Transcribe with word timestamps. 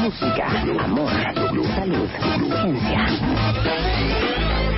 Música, 0.00 0.46
amor, 0.82 1.10
salud, 1.12 2.08
ciencia. 2.62 3.06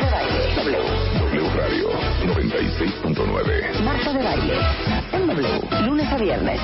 De 0.00 0.10
baile, 0.10 0.40
W. 0.56 0.78
W 1.20 1.48
Radio 1.56 1.88
96.9. 2.26 3.84
Marta 3.84 4.12
de 4.12 4.22
baile, 4.24 4.54
en 5.12 5.26
W, 5.28 5.86
lunes 5.86 6.12
a 6.12 6.16
viernes. 6.16 6.60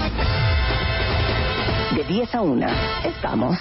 De 1.95 2.05
10 2.05 2.35
a 2.35 2.41
1, 2.41 2.67
estamos. 3.05 3.59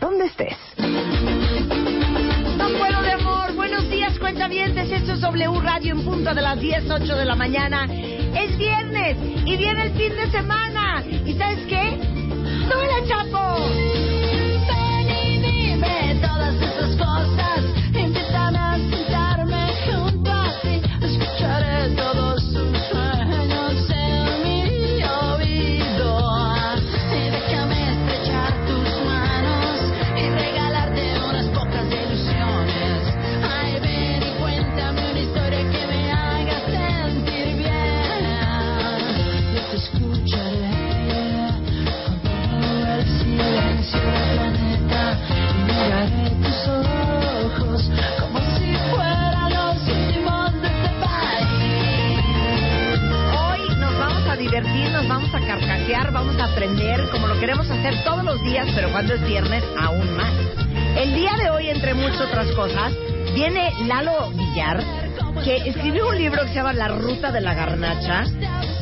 ¿Dónde 0.00 0.24
estés? 0.24 0.56
No 2.58 2.68
puedo 2.78 3.02
de 3.02 3.12
amor. 3.12 3.54
Buenos 3.54 3.88
días, 3.88 4.18
cuentavientes. 4.18 4.90
Esto 4.90 5.12
es 5.12 5.20
W 5.20 5.60
Radio 5.60 5.94
en 5.94 6.04
punto 6.04 6.34
de 6.34 6.42
las 6.42 6.58
10, 6.58 6.90
8 6.90 7.16
de 7.16 7.24
la 7.24 7.36
mañana. 7.36 7.84
Es 7.84 8.58
viernes 8.58 9.16
y 9.44 9.56
viene 9.56 9.84
el 9.84 9.92
fin 9.92 10.16
de 10.16 10.28
semana. 10.32 11.04
¿Y 11.06 11.34
sabes 11.34 11.60
qué? 11.68 12.09
¡Hola, 12.72 13.04
Chapo! 13.06 14.09
Queremos 57.40 57.70
hacer 57.70 57.94
todos 58.04 58.22
los 58.22 58.40
días, 58.42 58.68
pero 58.74 58.90
cuando 58.92 59.14
es 59.14 59.26
viernes 59.26 59.64
aún 59.80 60.14
más. 60.14 60.30
El 60.96 61.14
día 61.14 61.32
de 61.42 61.50
hoy, 61.50 61.70
entre 61.70 61.94
muchas 61.94 62.20
otras 62.20 62.46
cosas, 62.52 62.92
viene 63.34 63.72
Lalo 63.86 64.30
Villar, 64.32 64.84
que 65.42 65.56
escribió 65.56 66.08
un 66.10 66.18
libro 66.18 66.42
que 66.42 66.48
se 66.48 66.54
llama 66.56 66.74
La 66.74 66.88
Ruta 66.88 67.32
de 67.32 67.40
la 67.40 67.54
Garnacha. 67.54 68.24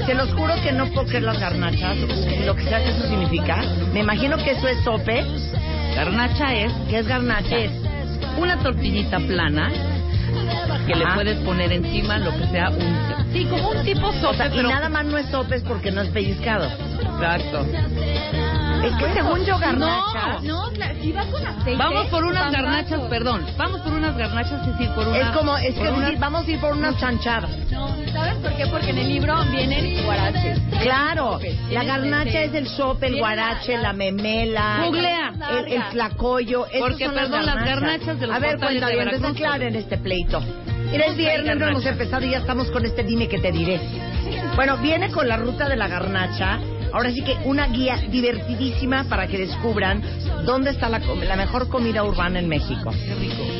Se 0.04 0.14
los 0.14 0.32
juro 0.34 0.54
que 0.62 0.72
no 0.72 0.86
puedo 0.86 1.06
creer 1.06 1.22
las 1.22 1.38
garnachas, 1.38 1.96
lo 2.44 2.56
que 2.56 2.64
sea 2.64 2.82
que 2.82 2.90
eso 2.90 3.06
significa. 3.06 3.62
Me 3.92 4.00
imagino 4.00 4.36
que 4.38 4.50
eso 4.52 4.66
es 4.66 4.82
sope. 4.82 5.24
Garnacha 5.94 6.54
es, 6.54 6.72
¿Qué 6.90 6.98
es 6.98 7.06
garnacha? 7.06 7.56
es 7.56 7.70
una 8.38 8.56
tortillita 8.58 9.18
plana 9.20 9.70
que 10.86 10.94
le 10.94 11.04
puedes 11.14 11.38
poner 11.40 11.72
encima 11.72 12.18
lo 12.18 12.32
que 12.32 12.46
sea 12.48 12.70
un... 12.70 13.17
Sí, 13.38 13.44
como 13.44 13.70
un 13.70 13.84
tipo 13.84 14.12
sopa, 14.14 14.46
y 14.48 14.62
nada 14.64 14.88
más 14.88 15.04
no 15.04 15.16
es 15.16 15.26
sopes 15.30 15.62
porque 15.62 15.92
no 15.92 16.00
es 16.02 16.08
pellizcado. 16.10 16.64
Exacto. 16.66 17.64
Es 18.82 18.94
que 18.94 19.12
según 19.12 19.44
yo 19.44 19.58
garnacha 19.58 20.38
No, 20.42 20.70
claro, 20.72 20.94
si 21.02 21.10
va 21.12 21.24
con 21.26 21.44
aceite. 21.46 21.76
Vamos 21.76 22.06
por 22.06 22.24
unas 22.24 22.44
pambazo. 22.44 22.62
garnachas, 22.64 23.00
perdón. 23.08 23.46
Vamos 23.56 23.80
por 23.82 23.92
unas 23.92 24.16
garnachas, 24.16 24.60
es 24.62 24.66
decir, 24.72 24.88
por 24.94 25.06
una... 25.08 25.18
es 25.18 25.26
como, 25.36 25.56
es 25.58 25.74
que 25.74 25.88
una- 25.88 26.12
vamos 26.18 26.46
a 26.46 26.50
ir 26.50 26.60
por 26.60 26.72
unas 26.74 26.96
chanchadas. 26.98 27.50
No, 27.70 27.88
¿sabes 28.12 28.34
por 28.36 28.52
qué? 28.56 28.66
Porque 28.68 28.90
en 28.90 28.98
el 28.98 29.08
libro 29.08 29.36
vienen 29.50 30.04
guaraches. 30.04 30.58
Claro, 30.82 31.40
la 31.70 31.84
garnacha 31.84 32.40
es 32.42 32.54
el 32.54 32.68
sope, 32.68 33.06
el 33.08 33.18
guarache, 33.18 33.74
la- 33.76 33.82
la 33.82 33.92
memela, 33.92 34.82
Googlea. 34.84 35.32
el, 35.58 35.72
el 35.74 35.82
tlacoyo. 35.90 36.66
esos 36.66 36.80
Porque, 36.80 37.04
son 37.06 37.14
perdón, 37.14 37.46
las 37.46 37.64
garnachas 37.64 38.18
de 38.20 38.26
los 38.26 38.36
A 38.36 38.38
ver, 38.40 38.58
bien, 38.58 38.80
Veracruz. 38.80 39.24
aclaren 39.24 39.74
este 39.76 39.98
pleito. 39.98 40.40
Hay 40.92 41.14
viernes, 41.16 41.56
no 41.58 41.68
hemos 41.68 41.86
empezado 41.86 42.24
y 42.24 42.30
ya 42.30 42.38
estamos 42.38 42.70
con 42.70 42.84
este 42.84 43.02
dime 43.04 43.28
que 43.28 43.38
te 43.38 43.52
diré. 43.52 43.80
Bueno, 44.56 44.76
viene 44.78 45.10
con 45.10 45.28
la 45.28 45.36
ruta 45.36 45.68
de 45.68 45.76
la 45.76 45.88
garnacha. 45.88 46.58
Ahora 46.92 47.10
sí 47.12 47.20
que 47.22 47.36
una 47.44 47.66
guía 47.68 47.96
divertidísima 48.10 49.04
para 49.04 49.26
que 49.26 49.36
descubran 49.36 50.02
dónde 50.46 50.70
está 50.70 50.88
la, 50.88 50.98
la 51.00 51.36
mejor 51.36 51.68
comida 51.68 52.02
urbana 52.02 52.38
en 52.38 52.48
México. 52.48 52.90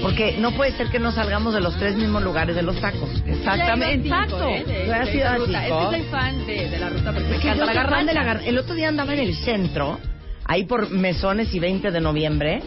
Porque 0.02 0.36
no 0.38 0.52
puede 0.52 0.72
ser 0.72 0.88
que 0.88 0.98
no 0.98 1.12
salgamos 1.12 1.52
de 1.52 1.60
los 1.60 1.76
tres 1.76 1.94
mismos 1.96 2.22
lugares 2.22 2.56
de 2.56 2.62
los 2.62 2.80
tacos. 2.80 3.10
Exactamente. 3.26 4.08
Exacto. 4.08 4.38
¿Tú 4.38 4.92
has 4.92 5.14
ido 5.14 5.28
a 5.28 5.36
cinco? 5.68 5.90
soy 5.90 6.02
fan 6.04 6.46
de, 6.46 6.70
de 6.70 6.78
la 6.78 6.88
ruta 6.88 7.12
porque 7.12 7.28
yo 7.28 7.66
de 8.06 8.14
la 8.14 8.24
gar- 8.24 8.42
El 8.46 8.58
otro 8.58 8.74
día 8.74 8.88
andaba 8.88 9.12
en 9.12 9.20
el 9.20 9.34
centro, 9.36 9.98
ahí 10.46 10.64
por 10.64 10.90
Mesones 10.90 11.52
y 11.54 11.58
20 11.58 11.90
de 11.90 12.00
noviembre, 12.00 12.62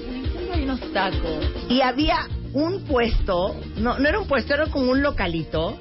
Hay 0.53 0.61
unos 0.63 0.79
tacos. 0.93 1.43
y 1.69 1.81
había 1.81 2.27
un 2.53 2.83
puesto, 2.85 3.55
no, 3.77 3.97
no 3.99 4.07
era 4.09 4.19
un 4.19 4.27
puesto, 4.27 4.53
era 4.53 4.67
como 4.67 4.91
un 4.91 5.01
localito, 5.01 5.77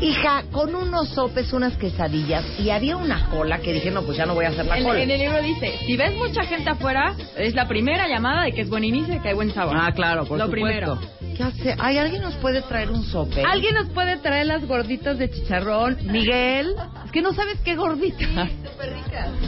hija, 0.00 0.44
con 0.52 0.74
unos 0.74 1.08
sopes, 1.10 1.52
unas 1.52 1.76
quesadillas, 1.76 2.44
y 2.60 2.70
había 2.70 2.96
una 2.96 3.28
cola 3.30 3.58
que 3.58 3.72
dije, 3.72 3.90
no, 3.90 4.02
pues 4.02 4.16
ya 4.18 4.26
no 4.26 4.34
voy 4.34 4.44
a 4.44 4.48
hacer 4.48 4.66
la 4.66 4.78
En, 4.78 4.84
cola. 4.84 5.02
en 5.02 5.10
el 5.10 5.18
libro 5.20 5.40
dice, 5.42 5.78
si 5.86 5.96
ves 5.96 6.14
mucha 6.16 6.44
gente 6.44 6.70
afuera, 6.70 7.14
es 7.36 7.54
la 7.54 7.66
primera 7.68 8.06
llamada 8.08 8.44
de 8.44 8.52
que 8.52 8.62
es 8.62 8.68
buen 8.68 8.84
inicio 8.84 9.14
y 9.14 9.20
que 9.20 9.28
hay 9.28 9.34
buen 9.34 9.52
sabor. 9.52 9.76
Ah, 9.80 9.92
claro, 9.92 10.24
por 10.26 10.38
Lo 10.38 10.46
supuesto. 10.46 10.98
primero. 10.98 10.98
¿Qué 11.36 11.42
hace? 11.42 11.74
¿Hay 11.80 11.98
alguien 11.98 12.22
nos 12.22 12.34
puede 12.34 12.62
traer 12.62 12.90
un 12.90 13.02
sope? 13.04 13.42
¿Alguien 13.42 13.74
nos 13.74 13.88
puede 13.88 14.18
traer 14.18 14.46
las 14.46 14.64
gorditas 14.66 15.18
de 15.18 15.30
chicharrón? 15.30 15.96
Miguel, 16.04 16.74
es 17.04 17.10
que 17.10 17.22
no 17.22 17.32
sabes 17.32 17.58
qué 17.64 17.74
gorditas. 17.74 18.50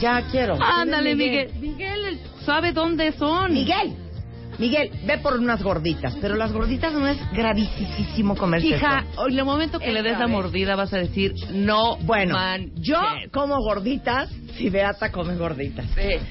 Ya 0.01 0.23
quiero. 0.31 0.59
Ándale, 0.61 1.15
Miguel. 1.15 1.53
Miguel, 1.61 2.05
el- 2.07 2.21
¿sabe 2.45 2.73
dónde 2.73 3.13
son? 3.13 3.53
Miguel, 3.53 3.95
Miguel, 4.59 4.91
ve 5.05 5.19
por 5.19 5.35
unas 5.35 5.63
gorditas, 5.63 6.15
pero 6.21 6.35
las 6.35 6.53
gorditas 6.53 6.93
no 6.93 7.07
es 7.07 7.19
gravísimo 7.33 8.37
comerse 8.37 8.69
Hija, 8.69 9.05
en 9.29 9.39
el 9.39 9.45
momento 9.45 9.79
que 9.79 9.93
le 9.93 10.03
des 10.03 10.19
la 10.19 10.27
mordida 10.27 10.77
vas 10.77 10.93
a 10.93 10.99
decir, 10.99 11.35
no, 11.53 11.97
Bueno, 11.99 12.35
man, 12.35 12.71
yo 12.77 12.99
como 13.33 13.59
gorditas 13.61 14.31
si 14.57 14.71
Beata 14.71 15.13
come 15.13 15.37
gorditas. 15.37 15.85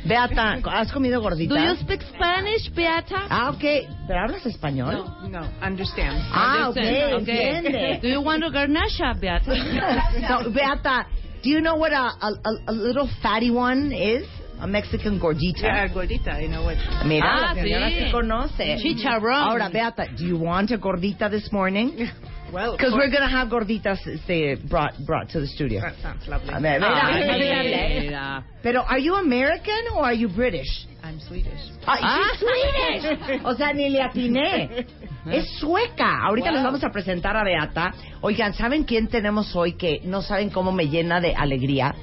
Beata, 0.03 0.58
¿has 0.72 0.91
comido 0.91 1.22
Do 1.22 1.30
you 1.30 1.30
gorditas? 1.30 1.80
speak 1.80 2.02
Spanish, 2.02 2.74
Beata? 2.74 3.25
Ah, 3.30 3.52
ok. 3.52 3.64
¿Pero 4.08 4.19
hablas 4.19 4.46
español? 4.47 5.03
No, 5.30 5.41
understand. 5.64 6.18
Ah, 6.34 6.69
ok, 6.69 6.78
Understand, 6.78 7.22
okay. 7.22 7.50
entiende. 7.50 8.00
Do 8.02 8.08
you 8.08 8.22
want 8.22 8.44
a 8.44 8.50
garnacha, 8.50 9.14
Beata? 9.19 9.53
so, 10.28 10.50
Beata, 10.50 11.06
do 11.44 11.50
you 11.52 11.59
know 11.62 11.75
what 11.75 11.94
a, 11.94 11.97
a, 12.19 12.30
a- 12.44 12.62
a 12.68 12.72
little 12.72 13.08
fatty 13.22 13.52
one 13.52 13.91
is? 13.94 14.25
A 14.60 14.68
Mexican 14.68 15.20
gordita. 15.20 15.88
gordita, 15.94 16.41
you 16.41 16.47
know 16.47 16.64
what. 16.64 16.78
Mira, 17.06 17.26
Ah, 17.28 17.53
la 17.53 17.62
señora 17.62 17.90
sí. 17.90 18.06
sí 18.06 18.12
conoce. 18.12 18.78
Chicharrón. 18.78 19.34
Ahora, 19.44 19.70
Beata, 19.70 20.06
do 20.18 20.24
you 20.26 20.38
want 20.38 20.72
a 20.72 20.78
gordita 20.78 21.29
this 21.29 21.52
morning? 21.52 21.91
Well, 22.53 22.78
Because 22.78 22.94
we're 22.94 23.09
going 23.09 23.24
to 23.28 23.28
have 23.35 23.50
gorditas 23.50 24.06
este, 24.06 24.56
brought, 24.70 24.94
brought 25.03 25.28
to 25.32 25.41
the 25.41 25.47
studio. 25.47 25.82
That 25.82 25.96
sounds 26.02 26.26
lovely. 26.28 26.53
A 26.53 26.59
ver, 26.59 26.79
mira, 26.79 27.02
Ay, 27.03 27.22
mira, 27.40 27.64
mira. 27.64 28.02
mira. 28.02 28.44
Pero, 28.62 28.84
are 28.88 29.00
you 29.00 29.16
American 29.16 29.76
or 29.96 30.03
are 30.06 30.14
you 30.14 30.29
British? 30.29 30.85
I'm 31.03 31.20
Swedish. 31.20 31.59
Ah, 31.88 31.97
Ah. 32.00 32.29
she's 32.32 32.40
Swedish. 33.26 33.41
O 33.46 33.56
sea, 33.56 33.74
ni 33.74 33.90
le 33.90 34.00
atiné. 34.03 34.85
Es 35.32 35.58
sueca. 35.59 36.22
Ahorita 36.24 36.52
les 36.52 36.64
vamos 36.64 36.84
a 36.84 36.91
presentar 36.91 37.35
a 37.35 37.44
Beata. 37.44 37.91
Oigan, 38.22 38.53
¿saben 38.53 38.84
quién 38.84 39.08
tenemos 39.08 39.53
hoy 39.56 39.74
que 39.74 40.02
no 40.06 40.22
saben 40.22 40.52
cómo 40.52 40.72
me 40.72 40.88
llena 40.88 41.20
de 41.20 41.34
alegría? 41.35 41.96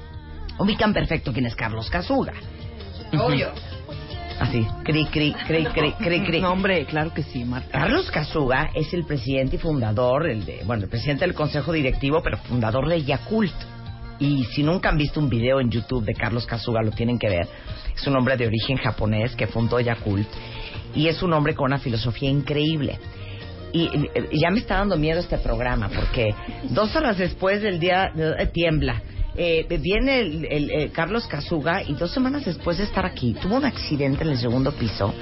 Ubican 0.59 0.93
perfecto 0.93 1.31
quién 1.31 1.45
es 1.45 1.55
Carlos 1.55 1.89
Casuga. 1.89 2.33
Obvio. 3.19 3.51
Así, 4.39 4.65
cri, 4.83 5.05
cri, 5.05 5.33
cri, 5.33 5.65
cri, 5.65 5.93
cri, 5.93 6.23
cri. 6.23 6.41
No, 6.41 6.51
hombre, 6.51 6.85
claro 6.85 7.13
que 7.13 7.23
sí, 7.23 7.45
Marta. 7.45 7.69
Carlos 7.71 8.09
Casuga 8.09 8.71
es 8.73 8.93
el 8.93 9.05
presidente 9.05 9.57
y 9.57 9.59
fundador, 9.59 10.27
el 10.27 10.43
de, 10.43 10.61
bueno, 10.65 10.83
el 10.83 10.89
presidente 10.89 11.25
del 11.25 11.35
consejo 11.35 11.71
directivo, 11.71 12.21
pero 12.23 12.37
fundador 12.37 12.89
de 12.89 13.03
Yakult. 13.03 13.53
Y 14.19 14.45
si 14.45 14.63
nunca 14.63 14.89
han 14.89 14.97
visto 14.97 15.19
un 15.19 15.29
video 15.29 15.59
en 15.59 15.69
YouTube 15.69 16.03
de 16.03 16.13
Carlos 16.13 16.45
Kasuga, 16.45 16.81
lo 16.81 16.91
tienen 16.91 17.19
que 17.19 17.29
ver. 17.29 17.47
Es 17.95 18.05
un 18.07 18.15
hombre 18.15 18.37
de 18.37 18.47
origen 18.47 18.77
japonés 18.77 19.35
que 19.35 19.47
fundó 19.47 19.79
Yakult 19.79 20.27
y 20.95 21.07
es 21.07 21.21
un 21.23 21.33
hombre 21.33 21.55
con 21.55 21.65
una 21.65 21.79
filosofía 21.79 22.29
increíble. 22.29 22.99
Y 23.71 23.89
ya 24.39 24.51
me 24.51 24.59
está 24.59 24.75
dando 24.77 24.97
miedo 24.97 25.19
este 25.19 25.39
programa 25.39 25.89
porque 25.89 26.35
dos 26.69 26.95
horas 26.95 27.17
después 27.17 27.61
del 27.61 27.79
día 27.79 28.11
eh, 28.15 28.47
tiembla. 28.53 29.01
Eh, 29.35 29.65
viene 29.81 30.19
el, 30.19 30.45
el- 30.45 30.69
eh, 30.71 30.89
Carlos 30.91 31.25
Casuga 31.27 31.81
y 31.83 31.93
dos 31.95 32.11
semanas 32.13 32.45
después 32.45 32.77
de 32.77 32.83
estar 32.83 33.05
aquí 33.05 33.33
tuvo 33.41 33.55
un 33.55 33.65
accidente 33.65 34.23
en 34.23 34.29
el 34.29 34.37
segundo 34.37 34.71
piso 34.73 35.13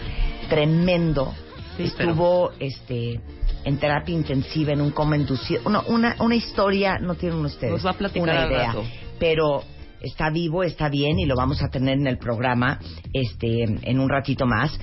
tremendo. 0.49 1.33
Sí, 1.77 1.83
Estuvo 1.83 2.51
este 2.59 3.21
en 3.63 3.77
terapia 3.77 4.13
intensiva 4.13 4.73
en 4.73 4.81
un 4.81 4.91
coma 4.91 5.15
inducido. 5.15 5.61
Una, 5.65 5.81
una, 5.81 6.15
una 6.19 6.35
historia, 6.35 6.97
no 6.99 7.15
tienen 7.15 7.45
ustedes 7.45 7.71
Nos 7.71 7.85
va 7.85 7.91
a 7.91 7.97
platicar 7.97 8.23
una 8.23 8.47
idea, 8.47 8.67
rato. 8.67 8.83
pero 9.19 9.63
está 10.01 10.29
vivo, 10.31 10.63
está 10.63 10.89
bien 10.89 11.19
y 11.19 11.25
lo 11.25 11.35
vamos 11.35 11.61
a 11.61 11.69
tener 11.69 11.97
en 11.97 12.07
el 12.07 12.17
programa 12.17 12.79
este 13.13 13.63
en 13.63 13.99
un 13.99 14.09
ratito 14.09 14.45
más. 14.45 14.77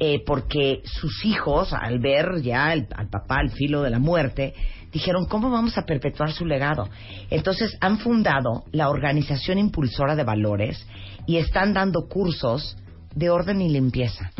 eh, 0.00 0.22
porque 0.24 0.80
sus 0.84 1.24
hijos, 1.24 1.72
al 1.72 1.98
ver 1.98 2.40
ya 2.40 2.72
el- 2.72 2.86
al 2.94 3.08
papá 3.10 3.38
al 3.40 3.50
filo 3.50 3.82
de 3.82 3.90
la 3.90 3.98
muerte, 3.98 4.54
dijeron, 4.92 5.26
¿cómo 5.26 5.50
vamos 5.50 5.76
a 5.78 5.82
perpetuar 5.82 6.32
su 6.32 6.46
legado? 6.46 6.88
Entonces 7.30 7.76
han 7.80 7.98
fundado 7.98 8.64
la 8.72 8.88
Organización 8.88 9.58
Impulsora 9.58 10.16
de 10.16 10.24
Valores 10.24 10.86
y 11.26 11.36
están 11.36 11.72
dando 11.72 12.08
cursos 12.08 12.76
de 13.14 13.30
orden 13.30 13.60
y 13.60 13.68
limpieza. 13.68 14.30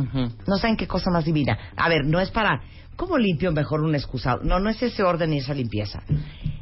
No 0.46 0.56
saben 0.56 0.76
qué 0.76 0.86
cosa 0.86 1.10
más 1.10 1.24
divina. 1.24 1.58
A 1.76 1.88
ver, 1.88 2.04
no 2.06 2.20
es 2.20 2.30
para, 2.30 2.62
¿cómo 2.98 3.16
limpio 3.16 3.52
mejor 3.52 3.80
un 3.80 3.94
excusado? 3.94 4.40
No, 4.42 4.58
no 4.58 4.68
es 4.68 4.82
ese 4.82 5.02
orden 5.04 5.32
y 5.32 5.38
esa 5.38 5.54
limpieza. 5.54 6.02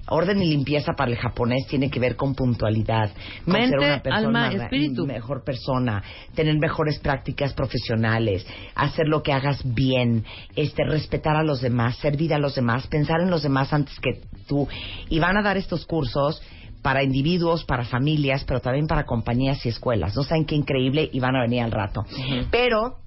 Orden 0.09 0.41
y 0.41 0.51
limpieza 0.51 0.93
para 0.93 1.11
el 1.11 1.17
japonés 1.17 1.67
tiene 1.67 1.91
que 1.91 1.99
ver 1.99 2.15
con 2.15 2.35
puntualidad, 2.35 3.11
con 3.45 3.55
ser 3.55 3.79
una 3.79 4.03
persona 4.03 4.47
alma, 4.47 4.65
espíritu. 4.65 5.05
mejor 5.05 5.43
persona, 5.43 6.01
tener 6.35 6.57
mejores 6.59 7.01
prácticas 7.01 7.55
profesionales, 7.55 8.47
hacer 8.77 9.09
lo 9.09 9.23
que 9.23 9.33
hagas 9.33 9.63
bien, 9.75 10.25
este 10.55 10.85
respetar 10.85 11.35
a 11.35 11.43
los 11.43 11.61
demás, 11.61 11.97
servir 11.97 12.35
a 12.35 12.39
los 12.39 12.55
demás, 12.55 12.87
pensar 12.87 13.21
en 13.21 13.31
los 13.31 13.43
demás 13.43 13.73
antes 13.73 13.99
que 13.99 14.21
tú. 14.47 14.69
Y 15.09 15.19
van 15.19 15.39
a 15.39 15.43
dar 15.43 15.57
estos 15.57 15.87
cursos 15.87 16.41
para 16.83 17.03
individuos, 17.03 17.65
para 17.65 17.85
familias, 17.85 18.45
pero 18.45 18.61
también 18.61 18.87
para 18.87 19.07
compañías 19.07 19.65
y 19.67 19.71
escuelas. 19.71 20.15
No 20.15 20.23
saben 20.23 20.45
qué 20.45 20.55
increíble 20.55 21.09
y 21.13 21.19
van 21.19 21.35
a 21.35 21.41
venir 21.41 21.63
al 21.63 21.73
rato. 21.73 22.05
Pero 22.53 22.99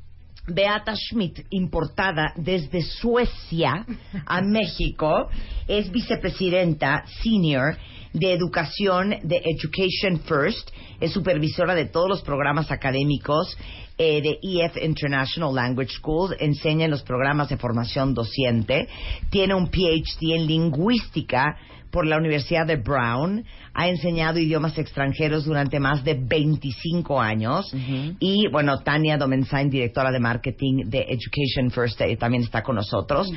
Beata 0.54 0.96
Schmidt, 0.96 1.46
importada 1.51 2.34
desde 2.36 2.81
Suecia 2.81 3.86
a 4.25 4.42
México, 4.44 5.30
es 5.68 5.92
vicepresidenta 5.92 7.04
senior 7.22 7.78
de 8.13 8.34
educación 8.34 9.16
de 9.24 9.42
Education 9.46 10.19
First, 10.22 10.69
es 11.00 11.12
supervisora 11.12 11.75
de 11.75 11.86
todos 11.86 12.10
los 12.10 12.22
programas 12.22 12.72
académicos 12.72 13.56
eh, 13.98 14.22
de 14.22 14.40
EF 14.42 14.78
International 14.81 15.54
Language 15.54 15.92
Schools, 15.92 16.36
enseña 16.40 16.86
en 16.86 16.92
los 16.92 17.04
programas 17.04 17.50
de 17.50 17.57
formación 17.57 18.13
docente, 18.13 18.88
tiene 19.30 19.54
un 19.54 19.69
PhD 19.69 20.36
en 20.36 20.48
lingüística 20.48 21.57
por 21.92 22.06
la 22.06 22.18
Universidad 22.18 22.66
de 22.66 22.78
Brown, 22.78 23.44
ha 23.80 23.88
enseñado 23.88 24.40
idiomas 24.40 24.78
extranjeros 24.78 25.46
durante 25.46 25.80
más 25.80 26.04
de 26.04 26.16
25 26.16 27.22
años 27.22 27.74
y 28.20 28.50
bueno, 28.52 28.80
Tania 28.80 29.18
Domensain, 29.18 29.70
directora 29.70 30.12
de 30.12 30.20
marketing 30.20 30.90
de 30.90 31.06
Education 31.08 31.72
First, 31.72 32.02
eh, 32.02 32.18
también 32.18 32.44
está 32.44 32.62
con 32.62 32.76
nosotros 32.76 33.31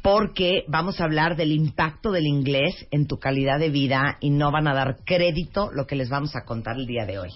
porque 0.00 0.62
vamos 0.68 1.00
a 1.00 1.04
hablar 1.04 1.34
del 1.34 1.50
impacto 1.50 2.12
del 2.12 2.28
inglés 2.28 2.86
en 2.92 3.08
tu 3.08 3.18
calidad 3.18 3.58
de 3.58 3.70
vida 3.70 4.18
y 4.20 4.30
no 4.30 4.52
van 4.52 4.68
a 4.68 4.74
dar 4.74 4.98
crédito 5.04 5.70
lo 5.74 5.84
que 5.84 5.96
les 5.96 6.08
vamos 6.08 6.36
a 6.36 6.44
contar 6.44 6.76
el 6.76 6.86
día 6.86 7.04
de 7.04 7.18
hoy. 7.18 7.30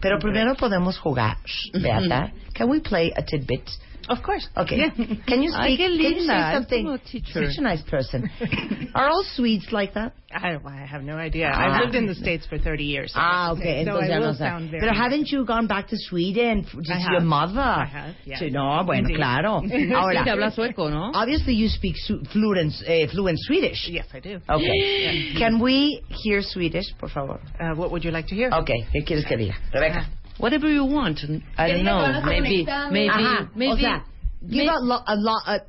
Pero 0.00 0.18
primero 0.18 0.54
podemos 0.54 0.98
jugar, 0.98 1.36
Beata. 1.74 2.32
Can 2.54 2.70
we 2.70 2.80
play 2.80 3.12
a 3.14 3.22
tidbit? 3.22 3.68
Of 4.08 4.22
course. 4.22 4.48
Okay. 4.56 4.90
Can 5.26 5.42
you 5.42 5.50
speak? 5.52 5.78
Can 5.78 5.92
you 5.92 6.26
say 6.26 6.52
something? 6.54 6.84
como 6.84 6.98
teacher. 6.98 7.46
Such 7.48 7.58
a 7.58 7.62
nice 7.62 7.82
person. 7.82 8.28
Are 8.94 9.08
all 9.08 9.24
Swedes 9.34 9.68
like 9.72 9.94
that? 9.94 10.12
I, 10.34 10.56
I 10.64 10.86
have 10.86 11.02
no 11.02 11.16
idea. 11.16 11.50
Ah. 11.52 11.60
I've 11.76 11.80
lived 11.84 11.94
in 11.94 12.06
the 12.06 12.14
States 12.14 12.46
for 12.46 12.58
30 12.58 12.84
years. 12.84 13.12
Ah, 13.14 13.52
okay. 13.52 13.84
So 13.84 13.90
Entonces 13.92 14.10
I 14.10 14.18
will 14.18 14.34
sound 14.34 14.70
very 14.70 14.80
Pero 14.80 14.94
haven't 14.94 15.28
you 15.30 15.44
gone 15.44 15.66
back 15.66 15.88
to 15.88 15.96
Sweden? 15.98 16.64
f- 16.66 16.74
I 16.74 16.78
Just 16.78 16.90
have. 16.90 17.12
your 17.12 17.20
mother. 17.20 17.60
I 17.60 17.84
have, 17.84 18.14
yeah. 18.24 18.38
Sí, 18.40 18.50
no, 18.50 18.82
bueno, 18.84 19.08
Indeed. 19.08 19.16
claro. 19.16 19.60
Sí, 19.68 19.92
Ahora, 19.92 20.24
te 20.24 20.30
habla 20.30 20.50
sueco, 20.50 20.88
¿no? 20.90 21.12
obviously 21.14 21.54
you 21.54 21.68
speak 21.68 21.96
fluent, 22.32 22.72
eh, 22.86 23.06
fluent 23.08 23.38
Swedish. 23.46 23.88
Yes, 23.88 24.06
I 24.14 24.20
do. 24.20 24.40
Okay. 24.48 25.34
Can 25.38 25.60
we 25.60 26.02
hear 26.08 26.42
Swedish, 26.42 26.94
por 26.98 27.10
favor? 27.10 27.38
Uh, 27.60 27.74
what 27.76 27.90
would 27.90 28.02
you 28.04 28.10
like 28.10 28.26
to 28.28 28.34
hear? 28.34 28.50
Okay. 28.52 28.86
¿Qué 28.92 29.04
quieres 29.04 29.26
que 29.26 29.36
diga? 29.36 29.54
Rebeca. 29.72 30.06
Whatever 30.38 30.68
you 30.68 30.84
want. 30.84 31.20
I 31.56 31.68
don't 31.68 31.84
know. 31.84 32.22
Maybe, 32.24 32.66
maybe, 32.90 33.10
Ajá. 33.10 33.48
maybe. 33.54 33.72
o 33.72 33.76
sea, 33.76 34.02
give 34.48 34.64
may- 34.64 34.68
a, 34.68 34.80
lo, 34.80 34.96
a, 35.06 35.14
lo, 35.16 35.32
a 35.46 35.60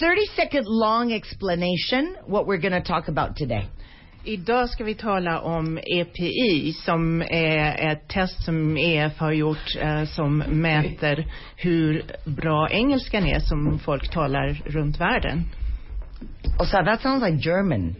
30 0.00 0.26
second 0.36 0.66
long 0.66 1.12
explanation 1.12 2.16
what 2.26 2.46
we're 2.46 2.58
going 2.60 2.72
to 2.72 2.82
talk 2.82 3.08
about 3.08 3.36
today. 3.36 3.68
Idag 4.24 4.68
ska 4.70 4.84
vi 4.84 4.94
tala 4.94 5.40
om 5.40 5.78
EPI 5.78 6.72
som 6.72 7.22
är 7.22 7.90
ett 7.92 8.08
test 8.08 8.44
som 8.44 8.76
EF 8.76 9.18
har 9.18 9.32
gjort 9.32 9.76
eh, 9.80 10.04
som 10.04 10.38
mäter 10.38 11.26
hur 11.56 12.02
bra 12.24 12.68
engelskan 12.70 13.26
är 13.26 13.40
som 13.40 13.78
folk 13.78 14.10
talar 14.10 14.62
runt 14.66 15.00
världen. 15.00 15.44
O 16.60 16.64
sea, 16.64 16.84
that 16.84 17.02
sounds 17.02 17.22
like 17.22 17.48
German. 17.50 17.96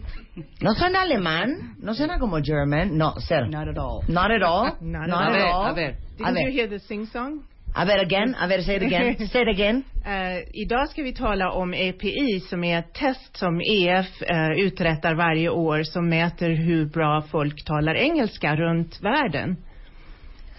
¿No 0.61 0.73
suena 0.73 1.01
alemán? 1.01 1.75
¿No 1.79 1.93
suena 1.93 2.17
como 2.19 2.39
German? 2.43 2.97
No, 2.97 3.13
cero. 3.27 3.47
Not 3.49 3.67
at 3.67 3.77
all. 3.77 4.01
Not 4.07 4.31
at 4.31 4.41
all? 4.43 4.71
Not 4.81 5.03
at 5.03 5.09
Not 5.09 5.21
all. 5.21 5.23
at 5.23 5.29
A 5.29 5.33
ver, 5.33 5.47
all? 5.51 5.65
a 5.69 5.73
ver. 5.73 5.89
A 5.91 6.31
Didn't 6.31 6.37
you 6.37 6.45
ver, 6.45 6.51
hear 6.51 6.67
the 6.69 6.79
sing 6.79 7.05
song? 7.07 7.43
a 7.75 7.85
ver 7.85 7.99
again. 7.99 8.35
A 8.39 8.47
ver, 8.47 8.61
say 8.61 8.75
it 8.75 8.83
again. 8.83 9.15
Say 9.31 9.41
it 9.41 9.47
again. 9.47 9.83
Eh, 10.05 10.43
idag 10.53 10.89
ska 10.89 11.03
vi 11.03 11.13
tala 11.13 11.51
om 11.51 11.73
EPI 11.73 12.39
som 12.39 12.63
är 12.63 12.79
ett 12.79 12.93
test 12.93 13.37
som 13.37 13.61
EF 13.61 14.21
eh, 14.21 14.51
uträttar 14.51 15.15
varje 15.15 15.49
år 15.49 15.83
som 15.83 16.09
mäter 16.09 16.49
hur 16.49 16.85
bra 16.85 17.21
folk 17.21 17.63
talar 17.65 17.95
engelska 17.95 18.55
runt 18.55 19.01
världen. 19.01 19.57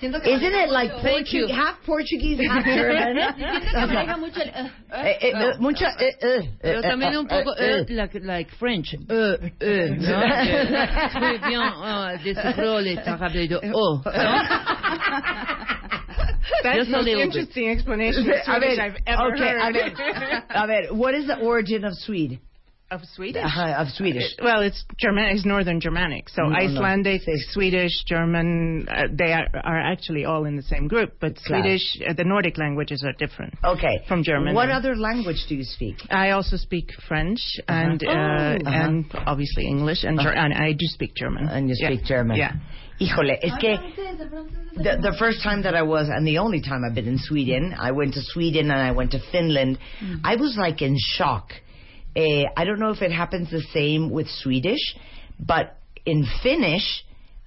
Isn't 0.05 0.55
it 0.55 0.71
like 0.71 0.91
Portu- 1.03 1.49
half 1.51 1.77
Portuguese, 1.87 2.39
half 2.49 2.65
German? 2.65 4.21
mucho 4.21 4.41
el, 4.41 4.49
eh, 4.49 4.71
Eh, 4.93 5.19
eh, 5.21 5.33
eh, 5.35 5.53
mucho, 5.59 5.85
eh, 5.87 6.17
eh, 6.21 6.51
Pero 6.63 6.79
eh, 6.81 6.83
también 6.83 7.13
eh, 7.15 7.19
un 7.19 7.27
poco 7.27 7.55
eh, 7.59 7.81
eh, 7.89 7.93
like, 7.95 8.21
like 8.21 8.51
French. 8.59 8.95
Eh, 8.95 9.53
eh, 9.61 9.91
¿no? 9.99 10.21
Que 11.13 11.21
Muy 11.21 11.39
bien 11.49 11.61
euh, 11.61 12.19
descifró 12.23 12.81
les 12.81 12.99
arabes 13.07 13.49
de 13.49 13.57
oh, 13.73 14.03
¿no? 14.05 14.13
That's 16.63 16.79
Just 16.79 16.91
the 16.91 16.95
a 16.95 16.99
most 16.99 17.07
little 17.07 17.21
bit. 17.21 17.27
interesting 17.37 17.71
explanation 17.71 18.31
of 18.31 18.37
A 18.37 18.45
Swedish 18.45 18.77
ver, 18.77 18.85
I've 18.85 18.97
ever 19.07 19.33
okay, 19.33 19.49
a 19.49 19.65
heard. 19.65 19.75
ver, 19.75 20.45
a 20.51 20.67
ver, 20.67 20.83
what 20.95 21.15
is 21.15 21.27
the 21.27 21.37
origin 21.39 21.85
of 21.85 21.95
Swede? 21.95 22.39
Of 22.91 23.01
Swedish? 23.17 23.43
Ajá, 23.43 23.75
of 23.81 23.89
Swedish. 23.91 24.35
Well, 24.43 24.61
it's 24.63 24.85
German. 24.99 25.25
It's 25.35 25.45
Northern 25.45 25.81
Germanic. 25.81 26.29
So 26.29 26.43
No, 26.43 26.51
no. 26.51 26.57
Icelandic, 26.57 27.23
Sí. 27.23 27.39
Swedish, 27.51 28.05
German, 28.07 28.87
uh, 28.89 29.09
they 29.11 29.33
are, 29.33 29.49
are 29.65 29.81
actually 29.81 30.25
all 30.25 30.45
in 30.45 30.57
the 30.57 30.63
same 30.63 30.87
group. 30.87 31.15
But 31.21 31.37
Claro. 31.45 31.63
Swedish, 31.63 31.99
uh, 32.09 32.13
the 32.13 32.25
Nordic 32.25 32.57
languages 32.59 33.03
are 33.05 33.13
different. 33.19 33.55
Okay. 33.65 34.03
From 34.07 34.23
German. 34.23 34.55
What 34.55 34.71
other 34.71 34.95
language 34.97 35.47
do 35.49 35.55
you 35.57 35.65
speak? 35.65 35.97
I 36.11 36.31
also 36.31 36.57
speak 36.57 36.91
French 37.09 37.41
and 37.69 38.03
uh, 38.05 38.11
Oh. 38.11 38.13
Uh-huh. 38.15 38.61
and 38.67 39.05
obviously 39.27 39.67
English 39.67 40.05
and, 40.05 40.21
Ger- 40.21 40.35
and 40.37 40.53
I 40.55 40.73
do 40.73 40.87
speak 40.87 41.15
German. 41.17 41.49
And 41.49 41.69
you 41.69 41.75
Yeah. 41.79 41.89
speak 41.89 42.05
German. 42.05 42.37
Yeah. 42.37 42.53
Híjole, 43.01 43.37
es 43.43 43.53
que 43.61 43.77
the, 44.77 44.99
the 45.03 45.17
first 45.19 45.43
time 45.43 45.63
that 45.63 45.75
I 45.75 45.83
was, 45.83 46.09
and 46.09 46.25
the 46.25 46.39
only 46.39 46.61
time 46.61 46.83
I've 46.85 46.95
been 46.95 47.09
in 47.09 47.19
Sweden, 47.19 47.75
I 47.77 47.91
went 47.91 48.15
to 48.15 48.23
Sweden 48.23 48.71
and 48.71 48.81
I 48.81 48.93
went 48.93 49.11
to 49.13 49.19
Finland. 49.33 49.79
I 50.23 50.37
was 50.37 50.57
like 50.57 50.81
in 50.81 50.95
shock. 51.17 51.53
Eh, 52.17 52.45
I 52.57 52.65
don't 52.65 52.79
know 52.79 52.91
if 52.91 53.03
it 53.03 53.13
happens 53.13 53.51
the 53.51 53.63
same 53.73 54.11
with 54.11 54.29
Swedish, 54.29 54.95
but 55.39 55.79
in 56.07 56.25
Finnish, 56.43 57.05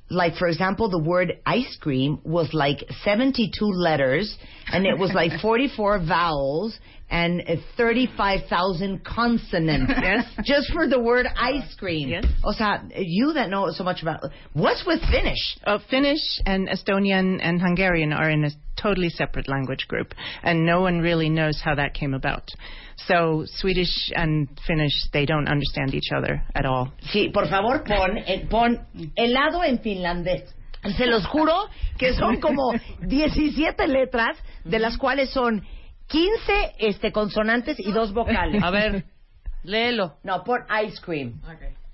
like 0.10 0.36
for 0.36 0.48
example, 0.48 0.90
the 0.90 1.02
word 1.02 1.40
ice 1.46 1.78
cream 1.82 2.20
was 2.24 2.50
like 2.54 2.84
72 3.04 3.66
letters, 3.66 4.38
and 4.68 4.86
it 4.86 4.98
was 4.98 5.12
like 5.14 5.32
44 5.42 6.00
vowels 6.06 6.78
and 7.10 7.42
uh, 7.42 7.56
35,000 7.78 9.04
consonants. 9.04 9.94
Yes. 10.02 10.26
Just 10.44 10.74
for 10.74 10.88
the 10.88 11.00
word 11.00 11.26
ice 11.38 11.74
cream. 11.78 12.10
Yes. 12.10 12.26
O 12.44 12.52
sea, 12.52 12.84
you 12.98 13.34
that 13.34 13.50
know 13.50 13.70
so 13.72 13.84
much 13.84 14.02
about 14.02 14.24
what's 14.54 14.86
with 14.86 15.00
Finnish? 15.10 15.58
Uh, 15.66 15.80
Finnish 15.90 16.42
and 16.46 16.68
Estonian 16.68 17.40
and 17.42 17.62
Hungarian 17.62 18.12
are 18.12 18.30
in 18.30 18.44
a 18.44 18.50
totally 18.82 19.10
separate 19.10 19.48
language 19.48 19.88
group, 19.88 20.14
and 20.44 20.66
no 20.66 20.82
one 20.82 21.00
really 21.00 21.30
knows 21.30 21.62
how 21.64 21.76
that 21.76 21.94
came 21.94 22.14
about. 22.14 22.50
So 23.06 23.46
Swedish 23.46 24.12
and 24.16 24.50
Finnish, 24.66 25.10
they 25.12 25.26
don't 25.26 25.48
understand 25.48 25.94
each 25.94 26.12
other 26.12 26.44
at 26.56 26.66
all. 26.66 26.94
Sí, 27.12 27.30
por 27.30 27.48
favor, 27.48 27.84
pon, 27.84 28.18
eh, 28.18 28.46
pon 28.50 28.88
helado 29.16 29.64
en 29.64 29.80
finlandés. 29.80 30.54
Se 30.96 31.06
los 31.06 31.26
juro 31.26 31.54
que 31.98 32.14
son 32.14 32.40
como 32.40 32.74
17 33.02 33.88
letras, 33.88 34.38
de 34.64 34.80
las 34.80 34.98
cuales 34.98 35.30
son 35.30 35.66
15 36.08 36.76
este, 36.80 37.12
consonantes 37.12 37.80
y 37.80 37.92
dos 37.92 38.14
vocales. 38.14 38.64
A 38.64 38.72
ver, 38.72 39.06
léelo. 39.64 40.16
No, 40.24 40.44
pon 40.44 40.62
ice 40.86 41.00
cream. 41.02 41.42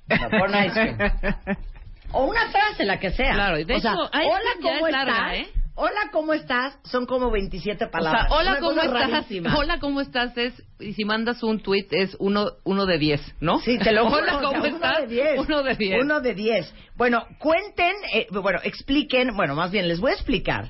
No, 0.07 0.29
pon 0.29 0.51
ice 0.55 0.73
cream. 0.73 0.97
O 2.13 2.25
una 2.25 2.47
frase, 2.51 2.85
la 2.85 2.99
que 2.99 3.09
sea. 3.09 3.33
Claro, 3.33 3.57
y 3.57 3.63
de 3.63 3.73
o 3.73 3.79
sea, 3.79 3.93
hecho, 3.93 4.01
hola, 4.03 4.51
¿cómo 4.61 4.87
es 4.87 4.93
larga, 4.93 5.33
estás? 5.33 5.47
¿eh? 5.47 5.62
Hola, 5.75 6.09
¿cómo 6.11 6.33
estás? 6.33 6.77
Son 6.83 7.07
como 7.07 7.31
27 7.31 7.85
O 7.85 7.89
palabras. 7.91 8.27
sea, 8.27 8.37
hola, 8.37 8.59
¿cómo 8.59 8.79
estás? 8.79 9.09
rarísima. 9.09 9.55
Hola, 9.57 9.79
¿cómo 9.79 10.01
estás? 10.01 10.37
Es, 10.37 10.61
y 10.79 10.93
si 10.93 11.03
mandas 11.03 11.41
un 11.41 11.61
tweet 11.61 11.87
es 11.91 12.15
uno, 12.19 12.51
uno 12.63 12.85
de 12.85 12.99
diez, 12.99 13.21
¿no? 13.39 13.59
Sí, 13.59 13.79
te 13.79 13.91
lo 13.91 14.05
juro. 14.09 14.17
Hola, 14.21 14.37
o 14.37 14.39
sea, 14.39 14.49
¿cómo 14.49 14.65
estás? 14.65 14.99
Uno 14.99 15.07
de 15.07 15.15
diez. 15.15 15.39
Uno 15.39 15.63
de 15.63 15.75
diez. 15.75 16.03
Uno 16.03 16.21
de 16.21 16.33
diez. 16.35 16.73
Bueno, 16.95 17.25
cuenten, 17.39 17.95
eh, 18.13 18.27
bueno, 18.31 18.59
expliquen, 18.63 19.35
bueno, 19.35 19.55
más 19.55 19.71
bien 19.71 19.87
les 19.87 19.99
voy 19.99 20.11
a 20.11 20.13
explicar 20.15 20.69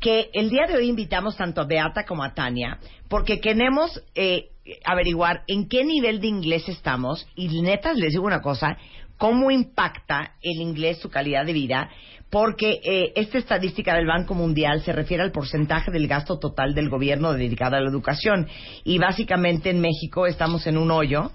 que 0.00 0.30
el 0.34 0.50
día 0.50 0.66
de 0.68 0.76
hoy 0.76 0.88
invitamos 0.88 1.36
tanto 1.36 1.60
a 1.60 1.64
Beata 1.66 2.04
como 2.04 2.22
a 2.22 2.34
Tania 2.34 2.78
porque 3.08 3.40
queremos 3.40 4.02
eh, 4.14 4.50
averiguar 4.84 5.42
en 5.48 5.68
qué 5.68 5.84
nivel 5.84 6.20
de 6.20 6.28
inglés 6.28 6.68
estamos 6.68 7.26
y 7.34 7.60
neta 7.60 7.92
les 7.94 8.12
digo 8.12 8.24
una 8.24 8.40
cosa, 8.42 8.76
cómo 9.18 9.50
impacta 9.50 10.34
el 10.42 10.60
inglés 10.60 10.98
su 10.98 11.08
calidad 11.10 11.44
de 11.46 11.52
vida 11.52 11.90
porque 12.34 12.80
eh, 12.82 13.12
esta 13.14 13.38
estadística 13.38 13.94
del 13.94 14.08
Banco 14.08 14.34
Mundial 14.34 14.82
se 14.82 14.92
refiere 14.92 15.22
al 15.22 15.30
porcentaje 15.30 15.92
del 15.92 16.08
gasto 16.08 16.36
total 16.40 16.74
del 16.74 16.88
gobierno 16.88 17.32
dedicado 17.32 17.76
a 17.76 17.80
la 17.80 17.88
educación. 17.88 18.48
Y 18.82 18.98
básicamente 18.98 19.70
en 19.70 19.80
México 19.80 20.26
estamos 20.26 20.66
en 20.66 20.76
un 20.76 20.90
hoyo 20.90 21.30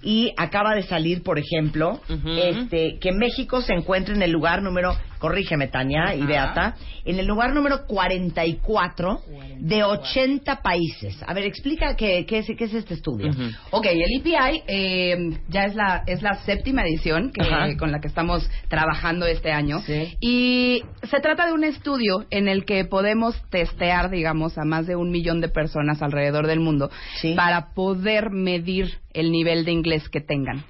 y 0.00 0.32
acaba 0.36 0.76
de 0.76 0.84
salir, 0.84 1.24
por 1.24 1.40
ejemplo, 1.40 2.00
este, 2.38 2.98
que 3.00 3.10
México 3.10 3.62
se 3.62 3.74
encuentra 3.74 4.14
en 4.14 4.22
el 4.22 4.30
lugar 4.30 4.62
número, 4.62 4.96
corrígeme 5.24 5.68
Tania 5.68 6.14
y 6.14 6.18
Ajá. 6.18 6.26
Beata, 6.28 6.74
en 7.06 7.18
el 7.18 7.24
lugar 7.26 7.54
número 7.54 7.86
44 7.86 9.22
de 9.58 9.82
80 9.82 10.60
países. 10.60 11.16
A 11.26 11.32
ver, 11.32 11.44
explica 11.44 11.96
qué, 11.96 12.26
qué, 12.26 12.40
es, 12.40 12.46
qué 12.58 12.64
es 12.64 12.74
este 12.74 12.92
estudio. 12.92 13.30
Ujú. 13.30 13.42
Ok, 13.70 13.86
el 13.86 14.20
EPI 14.20 14.62
eh, 14.68 15.16
ya 15.48 15.64
es 15.64 15.74
la, 15.74 16.02
es 16.06 16.20
la 16.20 16.34
séptima 16.44 16.82
edición 16.82 17.32
que, 17.32 17.42
con 17.78 17.90
la 17.90 18.00
que 18.00 18.08
estamos 18.08 18.46
trabajando 18.68 19.24
este 19.24 19.50
año. 19.50 19.80
Sí. 19.86 20.14
Y 20.20 20.82
se 21.04 21.20
trata 21.20 21.46
de 21.46 21.54
un 21.54 21.64
estudio 21.64 22.26
en 22.30 22.46
el 22.46 22.66
que 22.66 22.84
podemos 22.84 23.34
testear, 23.48 24.10
digamos, 24.10 24.58
a 24.58 24.64
más 24.66 24.86
de 24.86 24.94
un 24.94 25.10
millón 25.10 25.40
de 25.40 25.48
personas 25.48 26.02
alrededor 26.02 26.46
del 26.46 26.60
mundo 26.60 26.90
Sí. 27.22 27.32
para 27.34 27.72
poder 27.72 28.28
medir 28.30 28.98
el 29.14 29.30
nivel 29.30 29.64
de 29.64 29.70
inglés 29.70 30.08
que 30.08 30.20
tengan. 30.20 30.64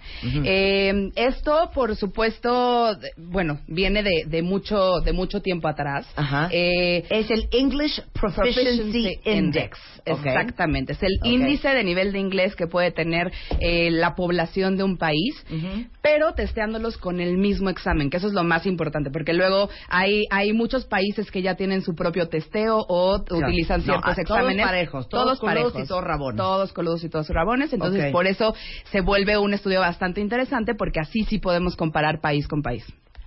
Eh, 0.45 1.11
esto, 1.17 1.71
por 1.75 1.97
supuesto, 1.97 2.95
bueno, 3.17 3.61
viene 3.67 4.03
de, 4.03 4.25
de 4.27 4.43
mucho 4.45 5.01
de 5.01 5.13
mucho 5.13 5.41
tiempo 5.43 5.67
atrás. 5.69 6.07
Ajá. 6.17 6.49
Eh, 6.53 7.05
Es 7.11 7.31
el 7.31 7.49
English 7.51 8.01
Proficiency 8.13 9.19
Index. 9.25 9.79
Exactamente. 10.07 10.93
Es 10.93 11.03
el 11.03 11.19
índice 11.25 11.69
de 11.69 11.83
nivel 11.85 12.13
de 12.13 12.19
inglés 12.19 12.55
que 12.57 12.67
puede 12.67 12.91
tener 12.91 13.33
eh, 13.61 13.91
la 13.91 14.15
población 14.15 14.77
de 14.77 14.85
un 14.85 14.97
país, 14.99 15.35
pero 16.03 16.35
testeándolos 16.35 16.99
con 16.99 17.21
el 17.21 17.39
mismo 17.39 17.71
examen, 17.71 18.11
que 18.11 18.19
eso 18.19 18.27
es 18.29 18.33
lo 18.35 18.45
más 18.45 18.67
importante, 18.67 19.11
porque 19.11 19.33
luego 19.33 19.69
hay, 19.89 20.25
hay 20.31 20.53
muchos 20.53 20.85
países 20.85 21.31
que 21.31 21.43
ya 21.43 21.55
tienen 21.57 21.83
su 21.83 21.95
propio 21.95 22.29
testeo 22.29 22.79
o 22.89 23.17
utilizan 23.31 23.81
No, 23.81 23.85
ciertos 23.85 24.13
a- 24.13 24.15
todos 24.23 24.39
exámenes. 24.41 24.67
parejos, 24.67 25.09
todos 25.09 25.41
coludos 25.41 25.75
y 25.83 25.87
todos 25.89 26.05
rabones. 26.05 26.37
Todos 26.37 26.73
coludos 26.73 27.05
y 27.05 27.09
todos 27.09 27.29
rabones. 27.29 27.73
Entonces, 27.73 28.13
por 28.13 28.27
eso 28.27 28.55
se 28.93 29.01
vuelve 29.01 29.39
un 29.39 29.55
estudio 29.55 29.81
bastante 29.81 30.21
interesante, 30.21 30.75
porque 30.75 31.01
así 31.01 31.25
sí 31.25 31.39
podemos 31.39 31.77
comparar 31.77 32.21
país 32.21 32.47
con 32.47 32.63
país. 32.63 32.85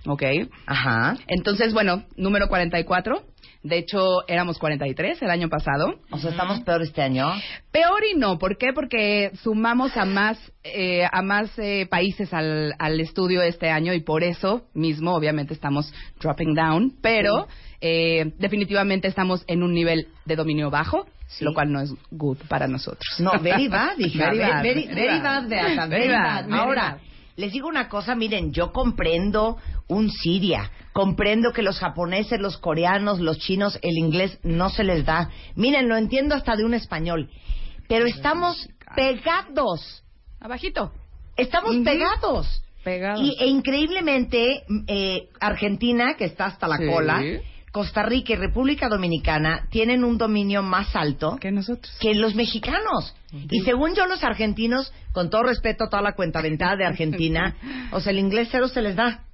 ¿Ok? 0.08 0.22
Ajá. 0.66 1.16
Entonces, 1.28 1.72
bueno, 1.74 2.04
número 2.16 2.48
44. 2.48 3.22
De 3.62 3.76
hecho, 3.78 4.26
éramos 4.28 4.58
43 4.58 5.20
el 5.20 5.30
año 5.30 5.48
pasado. 5.48 5.98
O 6.10 6.18
sea, 6.18 6.30
estamos 6.30 6.60
peor 6.60 6.80
este 6.82 7.02
año. 7.02 7.26
Peor 7.72 8.02
y 8.10 8.16
no, 8.16 8.38
¿por 8.38 8.56
qué? 8.56 8.72
Porque 8.72 9.32
sumamos 9.42 9.96
a 9.96 10.04
más 10.04 10.38
eh, 10.64 11.04
a 11.10 11.22
más 11.22 11.50
eh, 11.58 11.86
países 11.90 12.32
al, 12.32 12.72
al 12.78 13.00
estudio 13.00 13.42
este 13.42 13.68
año 13.68 13.92
y 13.94 14.00
por 14.00 14.22
eso 14.22 14.62
mismo, 14.74 15.14
obviamente, 15.14 15.54
estamos 15.54 15.92
dropping 16.20 16.54
down, 16.54 16.94
pero 17.02 17.48
eh, 17.80 18.32
definitivamente 18.38 19.08
estamos 19.08 19.44
en 19.48 19.62
un 19.62 19.72
nivel 19.74 20.06
de 20.24 20.36
dominio 20.36 20.70
bajo, 20.70 21.06
Sí. 21.26 21.44
lo 21.44 21.52
cual 21.52 21.70
no 21.70 21.80
es 21.80 21.92
good 22.10 22.38
para 22.48 22.66
nosotros. 22.68 23.04
No, 23.18 23.32
very 23.42 23.68
bad, 23.68 23.98
hija. 23.98 24.26
Very 24.30 24.38
bad, 24.38 24.62
very, 24.62 24.86
very 24.86 24.94
very 24.94 25.18
bad. 25.20 25.42
bad, 25.42 25.48
Beata, 25.50 25.86
Very 25.86 26.06
very 26.06 26.08
bad, 26.08 26.22
bad. 26.24 26.46
very 26.46 26.58
Ahora, 26.60 26.82
bad. 26.92 26.98
Les 27.38 27.52
digo 27.52 27.68
una 27.68 27.88
cosa, 27.88 28.16
miren, 28.16 28.52
yo 28.52 28.72
comprendo 28.72 29.56
un 29.86 30.10
Siria, 30.10 30.72
comprendo 30.92 31.52
que 31.52 31.62
los 31.62 31.78
japoneses, 31.78 32.40
los 32.40 32.58
coreanos, 32.58 33.20
los 33.20 33.38
chinos, 33.38 33.78
el 33.82 33.96
inglés 33.96 34.38
no 34.42 34.68
se 34.70 34.82
les 34.82 35.06
da. 35.06 35.30
Miren, 35.54 35.88
lo 35.88 35.96
entiendo 35.96 36.34
hasta 36.34 36.56
de 36.56 36.64
un 36.64 36.74
español. 36.74 37.30
Pero 37.88 38.06
estamos 38.06 38.68
pegados, 38.96 40.02
Abajito. 40.40 40.92
estamos 41.36 41.76
pegados. 41.84 42.62
Pegados. 42.82 43.20
Y, 43.22 43.36
e 43.38 43.46
increíblemente, 43.46 44.64
eh, 44.88 45.28
Argentina, 45.40 46.14
que 46.18 46.24
está 46.24 46.46
hasta 46.46 46.66
la 46.66 46.76
Sí. 46.78 46.86
cola, 46.86 47.22
Costa 47.72 48.02
Rica 48.02 48.32
y 48.32 48.36
República 48.36 48.88
Dominicana 48.88 49.66
tienen 49.70 50.04
un 50.04 50.18
dominio 50.18 50.62
más 50.62 50.94
alto 50.96 51.36
que 51.40 51.50
nosotros. 51.50 51.94
que 52.00 52.14
los 52.14 52.34
mexicanos. 52.34 53.14
Y 53.50 53.60
según 53.60 53.94
yo, 53.94 54.06
los 54.06 54.24
argentinos, 54.24 54.92
con 55.12 55.28
todo 55.28 55.42
respeto 55.42 55.84
a 55.84 55.90
toda 55.90 56.02
la 56.02 56.12
cuentaventada 56.12 56.76
de 56.76 56.86
Argentina, 56.86 57.56
o 57.92 58.00
sea, 58.00 58.12
el 58.12 58.18
inglés 58.18 58.48
cero 58.50 58.68
se 58.68 58.82
les 58.82 58.96
da. 58.96 59.24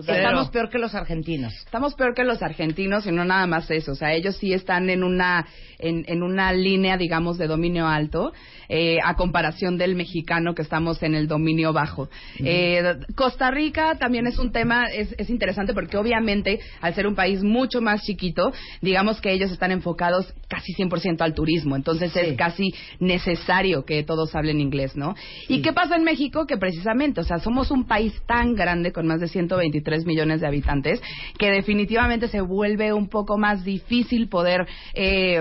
Estamos 0.00 0.50
peor 0.50 0.70
que 0.70 0.78
los 0.78 0.94
argentinos. 0.94 1.52
Estamos 1.64 1.94
peor 1.94 2.14
que 2.14 2.24
los 2.24 2.42
argentinos 2.42 3.06
y 3.06 3.12
no 3.12 3.24
nada 3.24 3.46
más 3.46 3.70
eso. 3.70 3.92
O 3.92 3.94
sea, 3.94 4.12
ellos 4.12 4.36
sí 4.36 4.52
están 4.52 4.90
en 4.90 5.04
una, 5.04 5.46
en, 5.78 6.04
en 6.08 6.22
una 6.22 6.52
línea, 6.52 6.96
digamos, 6.96 7.38
de 7.38 7.46
dominio 7.46 7.86
alto, 7.86 8.32
eh, 8.68 8.98
a 9.04 9.14
comparación 9.14 9.76
del 9.76 9.94
mexicano 9.94 10.54
que 10.54 10.62
estamos 10.62 11.02
en 11.02 11.14
el 11.14 11.28
dominio 11.28 11.72
bajo. 11.72 12.08
Eh, 12.38 12.82
Costa 13.14 13.50
Rica 13.50 13.96
también 13.98 14.26
es 14.26 14.38
un 14.38 14.52
tema, 14.52 14.86
es, 14.86 15.14
es 15.18 15.30
interesante 15.30 15.74
porque 15.74 15.96
obviamente, 15.96 16.58
al 16.80 16.94
ser 16.94 17.06
un 17.06 17.14
país 17.14 17.42
mucho 17.42 17.80
más 17.80 18.02
chiquito, 18.02 18.52
digamos 18.80 19.20
que 19.20 19.32
ellos 19.32 19.50
están 19.50 19.70
enfocados 19.70 20.32
casi 20.48 20.72
100% 20.74 21.20
al 21.20 21.34
turismo. 21.34 21.76
Entonces 21.76 22.12
Sí. 22.12 22.20
es 22.20 22.36
casi 22.36 22.74
necesario 23.00 23.84
que 23.84 24.02
todos 24.02 24.34
hablen 24.34 24.60
inglés, 24.60 24.96
¿no? 24.96 25.14
¿Y 25.48 25.62
qué 25.62 25.72
pasa 25.72 25.96
en 25.96 26.04
México? 26.04 26.46
Que 26.46 26.56
precisamente, 26.56 27.20
o 27.20 27.24
sea, 27.24 27.38
somos 27.38 27.70
un 27.70 27.86
país 27.86 28.12
tan 28.26 28.54
grande 28.54 28.92
con 28.92 29.06
más 29.06 29.20
de 29.20 29.28
123 29.28 29.83
millones 30.04 30.40
de 30.40 30.46
habitantes 30.46 31.00
que 31.38 31.50
definitivamente 31.50 32.28
se 32.28 32.40
vuelve 32.40 32.92
un 32.92 33.08
poco 33.08 33.38
más 33.38 33.64
difícil 33.64 34.28
poder 34.28 34.66
eh, 34.94 35.40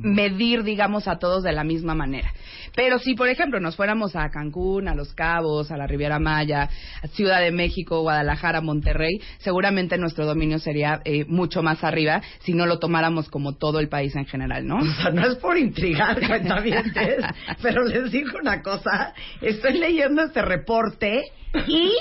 medir, 0.00 0.62
digamos, 0.62 1.08
a 1.08 1.18
todos 1.18 1.42
de 1.42 1.52
la 1.52 1.64
misma 1.64 1.94
manera. 1.94 2.32
Pero 2.74 2.98
si, 2.98 3.14
por 3.14 3.28
ejemplo, 3.28 3.60
nos 3.60 3.76
fuéramos 3.76 4.14
a 4.16 4.28
Cancún, 4.30 4.88
a 4.88 4.94
Los 4.94 5.12
Cabos, 5.14 5.70
a 5.70 5.76
la 5.76 5.86
Riviera 5.86 6.18
Maya, 6.18 6.68
a 7.02 7.08
Ciudad 7.08 7.40
de 7.40 7.50
México, 7.50 8.02
Guadalajara, 8.02 8.60
Monterrey, 8.60 9.20
seguramente 9.38 9.98
nuestro 9.98 10.26
dominio 10.26 10.58
sería 10.58 11.00
eh, 11.04 11.24
mucho 11.26 11.62
más 11.62 11.82
arriba 11.84 12.22
si 12.40 12.52
no 12.52 12.66
lo 12.66 12.78
tomáramos 12.78 13.28
como 13.28 13.54
todo 13.56 13.80
el 13.80 13.88
país 13.88 14.14
en 14.16 14.26
general, 14.26 14.66
¿no? 14.66 14.78
O 14.98 15.02
sea, 15.02 15.10
no 15.10 15.26
es 15.26 15.36
por 15.36 15.56
intrigar, 15.56 16.18
cuentavientes, 16.26 17.24
pero 17.62 17.84
les 17.84 18.10
digo 18.10 18.38
una 18.40 18.62
cosa. 18.62 19.14
Estoy 19.40 19.78
leyendo 19.78 20.22
este 20.22 20.42
reporte 20.42 21.24
y, 21.66 21.92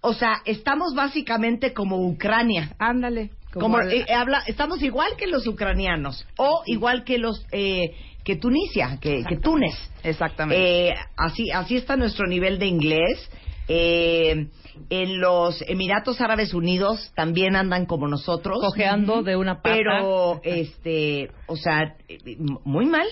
o 0.00 0.14
sea, 0.14 0.42
estamos 0.44 0.94
básicamente 0.94 1.72
como 1.72 2.06
Ucrania. 2.06 2.74
Ándale. 2.78 3.30
Como, 3.52 3.80
eh, 3.80 4.04
habla, 4.14 4.42
estamos 4.46 4.82
igual 4.82 5.16
que 5.16 5.26
los 5.26 5.46
ucranianos 5.46 6.26
o 6.36 6.62
igual 6.66 7.02
que 7.02 7.18
los 7.18 7.46
eh, 7.50 7.94
que 8.22 8.36
Tunisia, 8.36 8.98
que, 9.00 9.24
que 9.26 9.38
Túnez. 9.38 9.74
Exactamente. 10.02 10.90
Eh, 10.90 10.94
así, 11.16 11.50
así 11.50 11.76
está 11.76 11.96
nuestro 11.96 12.26
nivel 12.26 12.58
de 12.58 12.66
inglés. 12.66 13.30
Eh, 13.68 14.48
en 14.90 15.20
los 15.20 15.62
Emiratos 15.66 16.20
Árabes 16.20 16.54
Unidos 16.54 17.12
también 17.14 17.56
andan 17.56 17.86
como 17.86 18.08
nosotros. 18.08 18.58
Cojeando 18.60 19.22
de 19.22 19.36
una 19.36 19.62
pata. 19.62 19.76
Pero, 19.76 20.40
este, 20.42 21.30
o 21.46 21.56
sea, 21.56 21.96
muy 22.64 22.86
mal. 22.86 23.06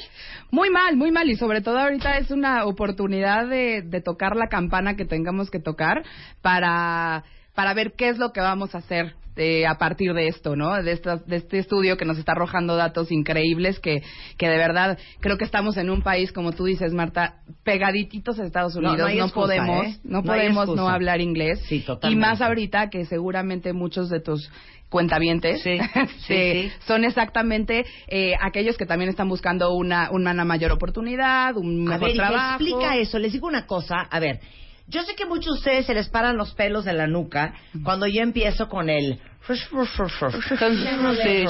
Muy 0.51 0.71
mal, 0.71 0.97
muy 0.97 1.11
mal. 1.11 1.29
Y 1.31 1.37
sobre 1.37 1.61
todo 1.61 1.79
ahorita 1.79 2.19
es 2.19 2.31
una 2.31 2.65
oportunidad 2.65 3.47
de, 3.47 3.83
de 3.83 4.01
tocar 4.01 4.37
la 4.37 4.49
campana 4.49 4.97
que 4.97 5.05
tengamos 5.05 5.51
que 5.51 5.61
tocar 5.61 6.03
para, 6.43 7.25
para 7.57 7.75
ver 7.75 7.95
qué 7.97 8.09
es 8.11 8.19
lo 8.19 8.33
que 8.33 8.41
vamos 8.41 8.75
a 8.77 8.79
hacer 8.79 9.15
eh, 9.39 9.67
a 9.67 9.77
partir 9.77 10.15
de 10.15 10.29
esto, 10.29 10.57
¿no? 10.57 10.83
De, 10.83 10.93
esta- 10.93 11.17
de 11.17 11.37
este 11.37 11.59
estudio 11.59 11.99
que 11.99 12.07
nos 12.07 12.17
está 12.17 12.33
arrojando 12.33 12.75
datos 12.75 13.13
increíbles 13.13 13.79
que, 13.81 14.03
que 14.39 14.49
de 14.49 14.57
verdad 14.57 14.97
creo 15.21 15.37
que 15.37 15.45
estamos 15.45 15.77
en 15.77 15.91
un 15.91 16.01
país, 16.01 16.33
como 16.33 16.53
tú 16.53 16.65
dices, 16.65 16.93
Marta, 16.95 17.35
pegadititos 17.63 18.39
a 18.39 18.45
Estados 18.47 18.77
No, 18.77 18.81
no 18.83 18.89
Unidos. 18.93 19.11
hay 19.11 19.19
excusa, 19.19 19.35
podemos, 19.47 19.87
¿eh? 19.87 19.97
no 20.05 20.19
No 20.19 20.23
podemos 20.23 20.69
no 20.75 20.89
hablar 20.89 21.21
inglés. 21.21 21.61
Sí, 21.69 21.85
y 22.05 22.17
más 22.17 22.41
ahorita 22.41 22.89
que 22.89 23.05
seguramente 23.05 23.73
muchos 23.75 24.09
de 24.09 24.21
tus 24.21 24.51
cuentavientes 24.89 25.61
Sí, 25.63 25.79
sí, 26.29 26.71
son 26.87 27.05
exactamente 27.05 27.85
eh, 28.09 28.33
aquellos 28.41 28.79
que 28.79 28.87
también 28.87 29.11
están 29.11 29.29
buscando 29.29 29.75
una, 29.75 30.11
una 30.13 30.33
mayor 30.47 30.73
oportunidad, 30.73 31.57
un 31.57 31.87
A 31.89 31.91
mejor 31.99 32.07
ver, 32.07 32.15
y 32.15 32.19
trabajo. 32.19 32.55
explica 32.63 32.97
eso. 32.97 33.19
Les 33.19 33.33
digo 33.33 33.49
una 33.49 33.67
cosa. 33.67 33.97
A 34.11 34.19
ver, 34.21 34.41
yo 34.89 35.03
sé 35.03 35.15
que 35.15 35.27
muchos 35.27 35.47
de 35.47 35.53
ustedes 35.59 35.87
se 35.87 35.95
les 35.95 36.09
paran 36.09 36.37
los 36.37 36.53
pelos 36.55 36.85
de 36.85 36.93
la 36.93 37.07
nuca 37.07 37.55
cuando 37.85 38.07
yo 38.07 38.23
empiezo 38.23 38.69
con 38.69 38.89
el 38.89 39.19
Sí, 39.47 39.55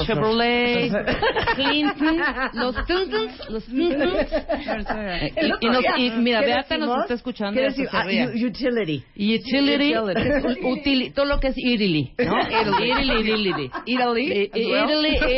Chevrolet, 0.06 0.90
Clinton, 1.54 2.20
los 2.52 2.76
Clintons, 2.84 3.50
los 3.50 3.64
Clintons. 3.64 4.28
Y, 5.60 5.66
nos- 5.68 5.84
y 5.96 6.10
mira, 6.10 6.40
¿qué 6.40 6.46
Beata 6.46 6.76
nos 6.78 7.00
está 7.02 7.14
escuchando. 7.14 7.60
Ah, 7.92 8.04
utility. 8.34 9.04
Utility, 9.16 9.16
Utility. 9.16 9.94
utili- 10.62 11.14
todo 11.14 11.26
lo 11.26 11.40
que 11.40 11.48
es 11.48 11.54
Italy, 11.56 12.12
¿no? 12.18 12.38
Italy, 12.40 12.92
Italy, 12.92 13.30
Italy. 13.30 13.70
Italy, 13.86 14.32
Eh, 14.32 14.50
as 14.52 14.66
well. 14.66 14.88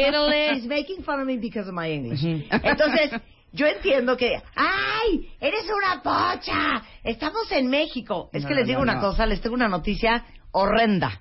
Italy, 0.09 0.57
He's 0.57 0.67
making 0.67 1.03
fun 1.05 1.21
of 1.21 1.27
me 1.27 1.37
because 1.37 1.69
of 1.69 1.75
my 1.75 1.91
English. 1.93 2.25
Entonces, 2.51 3.11
yo 3.53 3.67
entiendo 3.67 4.17
que, 4.17 4.41
¡ay! 4.55 5.31
¡Eres 5.41 5.65
una 5.75 6.03
pocha! 6.03 6.83
Estamos 7.03 7.51
en 7.53 7.69
México. 7.69 8.29
Es 8.33 8.45
que 8.45 8.55
les 8.55 8.67
digo 8.67 8.79
no, 8.79 8.83
una 8.85 8.95
no. 8.97 9.01
cosa, 9.01 9.27
les 9.27 9.41
tengo 9.41 9.55
una 9.55 9.69
noticia 9.69 10.25
horrenda. 10.53 11.21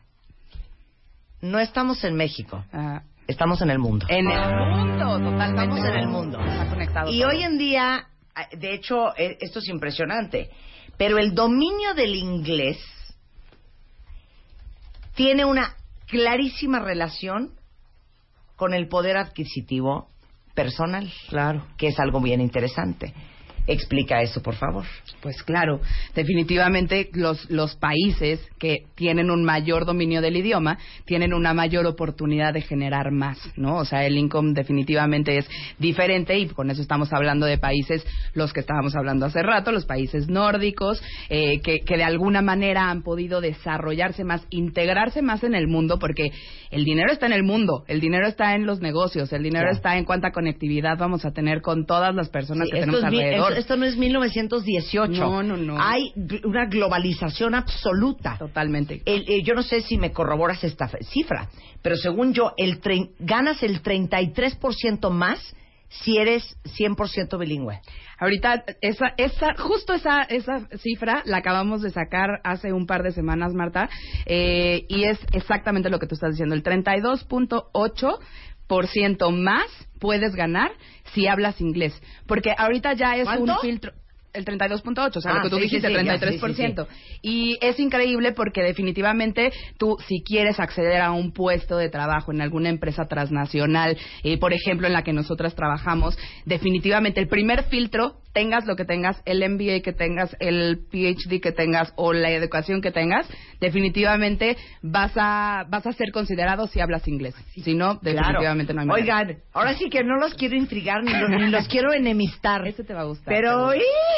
No 1.41 1.59
estamos 1.59 2.03
en 2.03 2.15
México, 2.15 2.63
Ah, 2.73 3.03
estamos 3.27 3.61
en 3.61 3.69
el 3.69 3.79
mundo. 3.79 4.05
en 4.09 4.29
el 4.29 4.55
mundo, 4.55 5.19
totalmente. 5.19 5.63
Estamos 5.63 5.85
en 5.85 5.95
el 5.95 6.07
mundo. 6.07 6.39
Está 6.39 6.69
conectado. 6.69 7.11
Y 7.11 7.19
todo. 7.19 7.29
hoy 7.29 7.43
en 7.43 7.57
día, 7.57 8.07
ah, 8.35 8.47
de 8.51 8.73
hecho, 8.73 9.15
eh, 9.17 9.37
esto 9.39 9.59
es 9.59 9.67
impresionante, 9.69 10.49
pero 10.97 11.17
el 11.19 11.33
dominio 11.35 11.93
del 11.93 12.15
inglés 12.15 12.77
tiene 15.15 15.45
una 15.45 15.75
clarísima 16.07 16.79
relación 16.79 17.53
con 18.55 18.73
el 18.73 18.87
poder 18.87 19.17
adquisitivo 19.17 20.09
personal. 20.57 21.07
Claro. 21.29 21.63
Que 21.77 21.89
es 21.89 21.99
algo 21.99 22.19
bien 22.19 22.41
interesante. 22.41 23.13
Explica 23.67 24.21
eso, 24.21 24.41
por 24.41 24.55
favor. 24.55 24.85
Pues 25.21 25.43
claro, 25.43 25.81
definitivamente 26.15 27.09
los, 27.13 27.49
los 27.49 27.75
países 27.75 28.39
que 28.59 28.85
tienen 28.95 29.29
un 29.29 29.43
mayor 29.43 29.85
dominio 29.85 30.21
del 30.21 30.37
idioma 30.37 30.77
tienen 31.05 31.33
una 31.33 31.53
mayor 31.53 31.85
oportunidad 31.85 32.53
de 32.53 32.61
generar 32.61 33.11
más, 33.11 33.37
¿no? 33.55 33.75
O 33.77 33.85
sea, 33.85 34.05
el 34.05 34.17
income 34.17 34.53
definitivamente 34.53 35.37
es 35.37 35.49
diferente 35.79 36.37
y 36.37 36.47
con 36.47 36.69
eso 36.71 36.81
estamos 36.81 37.11
hablando 37.13 37.45
de 37.45 37.57
países, 37.57 38.05
los 38.33 38.53
que 38.53 38.61
estábamos 38.61 38.95
hablando 38.95 39.25
hace 39.25 39.43
rato, 39.43 39.71
los 39.71 39.85
países 39.85 40.27
nórdicos, 40.29 41.01
eh, 41.29 41.59
que, 41.61 41.79
que 41.81 41.97
de 41.97 42.03
alguna 42.03 42.41
manera 42.41 42.89
han 42.89 43.03
podido 43.03 43.41
desarrollarse 43.41 44.23
más, 44.23 44.45
integrarse 44.49 45.21
más 45.21 45.43
en 45.43 45.55
el 45.55 45.67
mundo, 45.67 45.99
porque 45.99 46.31
el 46.71 46.83
dinero 46.85 47.11
está 47.11 47.25
en 47.25 47.33
el 47.33 47.43
mundo, 47.43 47.83
el 47.87 47.99
dinero 47.99 48.27
está 48.27 48.55
en 48.55 48.65
los 48.65 48.79
negocios, 48.81 49.31
el 49.33 49.43
dinero 49.43 49.57
Claro. 49.57 49.75
está 49.75 49.97
en 49.97 50.05
cuánta 50.05 50.31
conectividad 50.31 50.97
vamos 50.97 51.25
a 51.25 51.31
tener 51.31 51.61
con 51.61 51.85
todas 51.85 52.13
las 52.13 52.29
personas 52.29 52.67
Sí, 52.67 52.73
que 52.73 52.79
tenemos 52.81 53.03
alrededor. 53.03 53.56
Esto- 53.57 53.75
no 53.77 53.85
es 53.85 53.97
1918. 53.97 55.11
No, 55.19 55.43
no, 55.43 55.57
no. 55.57 55.77
Hay 55.81 56.11
una 56.43 56.65
globalización 56.65 57.55
absoluta. 57.55 58.37
Totalmente. 58.37 59.01
El- 59.05 59.25
eh, 59.27 59.43
yo 59.43 59.53
no 59.53 59.63
sé 59.63 59.81
si 59.81 59.97
me 59.97 60.11
corroboras 60.11 60.63
esta 60.63 60.87
cifra, 61.11 61.49
pero 61.81 61.95
según 61.97 62.33
yo, 62.33 62.53
el 62.57 62.79
trein- 62.81 63.11
ganas 63.19 63.63
el 63.63 63.81
33% 63.81 65.09
más 65.09 65.39
si 65.89 66.17
eres 66.17 66.57
100% 66.77 67.37
bilingüe. 67.37 67.79
Ahorita, 68.19 68.65
esa, 68.81 69.13
esa, 69.15 69.53
justo 69.57 69.93
esa, 69.93 70.23
esa 70.23 70.67
cifra 70.79 71.21
la 71.25 71.37
acabamos 71.37 71.81
de 71.81 71.91
sacar 71.91 72.41
hace 72.43 72.73
un 72.73 72.85
par 72.87 73.03
de 73.03 73.11
semanas, 73.13 73.53
Marta, 73.53 73.89
eh, 74.25 74.85
y 74.89 75.05
es 75.05 75.17
exactamente 75.31 75.89
lo 75.89 75.97
que 75.99 76.07
tú 76.07 76.15
estás 76.15 76.31
diciendo. 76.31 76.55
El 76.55 76.63
32.8% 76.63 79.31
más 79.31 79.65
puedes 79.99 80.35
ganar 80.35 80.71
si 81.13 81.27
hablas 81.27 81.59
inglés. 81.61 81.93
Porque 82.25 82.53
ahorita 82.57 82.93
ya 82.93 83.15
es 83.15 83.25
¿Cuánto? 83.25 83.53
un 83.53 83.59
filtro. 83.59 83.93
El 84.37 84.45
32.8, 84.45 85.17
o 85.17 85.21
sea, 85.21 85.31
Ah, 85.31 85.35
lo 85.37 85.41
que 85.43 85.49
tú 85.49 85.55
sí, 85.55 85.61
sí, 85.63 85.67
dijiste, 85.67 85.87
sí, 85.87 85.93
el 85.95 86.05
ya, 86.05 86.17
33%. 86.17 86.87
sí, 86.87 86.95
sí, 87.11 87.19
Y 87.21 87.57
es 87.61 87.79
increíble 87.79 88.33
porque 88.33 88.61
definitivamente 88.61 89.51
tú, 89.77 89.97
si 90.07 90.21
quieres 90.23 90.59
acceder 90.59 91.01
a 91.01 91.11
un 91.11 91.31
puesto 91.31 91.77
de 91.77 91.89
trabajo 91.89 92.31
en 92.31 92.41
alguna 92.41 92.69
empresa 92.69 93.05
transnacional, 93.07 93.97
eh, 94.23 94.37
por 94.37 94.53
ejemplo, 94.53 94.87
en 94.87 94.93
la 94.93 95.03
que 95.03 95.13
nosotras 95.13 95.55
trabajamos, 95.55 96.17
definitivamente 96.45 97.19
el 97.19 97.27
primer 97.27 97.63
filtro, 97.65 98.17
tengas 98.33 98.67
lo 98.67 98.75
que 98.75 98.85
tengas, 98.85 99.19
el 99.25 99.39
MBA 99.49 99.81
que 99.81 99.93
tengas, 99.93 100.35
el 100.39 100.77
PhD 100.91 101.41
que 101.41 101.51
tengas 101.51 101.91
o 101.95 102.13
la 102.13 102.29
educación 102.29 102.81
que 102.81 102.91
tengas, 102.91 103.27
definitivamente 103.59 104.57
vas 104.83 105.11
a, 105.15 105.65
vas 105.69 105.87
a 105.87 105.93
ser 105.93 106.11
considerado 106.11 106.67
si 106.67 106.79
hablas 106.79 107.07
inglés. 107.07 107.33
Si 107.63 107.73
no, 107.73 107.95
definitivamente 107.95 108.73
no 108.75 108.81
hay 108.81 108.87
manera. 108.87 109.17
Oigan, 109.17 109.37
ahora 109.53 109.73
sí 109.73 109.89
que 109.89 110.03
no 110.03 110.17
los 110.17 110.35
quiero 110.35 110.55
intrigar 110.55 111.03
ni 111.03 111.11
los, 111.11 111.29
ni 111.29 111.49
los 111.49 111.67
quiero 111.67 111.93
enemistar. 111.93 112.67
Ese 112.67 112.83
te 112.83 112.93
va 112.93 113.01
a 113.01 113.05
gustar. 113.05 113.33
Pero. 113.33 113.71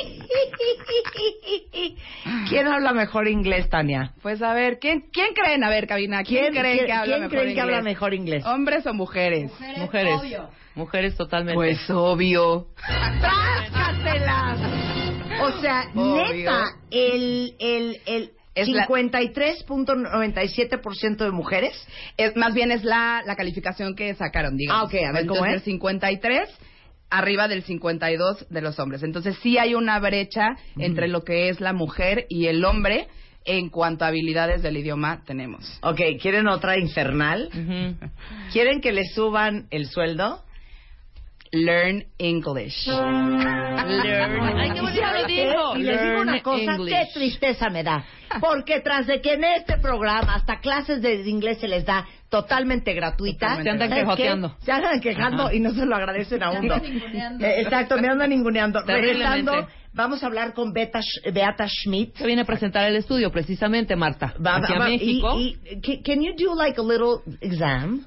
¿quién 2.50 2.68
habla 2.68 2.94
mejor 2.94 3.28
inglés, 3.28 3.70
Tania? 3.70 4.14
Pues 4.22 4.42
a 4.42 4.54
ver, 4.54 4.80
¿quién, 4.80 5.06
quién 5.12 5.34
creen? 5.34 5.64
A 5.64 5.70
ver, 5.70 5.88
Cabina, 5.88 6.24
¿quién, 6.24 6.54
creen 6.54 6.86
que 6.86 6.92
habla 6.92 7.06
quién 7.18 7.22
mejor 7.22 7.30
creen 7.30 7.44
que 7.46 7.50
inglés? 7.52 7.64
habla 7.64 7.82
mejor 7.82 8.14
inglés? 8.14 8.46
¿Hombres 8.46 8.86
o 8.88 8.94
mujeres? 8.94 9.52
Mujeres. 9.78 10.22
Mujeres 10.76 11.16
totalmente. 11.16 11.56
Pues 11.56 11.90
obvio. 11.90 12.68
¡Trácatelas! 13.20 14.60
O 15.42 15.52
sea, 15.62 15.86
Obvio. 15.96 16.34
neta, 16.34 16.66
el, 16.92 17.56
el, 17.60 17.98
el 18.06 18.32
Es 18.56 18.68
la- 18.68 18.86
53.97% 18.88 21.18
de 21.18 21.32
mujeres. 21.32 21.74
Es, 22.18 22.36
más 22.36 22.54
bien 22.54 22.72
es 22.72 22.84
la, 22.84 23.22
la 23.26 23.36
calificación 23.36 23.96
que 23.96 24.14
sacaron, 24.16 24.58
digamos. 24.58 24.84
Ah, 24.84 24.86
ok, 24.86 24.94
a 25.08 25.12
ver, 25.14 25.26
¿cómo 25.28 25.46
Entonces, 25.46 25.62
es? 25.62 25.64
53 25.64 26.50
arriba 27.10 27.48
del 27.48 27.64
52 27.64 28.48
de 28.50 28.62
los 28.62 28.80
hombres. 28.80 29.04
Entonces 29.04 29.38
sí 29.42 29.58
hay 29.58 29.76
una 29.76 30.00
brecha 30.00 30.56
entre 30.78 31.08
lo 31.08 31.24
que 31.24 31.50
es 31.50 31.60
la 31.60 31.74
mujer 31.74 32.26
y 32.30 32.48
el 32.48 32.64
hombre 32.64 33.08
en 33.46 33.70
cuanto 33.70 34.06
a 34.06 34.10
habilidades 34.10 34.62
del 34.62 34.78
idioma 34.78 35.24
tenemos. 35.26 35.80
Ok, 35.82 36.02
¿quieren 36.22 36.48
otra 36.48 36.78
infernal? 36.78 37.50
¿Quieren 38.52 38.82
que 38.82 38.92
les 38.92 39.14
suban 39.14 39.68
el 39.72 39.88
sueldo? 39.88 40.44
Learn 41.52 42.04
English. 42.18 42.88
Learn. 42.88 44.58
Ay, 44.58 44.72
qué 44.72 44.78
¿Y 44.78 44.82
bonito 44.82 45.02
sabe 45.02 45.22
lo 45.22 45.28
qué? 45.28 45.34
dijo. 45.34 45.78
Y 45.78 45.84
les 45.84 46.02
digo 46.02 46.14
Learn 46.14 46.30
una 46.30 46.42
cosa, 46.44 46.74
English. 46.76 46.90
qué 46.94 47.08
tristeza 47.14 47.70
me 47.70 47.84
da. 47.84 48.06
Porque 48.40 48.80
tras 48.82 49.08
de 49.08 49.22
que 49.22 49.34
en 49.34 49.44
este 49.44 49.78
programa 49.78 50.36
hasta 50.36 50.60
clases 50.60 51.02
de 51.02 51.28
inglés 51.28 51.60
se 51.60 51.68
les 51.68 51.86
da 51.86 52.06
totalmente 52.30 52.94
gratuita, 52.94 53.48
Totalmente 53.58 53.78
Se 53.80 53.84
andan 53.86 54.00
quejoteando. 54.00 54.56
Se 54.60 54.72
andan 54.72 55.00
quejando 55.02 55.52
y 55.52 55.60
no 55.60 55.72
se 55.74 55.86
lo 55.86 55.96
agradecen 55.96 56.44
a 56.44 56.52
uno. 56.52 56.76
Eh, 56.76 57.62
Exacto, 57.62 57.98
me 58.00 58.08
andan 58.08 58.30
ninguneando. 58.30 58.82
Regresando, 58.86 59.68
vamos 59.94 60.22
a 60.22 60.28
hablar 60.28 60.54
con 60.54 60.72
Beta, 60.72 61.00
Beata 61.34 61.68
Schmidt. 61.68 62.16
Se 62.16 62.28
viene 62.28 62.44
a 62.44 62.46
presentar 62.46 62.88
el 62.88 62.96
estudio 62.96 63.32
precisamente, 63.32 63.96
Marta. 63.96 64.36
Va- 64.46 64.58
Hacia 64.58 64.78
va- 64.78 64.86
México. 64.86 65.40
Y, 65.40 65.58
y, 65.72 65.82
can- 65.82 66.04
can 66.04 66.22
you 66.22 66.34
do 66.38 66.54
like 66.56 66.80
a 66.80 66.84
little 66.84 67.22
exam? 67.42 68.06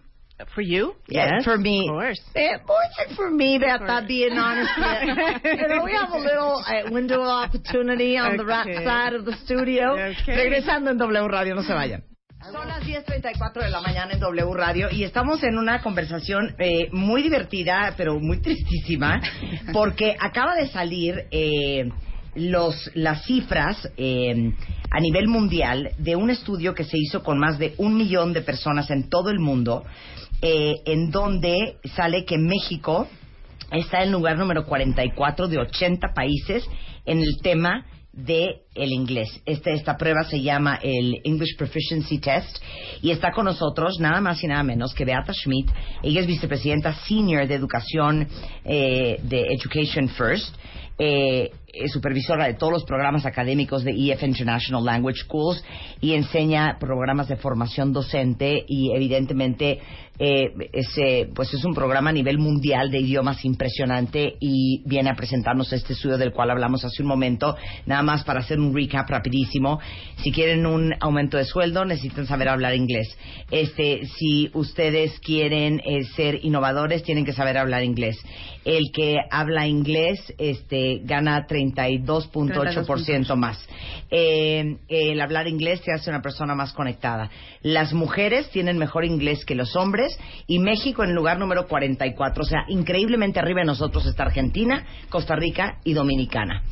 For 0.55 0.61
you? 0.63 0.95
Yeah, 1.09 1.43
for 1.43 1.57
me. 1.59 1.89
Of 1.89 1.93
course. 1.95 2.21
Eh, 2.35 2.57
more 2.67 2.77
than 2.99 3.17
for 3.17 3.31
me, 3.31 3.59
Beata, 3.59 4.05
being 4.07 4.33
honest. 4.33 4.71
you 5.45 5.69
know, 5.69 5.85
we 5.85 5.93
have 5.93 6.11
a 6.11 6.19
little 6.19 6.63
uh, 6.67 6.91
window 6.91 7.23
of 7.23 7.29
opportunity 7.29 8.17
on 8.19 8.37
the 8.37 8.45
right 8.45 8.67
Okay. 8.69 8.85
side 8.85 9.15
of 9.15 9.25
the 9.25 9.35
studio. 9.45 9.93
Okay. 9.93 10.37
Regresando 10.37 10.91
en 10.91 10.99
W 10.99 11.29
Radio, 11.29 11.55
no 11.55 11.63
se 11.63 11.73
vayan. 11.73 12.03
Son 12.51 12.67
las 12.67 12.83
10.34 12.85 13.63
de 13.63 13.71
la 13.71 13.81
mañana 13.81 14.13
en 14.15 14.19
W 14.21 14.53
Radio 14.55 14.89
y 14.91 15.05
estamos 15.05 15.43
en 15.45 15.57
una 15.57 15.81
conversación 15.81 16.57
eh, 16.59 16.89
muy 16.91 17.23
divertida, 17.23 17.95
pero 17.97 18.19
muy 18.19 18.39
tristísima, 18.41 19.21
porque 19.73 20.17
acaba 20.19 20.57
de 20.57 20.67
salir 20.67 21.27
eh, 21.31 21.89
los, 22.35 22.91
las 22.95 23.25
cifras 23.25 23.89
eh, 23.97 24.53
a 24.91 25.01
nivel 25.01 25.29
mundial 25.29 25.93
de 25.99 26.17
un 26.17 26.31
estudio 26.31 26.75
que 26.75 26.85
se 26.85 26.99
hizo 26.99 27.23
con 27.23 27.39
más 27.39 27.59
de 27.59 27.75
un 27.79 27.97
millón 27.97 28.33
de 28.33 28.43
personas 28.43 28.91
en 28.91 29.09
todo 29.09 29.31
el 29.31 29.39
mundo, 29.39 29.85
eh, 30.43 30.83
en 30.87 31.11
donde 31.11 31.77
sale 31.95 32.25
que 32.25 32.37
México 32.37 33.09
está 33.71 34.03
en 34.03 34.13
lugar 34.13 34.37
número 34.37 34.67
44 34.67 35.49
de 35.49 35.59
80 35.59 36.09
países 36.15 36.65
en 37.07 37.21
el 37.21 37.39
tema 37.43 37.87
de 38.13 38.63
el 38.75 38.93
inglés. 38.93 39.41
Este, 39.47 39.73
esta 39.73 39.97
prueba 39.97 40.25
se 40.25 40.43
llama 40.43 40.79
el 40.83 41.21
English 41.25 41.57
Proficiency 41.57 42.19
Test 42.19 42.59
y 43.01 43.11
está 43.11 43.33
con 43.33 43.47
nosotros 43.47 43.99
nada 44.01 44.21
más 44.21 44.43
y 44.45 44.49
nada 44.49 44.63
menos 44.63 44.93
que 44.95 45.05
Beata 45.05 45.33
Schmidt. 45.33 45.71
Ella 46.03 46.21
es 46.21 46.27
vicepresidenta 46.27 46.93
senior 47.07 47.47
de 47.47 47.55
educación 47.55 48.29
eh, 48.65 49.19
de 49.23 49.47
Education 49.55 50.09
First. 50.09 50.55
eh, 50.99 51.51
es 51.73 51.93
supervisora 51.93 52.47
de 52.47 52.55
todos 52.55 52.73
los 52.73 52.85
programas 52.85 53.25
académicos 53.25 53.83
de 53.83 53.93
EF 53.93 54.23
International 54.23 54.85
Language 54.85 55.21
Schools 55.21 55.65
y 56.01 56.13
enseña 56.13 56.77
programas 56.79 57.29
de 57.29 57.37
formación 57.37 57.93
docente 57.93 58.65
y 58.69 58.93
evidentemente 58.93 59.81
eh, 60.19 60.53
ese, 60.73 61.31
pues 61.35 61.53
es 61.55 61.65
un 61.65 61.75
programa 61.75 62.11
a 62.11 62.13
nivel 62.13 62.39
mundial 62.39 62.91
de 62.91 63.01
idiomas 63.01 63.45
impresionante 63.45 64.35
y 64.39 64.83
viene 64.85 65.11
a 65.11 65.15
presentarnos 65.15 65.73
este 65.73 65.95
estudio 65.95 66.19
del 66.19 66.33
cual 66.33 66.51
hablamos 66.51 66.85
hace 66.85 67.03
un 67.03 67.09
momento, 67.09 67.57
nada 67.87 68.03
más 68.03 68.23
para 68.23 68.41
hacer 68.41 68.61
un 68.61 68.75
recap 68.75 69.09
rapidísimo. 69.09 69.81
Si 70.19 70.31
quieren 70.31 70.67
un 70.67 70.95
aumento 71.01 71.39
de 71.39 71.45
sueldo, 71.45 71.85
necesitan 71.85 72.27
saber 72.27 72.51
hablar 72.51 72.75
inglés. 72.75 73.17
Este, 73.51 74.07
si 74.19 74.51
ustedes 74.53 75.19
quieren 75.21 75.81
eh, 75.81 76.05
ser 76.15 76.45
innovadores, 76.45 77.03
tienen 77.03 77.25
que 77.25 77.33
saber 77.33 77.57
hablar 77.57 77.83
inglés. 77.83 78.19
El 78.65 78.93
que 78.93 79.17
habla 79.31 79.67
inglés, 79.67 80.21
este, 80.39 80.83
eh, 80.83 81.01
gana 81.05 81.47
32.8% 81.71 83.37
más. 83.37 83.65
Eh, 84.11 84.79
el 84.89 85.21
hablar 85.21 85.47
inglés 85.47 85.81
te 85.83 85.93
hace 85.93 86.11
una 86.11 86.21
persona 86.21 86.55
más 86.55 86.73
conectada. 86.73 87.31
Las 87.63 87.93
mujeres 87.93 88.51
tienen 88.51 88.79
mejor 88.79 89.05
inglés 89.05 89.45
que 89.45 89.55
los 89.55 89.77
hombres 89.77 90.19
y 90.47 90.59
México 90.59 91.05
en 91.05 91.15
lugar 91.15 91.39
número 91.39 91.69
44. 91.69 92.43
O 92.43 92.47
sea, 92.47 92.65
increíblemente 92.69 93.39
arriba 93.39 93.61
de 93.61 93.67
nosotros 93.67 94.05
está 94.07 94.25
Argentina, 94.25 94.85
Costa 95.09 95.37
Rica 95.37 95.79
y 95.85 95.93
Dominicana. 95.93 96.65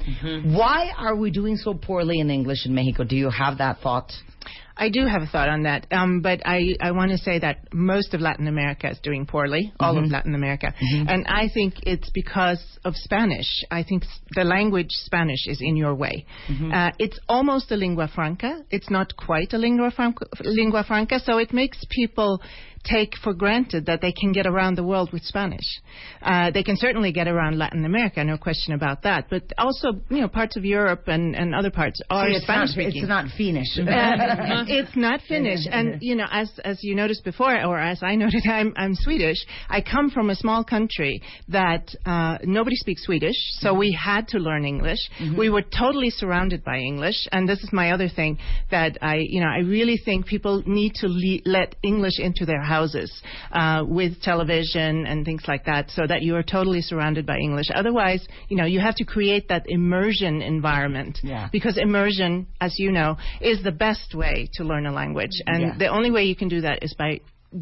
Why 0.44 0.90
are 0.96 1.14
we 1.14 1.30
doing 1.30 1.56
so 1.56 1.78
poorly 1.78 2.18
in 2.20 2.30
English 2.30 2.66
in 2.66 2.74
Mexico? 2.74 3.04
Do 3.04 3.16
you 3.16 3.30
have 3.30 3.56
that 3.58 3.78
thought? 3.80 4.10
I 4.76 4.88
do 4.88 5.04
have 5.04 5.20
a 5.20 5.26
thought 5.26 5.50
on 5.50 5.64
that, 5.64 5.86
um, 5.92 6.22
but 6.22 6.40
I, 6.46 6.74
I 6.80 6.92
want 6.92 7.10
to 7.10 7.18
say 7.18 7.38
that 7.40 7.68
most 7.74 8.14
of 8.14 8.22
Latin 8.22 8.46
America 8.48 8.88
is 8.90 8.98
doing 9.02 9.26
poorly, 9.26 9.72
all 9.78 9.98
of 9.98 10.10
Latin 10.10 10.34
America. 10.34 10.72
And 11.08 11.26
I 11.26 11.50
think 11.52 11.74
it's 11.82 12.08
because 12.10 12.62
of 12.84 12.94
Spanish. 12.96 13.62
I 13.70 13.82
think 13.82 14.04
s- 14.04 14.20
the 14.34 14.44
language 14.44 14.88
Spanish 14.90 15.46
is 15.46 15.58
in 15.60 15.76
your 15.76 15.94
way. 15.94 16.24
Uh, 16.72 16.90
it's 16.98 17.18
almost 17.28 17.70
a 17.72 17.76
lingua 17.76 18.08
franca. 18.08 18.64
It's 18.70 18.88
not 18.88 19.14
quite 19.16 19.52
a 19.52 19.58
lingua 19.58 19.90
franca, 19.90 20.24
lingua 20.42 20.82
franca, 20.84 21.20
so 21.20 21.36
it 21.36 21.52
makes 21.52 21.84
people 21.90 22.40
take 22.84 23.14
for 23.22 23.34
granted 23.34 23.86
that 23.86 24.00
they 24.00 24.12
can 24.12 24.32
get 24.32 24.46
around 24.46 24.76
the 24.76 24.84
world 24.84 25.12
with 25.12 25.22
Spanish. 25.22 25.80
Uh, 26.22 26.50
they 26.50 26.62
can 26.62 26.76
certainly 26.76 27.12
get 27.12 27.28
around 27.28 27.58
Latin 27.58 27.84
America, 27.84 28.22
no 28.24 28.38
question 28.38 28.74
about 28.74 29.02
that. 29.02 29.26
But 29.28 29.42
also, 29.58 29.92
you 30.08 30.20
know, 30.20 30.28
parts 30.28 30.56
of 30.56 30.64
Europe 30.64 31.04
and, 31.06 31.34
and 31.34 31.54
other 31.54 31.70
parts 31.70 32.00
are 32.10 32.28
Spanish 32.40 32.70
speaking. 32.70 33.02
it's 33.02 33.08
not 33.08 33.26
Finnish. 33.36 33.66
Uh, 33.90 34.64
it's 34.68 34.96
not 34.96 35.20
Finnish, 35.28 35.60
and 35.70 36.00
you 36.00 36.14
know, 36.14 36.26
as 36.30 36.50
as 36.64 36.78
you 36.82 36.94
noticed 36.94 37.24
before, 37.24 37.54
or 37.64 37.78
as 37.78 38.02
I 38.02 38.14
noted, 38.24 38.42
I'm 38.46 38.72
I'm 38.76 38.94
Swedish. 38.94 39.38
I 39.68 39.80
come 39.80 40.10
from 40.10 40.30
a 40.30 40.34
small 40.34 40.64
country 40.64 41.22
that 41.48 41.94
uh, 42.06 42.38
nobody 42.44 42.76
speaks 42.76 43.04
Swedish, 43.04 43.36
so 43.58 43.74
we 43.74 43.92
had 43.92 44.28
to 44.28 44.38
learn 44.38 44.64
English. 44.64 44.98
We 45.36 45.50
were 45.50 45.62
totally 45.62 46.10
surrounded 46.10 46.64
by 46.64 46.78
English, 46.78 47.26
and 47.32 47.48
this 47.48 47.60
is 47.60 47.70
my 47.72 47.92
other 47.92 48.08
thing 48.08 48.38
that 48.70 48.98
I, 49.02 49.16
you 49.16 49.40
know, 49.40 49.48
I 49.48 49.58
really 49.58 49.98
think 50.04 50.26
people 50.26 50.62
need 50.66 50.94
to 50.96 51.08
le- 51.08 51.42
let 51.44 51.74
English 51.82 52.18
into 52.18 52.46
their 52.46 52.62
houses 52.76 53.10
uh, 53.60 53.82
with 53.98 54.12
television 54.30 54.92
and 55.10 55.18
things 55.28 55.42
like 55.52 55.64
that, 55.70 55.84
so 55.96 56.02
that 56.10 56.20
you 56.26 56.32
are 56.38 56.46
totally 56.56 56.82
surrounded 56.90 57.24
by 57.32 57.36
English. 57.48 57.68
Otherwise, 57.82 58.22
you 58.50 58.56
know, 58.58 58.68
you 58.74 58.80
have 58.88 58.96
to 59.02 59.04
create 59.14 59.44
that 59.52 59.64
immersion 59.78 60.34
environment 60.54 61.14
Yeah. 61.22 61.48
because 61.56 61.76
immersion, 61.88 62.30
as 62.66 62.72
you 62.82 62.90
know, 62.98 63.10
is 63.40 63.58
the 63.68 63.76
best 63.86 64.14
way 64.22 64.36
to 64.56 64.64
learn 64.70 64.84
a 64.86 64.92
language. 65.02 65.36
And 65.52 65.60
Yeah. 65.62 65.74
the 65.82 65.88
only 65.96 66.10
way 66.16 66.22
you 66.30 66.36
can 66.42 66.48
do 66.56 66.60
that 66.66 66.78
is 66.86 66.92
by 67.02 67.10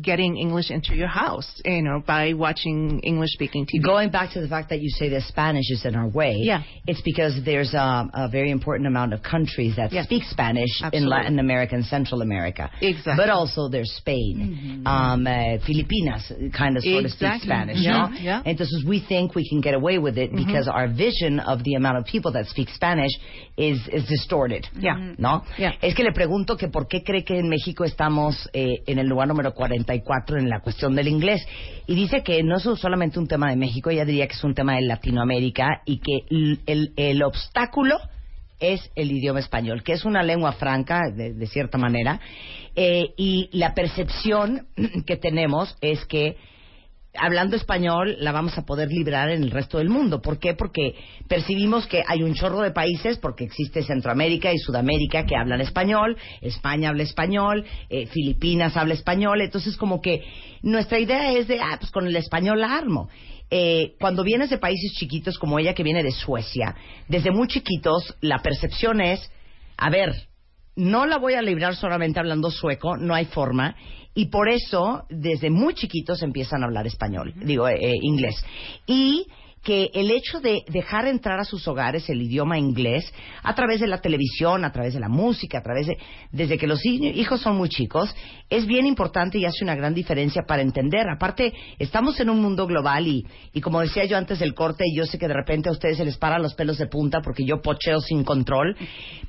getting 0.02 0.36
English 0.36 0.70
into 0.70 0.94
your 0.94 1.08
house, 1.08 1.48
you 1.64 1.82
know, 1.82 2.02
by 2.06 2.34
watching 2.34 3.00
English 3.00 3.30
speaking 3.30 3.64
TV. 3.66 3.82
Going 3.82 4.10
back 4.10 4.32
to 4.34 4.40
the 4.40 4.48
fact 4.48 4.68
that 4.68 4.80
you 4.80 4.90
say 4.90 5.08
that 5.08 5.22
Spanish 5.22 5.70
is 5.70 5.84
in 5.86 5.94
our 5.94 6.06
way, 6.08 6.36
Yeah. 6.40 6.62
it's 6.86 7.00
because 7.00 7.40
there's 7.44 7.72
a, 7.72 8.08
a 8.12 8.28
very 8.30 8.50
important 8.50 8.86
amount 8.86 9.14
of 9.14 9.22
countries 9.22 9.76
that 9.76 9.90
Yeah. 9.92 10.02
speak 10.04 10.24
Spanish 10.24 10.82
in 10.92 11.06
Latin 11.06 11.38
America 11.38 11.74
and 11.74 11.84
Central 11.86 12.20
America. 12.20 12.70
Exactly. 12.82 13.14
But 13.16 13.30
also 13.30 13.68
there's 13.68 13.90
Spain, 13.96 14.82
um, 14.84 15.26
uh, 15.26 15.58
Filipinas, 15.64 16.30
kind 16.56 16.76
of 16.76 16.82
sort 16.82 17.04
of 17.06 17.10
speak 17.12 17.22
Exactly. 17.22 17.48
Spanish, 17.48 17.78
Yeah, 17.80 18.08
no? 18.12 18.18
yeah. 18.18 18.42
Entonces 18.44 18.84
we 18.86 19.00
think 19.08 19.34
we 19.34 19.48
can 19.48 19.60
get 19.62 19.74
away 19.74 19.98
with 19.98 20.18
it 20.18 20.34
because 20.34 20.68
our 20.68 20.88
vision 20.88 21.40
of 21.40 21.64
the 21.64 21.74
amount 21.74 21.96
of 21.98 22.04
people 22.04 22.32
that 22.32 22.46
speak 22.46 22.68
Spanish 22.74 23.12
is, 23.56 23.78
is 23.90 24.04
distorted. 24.06 24.66
Yeah. 24.78 25.14
¿No? 25.18 25.44
Yeah. 25.56 25.72
Es 25.80 25.94
que 25.94 26.04
le 26.04 26.12
pregunto 26.12 26.56
que 26.58 26.68
por 26.68 26.88
qué 26.88 27.02
cree 27.02 27.24
que 27.24 27.38
en 27.38 27.48
México 27.48 27.84
estamos 27.84 28.48
eh, 28.52 28.82
en 28.86 28.98
el 28.98 29.06
lugar 29.08 29.28
número 29.28 29.54
44 29.84 30.38
en 30.38 30.48
la 30.48 30.60
cuestión 30.60 30.94
del 30.94 31.08
inglés. 31.08 31.46
Y 31.86 31.94
dice 31.94 32.22
que 32.22 32.42
no 32.42 32.56
es 32.56 32.62
solamente 32.80 33.18
un 33.18 33.26
tema 33.26 33.50
de 33.50 33.56
México, 33.56 33.90
ella 33.90 34.04
diría 34.04 34.26
que 34.26 34.34
es 34.34 34.44
un 34.44 34.54
tema 34.54 34.74
de 34.74 34.82
Latinoamérica 34.82 35.82
y 35.84 35.98
que 35.98 36.20
el, 36.96 37.22
obstáculo 37.22 37.98
es 38.60 38.90
el 38.96 39.12
idioma 39.12 39.40
español, 39.40 39.82
que 39.82 39.92
es 39.92 40.04
una 40.04 40.22
lengua 40.22 40.52
franca, 40.52 41.00
de, 41.14 41.32
de 41.32 41.46
cierta 41.46 41.78
manera, 41.78 42.20
eh, 42.74 43.10
y 43.16 43.48
la 43.52 43.74
percepción 43.74 44.66
que 45.06 45.16
tenemos 45.16 45.76
es 45.80 46.04
que 46.06 46.36
hablando 47.20 47.56
español 47.56 48.16
la 48.20 48.32
vamos 48.32 48.56
a 48.58 48.64
poder 48.64 48.88
librar 48.88 49.30
en 49.30 49.42
el 49.42 49.50
resto 49.50 49.78
del 49.78 49.88
mundo. 49.88 50.20
¿Por 50.20 50.38
qué? 50.38 50.54
Porque 50.54 50.94
percibimos 51.28 51.86
que 51.86 52.02
hay 52.06 52.22
un 52.22 52.34
chorro 52.34 52.60
de 52.60 52.70
países, 52.70 53.18
porque 53.18 53.44
existe 53.44 53.82
Centroamérica 53.82 54.52
y 54.52 54.58
Sudamérica 54.58 55.26
que 55.26 55.36
hablan 55.36 55.60
español, 55.60 56.16
España 56.40 56.90
habla 56.90 57.02
español, 57.02 57.64
eh, 57.90 58.06
Filipinas 58.06 58.76
habla 58.76 58.94
español, 58.94 59.40
entonces 59.40 59.76
como 59.76 60.00
que 60.00 60.22
nuestra 60.62 60.98
idea 60.98 61.32
es 61.32 61.48
de, 61.48 61.60
ah, 61.60 61.76
pues 61.78 61.90
con 61.90 62.06
el 62.06 62.16
español 62.16 62.60
la 62.60 62.76
armo. 62.76 63.08
Eh, 63.50 63.94
cuando 63.98 64.24
vienes 64.24 64.50
de 64.50 64.58
países 64.58 64.92
chiquitos 64.92 65.38
como 65.38 65.58
ella 65.58 65.74
que 65.74 65.82
viene 65.82 66.02
de 66.02 66.12
Suecia, 66.12 66.74
desde 67.08 67.30
muy 67.30 67.48
chiquitos 67.48 68.14
la 68.20 68.38
percepción 68.40 69.00
es, 69.00 69.30
a 69.76 69.88
ver, 69.88 70.28
no 70.78 71.06
la 71.06 71.18
voy 71.18 71.34
a 71.34 71.42
librar 71.42 71.74
solamente 71.74 72.20
hablando 72.20 72.50
sueco, 72.50 72.96
no 72.96 73.14
hay 73.14 73.24
forma. 73.24 73.74
Y 74.14 74.26
por 74.26 74.48
eso, 74.48 75.04
desde 75.08 75.50
muy 75.50 75.74
chiquitos 75.74 76.22
empiezan 76.22 76.62
a 76.62 76.66
hablar 76.66 76.86
español, 76.86 77.32
digo, 77.36 77.68
eh, 77.68 77.78
eh, 77.80 77.94
inglés. 78.02 78.44
Y 78.86 79.26
que 79.62 79.90
el 79.92 80.10
hecho 80.10 80.40
de 80.40 80.62
dejar 80.68 81.06
entrar 81.06 81.40
a 81.40 81.44
sus 81.44 81.66
hogares 81.68 82.08
el 82.08 82.22
idioma 82.22 82.58
inglés 82.58 83.12
a 83.42 83.54
través 83.54 83.80
de 83.80 83.86
la 83.86 84.00
televisión, 84.00 84.64
a 84.64 84.72
través 84.72 84.94
de 84.94 85.00
la 85.00 85.08
música, 85.08 85.58
a 85.58 85.62
través 85.62 85.86
de 85.88 85.98
desde 86.32 86.58
que 86.58 86.66
los 86.66 86.84
hi- 86.84 87.12
hijos 87.20 87.40
son 87.40 87.56
muy 87.56 87.68
chicos, 87.68 88.14
es 88.50 88.66
bien 88.66 88.86
importante 88.86 89.38
y 89.38 89.44
hace 89.44 89.64
una 89.64 89.74
gran 89.74 89.94
diferencia 89.94 90.42
para 90.46 90.62
entender. 90.62 91.06
Aparte, 91.08 91.52
estamos 91.78 92.18
en 92.20 92.30
un 92.30 92.40
mundo 92.40 92.66
global 92.66 93.06
y, 93.06 93.26
y 93.52 93.60
como 93.60 93.80
decía 93.80 94.04
yo 94.04 94.16
antes 94.16 94.38
del 94.38 94.54
corte, 94.54 94.84
yo 94.94 95.04
sé 95.06 95.18
que 95.18 95.28
de 95.28 95.34
repente 95.34 95.68
a 95.68 95.72
ustedes 95.72 95.96
se 95.98 96.04
les 96.04 96.16
paran 96.16 96.40
los 96.42 96.54
pelos 96.54 96.78
de 96.78 96.86
punta 96.86 97.20
porque 97.20 97.44
yo 97.44 97.60
pocheo 97.60 98.00
sin 98.00 98.24
control, 98.24 98.76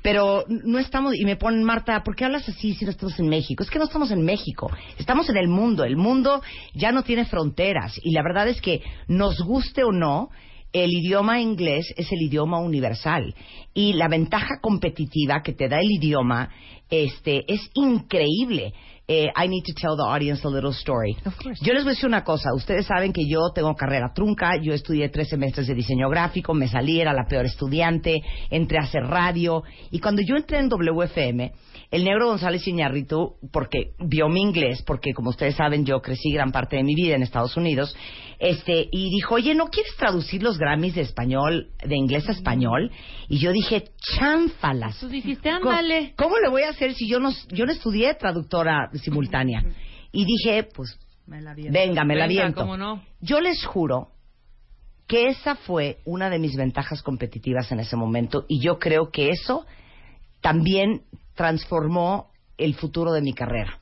pero 0.02 0.44
no 0.48 0.78
estamos, 0.78 1.14
y 1.16 1.24
me 1.24 1.36
ponen, 1.36 1.62
Marta, 1.64 2.02
¿por 2.02 2.16
qué 2.16 2.24
hablas 2.24 2.48
así 2.48 2.74
si 2.74 2.84
no 2.84 2.90
estamos 2.90 3.18
en 3.18 3.28
México? 3.28 3.62
Es 3.62 3.70
que 3.70 3.78
no 3.78 3.84
estamos 3.84 4.10
en 4.10 4.22
México, 4.24 4.70
estamos 4.98 5.28
en 5.28 5.36
el 5.36 5.48
mundo, 5.48 5.84
el 5.84 5.96
mundo 5.96 6.40
ya 6.74 6.92
no 6.92 7.02
tiene 7.02 7.24
fronteras 7.26 7.98
y 8.02 8.12
la 8.12 8.22
verdad 8.22 8.48
es 8.48 8.60
que 8.60 8.80
nos 9.08 9.40
guste 9.40 9.84
o 9.84 9.92
no, 9.92 10.29
el 10.72 10.90
idioma 10.90 11.40
inglés 11.40 11.92
es 11.96 12.10
el 12.12 12.22
idioma 12.22 12.58
universal 12.60 13.34
y 13.74 13.94
la 13.94 14.08
ventaja 14.08 14.60
competitiva 14.60 15.42
que 15.42 15.52
te 15.52 15.68
da 15.68 15.80
el 15.80 15.90
idioma 15.90 16.50
este 16.90 17.44
es 17.46 17.70
increíble. 17.74 18.74
Eh, 19.06 19.26
I 19.36 19.48
need 19.48 19.64
to 19.64 19.72
tell 19.74 19.96
the 19.96 20.04
audience 20.04 20.44
a 20.44 20.48
little 20.48 20.72
story. 20.72 21.16
Of. 21.24 21.34
Yo 21.62 21.72
les 21.72 21.82
voy 21.82 21.92
a 21.92 21.94
decir 21.94 22.06
una 22.06 22.22
cosa. 22.22 22.54
Ustedes 22.54 22.86
saben 22.86 23.12
que 23.12 23.26
yo 23.28 23.50
tengo 23.52 23.74
carrera 23.74 24.12
trunca. 24.14 24.52
Yo 24.62 24.72
estudié 24.72 25.08
tres 25.08 25.28
semestres 25.28 25.66
de 25.66 25.74
diseño 25.74 26.08
gráfico. 26.08 26.54
Me 26.54 26.68
salí, 26.68 27.00
era 27.00 27.12
la 27.12 27.26
peor 27.28 27.46
estudiante. 27.46 28.22
Entré 28.50 28.78
a 28.78 28.82
hacer 28.82 29.02
radio. 29.02 29.64
Y 29.90 29.98
cuando 29.98 30.22
yo 30.22 30.36
entré 30.36 30.58
en 30.58 30.68
WFM, 30.68 31.52
el 31.90 32.04
negro 32.04 32.28
González 32.28 32.66
Iñárritu, 32.68 33.34
porque 33.52 33.94
vio 33.98 34.28
mi 34.28 34.42
inglés, 34.42 34.82
porque 34.86 35.12
como 35.12 35.30
ustedes 35.30 35.56
saben, 35.56 35.84
yo 35.84 36.00
crecí 36.00 36.32
gran 36.32 36.52
parte 36.52 36.76
de 36.76 36.84
mi 36.84 36.94
vida 36.94 37.16
en 37.16 37.22
Estados 37.22 37.56
Unidos, 37.56 37.96
este, 38.40 38.88
y 38.90 39.10
dijo, 39.10 39.34
oye, 39.34 39.54
¿no 39.54 39.66
quieres 39.66 39.94
traducir 39.96 40.42
los 40.42 40.56
Grammys 40.56 40.94
de 40.94 41.02
español, 41.02 41.68
de 41.84 41.94
inglés 41.94 42.26
a 42.26 42.32
español? 42.32 42.90
Y 43.28 43.38
yo 43.38 43.52
dije, 43.52 43.90
chánfalas. 43.98 44.98
Tú 44.98 45.08
dijiste, 45.08 45.50
¿Cómo, 45.50 45.70
ándale. 45.70 46.14
¿Cómo 46.16 46.38
le 46.38 46.48
voy 46.48 46.62
a 46.62 46.70
hacer 46.70 46.94
si 46.94 47.06
yo 47.06 47.20
no, 47.20 47.30
yo 47.50 47.66
no 47.66 47.72
estudié 47.72 48.14
traductora 48.14 48.90
simultánea? 48.94 49.62
Y 50.10 50.24
dije, 50.24 50.64
pues, 50.74 50.98
venga, 51.26 52.02
me 52.04 52.16
la 52.16 52.26
viento. 52.26 52.62
cómo 52.62 52.78
no. 52.78 53.04
Yo 53.20 53.42
les 53.42 53.62
juro 53.62 54.12
que 55.06 55.28
esa 55.28 55.56
fue 55.56 55.98
una 56.06 56.30
de 56.30 56.38
mis 56.38 56.56
ventajas 56.56 57.02
competitivas 57.02 57.70
en 57.72 57.80
ese 57.80 57.96
momento 57.96 58.46
y 58.48 58.60
yo 58.60 58.78
creo 58.78 59.10
que 59.10 59.28
eso 59.28 59.66
también 60.40 61.02
transformó 61.34 62.30
el 62.56 62.74
futuro 62.74 63.12
de 63.12 63.20
mi 63.20 63.34
carrera. 63.34 63.79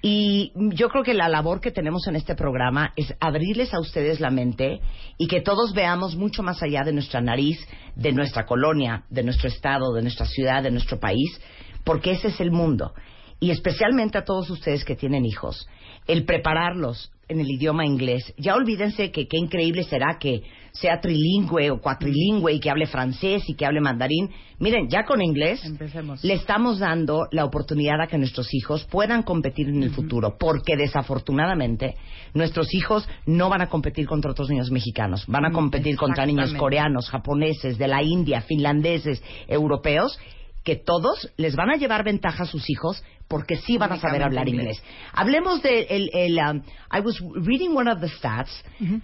Y 0.00 0.52
yo 0.54 0.88
creo 0.88 1.04
que 1.04 1.14
la 1.14 1.28
labor 1.28 1.60
que 1.60 1.70
tenemos 1.70 2.06
en 2.06 2.16
este 2.16 2.34
programa 2.34 2.92
es 2.96 3.14
abrirles 3.20 3.74
a 3.74 3.80
ustedes 3.80 4.20
la 4.20 4.30
mente 4.30 4.80
y 5.18 5.26
que 5.26 5.42
todos 5.42 5.74
veamos 5.74 6.16
mucho 6.16 6.42
más 6.42 6.62
allá 6.62 6.82
de 6.84 6.92
nuestra 6.92 7.20
nariz, 7.20 7.58
de 7.94 8.12
nuestra 8.12 8.46
colonia, 8.46 9.04
de 9.10 9.22
nuestro 9.22 9.48
estado, 9.48 9.92
de 9.92 10.02
nuestra 10.02 10.26
ciudad, 10.26 10.62
de 10.62 10.70
nuestro 10.70 10.98
país, 10.98 11.40
porque 11.84 12.12
ese 12.12 12.28
es 12.28 12.40
el 12.40 12.50
mundo. 12.50 12.94
Y 13.40 13.50
especialmente 13.50 14.18
a 14.18 14.24
todos 14.24 14.48
ustedes 14.50 14.84
que 14.84 14.96
tienen 14.96 15.26
hijos, 15.26 15.68
el 16.06 16.24
prepararlos 16.24 17.10
en 17.28 17.40
el 17.40 17.50
idioma 17.50 17.84
inglés. 17.86 18.34
Ya 18.36 18.54
olvídense 18.54 19.10
que 19.10 19.26
qué 19.26 19.38
increíble 19.38 19.84
será 19.84 20.18
que 20.18 20.42
sea 20.72 21.00
trilingüe 21.00 21.70
o 21.70 21.80
cuatrilingüe 21.80 22.54
y 22.54 22.60
que 22.60 22.70
hable 22.70 22.86
francés 22.86 23.42
y 23.46 23.54
que 23.54 23.66
hable 23.66 23.80
mandarín. 23.80 24.30
Miren, 24.58 24.88
ya 24.88 25.04
con 25.04 25.22
inglés 25.22 25.64
Empecemos. 25.64 26.24
le 26.24 26.34
estamos 26.34 26.78
dando 26.78 27.26
la 27.30 27.44
oportunidad 27.44 28.00
a 28.00 28.06
que 28.06 28.18
nuestros 28.18 28.52
hijos 28.54 28.84
puedan 28.84 29.22
competir 29.22 29.68
en 29.68 29.82
el 29.82 29.90
futuro, 29.90 30.36
porque 30.38 30.76
desafortunadamente 30.76 31.96
nuestros 32.34 32.72
hijos 32.74 33.06
no 33.26 33.48
van 33.48 33.62
a 33.62 33.68
competir 33.68 34.06
contra 34.06 34.30
otros 34.30 34.48
niños 34.48 34.70
mexicanos, 34.70 35.24
van 35.26 35.46
a 35.46 35.52
competir 35.52 35.96
contra 35.96 36.26
niños 36.26 36.54
coreanos, 36.54 37.08
japoneses, 37.10 37.76
de 37.76 37.88
la 37.88 38.02
India, 38.02 38.40
finlandeses, 38.42 39.22
europeos, 39.48 40.18
que 40.64 40.76
todos 40.76 41.28
les 41.36 41.56
van 41.56 41.70
a 41.70 41.76
llevar 41.76 42.04
ventaja 42.04 42.44
a 42.44 42.46
sus 42.46 42.70
hijos 42.70 43.02
porque 43.32 43.56
sí 43.56 43.78
van 43.78 43.90
a 43.92 43.96
saber 43.96 44.22
hablar 44.22 44.46
inglés. 44.46 44.82
Hablemos 45.14 45.62
de 45.62 45.86
el, 45.88 46.10
el, 46.12 46.38
um, 46.38 46.62
I 46.90 47.00
was 47.00 47.18
reading 47.34 47.74
one 47.74 47.88
of 47.88 47.98
the 48.02 48.08
stats, 48.08 48.52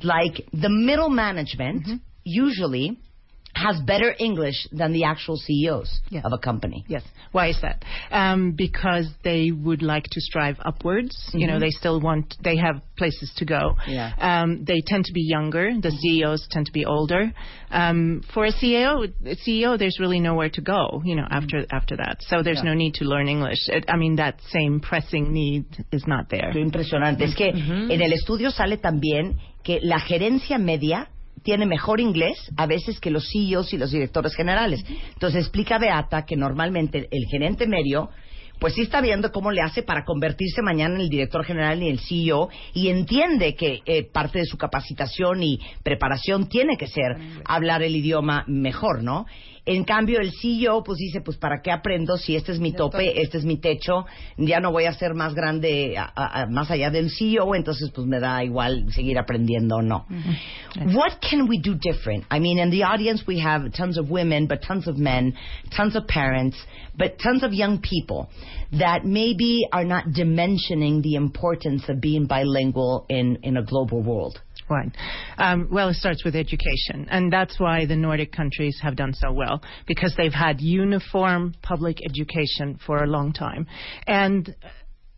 like 0.03 0.45
the 0.53 0.69
middle 0.69 1.09
management 1.09 2.03
usually 2.25 2.99
has 3.67 3.81
better 3.93 4.15
English 4.19 4.59
than 4.73 4.93
the 4.93 5.05
actual 5.05 5.37
CEOs 5.37 5.91
Yeah. 6.11 6.23
of 6.25 6.33
a 6.33 6.39
company. 6.39 6.85
Yes. 6.89 7.03
Why 7.33 7.49
is 7.49 7.59
that? 7.63 7.85
Um, 8.11 8.53
because 8.53 9.07
they 9.23 9.51
would 9.51 9.83
like 9.83 10.05
to 10.15 10.21
strive 10.21 10.57
upwards. 10.65 11.15
You 11.35 11.47
know, 11.47 11.59
they 11.59 11.71
still 11.71 12.01
want, 12.01 12.35
they 12.43 12.57
have 12.57 12.77
places 12.97 13.33
to 13.37 13.45
go. 13.45 13.77
Yeah. 13.87 14.13
Um, 14.19 14.65
they 14.65 14.81
tend 14.87 15.05
to 15.07 15.13
be 15.13 15.23
younger. 15.23 15.73
The 15.81 15.91
CEOs 15.91 16.49
tend 16.51 16.67
to 16.67 16.73
be 16.73 16.85
older. 16.87 17.33
Um, 17.71 18.23
for 18.33 18.45
a 18.47 18.53
CEO, 18.53 18.91
a 19.27 19.37
CEO, 19.45 19.79
there's 19.79 19.99
really 20.01 20.21
nowhere 20.21 20.51
to 20.51 20.61
go. 20.61 21.03
You 21.05 21.17
know, 21.17 21.27
after 21.31 21.67
after 21.71 21.97
that, 21.97 22.17
so 22.21 22.43
there's 22.43 22.63
no 22.63 22.75
need 22.75 22.95
to 22.95 23.05
learn 23.05 23.29
English. 23.29 23.69
It, 23.69 23.85
I 23.89 23.97
mean, 23.97 24.17
that 24.17 24.37
same 24.51 24.81
pressing 24.81 25.33
need 25.33 25.65
is 25.93 26.05
not 26.07 26.31
there. 26.31 26.51
Qué 26.55 26.61
impresionante. 26.61 27.25
Es 27.25 27.35
que 27.35 27.49
en 27.51 28.01
el 28.01 28.13
estudio 28.13 28.51
sale 28.51 28.79
también 28.79 29.37
que 29.63 29.81
la 29.83 30.01
gerencia 30.01 30.59
media 30.59 31.09
tiene 31.49 31.65
mejor 31.65 31.99
inglés 31.99 32.37
a 32.59 32.67
veces 32.67 33.01
que 33.01 33.11
los 33.11 33.27
CEOs 33.33 33.73
y 33.73 33.79
los 33.79 33.91
directores 33.91 34.35
generales. 34.35 34.85
Entonces 35.15 35.41
explica 35.41 35.79
Beata 35.79 36.27
que 36.27 36.37
normalmente 36.37 37.09
el 37.11 37.25
gerente 37.31 37.67
medio 37.67 38.11
pues 38.59 38.75
sí 38.75 38.83
está 38.83 39.01
viendo 39.01 39.33
cómo 39.33 39.51
le 39.51 39.63
hace 39.63 39.83
para 39.83 40.05
convertirse 40.05 40.61
mañana 40.61 40.97
en 40.97 41.01
el 41.01 41.09
director 41.09 41.43
general 41.47 41.83
y 41.83 41.89
el 41.89 42.01
CEO 42.01 42.51
y 42.75 42.89
entiende 42.89 43.55
que 43.55 43.81
eh, 43.87 44.03
parte 44.03 44.41
de 44.41 44.45
su 44.45 44.59
capacitación 44.59 45.43
y 45.43 45.59
preparación 45.83 46.51
tiene 46.51 46.77
que 46.77 46.87
ser 46.87 47.17
hablar 47.47 47.83
el 47.83 47.97
idioma 47.97 48.45
mejor, 48.47 49.03
¿no? 49.03 49.25
En 49.71 49.85
cambio, 49.85 50.19
el 50.21 50.33
CEO 50.33 50.83
pues 50.83 50.97
dice, 50.99 51.21
pues 51.21 51.37
¿para 51.37 51.61
qué 51.63 51.71
aprendo 51.71 52.17
si 52.17 52.37
este 52.37 52.53
es 52.53 52.59
mi 52.59 52.73
tope, 52.73 53.21
este 53.21 53.37
es 53.37 53.45
mi 53.45 53.59
techo, 53.59 54.07
ya 54.39 54.61
no 54.61 54.73
voy 54.73 54.85
a 54.87 54.95
ser 54.95 55.13
más 55.13 55.35
grande, 55.35 55.97
a- 55.99 56.11
a- 56.17 56.43
a- 56.43 56.47
más 56.47 56.71
allá 56.71 56.91
del 56.91 57.11
CEO, 57.11 57.55
entonces 57.55 57.91
pues 57.95 58.07
me 58.07 58.19
da 58.19 58.43
igual 58.43 58.91
seguir 58.93 59.19
aprendiendo 59.19 59.77
o 59.77 59.83
no. 59.83 60.07
What 60.95 61.21
can 61.21 61.49
we 61.49 61.59
do 61.59 61.75
different? 61.75 62.25
I 62.33 62.41
mean, 62.41 62.59
in 62.59 62.71
the 62.71 62.83
audience 62.85 63.25
we 63.27 63.41
have 63.41 63.71
tons 63.73 63.99
of 63.99 64.11
women, 64.11 64.47
but 64.47 64.63
tons 64.63 64.87
of 64.89 64.97
men, 64.97 65.35
tons 65.77 65.95
of 65.97 66.07
parents, 66.07 66.57
but 66.97 67.19
tons 67.23 67.43
of 67.43 67.53
young 67.53 67.79
people 67.81 68.29
that 68.79 69.05
maybe 69.05 69.67
are 69.73 69.85
not 69.85 70.05
dimensioning 70.15 71.03
the 71.03 71.15
importance 71.15 71.89
of 71.91 72.01
being 72.01 72.27
bilingual 72.27 73.05
in, 73.11 73.39
in 73.43 73.57
a 73.59 73.63
global 73.63 74.03
world. 74.03 74.41
Right. 74.71 74.91
Um, 75.39 75.69
well, 75.71 75.89
it 75.89 75.95
starts 75.95 76.25
with 76.25 76.37
education, 76.37 77.07
and 77.11 77.33
that's 77.33 77.59
why 77.59 77.87
the 77.87 77.97
Nordic 77.97 78.33
countries 78.33 78.79
have 78.83 78.97
done 78.97 79.15
so 79.15 79.33
well 79.33 79.63
because 79.87 80.15
they've 80.17 80.33
had 80.33 80.61
uniform 80.61 81.55
public 81.63 81.99
education 82.05 82.79
for 82.85 83.03
a 83.03 83.07
long 83.07 83.33
time, 83.33 83.67
and 84.07 84.55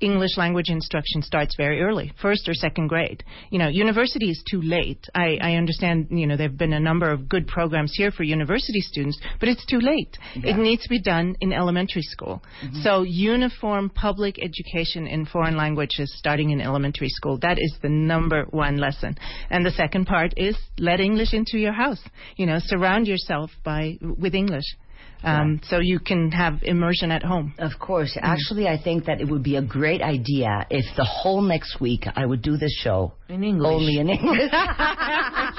English 0.00 0.36
language 0.36 0.68
instruction 0.68 1.22
starts 1.22 1.54
very 1.56 1.80
early, 1.80 2.12
first 2.20 2.48
or 2.48 2.54
second 2.54 2.88
grade. 2.88 3.22
You 3.50 3.58
know, 3.58 3.68
university 3.68 4.30
is 4.30 4.42
too 4.50 4.60
late. 4.62 5.06
I, 5.14 5.38
I 5.40 5.54
understand, 5.54 6.08
you 6.10 6.26
know, 6.26 6.36
there 6.36 6.48
have 6.48 6.58
been 6.58 6.72
a 6.72 6.80
number 6.80 7.10
of 7.10 7.28
good 7.28 7.46
programs 7.46 7.92
here 7.96 8.10
for 8.10 8.22
university 8.22 8.80
students, 8.80 9.18
but 9.38 9.48
it's 9.48 9.64
too 9.66 9.80
late. 9.80 10.16
It 10.36 10.56
needs 10.56 10.82
to 10.84 10.88
be 10.88 11.00
done 11.00 11.36
in 11.40 11.52
elementary 11.52 12.02
school. 12.02 12.42
Mm-hmm. 12.64 12.82
So 12.82 13.02
uniform 13.02 13.90
public 13.90 14.38
education 14.42 15.06
in 15.06 15.26
foreign 15.26 15.56
languages 15.56 16.12
starting 16.16 16.50
in 16.50 16.60
elementary 16.60 17.08
school, 17.08 17.38
that 17.42 17.58
is 17.58 17.76
the 17.82 17.88
number 17.88 18.44
one 18.50 18.78
lesson. 18.78 19.16
And 19.50 19.64
the 19.64 19.70
second 19.70 20.06
part 20.06 20.34
is 20.36 20.56
let 20.78 21.00
English 21.00 21.32
into 21.32 21.58
your 21.58 21.72
house. 21.72 22.02
You 22.36 22.46
know, 22.46 22.58
surround 22.58 23.06
yourself 23.06 23.50
by, 23.64 23.98
with 24.00 24.34
English. 24.34 24.64
Um, 25.22 25.60
so 25.64 25.80
you 25.80 25.98
can 26.00 26.30
have 26.32 26.62
immersion 26.62 27.10
at 27.10 27.22
home. 27.22 27.52
Of 27.58 27.72
course. 27.78 28.16
Actually, 28.22 28.66
I 28.68 28.78
think 28.82 29.04
that 29.04 29.20
it 29.20 29.28
would 29.28 29.42
be 29.42 29.56
a 29.56 29.62
great 29.62 30.00
idea 30.00 30.66
if 30.70 30.84
the 30.96 31.04
whole 31.04 31.42
next 31.42 31.78
week 31.80 32.06
I 32.16 32.24
would 32.24 32.40
do 32.40 32.56
this 32.56 32.72
show 32.82 33.12
In 33.28 33.44
English. 33.44 33.70
only 33.70 33.98
in 33.98 34.08
English. 34.08 34.50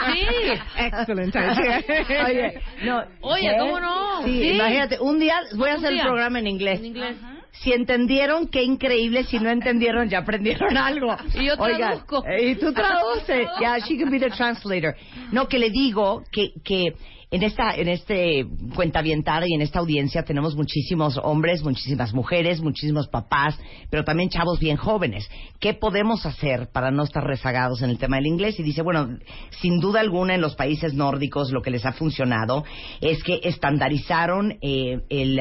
Sí. 0.02 0.60
Excellent 0.78 1.36
idea. 1.36 1.84
Oye, 2.26 2.62
no, 2.84 3.04
Oye, 3.22 3.50
¿qué? 3.50 3.58
¿cómo 3.60 3.80
no? 3.80 4.24
Sí, 4.24 4.42
Sí. 4.42 4.50
imagínate, 4.56 5.00
un 5.00 5.20
día 5.20 5.36
voy 5.56 5.70
a 5.70 5.74
hacer 5.76 5.90
el 5.90 5.96
día. 5.96 6.04
programa 6.04 6.40
en 6.40 6.48
inglés. 6.48 6.80
En 6.80 6.86
inglés. 6.86 7.16
Si 7.52 7.72
entendieron, 7.74 8.48
qué 8.48 8.64
increíble. 8.64 9.24
Si 9.26 9.38
no 9.40 9.50
entendieron, 9.50 10.10
ya 10.10 10.20
aprendieron 10.20 10.76
algo. 10.78 11.16
Y 11.36 11.46
yo 11.46 11.54
Oigan, 11.60 11.78
traduzco. 12.02 12.24
eh, 12.28 12.52
y 12.52 12.56
tú 12.56 12.74
traduces. 12.74 13.48
Yeah, 13.60 13.78
she 13.80 13.98
can 13.98 14.10
be 14.10 14.20
the 14.20 14.30
translator. 14.32 14.96
No, 15.32 15.48
que 15.48 15.60
le 15.60 15.70
digo 15.70 16.24
que, 16.32 16.54
que 16.64 16.94
en 17.32 17.44
esta, 17.44 17.74
en 17.76 17.88
este 17.88 18.46
cuentavientada 18.76 19.46
y 19.48 19.54
en 19.54 19.62
esta 19.62 19.80
audiencia 19.80 20.24
tenemos 20.24 20.54
muchísimos 20.58 21.18
hombres, 21.24 21.64
muchísimas 21.64 22.14
mujeres, 22.14 22.60
muchísimos 22.60 23.08
papás, 23.08 23.58
pero 23.90 24.04
también 24.04 24.30
chavos 24.30 24.60
bien 24.60 24.76
jóvenes. 24.76 25.30
¿Qué 25.62 25.74
podemos 25.74 26.26
hacer 26.26 26.68
para 26.74 26.92
no 26.92 27.04
estar 27.04 27.24
rezagados 27.24 27.82
en 27.84 27.90
el 27.90 27.98
tema 27.98 28.18
del 28.18 28.28
inglés? 28.28 28.60
Y 28.60 28.64
dice, 28.64 28.82
bueno, 28.82 29.18
sin 29.62 29.80
duda 29.80 30.02
alguna 30.02 30.36
en 30.36 30.42
los 30.42 30.56
países 30.56 30.94
nórdicos 30.94 31.54
lo 31.54 31.62
que 31.62 31.72
les 31.72 31.86
ha 31.86 31.94
funcionado 31.94 32.66
es 33.00 33.24
que 33.24 33.40
estandarizaron 33.44 34.58
eh, 34.62 35.00
el, 35.10 35.40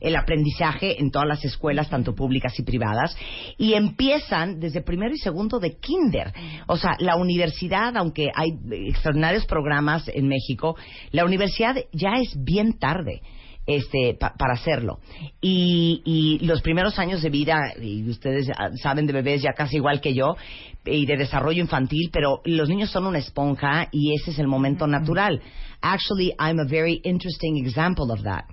el 0.00 0.16
aprendizaje 0.16 1.00
en 1.00 1.10
todas 1.10 1.26
las 1.26 1.44
escuelas, 1.44 1.90
tanto 1.90 2.14
públicas 2.14 2.56
y 2.56 2.62
privadas, 2.62 3.16
y 3.58 3.74
empiezan 3.74 4.60
desde 4.60 4.80
primero 4.80 5.12
y 5.12 5.18
segundo 5.18 5.58
de 5.58 5.76
kinder. 5.76 6.32
O 6.68 6.76
sea, 6.76 6.92
la 7.00 7.16
universidad, 7.16 7.96
aunque 7.96 8.30
hay 8.32 8.50
extraordinarios 8.70 9.44
programas 9.46 10.08
en 10.14 10.28
México, 10.28 10.76
la 11.16 11.24
universidad 11.24 11.74
ya 11.92 12.12
es 12.20 12.36
bien 12.44 12.78
tarde 12.78 13.22
este 13.66 14.14
pa- 14.14 14.34
para 14.38 14.54
hacerlo. 14.54 15.00
Y, 15.40 16.00
y 16.04 16.46
los 16.46 16.62
primeros 16.62 16.98
años 17.00 17.20
de 17.22 17.30
vida 17.30 17.72
y 17.82 18.08
ustedes 18.08 18.46
saben 18.80 19.06
de 19.06 19.12
bebés 19.12 19.42
ya 19.42 19.54
casi 19.54 19.76
igual 19.76 20.00
que 20.00 20.14
yo 20.14 20.36
y 20.84 21.04
de 21.06 21.16
desarrollo 21.16 21.60
infantil 21.62 22.10
pero 22.12 22.40
los 22.44 22.68
niños 22.68 22.90
son 22.90 23.06
una 23.06 23.18
esponja 23.18 23.88
y 23.90 24.14
ese 24.14 24.30
es 24.30 24.38
el 24.38 24.46
momento 24.46 24.86
natural. 24.86 25.40
Actually 25.80 26.32
I'm 26.38 26.60
a 26.60 26.64
very 26.64 27.00
interesting 27.02 27.56
example 27.56 28.12
of 28.12 28.22
that 28.22 28.44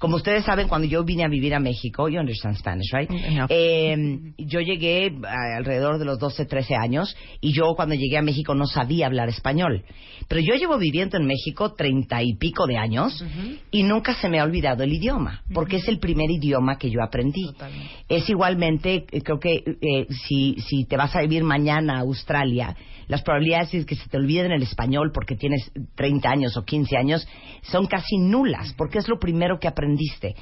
como 0.00 0.16
ustedes 0.16 0.44
saben 0.44 0.66
cuando 0.66 0.88
yo 0.88 1.04
vine 1.04 1.24
a 1.24 1.28
vivir 1.28 1.54
a 1.54 1.60
México 1.60 2.08
you 2.08 2.18
understand 2.18 2.56
Spanish 2.56 2.90
right 2.92 3.08
No. 3.10 3.46
eh, 3.48 3.96
yo 4.38 4.60
llegué 4.60 5.12
alrededor 5.56 5.98
de 5.98 6.04
los 6.04 6.18
12, 6.18 6.46
13 6.46 6.74
años 6.74 7.14
y 7.40 7.52
yo 7.52 7.74
cuando 7.76 7.94
llegué 7.94 8.18
a 8.18 8.22
México 8.22 8.54
no 8.54 8.66
sabía 8.66 9.06
hablar 9.06 9.28
español. 9.28 9.84
Pero 10.26 10.40
yo 10.40 10.54
llevo 10.54 10.78
viviendo 10.78 11.16
en 11.16 11.26
México 11.26 11.72
treinta 11.74 12.22
y 12.22 12.34
pico 12.34 12.66
de 12.66 12.76
años 12.76 13.24
y 13.70 13.82
nunca 13.82 14.14
se 14.14 14.28
me 14.28 14.40
ha 14.40 14.44
olvidado 14.44 14.82
el 14.82 14.92
idioma, 14.92 15.42
porque 15.52 15.76
es 15.76 15.88
el 15.88 15.98
primer 15.98 16.30
idioma 16.30 16.78
que 16.78 16.90
yo 16.90 17.02
aprendí. 17.02 17.46
Es 18.08 18.28
igualmente, 18.28 19.04
eh, 19.10 19.20
creo 19.22 19.38
que 19.38 19.62
eh, 19.80 20.06
si, 20.26 20.56
si 20.60 20.84
te 20.84 20.96
vas 20.96 21.14
a 21.14 21.20
vivir 21.20 21.42
mañana 21.44 21.96
a 21.98 22.00
Australia, 22.00 22.74
las 23.10 23.22
probabilidades 23.22 23.72
de 23.72 23.84
que 23.84 23.96
se 23.96 24.08
te 24.08 24.16
olviden 24.16 24.52
el 24.52 24.62
español 24.62 25.10
porque 25.12 25.34
tienes 25.34 25.70
30 25.96 26.30
años 26.30 26.56
o 26.56 26.64
15 26.64 26.96
años 26.96 27.26
son 27.62 27.86
casi 27.86 28.16
nulas, 28.18 28.72
porque 28.78 28.98
es 28.98 29.08
lo 29.08 29.18
primero 29.18 29.58
que 29.58 29.66
aprendiste. 29.68 30.36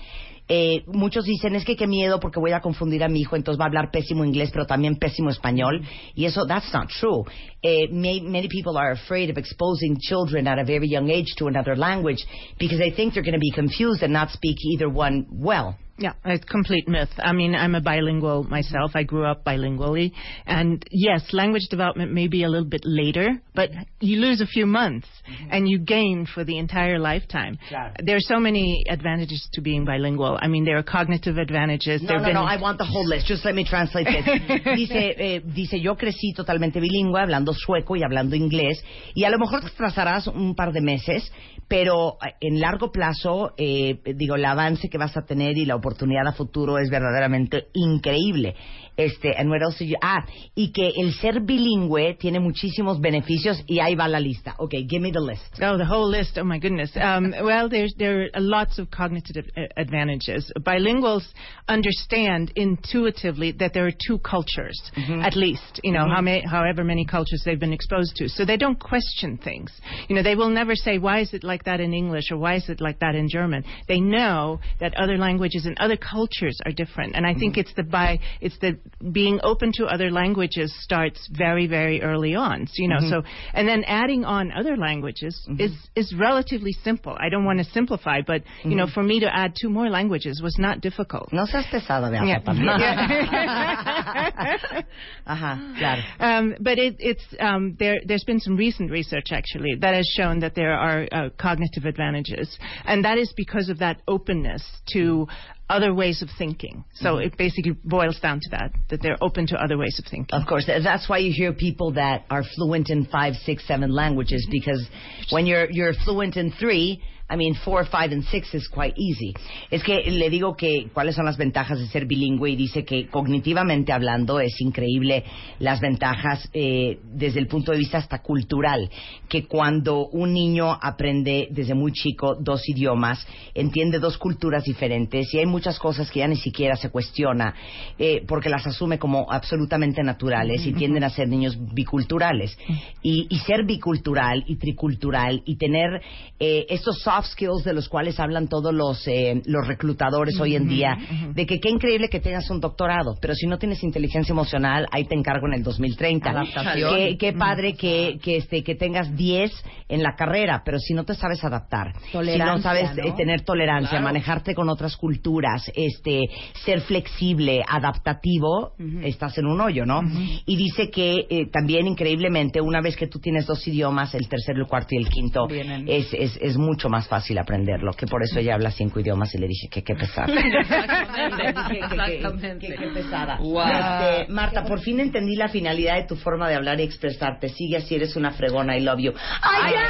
Eh, 0.50 0.82
muchos 0.86 1.24
dicen 1.24 1.54
es 1.56 1.64
que 1.64 1.76
qué 1.76 1.86
miedo 1.86 2.20
porque 2.20 2.40
voy 2.40 2.52
a 2.52 2.60
confundir 2.60 3.02
a 3.04 3.08
mi 3.08 3.20
hijo, 3.20 3.36
entonces 3.36 3.58
va 3.60 3.64
a 3.64 3.68
hablar 3.68 3.90
pésimo 3.90 4.24
inglés, 4.24 4.50
pero 4.50 4.66
también 4.66 4.96
pésimo 4.96 5.30
español. 5.30 5.82
Y 6.14 6.24
eso, 6.26 6.46
that's 6.46 6.72
not 6.72 6.88
true. 6.88 7.24
Eh, 7.62 7.88
may- 7.90 8.20
many 8.20 8.48
people 8.48 8.78
are 8.78 8.92
afraid 8.92 9.30
of 9.30 9.36
exposing 9.38 9.96
children 9.98 10.46
at 10.46 10.58
a 10.58 10.64
very 10.64 10.88
young 10.88 11.10
age 11.10 11.34
to 11.38 11.48
another 11.48 11.76
language 11.76 12.22
because 12.58 12.78
they 12.78 12.90
think 12.90 13.12
they're 13.14 13.22
going 13.22 13.32
to 13.34 13.40
be 13.40 13.50
confused 13.54 14.02
and 14.02 14.12
not 14.12 14.30
speak 14.30 14.56
either 14.74 14.88
one 14.88 15.26
well. 15.30 15.76
Yeah, 15.98 16.12
a 16.24 16.38
complete 16.38 16.86
myth. 16.86 17.08
I 17.18 17.32
mean, 17.32 17.56
I'm 17.56 17.74
a 17.74 17.80
bilingual 17.80 18.44
myself. 18.44 18.92
I 18.94 19.02
grew 19.02 19.24
up 19.24 19.44
bilingually. 19.44 20.12
And 20.46 20.84
yes, 20.92 21.32
language 21.32 21.66
development 21.70 22.12
may 22.12 22.28
be 22.28 22.44
a 22.44 22.48
little 22.48 22.68
bit 22.68 22.82
later, 22.84 23.42
but 23.52 23.70
you 23.98 24.18
lose 24.20 24.40
a 24.40 24.46
few 24.46 24.64
months 24.64 25.08
and 25.50 25.68
you 25.68 25.80
gain 25.80 26.24
for 26.32 26.44
the 26.44 26.58
entire 26.58 27.00
lifetime. 27.00 27.58
Claro. 27.68 27.94
There 28.00 28.14
are 28.14 28.20
so 28.20 28.38
many 28.38 28.84
advantages 28.88 29.48
to 29.54 29.60
being 29.60 29.84
bilingual. 29.84 30.38
I 30.40 30.46
mean, 30.46 30.64
there 30.64 30.78
are 30.78 30.84
cognitive 30.84 31.36
advantages. 31.36 32.00
No, 32.02 32.18
no, 32.18 32.30
no, 32.30 32.42
I 32.42 32.60
want 32.60 32.78
the 32.78 32.84
whole 32.84 33.06
list. 33.06 33.26
Just 33.26 33.44
let 33.44 33.56
me 33.56 33.64
translate 33.64 34.06
this. 34.06 34.24
Dice, 34.78 35.14
eh, 35.18 35.40
dice, 35.44 35.80
yo 35.80 35.96
crecí 35.96 36.32
totalmente 36.32 36.80
bilingüe, 36.80 37.20
hablando 37.20 37.52
sueco 37.52 37.96
y 37.96 38.04
hablando 38.04 38.36
inglés, 38.36 38.84
y 39.14 39.24
a 39.24 39.30
lo 39.30 39.38
mejor 39.38 39.62
te 39.62 39.66
atrasarás 39.66 40.28
un 40.28 40.54
par 40.54 40.72
de 40.72 40.80
meses, 40.80 41.32
pero 41.66 42.18
en 42.40 42.60
largo 42.60 42.92
plazo, 42.92 43.52
eh, 43.56 43.98
digo, 44.14 44.36
el 44.36 44.44
avance 44.44 44.88
que 44.88 44.98
vas 44.98 45.16
a 45.16 45.22
tener 45.22 45.56
y 45.58 45.64
la 45.64 45.74
oportunidad 45.74 45.87
a 46.28 46.32
futuro 46.32 46.78
es 46.78 46.90
verdaderamente 46.90 47.68
increíble. 47.74 48.54
Este, 48.98 49.32
and 49.38 49.48
what 49.48 49.62
else 49.62 49.80
you- 49.80 49.96
ah, 50.02 50.24
y 50.56 50.72
que 50.74 50.90
el 50.98 51.12
ser 51.12 51.40
bilingüe 51.40 52.14
tiene 52.18 52.40
muchísimos 52.40 53.00
beneficios 53.00 53.62
y 53.68 53.78
ahí 53.78 53.94
va 53.94 54.08
la 54.08 54.18
lista. 54.18 54.56
Okay, 54.58 54.84
give 54.88 55.00
me 55.00 55.12
the 55.12 55.20
list. 55.20 55.44
Oh, 55.62 55.78
the 55.78 55.84
whole 55.86 56.08
list. 56.10 56.36
Oh 56.36 56.42
my 56.42 56.58
goodness. 56.58 56.90
Um, 56.96 57.32
well, 57.44 57.68
there's 57.68 57.94
there 57.96 58.28
are 58.34 58.40
lots 58.40 58.78
of 58.80 58.90
cognitive 58.90 59.46
advantages. 59.76 60.50
Bilinguals 60.58 61.24
understand 61.68 62.50
intuitively 62.56 63.52
that 63.52 63.72
there 63.72 63.86
are 63.86 63.92
two 64.06 64.18
cultures, 64.18 64.78
at 65.22 65.36
least, 65.36 65.80
you 65.84 65.92
know, 65.92 66.08
how 66.08 66.20
ma- 66.20 66.46
however 66.50 66.82
many 66.82 67.04
cultures 67.04 67.42
they've 67.44 67.60
been 67.60 67.72
exposed 67.72 68.16
to. 68.16 68.28
So 68.28 68.44
they 68.44 68.56
don't 68.56 68.78
question 68.80 69.38
things. 69.38 69.70
You 70.08 70.16
know, 70.16 70.22
they 70.24 70.34
will 70.34 70.50
never 70.50 70.74
say, 70.74 70.98
why 70.98 71.20
is 71.20 71.32
it 71.34 71.44
like 71.44 71.64
that 71.64 71.80
in 71.80 71.94
English 71.94 72.32
or 72.32 72.38
why 72.38 72.54
is 72.56 72.68
it 72.68 72.80
like 72.80 72.98
that 72.98 73.14
in 73.14 73.28
German? 73.28 73.62
They 73.86 74.00
know 74.00 74.58
that 74.80 74.94
other 74.96 75.16
languages 75.16 75.66
and 75.66 75.76
other 75.78 75.96
cultures 75.96 76.58
are 76.66 76.72
different. 76.72 77.14
And 77.14 77.24
I 77.24 77.34
think 77.34 77.56
it's 77.58 77.72
the 77.74 77.84
by, 77.84 78.18
it's 78.40 78.58
the 78.58 78.76
being 79.12 79.40
open 79.42 79.72
to 79.74 79.86
other 79.86 80.10
languages 80.10 80.74
starts 80.82 81.28
very, 81.32 81.66
very 81.66 82.02
early 82.02 82.34
on. 82.34 82.66
So, 82.66 82.72
you 82.76 82.88
know, 82.88 83.00
so, 83.00 83.22
and 83.52 83.68
then 83.68 83.84
adding 83.84 84.24
on 84.24 84.52
other 84.52 84.76
languages 84.76 85.48
is, 85.58 85.72
is 85.94 86.14
relatively 86.18 86.72
simple. 86.84 87.16
I 87.18 87.28
don't 87.28 87.44
want 87.44 87.58
to 87.58 87.64
simplify, 87.64 88.20
but, 88.26 88.42
you 88.64 88.76
know, 88.76 88.86
for 88.92 89.02
me 89.02 89.20
to 89.20 89.34
add 89.34 89.54
two 89.60 89.70
more 89.70 89.88
languages 89.88 90.40
was 90.42 90.56
not 90.58 90.80
difficult. 90.80 91.32
No 91.32 91.44
seas 91.46 91.64
pesada, 91.72 92.10
Beata, 92.10 92.52
Yeah. 92.78 94.58
Ajá, 95.26 95.74
claro. 95.78 96.02
Um, 96.20 96.54
but 96.60 96.78
it, 96.78 96.96
it's 96.98 97.24
um, 97.40 97.76
there. 97.78 97.96
There's 98.04 98.24
been 98.24 98.40
some 98.40 98.56
recent 98.56 98.90
research 98.90 99.32
actually 99.32 99.76
that 99.80 99.94
has 99.94 100.06
shown 100.16 100.40
that 100.40 100.54
there 100.54 100.72
are 100.72 101.06
uh, 101.10 101.28
cognitive 101.38 101.84
advantages, 101.84 102.58
and 102.84 103.04
that 103.04 103.18
is 103.18 103.32
because 103.36 103.68
of 103.68 103.78
that 103.78 104.00
openness 104.08 104.62
to 104.92 105.26
other 105.68 105.92
ways 105.92 106.22
of 106.22 106.28
thinking. 106.38 106.84
So 106.94 107.14
mm-hmm. 107.14 107.26
it 107.26 107.38
basically 107.38 107.76
boils 107.84 108.18
down 108.20 108.40
to 108.40 108.50
that 108.50 108.72
that 108.90 109.02
they're 109.02 109.18
open 109.20 109.46
to 109.48 109.62
other 109.62 109.76
ways 109.76 109.98
of 109.98 110.10
thinking. 110.10 110.38
Of 110.38 110.46
course, 110.46 110.66
that's 110.66 111.08
why 111.08 111.18
you 111.18 111.32
hear 111.34 111.52
people 111.52 111.92
that 111.92 112.24
are 112.30 112.42
fluent 112.56 112.90
in 112.90 113.04
five, 113.06 113.34
six, 113.34 113.66
seven 113.66 113.92
languages 113.92 114.46
because 114.50 114.86
when 115.30 115.46
you're 115.46 115.70
you're 115.70 115.94
fluent 116.04 116.36
in 116.36 116.52
three, 116.52 117.02
I 117.30 117.36
mean 117.36 117.54
four, 117.56 117.84
five, 117.84 118.10
and 118.12 118.24
six 118.24 118.54
is 118.54 118.68
quite 118.68 118.94
easy. 118.96 119.34
Es 119.70 119.82
que 119.82 120.10
le 120.10 120.30
digo 120.30 120.56
que 120.56 120.88
cuáles 120.94 121.14
son 121.14 121.26
las 121.26 121.36
ventajas 121.36 121.78
de 121.78 121.86
ser 121.88 122.06
bilingüe 122.06 122.50
y 122.50 122.56
dice 122.56 122.86
que 122.86 123.08
cognitivamente 123.08 123.92
hablando 123.92 124.40
es 124.40 124.58
increíble 124.60 125.24
las 125.58 125.80
ventajas 125.80 126.48
eh, 126.54 126.98
desde 127.04 127.40
el 127.40 127.46
punto 127.46 127.72
de 127.72 127.78
vista 127.78 127.98
hasta 127.98 128.22
cultural, 128.22 128.88
que 129.28 129.46
cuando 129.46 130.08
un 130.08 130.32
niño 130.32 130.72
aprende 130.80 131.48
desde 131.50 131.74
muy 131.74 131.92
chico 131.92 132.34
dos 132.34 132.66
idiomas, 132.66 133.26
entiende 133.54 133.98
dos 133.98 134.16
culturas 134.16 134.64
diferentes 134.64 135.32
y 135.34 135.38
hay 135.38 135.46
muchas 135.46 135.78
cosas 135.78 136.10
que 136.10 136.20
ya 136.20 136.28
ni 136.28 136.36
siquiera 136.36 136.76
se 136.76 136.88
cuestiona 136.88 137.54
eh, 137.98 138.24
porque 138.26 138.48
las 138.48 138.66
asume 138.66 138.98
como 138.98 139.30
absolutamente 139.30 140.02
naturales 140.02 140.66
y 140.66 140.72
tienden 140.72 141.04
a 141.04 141.10
ser 141.10 141.28
niños 141.28 141.58
biculturales. 141.74 142.56
Y, 143.02 143.26
y 143.28 143.38
ser 143.40 143.64
bicultural 143.66 144.44
y 144.46 144.56
tricultural 144.56 145.42
y 145.44 145.56
tener 145.56 146.00
eh, 146.38 146.64
estos 146.70 147.00
soft 147.00 147.17
skills 147.26 147.64
de 147.64 147.72
los 147.72 147.88
cuales 147.88 148.18
hablan 148.20 148.48
todos 148.48 148.72
los, 148.72 149.06
eh, 149.06 149.42
los 149.46 149.66
reclutadores 149.66 150.38
hoy 150.40 150.56
en 150.56 150.68
día, 150.68 150.96
de 151.34 151.46
que 151.46 151.60
qué 151.60 151.70
increíble 151.70 152.08
que 152.08 152.20
tengas 152.20 152.50
un 152.50 152.60
doctorado, 152.60 153.16
pero 153.20 153.34
si 153.34 153.46
no 153.46 153.58
tienes 153.58 153.82
inteligencia 153.82 154.32
emocional, 154.32 154.86
ahí 154.90 155.04
te 155.04 155.14
encargo 155.14 155.46
en 155.46 155.54
el 155.54 155.62
2030. 155.62 156.30
Adaptación. 156.30 156.94
Qué, 156.94 157.16
qué 157.18 157.32
padre 157.32 157.74
que, 157.74 158.18
que, 158.22 158.36
este, 158.36 158.62
que 158.62 158.74
tengas 158.74 159.14
10 159.16 159.50
en 159.88 160.02
la 160.02 160.14
carrera, 160.16 160.62
pero 160.64 160.78
si 160.78 160.94
no 160.94 161.04
te 161.04 161.14
sabes 161.14 161.42
adaptar, 161.44 161.92
si 162.10 162.38
no 162.38 162.58
sabes 162.60 162.94
¿no? 162.96 163.04
eh, 163.04 163.14
tener 163.16 163.42
tolerancia, 163.42 164.00
manejarte 164.00 164.54
con 164.54 164.68
otras 164.68 164.96
culturas, 164.96 165.70
este, 165.74 166.24
ser 166.64 166.80
flexible, 166.82 167.62
adaptativo, 167.66 168.74
estás 169.02 169.38
en 169.38 169.46
un 169.46 169.60
hoyo, 169.60 169.84
¿no? 169.86 170.02
Y 170.46 170.56
dice 170.56 170.90
que 170.90 171.26
eh, 171.28 171.46
también 171.50 171.86
increíblemente, 171.86 172.60
una 172.60 172.80
vez 172.80 172.96
que 172.96 173.06
tú 173.06 173.18
tienes 173.18 173.46
dos 173.46 173.66
idiomas, 173.66 174.14
el 174.14 174.28
tercero, 174.28 174.60
el 174.60 174.66
cuarto 174.66 174.94
y 174.94 174.98
el 174.98 175.08
quinto, 175.08 175.48
es, 175.48 176.12
es, 176.12 176.38
es 176.40 176.56
mucho 176.56 176.88
más 176.88 177.07
fácil 177.08 177.38
aprenderlo, 177.38 177.92
que 177.92 178.06
por 178.06 178.22
eso 178.22 178.38
ella 178.38 178.54
habla 178.54 178.70
cinco 178.70 179.00
idiomas 179.00 179.34
y 179.34 179.38
le 179.38 179.48
dije 179.48 179.68
que 179.70 179.82
qué 179.82 179.94
pesada. 179.94 180.32
Exactamente. 180.32 182.58
Qué, 182.60 182.68
qué- 182.68 182.76
qué 182.76 182.86
pesada. 182.88 183.38
Wow. 183.38 183.62
Este, 183.66 184.32
Marta, 184.32 184.64
por 184.64 184.80
fin 184.80 185.00
entendí 185.00 185.36
la 185.36 185.48
finalidad 185.48 185.96
de 185.96 186.04
tu 186.04 186.16
forma 186.16 186.48
de 186.48 186.54
hablar 186.56 186.80
y 186.80 186.84
expresarte. 186.84 187.48
Sigue 187.48 187.78
así, 187.78 187.94
eres 187.94 188.16
una 188.16 188.30
fregona, 188.32 188.76
I 188.76 188.80
love 188.80 188.98
you. 189.00 189.12
¡Ay, 189.42 189.72
ya! 189.72 189.84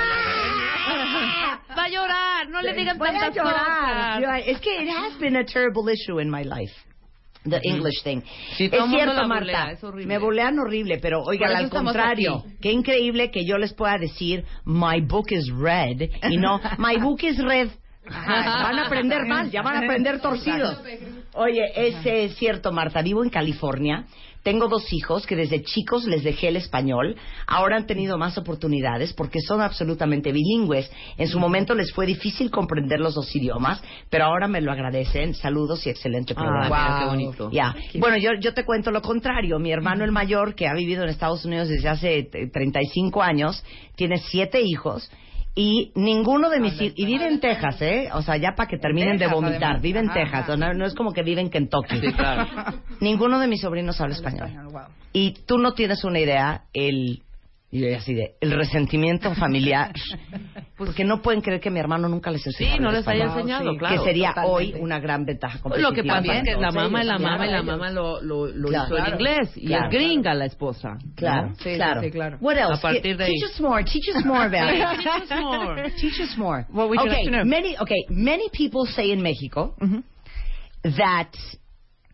Va 1.76 1.84
a 1.84 1.88
llorar, 1.88 2.48
no 2.48 2.62
le 2.62 2.70
a 2.70 2.74
tantas 2.98 3.36
cosas. 3.36 4.42
Es 4.46 4.60
que 4.60 4.82
it 4.82 4.88
has 4.88 5.18
been 5.18 5.36
a 5.36 5.44
terrible 5.44 5.92
issue 5.92 6.20
in 6.20 6.30
my 6.30 6.44
life. 6.44 6.72
The 7.50 7.60
English 7.62 8.02
thing. 8.02 8.22
Sí, 8.56 8.68
es 8.70 8.90
cierto, 8.90 9.26
Marta. 9.26 9.38
bulea, 9.38 9.72
es 9.72 10.06
me 10.06 10.18
bulean 10.18 10.58
horrible, 10.58 10.98
pero 10.98 11.22
oigan, 11.22 11.56
al 11.56 11.70
contrario. 11.70 12.44
Qué 12.60 12.72
increíble 12.72 13.30
que 13.30 13.44
yo 13.44 13.58
les 13.58 13.72
pueda 13.74 13.98
decir, 13.98 14.44
my 14.64 15.00
book 15.00 15.26
is 15.30 15.48
red, 15.50 16.10
y 16.30 16.36
no, 16.36 16.60
my 16.78 16.96
book 16.96 17.22
is 17.22 17.38
red. 17.38 17.68
Ajá, 18.10 18.62
van 18.62 18.78
a 18.78 18.86
aprender 18.86 19.26
mal, 19.26 19.50
ya 19.50 19.62
van 19.62 19.76
a 19.76 19.78
aprender 19.80 20.20
torcidos. 20.20 20.78
Oye, 21.34 21.62
es 21.76 21.94
eh, 22.06 22.30
cierto, 22.38 22.72
Marta, 22.72 23.02
vivo 23.02 23.22
en 23.22 23.30
California. 23.30 24.06
Tengo 24.48 24.66
dos 24.66 24.90
hijos 24.94 25.26
que 25.26 25.36
desde 25.36 25.62
chicos 25.62 26.06
les 26.06 26.24
dejé 26.24 26.48
el 26.48 26.56
español. 26.56 27.16
Ahora 27.46 27.76
han 27.76 27.86
tenido 27.86 28.16
más 28.16 28.38
oportunidades 28.38 29.12
porque 29.12 29.40
son 29.42 29.60
absolutamente 29.60 30.32
bilingües. 30.32 30.90
En 31.18 31.28
su 31.28 31.38
momento 31.38 31.74
les 31.74 31.92
fue 31.92 32.06
difícil 32.06 32.50
comprender 32.50 32.98
los 32.98 33.14
dos 33.14 33.36
idiomas, 33.36 33.82
pero 34.08 34.24
ahora 34.24 34.48
me 34.48 34.62
lo 34.62 34.72
agradecen. 34.72 35.34
Saludos 35.34 35.86
y 35.86 35.90
excelente 35.90 36.34
programa. 36.34 36.64
mira, 36.64 36.98
qué 36.98 37.06
bonito. 37.10 37.50
Bueno, 38.00 38.16
yo, 38.16 38.30
yo 38.40 38.54
te 38.54 38.64
cuento 38.64 38.90
lo 38.90 39.02
contrario. 39.02 39.58
Mi 39.58 39.70
hermano 39.70 40.02
el 40.02 40.12
mayor, 40.12 40.54
que 40.54 40.66
ha 40.66 40.72
vivido 40.72 41.02
en 41.02 41.10
Estados 41.10 41.44
Unidos 41.44 41.68
desde 41.68 41.90
hace 41.90 42.18
eh, 42.20 42.48
35 42.50 43.22
años, 43.22 43.62
tiene 43.96 44.16
siete 44.16 44.62
hijos. 44.62 45.10
Y 45.54 45.92
ninguno 45.96 46.50
de 46.50 46.60
mis 46.60 46.80
y 46.80 47.04
vive 47.04 47.26
en 47.26 47.40
Texas, 47.40 47.82
¿eh? 47.82 48.10
O 48.12 48.22
sea, 48.22 48.36
ya 48.36 48.54
para 48.54 48.68
que 48.68 48.78
terminen 48.78 49.18
de 49.18 49.26
vomitar, 49.26 49.62
además. 49.64 49.82
vive 49.82 49.98
en 50.00 50.10
Ajá, 50.10 50.20
Texas, 50.44 50.58
no, 50.58 50.72
no 50.72 50.86
es 50.86 50.94
como 50.94 51.12
que 51.12 51.22
vive 51.22 51.40
en 51.40 51.50
Kentucky. 51.50 51.98
Sí, 52.00 52.12
claro. 52.12 52.46
Ninguno 53.00 53.40
de 53.40 53.48
mis 53.48 53.60
sobrinos 53.60 54.00
habla 54.00 54.14
español. 54.14 54.50
Y 55.12 55.34
tú 55.46 55.58
no 55.58 55.72
tienes 55.72 56.04
una 56.04 56.20
idea 56.20 56.64
el 56.72 57.22
y 57.70 57.80
yo 57.80 57.96
así 57.98 58.14
de 58.14 58.34
el 58.40 58.52
resentimiento 58.52 59.34
familiar 59.34 59.92
porque 60.78 61.04
no 61.04 61.20
pueden 61.20 61.42
creer 61.42 61.60
que 61.60 61.68
mi 61.70 61.78
hermano 61.78 62.08
nunca 62.08 62.30
les 62.30 62.46
enseñó 62.46 62.72
Sí, 62.76 62.78
no 62.80 62.90
les 62.90 63.06
haya 63.06 63.24
enseñado, 63.24 63.72
que 63.72 63.78
claro, 63.78 64.04
sería 64.04 64.28
totalmente. 64.30 64.74
hoy 64.78 64.82
una 64.82 64.98
gran 65.00 65.26
ventaja 65.26 65.58
competitiva 65.60 65.90
Lo 65.90 65.94
que 65.94 66.02
pasa 66.04 66.22
para 66.26 66.38
es 66.38 66.44
que 66.44 66.56
la 66.60 66.70
mamá 66.72 67.02
y 67.02 67.06
la 67.06 67.18
mamá 67.18 67.46
y 67.46 67.50
la 67.50 67.62
mamá 67.62 67.90
lo, 67.90 68.22
lo, 68.22 68.46
lo 68.46 68.68
Claro. 68.68 68.86
hizo 68.86 68.96
en 68.96 69.04
Claro. 69.04 69.16
inglés 69.16 69.56
y 69.56 69.72
es 69.74 69.80
gringa 69.90 70.32
la 70.34 70.46
esposa. 70.46 70.94
¿no? 70.94 71.14
Claro, 71.14 71.48
Sí, 71.58 71.64
sí, 71.64 71.74
claro. 71.74 72.00
sí, 72.00 72.10
claro. 72.10 72.38
What 72.40 72.56
else? 72.56 72.74
A 72.78 72.80
partir 72.80 73.16
de. 73.18 73.26
Teach 73.26 73.44
us 73.44 73.60
more. 73.60 73.84
Teach 73.84 74.08
us 74.16 74.24
more 74.24 74.44
about 74.46 74.72
it. 74.74 74.98
Teach 74.98 75.06
us 75.06 75.30
more. 75.42 75.90
Teach 76.00 76.20
us 76.20 76.36
more. 76.38 76.66
Would 76.72 77.00
you 77.00 77.10
okay, 77.10 77.44
many 77.44 77.76
okay, 77.78 78.06
many 78.08 78.48
people 78.50 78.86
say 78.86 79.10
in 79.10 79.20
Mexico 79.22 79.74
that 80.84 81.30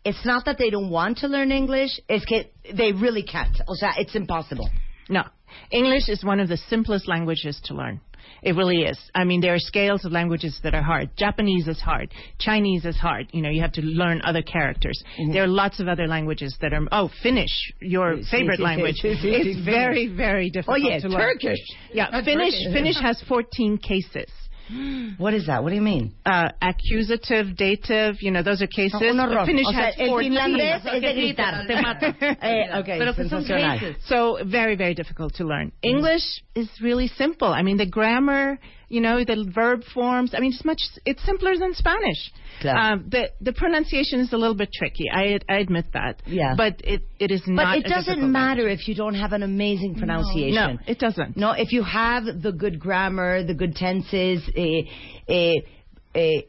it's 0.05 0.25
not 0.25 0.45
that 0.47 0.59
they 0.59 0.71
don't 0.71 0.91
want 0.91 1.19
to 1.19 1.29
learn 1.29 1.53
English, 1.53 2.01
it's 2.09 2.25
que 2.25 2.47
they 2.77 2.93
really 2.93 3.23
can't. 3.23 3.57
O 3.69 3.75
sea, 3.75 3.93
it's 3.99 4.15
impossible. 4.17 4.69
No. 5.09 5.23
English 5.71 6.09
is 6.09 6.25
one 6.25 6.41
of 6.41 6.49
the 6.49 6.57
simplest 6.57 7.09
languages 7.09 7.61
to 7.65 7.75
learn. 7.75 8.01
It 8.43 8.57
really 8.57 8.83
is. 8.83 8.99
I 9.15 9.25
mean, 9.25 9.41
there 9.41 9.55
are 9.55 9.59
scales 9.59 10.05
of 10.05 10.13
languages 10.13 10.59
that 10.63 10.75
are 10.75 10.83
hard. 10.83 11.11
Japanese 11.17 11.67
is 11.69 11.81
hard. 11.81 12.13
Chinese 12.39 12.85
is 12.85 12.97
hard. 12.97 13.29
You 13.33 13.43
know, 13.43 13.49
you 13.51 13.63
have 13.63 13.73
to 13.73 13.83
learn 13.83 14.21
other 14.25 14.43
characters. 14.43 15.03
Mm-hmm. 15.19 15.33
There 15.33 15.45
are 15.45 15.49
lots 15.49 15.81
of 15.81 15.89
other 15.89 16.07
languages 16.07 16.57
that 16.61 16.73
are. 16.73 16.81
Oh, 16.93 17.11
Finnish, 17.23 17.73
your 17.81 18.19
favorite 18.31 18.61
language. 18.61 18.97
It's 19.05 19.65
very, 19.65 20.09
very 20.09 20.49
oh, 20.49 20.75
difficult 20.75 21.03
to 21.03 21.09
learn. 21.09 21.39
Turkish. 21.39 21.59
Yeah, 21.93 22.23
Finnish. 22.25 22.55
Finnish 22.73 23.01
has 23.01 23.23
14 23.29 23.79
cases. 23.79 24.31
What 25.19 25.35
is 25.35 25.47
that? 25.47 25.63
What 25.63 25.71
do 25.71 25.77
you 25.77 25.83
mean? 25.83 26.15
Uh, 26.25 26.49
accusative, 26.61 27.57
dative. 27.57 28.17
You 28.21 28.31
know, 28.31 28.43
those 28.43 28.63
are 28.63 28.67
cases. 28.67 29.01
Horror. 29.01 29.35
But 29.35 29.47
Finnish 29.47 29.67
o 29.67 29.73
sea, 29.73 29.87
has 29.87 29.95
el 29.99 30.09
14. 30.09 30.29
finlandés 30.29 30.87
es 30.87 31.01
de 31.03 31.15
gritar. 31.15 31.67
Te. 31.67 31.75
Eh, 32.43 32.79
okay, 32.79 32.99
Pero 32.99 33.13
sensacional. 33.15 33.79
cases. 33.79 33.97
So 34.07 34.39
very, 34.45 34.77
very 34.77 34.95
difficult 34.95 35.35
to 35.37 35.45
learn. 35.45 35.73
English 35.83 36.43
is 36.55 36.69
really 36.81 37.09
simple. 37.09 37.49
I 37.49 37.63
mean, 37.63 37.77
the 37.77 37.87
grammar, 37.87 38.59
you 38.95 39.01
know, 39.07 39.17
the 39.25 39.39
verb 39.61 39.81
forms. 39.97 40.31
I 40.35 40.39
mean, 40.43 40.53
it's 40.55 40.65
much. 40.65 40.83
It's 41.11 41.23
simpler 41.31 41.55
than 41.63 41.73
Spanish. 41.75 42.21
Claro. 42.63 42.79
Um, 42.81 42.97
the 43.15 43.23
the 43.49 43.53
pronunciation 43.63 44.21
is 44.25 44.33
a 44.33 44.37
little 44.43 44.59
bit 44.63 44.71
tricky. 44.79 45.07
I 45.21 45.25
I 45.49 45.57
admit 45.67 45.87
that. 45.99 46.15
Yeah. 46.41 46.55
But 46.63 46.75
it 46.93 47.03
it 47.25 47.31
is 47.37 47.43
But 47.47 47.53
not. 47.65 47.79
it 47.79 47.87
a 47.87 47.89
doesn't 47.97 48.21
difficult 48.23 48.31
matter 48.43 48.67
if 48.77 48.83
you 48.89 48.95
don't 49.03 49.19
have 49.25 49.33
an 49.39 49.43
amazing 49.43 49.93
pronunciation. 50.01 50.55
No, 50.55 50.79
it 50.93 50.99
doesn't. 51.07 51.37
No, 51.37 51.51
if 51.65 51.73
you 51.77 51.83
have 52.03 52.23
the 52.47 52.53
good 52.53 52.77
grammar, 52.85 53.31
the 53.51 53.55
good 53.63 53.75
tenses, 53.85 54.41
eh, 54.57 54.83
eh, 55.29 55.55
eh, 56.15 56.41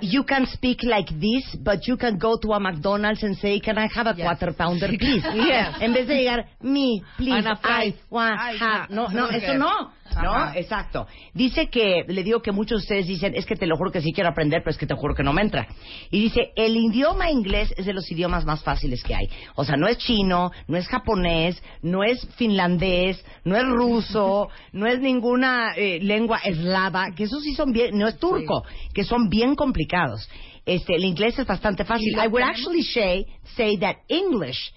you 0.00 0.22
can 0.22 0.46
speak 0.46 0.78
like 0.84 1.08
this, 1.20 1.44
but 1.68 1.78
you 1.88 1.96
can 1.96 2.16
go 2.16 2.38
to 2.42 2.48
a 2.52 2.60
McDonald's 2.60 3.22
and 3.24 3.36
say, 3.36 3.58
"Can 3.58 3.76
I 3.76 3.88
have 3.92 4.06
a 4.06 4.14
quarter 4.14 4.52
pounder, 4.60 4.86
please?" 5.04 5.24
Yes. 5.34 5.74
En 5.80 5.92
vez 5.92 6.06
de 6.06 6.14
llegar, 6.14 6.44
me, 6.62 7.02
please, 7.16 7.32
And 7.38 7.46
a 7.48 7.50
I 7.58 7.60
fries. 7.60 7.94
want 8.08 8.38
Ay, 8.40 8.56
have. 8.56 8.90
No, 8.90 9.08
no, 9.08 9.26
Okay. 9.28 9.42
eso 9.44 9.54
no. 9.58 9.90
¿No? 10.16 10.32
Ajá. 10.32 10.58
Exacto. 10.58 11.06
Dice 11.34 11.68
que, 11.68 12.04
le 12.06 12.22
digo 12.22 12.40
que 12.40 12.52
muchos 12.52 12.80
de 12.80 12.84
ustedes 12.84 13.06
dicen, 13.06 13.34
es 13.34 13.46
que 13.46 13.56
te 13.56 13.66
lo 13.66 13.76
juro 13.76 13.90
que 13.90 14.00
sí 14.00 14.12
quiero 14.12 14.30
aprender, 14.30 14.62
pero 14.62 14.70
es 14.70 14.78
que 14.78 14.86
te 14.86 14.94
juro 14.94 15.14
que 15.14 15.22
no 15.22 15.32
me 15.32 15.42
entra. 15.42 15.66
Y 16.10 16.20
dice, 16.20 16.52
el 16.56 16.76
idioma 16.76 17.30
inglés 17.30 17.72
es 17.76 17.86
de 17.86 17.92
los 17.92 18.10
idiomas 18.10 18.44
más 18.44 18.62
fáciles 18.62 19.02
que 19.02 19.14
hay. 19.14 19.28
O 19.54 19.64
sea, 19.64 19.76
no 19.76 19.86
es 19.86 19.98
chino, 19.98 20.50
no 20.66 20.76
es 20.76 20.88
japonés, 20.88 21.62
no 21.82 22.02
es 22.04 22.26
finlandés, 22.36 23.24
no 23.44 23.56
es 23.56 23.64
ruso, 23.64 24.48
no 24.72 24.86
es 24.86 25.00
ninguna 25.00 25.74
eh, 25.76 25.98
lengua 26.00 26.38
eslava, 26.44 27.10
que 27.16 27.24
esos 27.24 27.42
sí 27.42 27.54
son 27.54 27.72
bien, 27.72 27.96
no 27.98 28.08
es 28.08 28.18
turco, 28.18 28.64
que 28.94 29.04
son 29.04 29.28
bien 29.28 29.54
complicados. 29.54 30.28
Este, 30.64 30.96
el 30.96 31.04
inglés 31.04 31.38
es 31.38 31.46
bastante 31.46 31.84
fácil. 31.84 32.12
I 32.22 32.26
would 32.28 32.42
actually 32.42 32.82
say, 32.82 33.26
say 33.56 33.78
that 33.78 33.96
English 34.08 34.72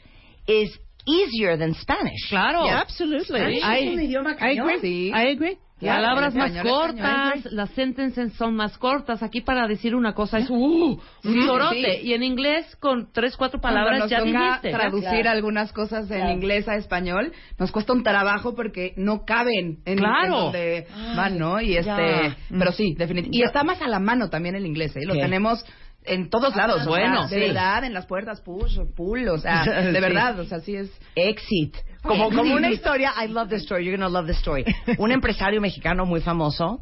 is 0.47 0.79
easier 1.05 1.57
than 1.57 1.73
Spanish. 1.75 2.29
Claro. 2.29 2.65
Yeah, 2.65 2.81
absolutely. 2.81 3.25
Spanish 3.25 3.63
I- 3.63 3.87
es 3.87 3.93
un 3.93 4.01
idioma 4.01 4.31
I 4.33 4.35
cañón. 4.35 4.69
agree. 4.69 4.79
Sí. 4.81 5.07
I 5.09 5.31
agree. 5.35 5.57
Claro, 5.79 6.03
Palabras 6.03 6.35
más 6.35 6.51
español 6.51 6.67
cortas, 6.77 7.35
español. 7.37 7.55
las 7.55 7.69
sentences 7.71 8.33
son 8.33 8.53
más 8.55 8.77
cortas. 8.77 9.23
Aquí 9.23 9.41
para 9.41 9.67
decir 9.67 9.95
una 9.95 10.13
cosa 10.13 10.37
es 10.37 10.47
uh, 10.47 10.53
un 10.53 11.01
torote. 11.47 12.01
sí. 12.01 12.07
Y 12.07 12.13
en 12.13 12.21
inglés 12.21 12.75
con 12.79 13.11
tres, 13.11 13.35
cuatro 13.35 13.59
palabras 13.59 13.97
nos 13.97 14.09
ya 14.11 14.19
toca 14.19 14.27
dijiste. 14.59 14.69
traducir 14.69 15.09
Claro. 15.09 15.29
algunas 15.31 15.73
cosas 15.73 16.03
en 16.11 16.17
Claro. 16.19 16.31
inglés 16.33 16.67
a 16.67 16.75
español, 16.75 17.33
nos 17.57 17.71
cuesta 17.71 17.93
un 17.93 18.03
trabajo 18.03 18.53
porque 18.53 18.93
no 18.95 19.25
caben 19.25 19.79
en, 19.85 19.97
Claro. 19.97 20.23
en 20.23 20.29
donde 20.29 20.87
van, 21.15 21.39
¿no? 21.39 21.59
Y 21.59 21.75
este, 21.75 21.87
ya. 21.87 22.37
pero 22.59 22.71
sí, 22.73 22.93
definitivamente. 22.95 23.39
Y 23.39 23.41
está 23.41 23.63
más 23.63 23.81
a 23.81 23.87
la 23.87 23.97
mano 23.97 24.29
también 24.29 24.53
el 24.53 24.67
inglés, 24.67 24.95
¿eh? 24.95 24.99
Lo 25.03 25.15
¿Qué? 25.15 25.21
tenemos 25.21 25.65
en 26.05 26.29
todos 26.29 26.55
lados. 26.55 26.85
bueno, 26.85 27.25
o 27.25 27.27
sea, 27.27 27.29
sí. 27.29 27.35
de 27.35 27.47
verdad, 27.47 27.83
en 27.83 27.93
las 27.93 28.05
puertas, 28.05 28.41
push, 28.41 28.79
pull, 28.95 29.27
o 29.29 29.37
sea, 29.37 29.63
de 29.91 29.99
verdad, 29.99 30.39
o 30.39 30.45
sea, 30.45 30.59
sí 30.59 30.75
es. 30.75 30.89
Exit. 31.15 31.75
Como, 32.01 32.31
como 32.31 32.55
una 32.55 32.71
historia, 32.71 33.13
I 33.23 33.27
love 33.27 33.49
this 33.49 33.61
story, 33.61 33.85
you're 33.85 33.95
gonna 33.95 34.09
love 34.09 34.25
this 34.25 34.39
story. 34.39 34.65
Un 34.97 35.11
empresario 35.11 35.61
mexicano 35.61 36.03
muy 36.05 36.19
famoso 36.21 36.79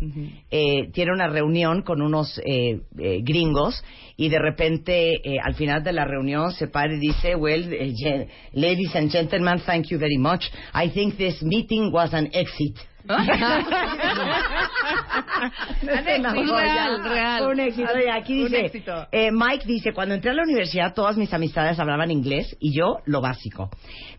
eh, 0.49 0.89
tiene 0.93 1.11
una 1.11 1.27
reunión 1.27 1.81
con 1.81 2.01
unos 2.01 2.39
eh, 2.45 2.83
eh, 2.97 3.19
gringos 3.21 3.83
y 4.15 4.29
de 4.29 4.39
repente 4.39 5.15
eh, 5.15 5.37
al 5.43 5.55
final 5.55 5.83
de 5.83 5.91
la 5.91 6.05
reunión 6.05 6.53
se 6.53 6.67
para 6.67 6.93
y 6.93 6.99
dice, 6.99 7.35
well, 7.35 7.67
eh, 7.73 8.27
ladies 8.53 8.95
and 8.95 9.11
gentlemen, 9.11 9.61
thank 9.65 9.87
you 9.87 9.99
very 9.99 10.17
much. 10.17 10.43
I 10.73 10.89
think 10.89 11.17
this 11.17 11.41
meeting 11.41 11.91
was 11.91 12.13
an 12.13 12.29
exit. 12.33 12.77
Una. 13.09 13.63
Real, 16.33 17.03
real. 17.03 17.47
Un 17.47 17.59
éxito. 17.59 17.89
Aquí 18.13 18.43
dice, 18.43 18.65
éxito. 18.65 19.07
eh, 19.11 19.31
Mike 19.31 19.65
dice, 19.65 19.93
cuando 19.93 20.15
entré 20.15 20.31
a 20.31 20.33
la 20.33 20.43
universidad 20.43 20.93
todas 20.93 21.17
mis 21.17 21.33
amistades 21.33 21.79
hablaban 21.79 22.11
inglés 22.11 22.55
y 22.59 22.73
yo 22.77 22.99
lo 23.05 23.21
básico. 23.21 23.69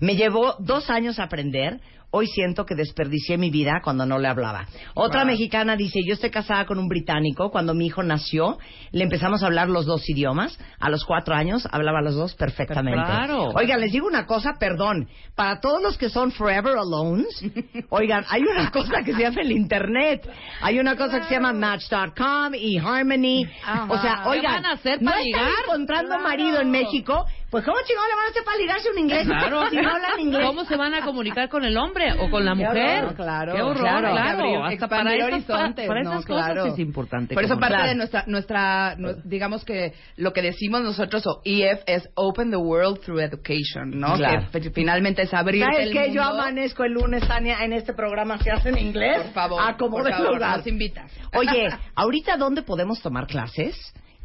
Me 0.00 0.16
llevó 0.16 0.56
dos 0.58 0.90
años 0.90 1.18
aprender. 1.18 1.80
Hoy 2.12 2.26
siento 2.26 2.66
que 2.66 2.74
desperdicié 2.74 3.38
mi 3.38 3.50
vida 3.50 3.80
cuando 3.84 4.04
no 4.04 4.18
le 4.18 4.26
hablaba. 4.26 4.66
Otra 4.94 5.24
mexicana 5.24 5.76
dice, 5.76 6.00
yo 6.04 6.14
estoy 6.14 6.30
casada 6.30 6.66
con 6.66 6.80
un 6.80 6.88
británico. 6.88 7.50
Cuando 7.50 7.72
mi 7.72 7.86
hijo 7.86 8.02
nació, 8.02 8.58
le 8.90 9.04
empezamos 9.04 9.42
a 9.42 9.46
hablar 9.46 9.68
los 9.68 9.86
dos 9.86 10.08
idiomas. 10.08 10.58
A 10.80 10.90
los 10.90 11.04
cuatro 11.04 11.36
años 11.36 11.68
hablaba 11.70 12.00
los 12.02 12.16
dos 12.16 12.34
perfectamente. 12.34 13.00
Claro. 13.00 13.50
Oigan, 13.54 13.80
les 13.80 13.92
digo 13.92 14.08
una 14.08 14.26
cosa, 14.26 14.54
perdón. 14.58 15.08
Para 15.36 15.60
todos 15.60 15.80
los 15.80 15.96
que 15.96 16.08
son 16.08 16.32
forever 16.32 16.76
alones, 16.78 17.44
oigan, 17.90 18.24
hay 18.28 18.42
una 18.42 18.72
cosa 18.72 19.04
que 19.04 19.14
se 19.14 19.22
llama 19.22 19.42
el 19.42 19.52
Internet. 19.52 20.28
Hay 20.62 20.80
una 20.80 20.96
cosa 20.96 21.20
que 21.20 21.26
se 21.26 21.34
llama 21.34 21.52
Match.com 21.52 22.54
y 22.54 22.78
Harmony. 22.78 23.46
O 23.88 23.98
sea, 23.98 24.22
¿Qué 24.24 24.28
oigan, 24.30 24.62
van 24.62 24.66
a 24.66 24.72
hacer 24.72 25.00
no 25.00 25.12
están 25.14 25.48
encontrando 25.64 26.18
marido 26.18 26.60
en 26.60 26.72
México. 26.72 27.24
Pues, 27.50 27.64
¿cómo 27.64 27.76
chingón 27.84 28.04
le 28.08 28.14
van 28.14 28.26
a 28.26 28.28
hacer 28.30 28.44
para 28.44 28.56
ligarse 28.58 28.90
un 28.90 28.98
inglés? 28.98 29.26
Claro. 29.26 29.64
Si 29.70 29.76
no 29.76 29.90
hablan 29.90 30.20
inglés. 30.20 30.46
¿Cómo 30.46 30.64
se 30.64 30.76
van 30.76 30.94
a 30.94 31.04
comunicar 31.04 31.48
con 31.48 31.64
el 31.64 31.76
hombre 31.76 32.12
o 32.20 32.30
con 32.30 32.44
la 32.44 32.54
Qué 32.54 32.64
mujer? 32.64 33.04
horror, 33.04 33.16
claro, 33.16 33.52
Qué 33.54 33.62
horror, 33.62 33.80
claro. 33.80 34.10
claro. 34.12 34.38
Que 34.68 34.74
Hasta 34.74 34.88
para 34.88 35.14
esas, 35.14 35.44
para 35.44 36.02
no, 36.02 36.10
esas 36.12 36.24
claro. 36.26 36.54
cosas 36.62 36.72
es 36.74 36.78
importante. 36.78 37.34
Por 37.34 37.42
eso 37.44 37.54
como- 37.54 37.60
parte 37.68 37.88
de 37.88 37.94
nuestra, 37.96 38.24
nuestra, 38.28 38.94
nu- 38.96 39.16
digamos 39.24 39.64
que 39.64 39.94
lo 40.16 40.32
que 40.32 40.42
decimos 40.42 40.82
nosotros 40.82 41.26
o 41.26 41.40
EF 41.44 41.82
es 41.86 42.08
Open 42.14 42.50
the 42.50 42.56
World 42.56 43.00
through 43.00 43.20
Education, 43.20 43.90
¿no? 43.98 44.14
Claro. 44.14 44.46
Que 44.52 44.60
fi- 44.60 44.70
finalmente 44.70 45.22
es 45.22 45.34
abrir 45.34 45.64
¿Sabes 45.64 45.88
el 45.88 45.94
mundo. 45.94 46.12
Yo 46.14 46.22
amanezco 46.22 46.84
el 46.84 46.92
lunes, 46.92 47.26
Tania, 47.26 47.64
en 47.64 47.72
este 47.72 47.94
programa 47.94 48.38
se 48.38 48.50
hace 48.52 48.68
en 48.68 48.78
inglés. 48.78 49.22
Por 49.24 49.32
favor, 49.32 49.60
A 49.62 49.76
como 49.76 49.96
por 49.98 50.08
favor, 50.10 50.34
lugar. 50.34 50.58
nos 50.58 50.66
invitas. 50.68 51.10
Oye, 51.36 51.68
ahorita 51.96 52.36
dónde 52.36 52.62
podemos 52.62 53.02
tomar 53.02 53.26
clases? 53.26 53.76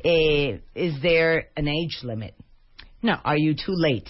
Eh, 0.04 0.62
is 0.76 1.02
there 1.02 1.50
an 1.56 1.68
age 1.68 2.04
limit? 2.04 2.36
No. 3.06 3.16
Are 3.24 3.38
you 3.38 3.54
too 3.54 3.76
late? 3.88 4.10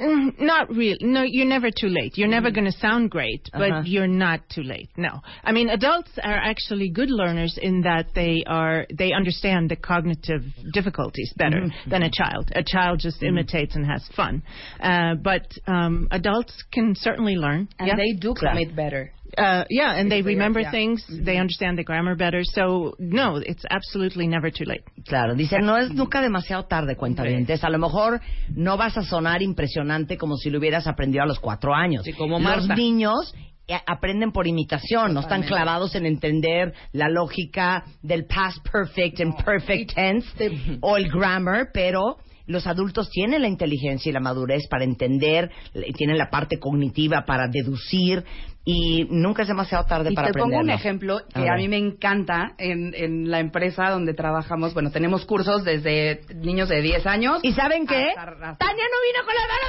Mm, 0.00 0.38
Not 0.38 0.68
real. 0.70 0.96
No, 1.00 1.22
you're 1.22 1.46
never 1.56 1.70
too 1.70 1.88
late. 1.88 2.18
You're 2.18 2.28
never 2.28 2.50
going 2.50 2.66
to 2.66 2.78
sound 2.86 3.10
great, 3.10 3.48
but 3.52 3.70
Uh-huh. 3.70 3.82
you're 3.86 4.06
not 4.26 4.40
too 4.54 4.62
late. 4.62 4.90
No. 4.96 5.20
I 5.42 5.52
mean, 5.52 5.70
adults 5.70 6.10
are 6.22 6.40
actually 6.52 6.90
good 6.90 7.10
learners 7.10 7.58
in 7.68 7.80
that 7.82 8.06
they 8.14 8.44
are 8.46 8.86
they 9.00 9.12
understand 9.20 9.70
the 9.70 9.76
cognitive 9.76 10.42
difficulties 10.74 11.32
better 11.36 11.62
than 11.90 12.02
a 12.02 12.10
child. 12.10 12.44
A 12.54 12.62
child 12.62 13.00
just 13.00 13.22
imitates 13.22 13.74
and 13.74 13.86
has 13.86 14.02
fun. 14.14 14.42
Uh, 14.80 15.14
but 15.30 15.46
um, 15.66 16.08
adults 16.10 16.54
can 16.74 16.94
certainly 16.94 17.36
learn. 17.36 17.68
And 17.78 17.88
yeah. 17.88 17.96
they 17.96 18.12
do 18.20 18.34
commit 18.34 18.76
better. 18.76 19.12
Uh, 19.36 19.64
yeah, 19.68 19.94
and 19.94 20.10
they 20.10 20.22
remember 20.22 20.60
yeah. 20.60 20.70
things. 20.70 21.04
They 21.08 21.38
understand 21.38 21.78
the 21.78 21.84
grammar 21.84 22.16
better. 22.16 22.42
So 22.42 22.94
no, 22.98 23.36
it's 23.36 23.64
absolutely 23.68 24.26
never 24.26 24.50
too 24.50 24.64
late. 24.64 24.84
Claro, 25.06 25.34
dice, 25.34 25.58
no 25.60 25.76
es 25.76 25.90
nunca 25.90 26.20
demasiado 26.20 26.66
tarde, 26.66 26.96
cuentavientes. 26.96 27.62
A 27.64 27.70
lo 27.70 27.78
mejor 27.78 28.20
no 28.54 28.76
vas 28.76 28.96
a 28.96 29.02
sonar 29.02 29.42
impresionante 29.42 30.16
como 30.16 30.36
si 30.36 30.50
lo 30.50 30.58
hubieras 30.58 30.86
aprendido 30.86 31.24
a 31.24 31.26
los 31.26 31.40
cuatro 31.40 31.74
años. 31.74 32.04
Sí, 32.04 32.12
como 32.12 32.38
Los 32.38 32.68
niños 32.68 33.34
eh, 33.68 33.74
aprenden 33.86 34.30
por 34.30 34.46
imitación, 34.46 35.12
no 35.12 35.20
están 35.20 35.42
clavados 35.42 35.94
en 35.96 36.06
entender 36.06 36.72
la 36.92 37.08
lógica 37.08 37.84
del 38.02 38.24
past 38.26 38.58
perfect 38.70 39.20
and 39.20 39.44
perfect 39.44 39.92
tense 39.94 40.78
o 40.80 40.96
el 40.96 41.08
grammar, 41.08 41.70
pero 41.72 42.16
los 42.46 42.66
adultos 42.66 43.10
tienen 43.10 43.42
la 43.42 43.48
inteligencia 43.48 44.10
y 44.10 44.12
la 44.12 44.20
madurez 44.20 44.66
para 44.68 44.84
entender, 44.84 45.50
tienen 45.96 46.18
la 46.18 46.30
parte 46.30 46.58
cognitiva 46.58 47.24
para 47.26 47.48
deducir 47.48 48.24
y 48.64 49.04
nunca 49.10 49.42
es 49.42 49.48
demasiado 49.48 49.84
tarde 49.84 50.10
Y 50.10 50.14
para 50.14 50.32
te 50.32 50.38
pongo 50.38 50.58
un 50.58 50.70
ejemplo 50.70 51.20
que 51.32 51.48
A 51.48 51.54
a, 51.54 51.56
mí 51.56 51.68
me 51.68 51.76
encanta 51.76 52.54
en, 52.58 52.94
en 52.94 53.30
la 53.30 53.38
empresa 53.38 53.90
donde 53.90 54.12
trabajamos. 54.12 54.74
Bueno, 54.74 54.90
tenemos 54.90 55.24
cursos 55.24 55.62
desde 55.64 56.20
niños 56.34 56.68
de 56.68 56.82
10 56.82 57.06
años. 57.06 57.38
¿Y 57.42 57.52
saben 57.52 57.86
qué? 57.86 58.08
hasta- 58.08 58.22
hasta- 58.22 58.56
Tania 58.56 58.84
no 58.84 58.98
vino 59.06 59.24
con 59.24 59.34
la 59.34 59.46
mano 59.46 59.66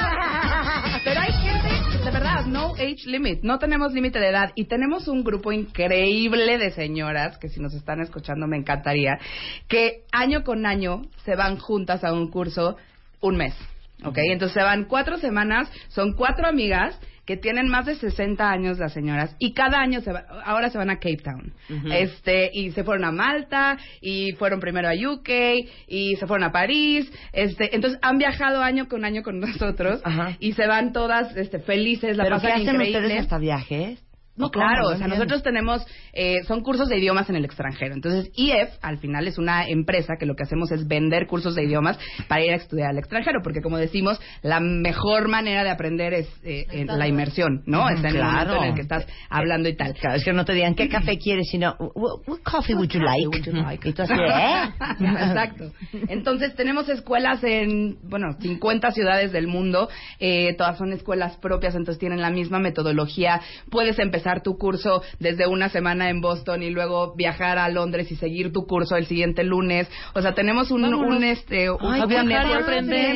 no 2.46 2.74
age 2.74 3.06
limit. 3.06 3.42
No 3.42 3.58
tenemos 3.58 3.92
límite 3.92 4.18
de 4.18 4.28
edad. 4.28 4.52
Y 4.54 4.64
tenemos 4.66 5.08
un 5.08 5.24
grupo 5.24 5.52
increíble 5.52 6.58
de 6.58 6.70
señoras, 6.70 7.38
que 7.38 7.48
si 7.48 7.60
nos 7.60 7.74
están 7.74 8.00
escuchando 8.00 8.46
me 8.46 8.56
encantaría, 8.56 9.18
que 9.68 10.04
año 10.12 10.44
con 10.44 10.66
año 10.66 11.02
se 11.24 11.36
van 11.36 11.58
juntas 11.58 12.04
a 12.04 12.12
un 12.12 12.30
curso 12.30 12.76
un 13.20 13.36
mes. 13.36 13.54
¿Ok? 14.04 14.18
Entonces 14.18 14.54
se 14.54 14.62
van 14.62 14.84
cuatro 14.84 15.16
semanas, 15.16 15.70
son 15.88 16.12
cuatro 16.12 16.46
amigas 16.46 16.98
que 17.26 17.36
tienen 17.36 17.68
más 17.68 17.86
de 17.86 17.96
60 17.96 18.48
años 18.50 18.78
las 18.78 18.92
señoras 18.92 19.34
y 19.38 19.52
cada 19.52 19.80
año 19.80 20.00
se 20.00 20.12
va- 20.12 20.24
ahora 20.44 20.70
se 20.70 20.78
van 20.78 20.90
a 20.90 20.96
Cape 20.96 21.16
Town. 21.18 21.52
Este, 21.92 22.50
y 22.52 22.70
se 22.70 22.84
fueron 22.84 23.04
a 23.04 23.12
Malta 23.12 23.78
y 24.00 24.32
fueron 24.32 24.60
primero 24.60 24.88
a 24.88 24.92
UK 24.92 25.28
y 25.88 26.16
se 26.16 26.26
fueron 26.26 26.44
a 26.44 26.52
París, 26.52 27.10
este, 27.32 27.74
entonces 27.74 27.98
han 28.02 28.18
viajado 28.18 28.62
año 28.62 28.88
con 28.88 29.04
año 29.04 29.22
con 29.22 29.40
nosotros 29.40 30.00
Ajá. 30.04 30.36
y 30.40 30.52
se 30.52 30.66
van 30.66 30.92
todas 30.92 31.36
este 31.36 31.58
felices, 31.58 32.16
la 32.16 32.24
¿Pero 32.24 32.36
qué 32.36 32.42
pasan 32.48 32.60
hacen 32.62 32.74
increíble. 32.76 32.98
ustedes 33.00 33.20
hasta 33.22 33.38
viajes? 33.38 34.05
No, 34.36 34.50
claro, 34.50 34.82
No 34.82 34.88
o 34.88 34.96
sea, 34.96 35.08
nosotros 35.08 35.42
tenemos, 35.42 35.84
eh, 36.12 36.42
son 36.46 36.62
cursos 36.62 36.88
de 36.88 36.98
idiomas 36.98 37.28
en 37.30 37.36
el 37.36 37.44
extranjero. 37.44 37.94
Entonces, 37.94 38.30
IF, 38.34 38.68
al 38.82 38.98
final, 38.98 39.26
es 39.26 39.38
una 39.38 39.66
empresa 39.66 40.14
que 40.18 40.26
lo 40.26 40.34
que 40.34 40.42
hacemos 40.44 40.70
es 40.72 40.86
vender 40.86 41.26
cursos 41.26 41.54
de 41.54 41.64
idiomas 41.64 41.98
para 42.28 42.44
ir 42.44 42.52
a 42.52 42.56
estudiar 42.56 42.90
al 42.90 42.98
extranjero, 42.98 43.40
porque 43.42 43.60
como 43.62 43.78
decimos, 43.78 44.20
la 44.42 44.60
mejor 44.60 45.28
manera 45.28 45.64
de 45.64 45.70
aprender 45.70 46.12
es 46.14 46.28
eh, 46.44 46.66
en 46.70 46.86
la 46.98 47.08
inmersión, 47.08 47.62
¿no? 47.66 47.88
Es 47.88 48.00
en 48.00 48.06
el 48.06 48.12
Claro. 48.16 48.30
momento 48.32 48.56
en 48.62 48.68
el 48.70 48.74
que 48.74 48.80
estás 48.82 49.06
hablando 49.30 49.68
y 49.68 49.76
tal. 49.76 49.94
Claro, 49.94 50.16
es 50.16 50.24
que 50.24 50.32
no 50.32 50.44
te 50.44 50.52
digan 50.52 50.74
qué 50.74 50.88
café 50.90 51.18
quieres, 51.18 51.48
sino 51.50 51.74
what 51.94 52.38
coffee 52.42 52.74
would 52.74 52.88
you 52.90 53.00
like? 53.00 53.26
would 53.28 53.44
you 53.44 53.52
like? 53.52 53.88
Y 53.88 53.92
tú 53.92 54.02
así, 54.02 54.12
¿eh? 54.12 54.70
Exacto. 55.00 55.72
Entonces 56.08 56.54
tenemos 56.56 56.88
escuelas 56.88 57.42
en, 57.44 57.98
bueno, 58.08 58.36
50 58.40 58.90
ciudades 58.90 59.32
del 59.32 59.46
mundo. 59.46 59.88
eh, 60.18 60.54
todas 60.58 60.76
son 60.78 60.92
escuelas 60.92 61.36
propias, 61.38 61.74
entonces 61.74 61.98
tienen 61.98 62.20
la 62.20 62.30
misma 62.30 62.58
metodología. 62.58 63.40
Puedes 63.70 63.98
empezar 63.98 64.25
empezar 64.26 64.42
tu 64.42 64.58
curso 64.58 65.02
desde 65.20 65.46
una 65.46 65.68
semana 65.68 66.10
en 66.10 66.20
Boston 66.20 66.62
y 66.62 66.70
luego 66.70 67.14
viajar 67.14 67.58
a 67.58 67.68
Londres 67.68 68.10
y 68.10 68.16
seguir 68.16 68.52
tu 68.52 68.66
curso 68.66 68.96
el 68.96 69.06
siguiente 69.06 69.44
lunes. 69.44 69.88
O 70.14 70.22
sea, 70.22 70.34
tenemos 70.34 70.70
un, 70.70 70.84
un 70.84 71.24
este 71.24 71.70
un, 71.70 71.78
Ay, 71.80 72.00
un 72.00 72.08
viajar 72.08 72.26
network 72.26 72.64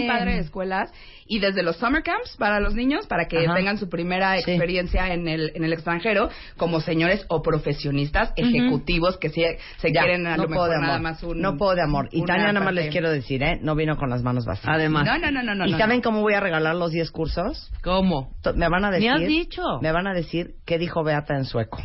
padre 0.07 0.35
de 0.35 0.39
escuelas 0.39 0.93
y 1.31 1.39
desde 1.39 1.63
los 1.63 1.77
summer 1.77 2.03
camps 2.03 2.37
para 2.39 2.59
los 2.59 2.75
niños 2.75 3.07
para 3.07 3.27
que 3.27 3.47
Ajá. 3.47 3.55
tengan 3.55 3.79
su 3.79 3.89
primera 3.89 4.35
Sí. 4.41 4.51
experiencia 4.51 5.15
en 5.15 5.29
el 5.29 5.53
en 5.55 5.63
el 5.65 5.73
extranjero 5.73 6.29
como 6.57 6.81
señores 6.81 7.25
o 7.29 7.41
profesionistas 7.41 8.33
ejecutivos 8.37 9.17
que 9.17 9.29
se, 9.31 9.59
se 9.79 9.93
Ya, 9.93 10.03
quieren 10.03 10.27
a 10.27 10.37
no 10.37 10.43
lo 10.43 10.49
puedo 10.49 10.63
mejor 10.63 10.69
de 10.71 10.75
amor. 10.77 10.87
nada 10.89 10.99
más 10.99 11.23
un 11.23 11.41
no 11.41 11.57
puedo 11.57 11.77
de 11.77 11.83
amor. 11.83 12.09
Y 12.11 12.25
Tania, 12.25 12.53
nada 12.53 12.65
más 12.65 12.75
les 12.75 12.91
quiero 12.91 13.11
decir, 13.11 13.43
¿eh? 13.45 13.59
No 13.63 13.77
vino 13.77 13.97
con 13.97 14.11
las 14.11 14.23
manos 14.25 14.45
vacías. 14.45 14.75
Además. 14.75 15.07
No, 15.07 15.19
no, 15.19 15.31
no, 15.31 15.43
no, 15.45 15.55
no. 15.55 15.67
¿Y 15.67 15.71
no, 15.73 15.79
saben 15.79 15.99
no. 15.99 16.03
cómo 16.03 16.21
voy 16.21 16.35
a 16.35 16.41
regalar 16.41 16.75
los 16.75 16.91
10 16.91 17.13
cursos? 17.13 17.71
¿Cómo? 17.85 18.35
To- 18.43 18.55
Me 18.55 18.69
van 18.69 18.85
a 18.85 18.91
decir. 18.91 19.11
has 19.11 19.21
dicho. 19.21 19.63
Me 19.81 19.93
van 19.93 20.09
a 20.09 20.13
decir 20.13 20.55
qué 20.67 20.79
dijo 20.79 21.05
Beata 21.05 21.37
en 21.37 21.45
sueco. 21.45 21.79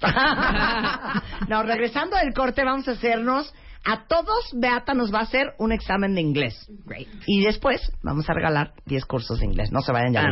no, 1.48 1.62
regresando 1.62 2.16
del 2.16 2.32
corte, 2.34 2.64
vamos 2.64 2.86
a 2.88 2.92
hacernos. 2.92 3.52
A 3.84 4.06
todos, 4.06 4.50
Beata 4.54 4.94
nos 4.94 5.12
va 5.12 5.20
a 5.20 5.22
hacer 5.22 5.54
un 5.58 5.72
examen 5.72 6.14
de 6.14 6.20
inglés. 6.20 6.70
Y 7.26 7.44
después 7.44 7.92
vamos 8.02 8.28
a 8.28 8.34
regalar 8.34 8.72
10 8.86 9.04
cursos 9.06 9.40
de 9.40 9.46
inglés. 9.46 9.72
No 9.72 9.80
se 9.80 9.92
vayan 9.92 10.12
ya. 10.12 10.22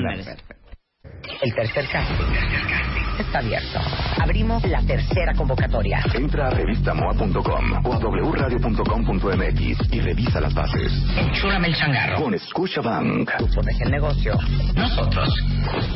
El 1.42 1.54
tercer 1.54 1.86
casting 1.88 2.78
está 3.18 3.38
abierto. 3.38 3.78
Abrimos 4.20 4.64
la 4.64 4.82
tercera 4.82 5.34
convocatoria. 5.34 6.00
Entra 6.14 6.48
a 6.48 6.50
revistamoa.com 6.50 7.86
o 7.86 7.92
a 7.92 7.98
wradio.com.mx 7.98 9.92
y 9.92 10.00
revisa 10.00 10.40
las 10.40 10.54
bases. 10.54 10.92
Enchúlame 11.16 11.68
el 11.68 11.74
changarro. 11.74 12.22
Con 12.22 12.38
Scotiabank. 12.38 13.30
Tú 13.38 13.46
pones 13.54 13.80
el 13.80 13.90
negocio, 13.90 14.34
nosotros 14.74 15.28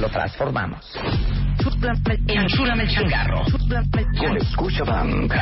lo 0.01 0.09
transformamos. 0.09 0.93
Enchúlame 2.27 2.85
el 2.85 2.91
changarro. 2.91 3.43
Con 4.19 4.41
Scotiabank. 4.41 5.33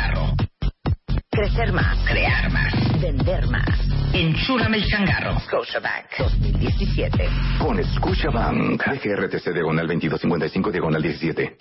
Crecer 1.40 1.72
más, 1.72 1.96
crear 2.06 2.52
más, 2.52 3.00
vender 3.00 3.46
más. 3.46 3.64
Enchúlame 4.12 4.76
el 4.76 4.84
changarro. 4.84 5.40
Scotiabank 5.40 6.04
2017. 6.18 7.28
Con 7.58 7.82
Scotiabank. 7.82 8.84
DGRTC 8.84 9.54
diagonal 9.54 9.86
2255 9.86 10.70
diagonal 10.70 11.00
17. 11.00 11.56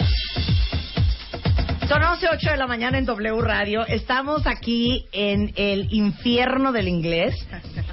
Son 1.90 2.04
11.08 2.04 2.52
de 2.52 2.58
la 2.58 2.68
mañana 2.68 3.00
en 3.00 3.06
W 3.06 3.42
Radio. 3.42 3.84
Estamos 3.88 4.46
aquí 4.46 5.08
en 5.12 5.52
el 5.56 5.92
infierno 5.92 6.72
del 6.72 6.88
inglés, 6.88 7.34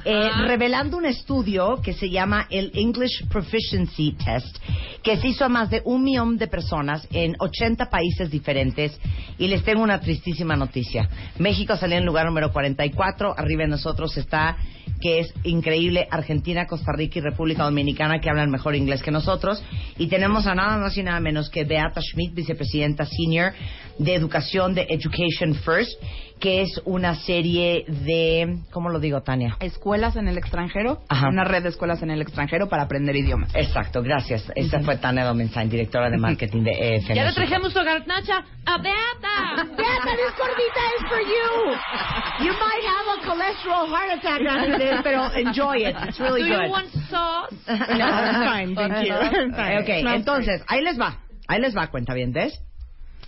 eh, 0.04 0.28
revelando 0.46 0.98
un 0.98 1.06
estudio 1.06 1.80
que 1.82 1.94
se 1.94 2.10
llama 2.10 2.46
el 2.50 2.72
English 2.74 3.26
Proficiency 3.28 4.12
Test, 4.22 4.58
que 5.02 5.16
se 5.16 5.28
hizo 5.28 5.46
a 5.46 5.48
más 5.48 5.70
de 5.70 5.80
un 5.86 6.04
millón 6.04 6.36
de 6.36 6.46
personas 6.46 7.08
en 7.10 7.36
80 7.38 7.88
países 7.88 8.30
diferentes. 8.30 9.00
Y 9.38 9.48
les 9.48 9.64
tengo 9.64 9.82
una 9.82 9.98
tristísima 9.98 10.56
noticia. 10.56 11.08
México 11.38 11.74
salió 11.78 11.96
en 11.96 12.04
lugar 12.04 12.26
número 12.26 12.52
44. 12.52 13.34
Arriba 13.34 13.62
de 13.62 13.68
nosotros 13.68 14.14
está, 14.18 14.58
que 15.00 15.20
es 15.20 15.32
increíble, 15.44 16.06
Argentina, 16.10 16.66
Costa 16.66 16.92
Rica 16.92 17.18
y 17.18 17.22
República 17.22 17.64
Dominicana, 17.64 18.20
que 18.20 18.28
hablan 18.28 18.50
mejor 18.50 18.76
inglés 18.76 19.02
que 19.02 19.10
nosotros. 19.10 19.62
Y 19.96 20.08
tenemos 20.08 20.46
a 20.46 20.54
nada 20.54 20.76
más 20.76 20.94
y 20.98 21.02
nada 21.02 21.18
menos 21.20 21.48
que 21.48 21.64
Beata 21.64 22.02
Schmidt, 22.02 22.34
vicepresidenta 22.34 23.06
senior 23.06 23.54
de 23.98 24.14
Educación 24.14 24.74
de 24.74 24.86
Education 24.90 25.54
First, 25.54 26.00
que 26.40 26.60
es 26.60 26.80
una 26.84 27.14
serie 27.14 27.84
de, 27.88 28.58
¿cómo 28.70 28.90
lo 28.90 29.00
digo, 29.00 29.22
Tania? 29.22 29.56
escuelas 29.60 30.16
en 30.16 30.28
el 30.28 30.36
extranjero, 30.36 31.00
Ajá. 31.08 31.28
una 31.28 31.44
red 31.44 31.62
de 31.62 31.70
escuelas 31.70 32.02
en 32.02 32.10
el 32.10 32.20
extranjero 32.20 32.68
para 32.68 32.82
aprender 32.82 33.16
idiomas. 33.16 33.54
Exacto, 33.54 34.02
gracias. 34.02 34.44
Esta 34.54 34.80
fue 34.80 34.96
Tania 34.98 35.24
Domenzain, 35.24 35.68
directora 35.70 36.10
de 36.10 36.18
marketing 36.18 36.62
de 36.62 36.96
EF. 36.96 37.08
Ya 37.14 37.24
le 37.24 37.32
trajimos 37.32 37.72
su 37.72 37.78
garnacha 37.82 38.44
a 38.66 38.78
Beata. 38.78 39.64
Beata, 39.76 40.10
this 40.16 40.34
gordita 40.36 40.82
is 40.98 41.08
for 41.08 41.20
you. 41.20 42.46
You 42.46 42.52
might 42.52 42.84
have 42.84 43.06
a 43.08 43.26
cholesterol 43.26 43.88
heart 43.88 44.18
attack 44.18 44.40
after 44.46 44.78
this, 44.78 45.00
pero 45.02 45.30
enjoy 45.32 45.76
it. 45.88 45.96
It's 46.08 46.20
really 46.20 46.42
Do 46.42 46.48
good. 46.48 46.64
you 46.64 46.70
want 46.70 46.88
sauce? 47.10 47.54
No, 47.66 48.04
I'm 48.04 48.44
fine, 48.44 48.74
thank 48.74 49.06
you. 49.06 49.12
I'm 49.14 49.52
fine. 49.52 49.78
Ok, 49.78 50.00
Smells 50.00 50.16
entonces, 50.16 50.62
ahí 50.68 50.82
les 50.82 51.00
va. 51.00 51.16
Ahí 51.48 51.60
les 51.60 51.74
va, 51.76 51.86
cuenta 51.86 52.12
bien, 52.12 52.32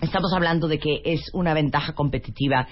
Estamos 0.00 0.32
hablando 0.32 0.68
de 0.68 0.78
que 0.78 1.02
es 1.04 1.22
una 1.32 1.54
ventaja 1.54 1.92
competitiva 1.92 2.68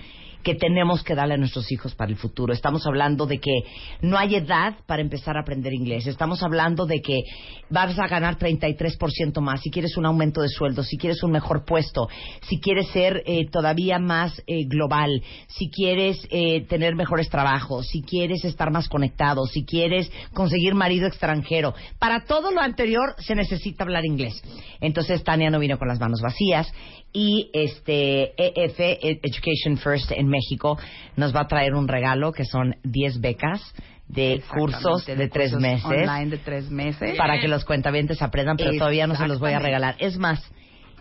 que 0.47 0.55
tenemos 0.55 1.03
que 1.03 1.17
darle 1.17 1.35
a 1.35 1.39
nuestros 1.39 1.73
hijos 1.73 1.97
para 1.97 2.13
el 2.13 2.17
futuro. 2.17 2.53
Estamos 2.53 2.87
hablando 2.87 3.27
de 3.27 3.41
que 3.41 3.65
no 4.01 4.17
hay 4.17 4.37
edad 4.37 4.77
para 4.87 5.03
empezar 5.03 5.37
a 5.37 5.41
aprender 5.41 5.75
inglés. 5.75 6.07
Estamos 6.07 6.41
hablando 6.45 6.87
de 6.87 7.01
que 7.01 7.23
vas 7.69 7.99
a 7.99 8.07
ganar 8.07 8.39
33% 8.39 9.41
más 9.41 9.61
si 9.61 9.73
quieres 9.73 9.97
un 9.97 10.07
aumento 10.07 10.43
de 10.43 10.49
sueldo, 10.49 10.85
si 10.85 10.99
quieres 10.99 11.21
un 11.25 11.33
mejor 11.33 11.65
puesto, 11.65 12.09
si 12.43 12.61
quieres 12.61 12.87
ser 12.91 13.25
eh, 13.27 13.51
todavía 13.51 13.99
más 13.99 14.41
eh, 14.47 14.67
global, 14.69 15.21
si 15.49 15.69
quieres 15.69 16.25
eh, 16.31 16.65
tener 16.69 16.95
mejores 16.95 17.29
trabajos, 17.29 17.89
si 17.89 18.03
quieres 18.03 18.45
estar 18.45 18.71
más 18.71 18.89
conectado, 18.89 19.47
si 19.47 19.65
quieres 19.65 20.13
conseguir 20.33 20.77
marido 20.77 21.09
extranjero. 21.09 21.75
Para 21.99 22.25
todo 22.25 22.53
lo 22.53 22.61
anterior 22.61 23.17
se 23.19 23.35
necesita 23.35 23.83
hablar 23.83 24.05
inglés. 24.05 24.41
Entonces 24.81 25.25
Tania 25.25 25.51
no 25.51 25.59
vino 25.59 25.77
con 25.77 25.89
las 25.89 25.99
manos 25.99 26.21
vacías 26.21 26.73
y 27.17 27.49
este 27.55 28.35
EF 28.37 28.79
Education 28.79 29.79
First 29.79 30.13
en 30.13 30.29
México 30.29 30.79
nos 31.17 31.35
va 31.35 31.41
a 31.41 31.49
traer 31.49 31.73
un 31.73 31.89
regalo 31.89 32.31
que 32.31 32.45
son 32.45 32.77
10 32.85 33.23
becas 33.23 33.63
de 34.07 34.43
cursos 34.47 35.07
de, 35.07 35.17
tres 35.29 35.53
cursos 35.53 35.61
meses 35.63 35.85
Online 35.87 36.27
de 36.27 36.37
tres 36.37 36.71
meses. 36.71 37.17
para 37.17 37.41
que 37.41 37.49
los 37.49 37.65
cuentavientes 37.65 38.21
aprendan, 38.21 38.59
pero 38.59 38.73
todavía 38.73 39.07
no 39.07 39.17
se 39.17 39.27
los 39.27 39.39
voy 39.41 39.53
a 39.53 39.59
regalar. 39.59 39.97
Es 39.99 40.19
más, 40.19 40.47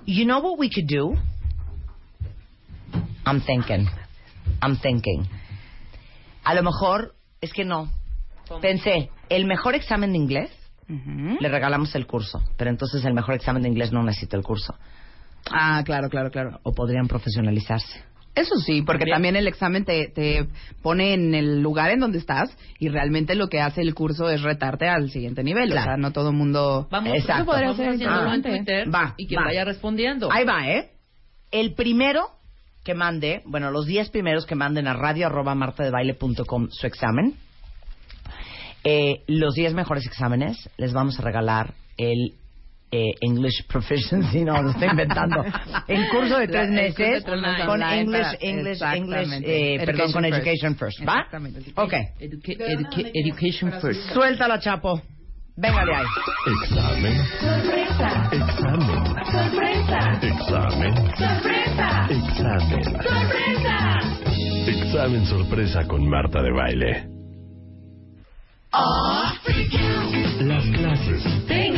you 0.05 0.23
know 0.23 0.39
what 0.39 0.57
we 0.57 0.69
could 0.69 0.87
do? 0.87 1.19
I'm 3.25 3.41
thinking. 3.41 3.89
I'm 4.61 4.77
thinking. 4.77 5.27
A 6.45 6.53
lo 6.53 6.63
mejor 6.63 7.13
es 7.41 7.51
que 7.51 7.65
no. 7.65 7.91
Pensé, 8.61 9.09
el 9.27 9.45
mejor 9.45 9.75
examen 9.75 10.13
de 10.13 10.17
inglés 10.17 10.51
le 10.87 11.49
regalamos 11.49 11.93
el 11.95 12.07
curso, 12.07 12.41
pero 12.55 12.69
entonces 12.69 13.03
el 13.03 13.13
mejor 13.13 13.35
examen 13.35 13.63
de 13.63 13.67
inglés 13.67 13.91
no 13.91 14.01
necesita 14.01 14.37
el 14.37 14.43
curso. 14.43 14.75
Ah, 15.51 15.81
claro, 15.85 16.09
claro, 16.09 16.31
claro. 16.31 16.59
O 16.63 16.73
podrían 16.73 17.07
profesionalizarse. 17.07 18.03
Eso 18.35 18.55
sí, 18.57 18.81
porque 18.81 19.05
también 19.05 19.37
el 19.37 19.47
examen 19.47 19.85
te, 19.85 20.09
te 20.09 20.45
pone 20.81 21.13
en 21.13 21.33
el 21.33 21.61
lugar 21.61 21.91
en 21.91 22.01
donde 22.01 22.17
estás 22.17 22.49
y 22.79 22.89
realmente 22.89 23.33
lo 23.33 23.47
que 23.47 23.61
hace 23.61 23.81
el 23.81 23.95
curso 23.95 24.29
es 24.29 24.41
retarte 24.41 24.89
al 24.89 25.09
siguiente 25.09 25.41
nivel. 25.41 25.69
Claro. 25.69 25.81
O 25.81 25.85
sea, 25.93 25.97
no 25.97 26.11
todo 26.11 26.31
el 26.31 26.35
mundo... 26.35 26.87
Vamos, 26.91 27.13
Exacto. 27.15 27.43
eso 27.43 27.45
podría 27.45 27.67
Vamos 27.67 27.77
ser 27.77 27.89
haciéndolo 27.91 28.33
en. 28.33 28.41
Twitter 28.41 28.93
Va, 28.93 29.13
y 29.15 29.27
quien 29.27 29.39
va. 29.39 29.45
vaya 29.45 29.63
respondiendo. 29.63 30.29
Ahí 30.33 30.43
va, 30.43 30.67
¿eh? 30.67 30.91
El 31.51 31.75
primero 31.75 32.27
que 32.83 32.93
mande, 32.93 33.41
bueno, 33.45 33.71
los 33.71 33.85
10 33.85 34.09
primeros 34.09 34.45
que 34.45 34.55
manden 34.55 34.87
a 34.87 34.93
radio 34.93 35.27
arroba 35.27 35.55
martadebaile.com 35.55 36.67
su 36.71 36.87
examen, 36.87 37.35
eh, 38.83 39.23
los 39.27 39.55
10 39.55 39.73
mejores 39.75 40.05
exámenes 40.05 40.69
les 40.77 40.91
vamos 40.91 41.17
a 41.19 41.23
regalar 41.23 41.73
el 41.97 42.33
eh, 42.91 43.13
English 43.21 43.65
Proficiency, 43.67 44.41
no, 44.45 44.61
lo 44.61 44.69
estoy 44.71 44.87
inventando, 44.89 45.43
el 45.87 46.07
curso 46.09 46.37
de 46.39 46.47
tres 46.47 46.69
de 46.69 46.75
meses 46.75 47.23
tres 47.25 47.41
meses 47.41 47.65
con 47.65 47.81
English, 47.83 48.21
para- 48.21 48.37
English, 48.41 48.81
English, 48.81 49.43
eh, 49.43 49.81
perdón, 49.85 50.11
con 50.11 50.25
Education 50.25 50.75
First, 50.75 50.99
¿va? 51.07 51.13
Exactamente. 51.21 51.59
Ok, 51.75 51.93
Educa- 52.19 52.53
educa- 52.53 53.11
education 53.13 53.71
first. 53.81 54.13
suéltala, 54.13 54.59
Chapo. 54.59 55.01
Venga 55.57 55.85
de 55.85 55.95
ahí. 55.95 56.05
Examen. 56.63 57.17
Sorpresa. 57.39 58.29
Examen. 58.33 59.05
Sorpresa. 59.31 60.19
Examen. 60.21 60.95
Sorpresa. 61.15 62.07
Examen. 62.09 62.83
Sorpresa. 62.83 63.99
Examen 64.67 65.25
sorpresa 65.25 65.87
con 65.87 66.09
Marta 66.09 66.41
de 66.41 66.51
baile. 66.51 67.07
Las 70.41 70.65
clases. 70.71 71.23
Oh, 71.25 71.47
man. 71.49 71.74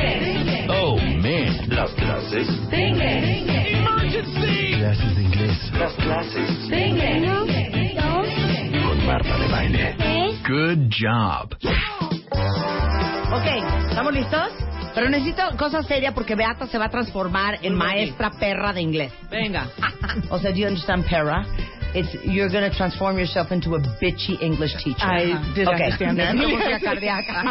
Las 1.78 1.92
clases. 1.92 2.48
Clases 2.48 2.74
de 5.16 5.22
inglés. 5.22 5.72
Las 5.74 5.94
clases. 5.94 6.50
Con 8.84 9.06
Marta 9.06 9.38
de 9.38 9.48
baile. 9.48 9.96
Good 10.48 10.90
job. 10.90 11.56
Ok, 13.32 13.46
¿estamos 13.92 14.12
listos? 14.12 14.52
Pero 14.96 15.08
necesito 15.10 15.56
cosa 15.56 15.84
seria 15.84 16.16
porque 16.16 16.34
Beata 16.34 16.66
se 16.66 16.80
va 16.80 16.86
a 16.86 16.90
transformar 16.90 17.60
en 17.62 17.76
maestra 17.76 18.32
perra 18.32 18.74
de 18.74 18.82
inglés. 18.82 19.14
Venga. 19.30 19.68
O 20.32 20.40
sea, 20.40 20.50
do 20.50 20.58
you 20.58 20.66
understand 20.66 21.06
perra? 21.06 21.46
It's, 21.94 22.12
you're 22.26 22.50
going 22.50 22.68
to 22.68 22.76
transform 22.76 23.20
yourself 23.20 23.52
into 23.52 23.76
a 23.76 23.80
bitchy 24.02 24.42
English 24.42 24.76
teacher. 24.84 25.06
I 25.06 25.26
did 25.54 25.68
okay. 25.68 25.84
understand 25.84 26.18
that. 26.18 26.36
Cardíaca. 26.84 27.44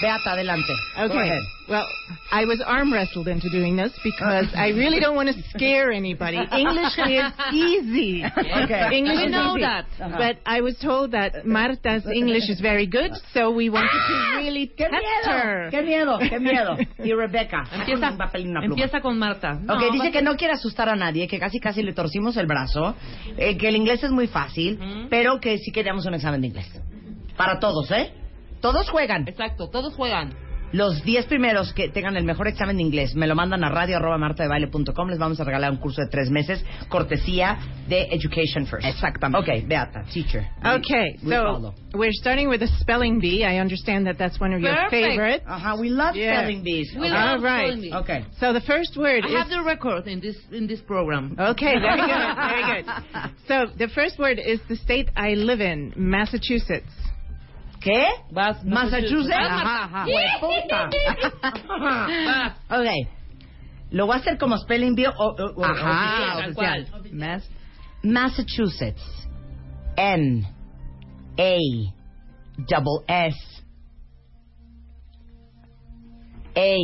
Beata, 0.00 0.32
adelante. 0.32 0.72
Okay. 0.98 1.38
Well, 1.68 1.84
I 2.30 2.44
was 2.44 2.60
arm 2.64 2.92
wrestled 2.92 3.26
into 3.26 3.48
doing 3.50 3.76
this 3.76 3.92
because 4.04 4.46
I 4.54 4.68
really 4.68 5.00
don't 5.00 5.16
want 5.16 5.28
to 5.30 5.34
scare 5.50 5.90
anybody. 5.90 6.36
English 6.52 6.96
is 6.98 7.32
easy. 7.52 8.22
Okay. 8.24 8.88
English 8.92 9.16
We 9.16 9.24
is 9.26 9.32
know 9.32 9.56
easy. 9.56 9.62
that. 9.62 9.86
But 9.98 10.38
I 10.46 10.60
was 10.60 10.76
told 10.78 11.10
that 11.12 11.44
Marta's 11.44 12.04
English 12.06 12.48
is 12.48 12.60
very 12.60 12.86
good, 12.86 13.10
so 13.34 13.50
we 13.50 13.68
wanted 13.68 13.90
to 13.90 14.36
really 14.36 14.68
¡Qué 14.76 14.88
test 14.88 14.92
miedo! 15.02 15.32
her. 15.32 15.70
¡Qué 15.70 15.82
miedo! 15.82 16.18
¡Qué 16.20 16.38
miedo! 16.38 16.76
Y 16.98 17.12
Rebecca. 17.12 17.64
Empieza, 17.72 18.10
un 18.10 18.18
papel 18.18 18.42
y 18.42 18.48
una 18.48 18.60
pluma. 18.60 18.74
empieza 18.74 19.00
con 19.00 19.18
Marta. 19.18 19.52
Ok, 19.54 19.62
No, 19.66 19.90
dice 19.92 20.12
que 20.12 20.22
no 20.22 20.36
quiere 20.36 20.54
asustar 20.54 20.88
a 20.88 20.94
nadie, 20.94 21.26
que 21.26 21.40
casi 21.40 21.58
casi 21.58 21.82
le 21.82 21.92
torcimos 21.94 22.36
el 22.36 22.46
brazo, 22.46 22.94
eh, 23.36 23.56
que 23.56 23.68
el 23.68 23.76
inglés 23.76 24.04
es 24.04 24.10
muy 24.12 24.28
fácil, 24.28 24.78
pero 25.10 25.40
que 25.40 25.58
sí 25.58 25.72
queríamos 25.72 26.06
un 26.06 26.14
examen 26.14 26.40
de 26.42 26.46
inglés. 26.48 26.70
Para 27.36 27.58
todos, 27.58 27.90
¿eh? 27.90 28.12
Todos 28.60 28.88
juegan. 28.90 29.26
Exacto, 29.28 29.68
todos 29.68 29.94
juegan. 29.94 30.32
Los 30.72 31.04
10 31.04 31.26
primeros 31.26 31.72
que 31.74 31.88
tengan 31.90 32.16
el 32.16 32.24
mejor 32.24 32.48
examen 32.48 32.76
de 32.76 32.82
inglés 32.82 33.14
me 33.14 33.28
lo 33.28 33.36
mandan 33.36 33.62
a 33.62 33.68
radio 33.68 33.98
arroba 33.98 34.18
martadebaile.com. 34.18 35.08
Les 35.08 35.18
vamos 35.18 35.38
a 35.40 35.44
regalar 35.44 35.70
un 35.70 35.76
curso 35.76 36.02
de 36.02 36.08
tres 36.08 36.28
meses, 36.28 36.62
cortesía 36.88 37.56
de 37.88 38.08
Education 38.10 38.66
First. 38.66 38.84
Exactamente. 38.84 39.38
Ok, 39.60 39.68
Beata, 39.68 40.02
teacher. 40.12 40.44
Okay, 40.64 41.14
We 41.22 41.30
so 41.36 41.42
follow. 41.44 41.74
we're 41.94 42.10
starting 42.12 42.48
with 42.48 42.58
the 42.58 42.66
spelling 42.80 43.20
bee. 43.20 43.44
I 43.44 43.60
understand 43.60 44.06
that 44.08 44.16
that's 44.18 44.40
one 44.40 44.52
of 44.52 44.60
your 44.60 44.74
favorites. 44.90 45.44
Ajá, 45.46 45.76
we 45.78 45.88
love 45.88 46.16
Yeah. 46.16 46.40
spelling 46.40 46.64
bees. 46.64 46.92
We 46.96 47.06
Ok. 47.06 47.14
love 47.14 47.38
All 47.38 47.44
right. 47.44 47.66
spelling 47.68 47.80
bee. 47.82 47.94
Okay. 47.94 48.24
So 48.40 48.52
the 48.52 48.60
first 48.60 48.96
word 48.96 49.24
I 49.24 49.28
is 49.28 49.34
have 49.36 49.48
the 49.48 49.62
record 49.62 50.08
in 50.08 50.18
this 50.20 50.36
in 50.50 50.66
this 50.66 50.80
program. 50.82 51.36
Okay, 51.38 51.78
very 51.78 52.00
good, 52.00 52.36
very 52.36 52.82
good. 52.82 52.84
So 53.46 53.66
the 53.78 53.88
first 53.88 54.18
word 54.18 54.40
is 54.40 54.60
the 54.68 54.74
state 54.76 55.10
I 55.16 55.34
live 55.34 55.60
in, 55.60 55.92
Massachusetts. 55.94 56.90
¿Qué? 57.86 58.04
Vas, 58.32 58.64
Massachusetts. 58.64 59.32
Ajá. 59.32 60.04
Vas. 62.26 62.56
Ok. 62.68 63.08
Lo 63.92 64.06
voy 64.06 64.16
a 64.16 64.18
hacer 64.18 64.38
como 64.38 64.58
spelling 64.58 64.96
bee 64.96 65.06
o, 65.06 65.12
o- 65.16 65.34
o- 65.54 65.64
Ajá, 65.64 66.38
oficial. 66.48 66.84
oficial. 66.90 67.12
Mass- 67.12 67.48
Massachusetts. 68.02 69.28
N 69.96 70.44
A 71.38 71.58
double 72.68 73.04
S 73.06 73.36
A 76.56 76.76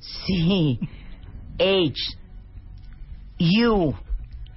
C 0.00 0.78
H 1.58 2.16
U 3.40 3.94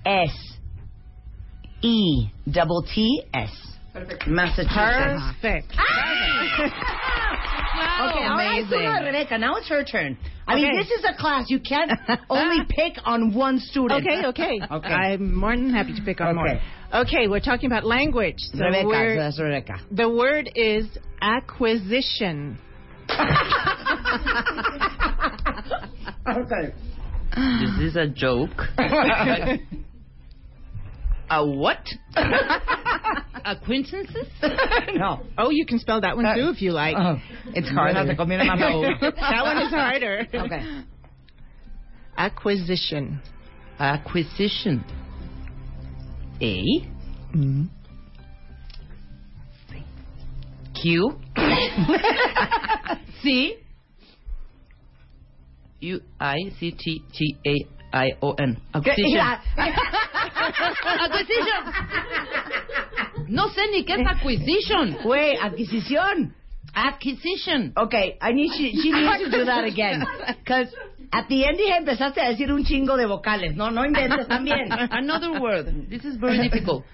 S 0.05 0.59
E 1.81 2.31
double 2.45 2.83
T 2.93 3.27
S. 3.33 3.51
Massachusetts. 4.27 5.21
Perfect. 5.41 5.73
Okay, 8.01 8.23
ahora 8.25 8.57
es 8.59 8.67
turno 8.69 8.99
de 8.99 9.05
Rebecca. 9.05 9.37
Now 9.37 9.55
it's 9.57 9.67
her 9.69 9.83
turn. 9.83 10.17
I 10.47 10.55
mean, 10.55 10.65
Okay. 10.65 10.77
this 10.77 10.91
is 10.91 11.05
a 11.07 11.13
class. 11.17 11.49
You 11.49 11.59
can't 11.59 11.91
only 12.29 12.63
pick 12.69 12.93
on 13.05 13.33
one 13.33 13.59
student. 13.59 14.05
Okay, 14.05 14.25
okay. 14.27 14.59
Okay. 14.69 14.87
I'm 14.93 15.33
more 15.35 15.55
than 15.55 15.69
happy 15.73 15.93
to 15.95 16.01
pick 16.03 16.19
on 16.21 16.35
more. 16.35 16.47
Okay. 16.47 16.61
Okay, 16.93 17.27
we're 17.27 17.39
talking 17.39 17.67
about 17.67 17.85
language. 17.85 18.35
So 18.53 18.65
Rebecca, 18.65 18.87
we're- 18.87 19.15
that's 19.17 19.39
Rebecca. 19.39 19.79
the 19.91 20.09
word 20.09 20.49
is 20.55 20.85
acquisition. 21.21 22.57
okay. 26.27 26.73
is 27.37 27.77
This 27.79 27.89
is 27.91 27.95
a 27.95 28.07
joke. 28.07 28.49
a 31.31 31.45
what? 31.45 31.87
Acquaintances? 33.45 34.27
no. 34.93 35.21
Oh, 35.37 35.49
you 35.49 35.65
can 35.65 35.79
spell 35.79 36.01
that 36.01 36.15
one 36.15 36.25
too 36.35 36.49
if 36.49 36.61
you 36.61 36.73
like. 36.73 36.95
Oh, 36.97 37.17
it's 37.47 37.69
harder. 37.69 38.05
Se 38.05 38.15
conviene 38.15 38.45
más 38.45 38.59
la 38.59 38.75
O. 38.75 38.81
that 38.81 39.43
one 39.43 39.57
is 39.57 39.71
harder. 39.71 40.27
Okay. 40.33 40.83
Acquisition. 42.17 43.21
Acquisition. 43.79 44.83
A. 46.41 46.63
Mm-hmm. 47.33 47.63
Q. 50.81 51.19
C. 53.23 53.57
U 55.79 56.01
I 56.19 56.37
C 56.59 56.71
T 56.71 57.03
T 57.13 57.37
A 57.47 57.80
I 57.93 58.13
O 58.21 58.33
N. 58.39 58.57
Acquisition. 58.73 59.19
Acquisition. 60.99 61.63
No 63.27 63.49
sé 63.49 63.61
ni 63.71 63.83
qué 63.85 63.93
es 63.93 64.07
acquisition. 64.07 64.97
Güey, 65.03 65.37
adquisición. 65.37 66.33
Acquisition. 66.73 67.73
Okay, 67.75 68.17
I 68.21 68.33
need 68.33 68.51
she, 68.57 68.71
she 68.81 68.91
needs 68.91 69.23
to 69.23 69.29
do 69.29 69.45
that 69.45 69.65
again. 69.65 70.03
Because 70.39 70.67
at 71.11 71.27
the 71.27 71.45
end 71.45 71.59
hija 71.59 71.77
empezaste 71.77 72.21
a 72.21 72.29
decir 72.29 72.51
un 72.51 72.63
chingo 72.63 72.95
de 72.97 73.05
vocales. 73.07 73.55
No, 73.55 73.69
no 73.71 73.83
inventes 73.85 74.27
también. 74.27 74.69
Another 74.91 75.39
word. 75.41 75.89
This 75.89 76.05
is 76.05 76.15
very 76.17 76.37
difficult. 76.49 76.85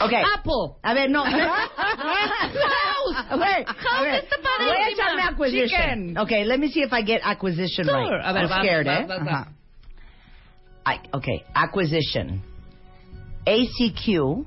Okay. 0.00 0.22
Apple. 0.34 0.78
A 0.82 0.94
ver, 0.94 1.10
no. 1.10 1.24
Güey, 1.24 1.36
a 3.28 4.02
ver, 4.02 4.14
está 4.14 4.36
padre, 4.42 4.66
Voy 4.66 4.76
a 4.76 4.88
echarme 4.90 5.22
acquisition. 5.22 5.68
Chicken. 5.68 6.18
Okay, 6.18 6.44
let 6.44 6.58
me 6.58 6.68
see 6.68 6.80
if 6.82 6.92
I 6.92 7.02
get 7.02 7.20
acquisition 7.22 7.84
Sure. 7.84 7.94
right. 7.94 8.24
A 8.24 8.32
ver, 8.32 8.40
I'm 8.40 8.48
vas, 8.48 8.58
scared, 8.60 8.86
vas, 8.86 9.00
eh? 9.00 9.06
vas, 9.06 9.20
vas. 9.20 9.28
Ajá. 9.28 9.59
I, 10.90 11.00
okay, 11.14 11.44
acquisition. 11.54 12.42
A 13.46 13.66
C 13.66 13.92
Q 13.92 14.46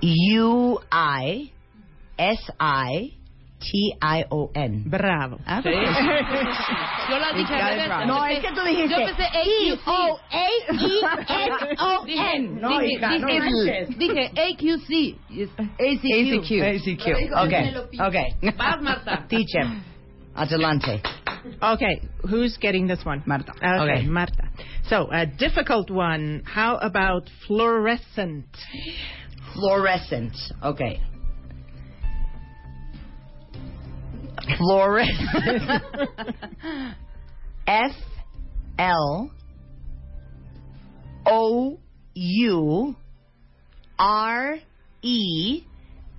U 0.00 0.78
I 0.92 1.52
S 2.18 2.50
I 2.60 3.18
T 3.60 3.94
I 4.00 4.24
O 4.30 4.50
N. 4.54 4.84
Bravo. 4.86 5.38
Yo 5.46 7.18
la 7.18 7.32
dije 7.34 7.54
al 7.54 7.78
revés. 7.78 8.06
No, 8.06 8.24
es 8.26 8.40
que 8.40 8.52
tú 8.52 8.62
dijiste 8.64 8.90
Yo 8.90 9.06
pensé 9.06 9.24
E 9.34 9.78
O 9.86 10.18
A 10.30 10.46
E 10.70 11.00
N 11.46 11.52
O 11.80 12.06
N. 12.06 12.48
No, 12.60 12.78
dije, 12.78 12.92
hija, 12.92 13.18
no 13.18 13.26
dije, 13.26 13.40
manches. 13.40 13.98
dije 13.98 14.30
AQC. 14.36 14.88
Yes, 15.30 15.50
ACQ. 15.58 16.50
ACQ. 16.62 17.04
Okay, 17.44 17.64
okay. 18.00 18.52
Vas, 18.56 18.80
Marta. 18.80 19.26
Teacher. 19.28 19.66
Adelante. 20.34 21.02
Okay, 21.62 22.02
who's 22.28 22.56
getting 22.58 22.86
this 22.86 23.04
one? 23.04 23.22
Marta. 23.26 23.52
Okay, 23.56 23.98
Okay. 23.98 24.06
Marta. 24.06 24.48
So, 24.88 25.08
a 25.12 25.26
difficult 25.26 25.90
one. 25.90 26.42
How 26.46 26.76
about 26.78 27.28
fluorescent? 27.46 28.46
Fluorescent. 29.54 30.34
Okay. 30.62 31.00
Fluorescent. 34.56 35.82
F 37.66 37.92
L 38.78 39.30
O 41.26 41.78
U 42.14 42.96
R 43.98 44.56
E 45.02 45.64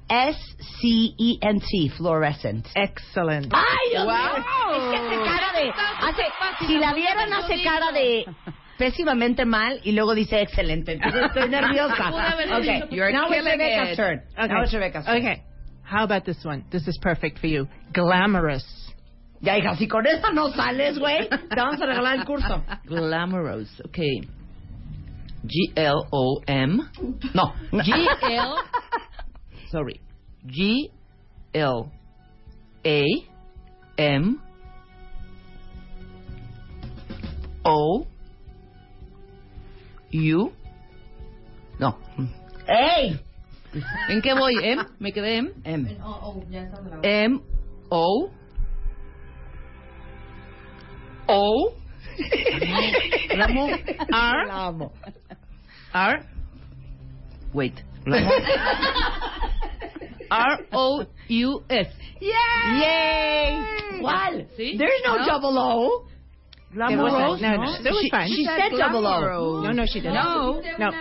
S 0.10 0.38
C 0.82 1.14
E 1.18 1.38
N 1.42 1.60
T. 1.60 1.90
Fluorescent. 1.98 2.68
Excellent. 2.76 3.54
¡Ay, 3.54 3.90
Dios 3.92 4.06
mío! 4.06 4.16
Es 4.74 4.84
que 4.90 4.98
hace 4.98 5.24
cara 5.24 5.54
de... 5.54 5.70
Hace, 6.02 6.66
si 6.68 6.78
la 6.78 6.94
vieran, 6.94 7.34
hace 7.34 7.64
cara 7.64 7.92
de 7.92 8.26
pésimamente 8.80 9.46
mal 9.46 9.80
y 9.84 9.92
luego 9.92 10.16
dice 10.16 10.42
excelente. 10.42 10.94
Entonces 10.94 11.26
estoy 11.26 11.50
nerviosa. 11.50 12.10
Okay, 12.58 12.84
"You're 12.90 13.12
now 13.12 13.28
it's 13.32 13.46
Rebecca's 13.46 13.92
it." 13.92 13.96
turn. 13.98 14.22
Now 14.38 14.64
it's 14.64 14.74
Rebecca's 14.74 15.06
turn. 15.06 15.18
Okay. 15.18 15.44
How 15.84 16.04
about 16.04 16.24
this 16.24 16.44
one? 16.46 16.64
This 16.72 16.88
is 16.88 16.98
perfect 17.02 17.40
for 17.40 17.48
you. 17.48 17.68
Glamorous. 17.94 18.64
Ya, 19.42 19.58
hija, 19.58 19.76
si 19.78 19.88
con 19.88 20.06
esta 20.06 20.32
no 20.32 20.50
sales, 20.52 20.98
güey, 21.00 21.28
te 21.30 21.56
vamos 21.56 21.82
a 21.82 21.86
regalar 21.86 22.20
el 22.20 22.26
curso. 22.26 22.64
Glamorous. 22.86 23.70
Okay. 23.88 24.22
G 25.46 25.74
L 25.76 26.04
O 26.12 26.42
M. 26.48 26.80
No. 27.34 27.54
G 27.72 28.08
L. 28.24 28.56
Sorry. 29.72 30.02
G 30.48 30.92
L 31.54 31.92
A 32.86 33.04
M 33.98 34.42
O 37.64 38.06
U. 40.12 40.52
No. 41.80 41.98
¡Ey! 42.68 43.20
¿En 44.10 44.22
qué 44.22 44.34
voy? 44.34 44.54
¿M? 44.64 44.84
¿Me 45.00 45.12
quedé 45.12 45.38
M? 45.38 45.52
M. 45.64 45.98
M 47.04 47.42
O 47.90 48.32
O. 51.28 51.74
R. 54.12 54.50
R 55.94 56.26
Wait. 57.54 57.89
R 60.32 60.66
O 60.74 61.06
U 61.30 61.64
S. 61.70 61.90
Yay! 62.22 63.64
¿Cuál? 64.02 64.48
¿Sí? 64.56 64.78
There's 64.78 65.02
no, 65.06 65.18
¿No? 65.18 65.26
double 65.26 65.58
O. 65.60 66.06
There 66.72 66.98
was 67.02 67.14
a- 67.14 67.20
no, 67.20 67.36
no, 67.36 67.38
that 67.82 67.94
was 67.94 68.04
She, 68.04 68.10
fine. 68.12 68.28
she 68.30 68.46
said 68.46 68.72
double 68.78 69.06
O. 69.08 69.62
No, 69.64 69.72
no, 69.72 69.86
she 69.88 70.02
didn't. 70.02 70.14
No. 70.14 70.62
No. 70.78 70.92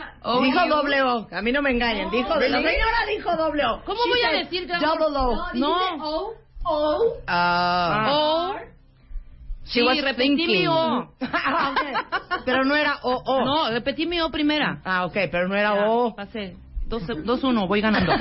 Dijo 0.40 0.66
doble 0.68 1.03
O. 1.03 1.26
A 1.30 1.42
mí 1.42 1.53
no 1.53 1.61
me 1.61 1.70
engañen. 1.70 2.11
Dijo, 2.11 2.34
la 2.36 2.40
señora 2.40 3.05
dijo 3.07 3.36
doble 3.36 3.64
O. 3.66 3.82
¿Cómo 3.84 4.03
She 4.05 4.09
voy 4.11 4.22
a 4.22 4.30
said 4.30 4.44
decir 4.44 4.66
double 4.66 5.16
O? 5.16 5.36
No. 5.55 6.32
Ah. 7.26 8.09
O. 8.11 8.55
She 9.66 9.80
Sí, 9.80 9.86
was 9.86 10.01
repetí 10.03 10.46
mi. 10.46 10.66
O. 10.66 11.07
Ah. 11.20 11.74
Pero 12.46 12.64
no 12.64 12.74
era 12.74 13.01
O, 13.03 13.22
O. 13.26 13.44
No, 13.44 13.70
repetí 13.70 14.07
mi 14.07 14.20
O 14.22 14.30
primera. 14.30 14.80
Ah, 14.86 15.05
ok, 15.05 15.12
pero 15.30 15.49
no 15.49 15.55
era 15.55 15.90
O. 15.90 16.14
Pasé. 16.14 16.57
2-1, 16.89 17.68
voy 17.68 17.80
ganando. 17.82 18.14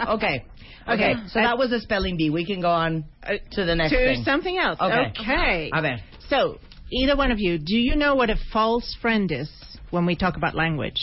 Okay. 0.14 0.44
Okay. 0.88 1.14
So 1.28 1.40
that 1.40 1.58
was 1.58 1.70
the 1.70 1.80
spelling 1.80 2.16
bee. 2.16 2.30
We 2.30 2.44
can 2.46 2.60
go 2.60 2.70
on 2.70 3.04
uh, 3.22 3.34
to 3.52 3.64
the 3.64 3.74
next 3.74 3.92
to 3.92 3.98
thing. 3.98 4.24
something 4.24 4.58
else. 4.58 4.78
Okay. 4.80 5.12
Okay. 5.20 5.70
A 5.72 5.82
ver. 5.82 5.98
So, 6.28 6.58
either 6.90 7.16
one 7.16 7.30
of 7.30 7.38
you, 7.38 7.58
do 7.58 7.76
you 7.76 7.96
know 7.96 8.14
what 8.14 8.30
a 8.30 8.36
false 8.52 8.96
friend 9.02 9.30
is 9.30 9.50
when 9.90 10.06
we 10.06 10.16
talk 10.16 10.36
about 10.36 10.54
language? 10.54 11.00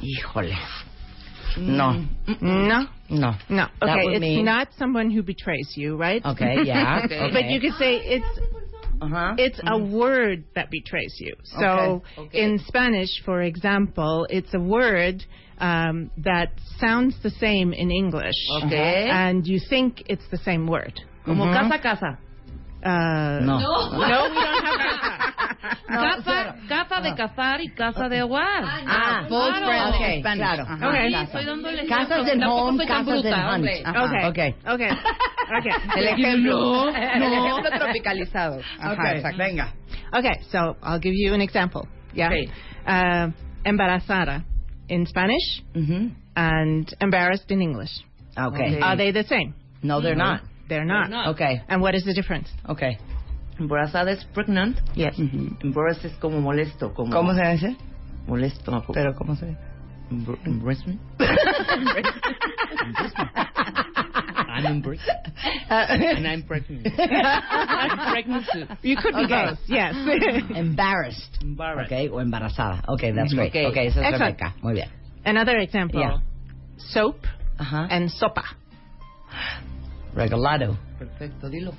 Híjole. 0.00 0.52
Mm, 1.56 1.66
no. 1.68 2.06
No. 2.40 2.84
No. 3.10 3.32
No. 3.48 3.66
That 3.80 3.98
Okay, 3.98 4.08
it's 4.14 4.20
mean- 4.20 4.44
not 4.44 4.68
someone 4.78 5.10
who 5.10 5.22
betrays 5.22 5.72
you, 5.76 5.96
right? 5.96 6.24
Okay, 6.24 6.56
yeah. 6.64 7.02
Okay. 7.04 7.30
But 7.32 7.46
you 7.46 7.60
could 7.60 7.74
say 7.78 7.96
it's 7.96 8.38
Uh-huh. 9.02 9.34
it's 9.36 9.58
a 9.58 9.76
mm. 9.78 9.90
word 9.90 10.44
that 10.54 10.70
betrays 10.70 11.14
you. 11.18 11.34
So 11.58 12.02
Okay. 12.18 12.38
in 12.44 12.58
Spanish, 12.66 13.10
for 13.24 13.42
example, 13.42 14.26
it's 14.30 14.54
a 14.54 14.60
word 14.60 15.24
um, 15.62 16.10
that 16.18 16.50
sounds 16.80 17.14
the 17.22 17.30
same 17.30 17.72
in 17.72 17.90
English. 17.90 18.34
Okay. 18.64 19.08
And 19.08 19.46
you 19.46 19.60
think 19.70 20.02
it's 20.06 20.26
the 20.30 20.38
same 20.38 20.66
word. 20.66 20.98
Como 21.24 21.44
Ujú. 21.46 21.54
casa 21.54 21.78
casa. 21.78 22.18
Uh, 22.84 23.38
No. 23.46 23.58
No, 23.62 23.70
we 23.98 24.04
don't 24.10 24.34
have 24.34 24.76
casa. 24.82 25.76
Casa, 25.86 26.56
casa 26.68 27.00
de 27.00 27.14
cazar 27.14 27.60
y 27.60 27.68
casa 27.76 28.08
de 28.08 28.18
aguar. 28.18 28.64
Ah, 28.64 29.24
false 29.28 29.58
claro. 29.60 29.66
friend 29.66 29.94
Okay, 29.94 30.20
Spanish. 30.20 30.42
claro. 30.42 30.62
Ajá. 30.66 30.88
Okay. 30.88 31.10
Sí, 31.12 31.88
Casas 31.88 32.26
ejemplo. 32.26 32.32
en 32.32 32.42
home, 32.42 32.86
casas 32.86 33.06
en 33.06 33.22
bruta, 33.22 33.36
hunt. 33.36 33.54
hombre. 33.54 33.82
Ajá, 33.84 34.04
Okay. 34.04 34.24
Okay. 34.30 34.54
Okay. 34.66 34.90
Okay. 35.58 35.72
El 35.96 36.06
ejemplo. 36.08 36.52
No, 36.58 36.88
El 36.96 37.20
no. 37.20 37.46
ejemplo 37.46 37.78
tropicalizado. 37.78 38.60
Ajá, 38.80 38.92
Okay. 38.94 39.16
exacto. 39.18 39.38
Venga. 39.38 39.72
Okay, 40.12 40.42
so 40.50 40.76
I'll 40.82 40.98
give 41.00 41.14
you 41.14 41.34
an 41.34 41.40
example. 41.40 41.86
Yeah. 42.14 42.28
Okay. 42.28 42.48
Uh, 42.84 43.30
embarazada 43.64 44.42
in 44.92 45.06
Spanish 45.06 45.62
Mhm. 45.74 46.10
and 46.36 46.94
embarrassed 47.00 47.50
in 47.50 47.60
English. 47.62 47.90
Okay. 48.36 48.78
Are 48.80 48.96
they 48.96 49.12
the 49.12 49.24
same? 49.24 49.54
No, 49.82 50.00
they're 50.00 50.16
not. 50.16 50.40
They're 50.68 50.84
not. 50.86 51.10
not. 51.10 51.28
Okay. 51.34 51.62
And 51.68 51.82
what 51.82 51.94
is 51.94 52.04
the 52.04 52.14
difference? 52.14 52.48
Okay. 52.68 52.96
Embarazada 53.58 54.10
es 54.12 54.24
pregnant. 54.34 54.78
Yes. 54.94 55.18
Embarrassed 55.18 56.04
es 56.04 56.12
como 56.20 56.40
molesto. 56.40 56.92
Como 56.94 57.12
¿Cómo 57.12 57.34
se 57.34 57.42
dice? 57.52 57.76
Molesto. 58.26 58.82
Pero 58.92 59.14
¿cómo 59.14 59.36
se 59.36 59.46
dice? 59.46 59.58
Embr- 60.10 60.38
Embarrassment. 60.46 61.00
I'm 64.52 64.66
embarrassed. 64.66 65.08
And 65.70 66.26
I'm 66.28 66.42
pregnant. 66.42 66.86
I'm 66.98 68.12
pregnant 68.12 68.46
too. 68.52 68.66
You 68.82 68.96
could 68.96 69.14
be 69.14 69.24
Okay. 69.24 69.46
both. 69.50 69.58
Yes. 69.66 69.94
Embarrassed. 70.54 71.38
Embarrassed. 71.42 71.92
Okay, 71.92 72.08
o 72.08 72.20
embarazada. 72.20 72.82
Okay, 72.88 73.12
that's 73.12 73.32
great. 73.32 73.50
Okay. 73.50 73.66
Okay, 73.66 73.86
esa 73.86 74.00
es 74.00 74.06
Excellent. 74.12 74.38
Rebeca. 74.38 74.54
Muy 74.62 74.74
bien. 74.74 74.88
Another 75.24 75.56
example. 75.58 76.00
Yeah. 76.00 76.18
Soap 76.76 77.24
Ajá. 77.58 77.86
and 77.90 78.10
sopa. 78.10 78.44
Regalado. 80.14 80.76
Perfecto, 80.98 81.48
dilo. 81.48 81.72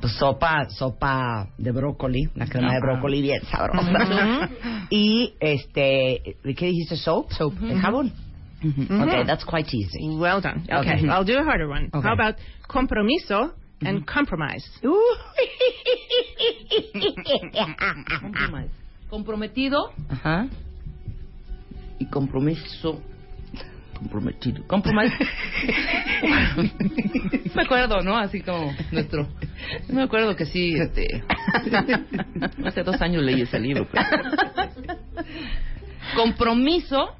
Pues 0.00 0.12
sopa, 0.14 0.68
sopa 0.70 1.48
de 1.58 1.72
brócoli, 1.72 2.28
una 2.34 2.46
crema 2.46 2.72
de 2.74 2.80
brócoli 2.80 3.22
bien 3.22 3.40
sabrosa. 3.50 4.50
y 4.90 5.34
este, 5.40 6.36
¿qué 6.56 6.66
dijiste? 6.66 6.96
Soap? 6.96 7.32
Soap. 7.32 7.54
De 7.54 7.76
jabón. 7.76 8.12
Okay, 8.64 9.24
that's 9.26 9.44
quite 9.44 9.72
easy. 9.74 10.16
Well 10.18 10.40
done. 10.40 10.66
Okay. 10.70 10.96
Okay. 10.98 11.08
I'll 11.08 11.24
do 11.24 11.36
a 11.38 11.44
harder 11.44 11.68
one. 11.68 11.90
Okay. 11.92 12.00
How 12.06 12.14
about 12.14 12.36
compromiso 12.68 13.52
and 13.82 14.06
compromise? 14.06 14.66
Compromise. 18.20 18.70
Comprometido 19.10 19.92
Ajá. 20.10 20.48
y 22.00 22.06
compromiso. 22.06 23.00
Comprometido. 23.96 24.66
Compromise. 24.66 25.12
me 27.54 27.62
acuerdo, 27.62 28.02
¿no? 28.02 28.18
Así 28.18 28.40
como 28.40 28.74
nuestro. 28.90 29.28
Me 29.88 30.02
acuerdo 30.02 30.34
que 30.36 30.44
sí, 30.46 30.74
este. 30.74 31.22
Hace 32.64 32.82
dos 32.82 33.00
años 33.00 33.22
leí 33.22 33.40
ese 33.42 33.58
libro. 33.60 33.86
pero- 33.90 34.04
Compromiso. 36.16 37.14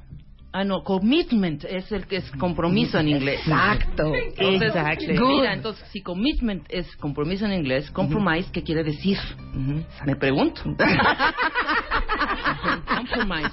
Ah, 0.57 0.63
no, 0.63 0.83
commitment 0.83 1.63
es 1.65 1.91
el 1.91 2.07
que 2.07 2.15
es 2.17 2.31
compromiso 2.31 2.97
en 2.97 3.09
inglés. 3.09 3.41
Exacto. 3.41 4.11
Entonces, 4.15 4.69
Exactly. 4.69 5.19
Mira, 5.19 5.53
entonces, 5.53 5.87
si 5.91 6.01
commitment 6.01 6.65
es 6.69 6.95
compromiso 6.95 7.45
en 7.45 7.53
inglés, 7.53 7.91
compromise, 7.91 8.49
¿qué 8.51 8.63
quiere 8.63 8.83
decir? 8.83 9.19
Me 10.03 10.15
pregunto. 10.15 10.63
compromise. 12.87 13.51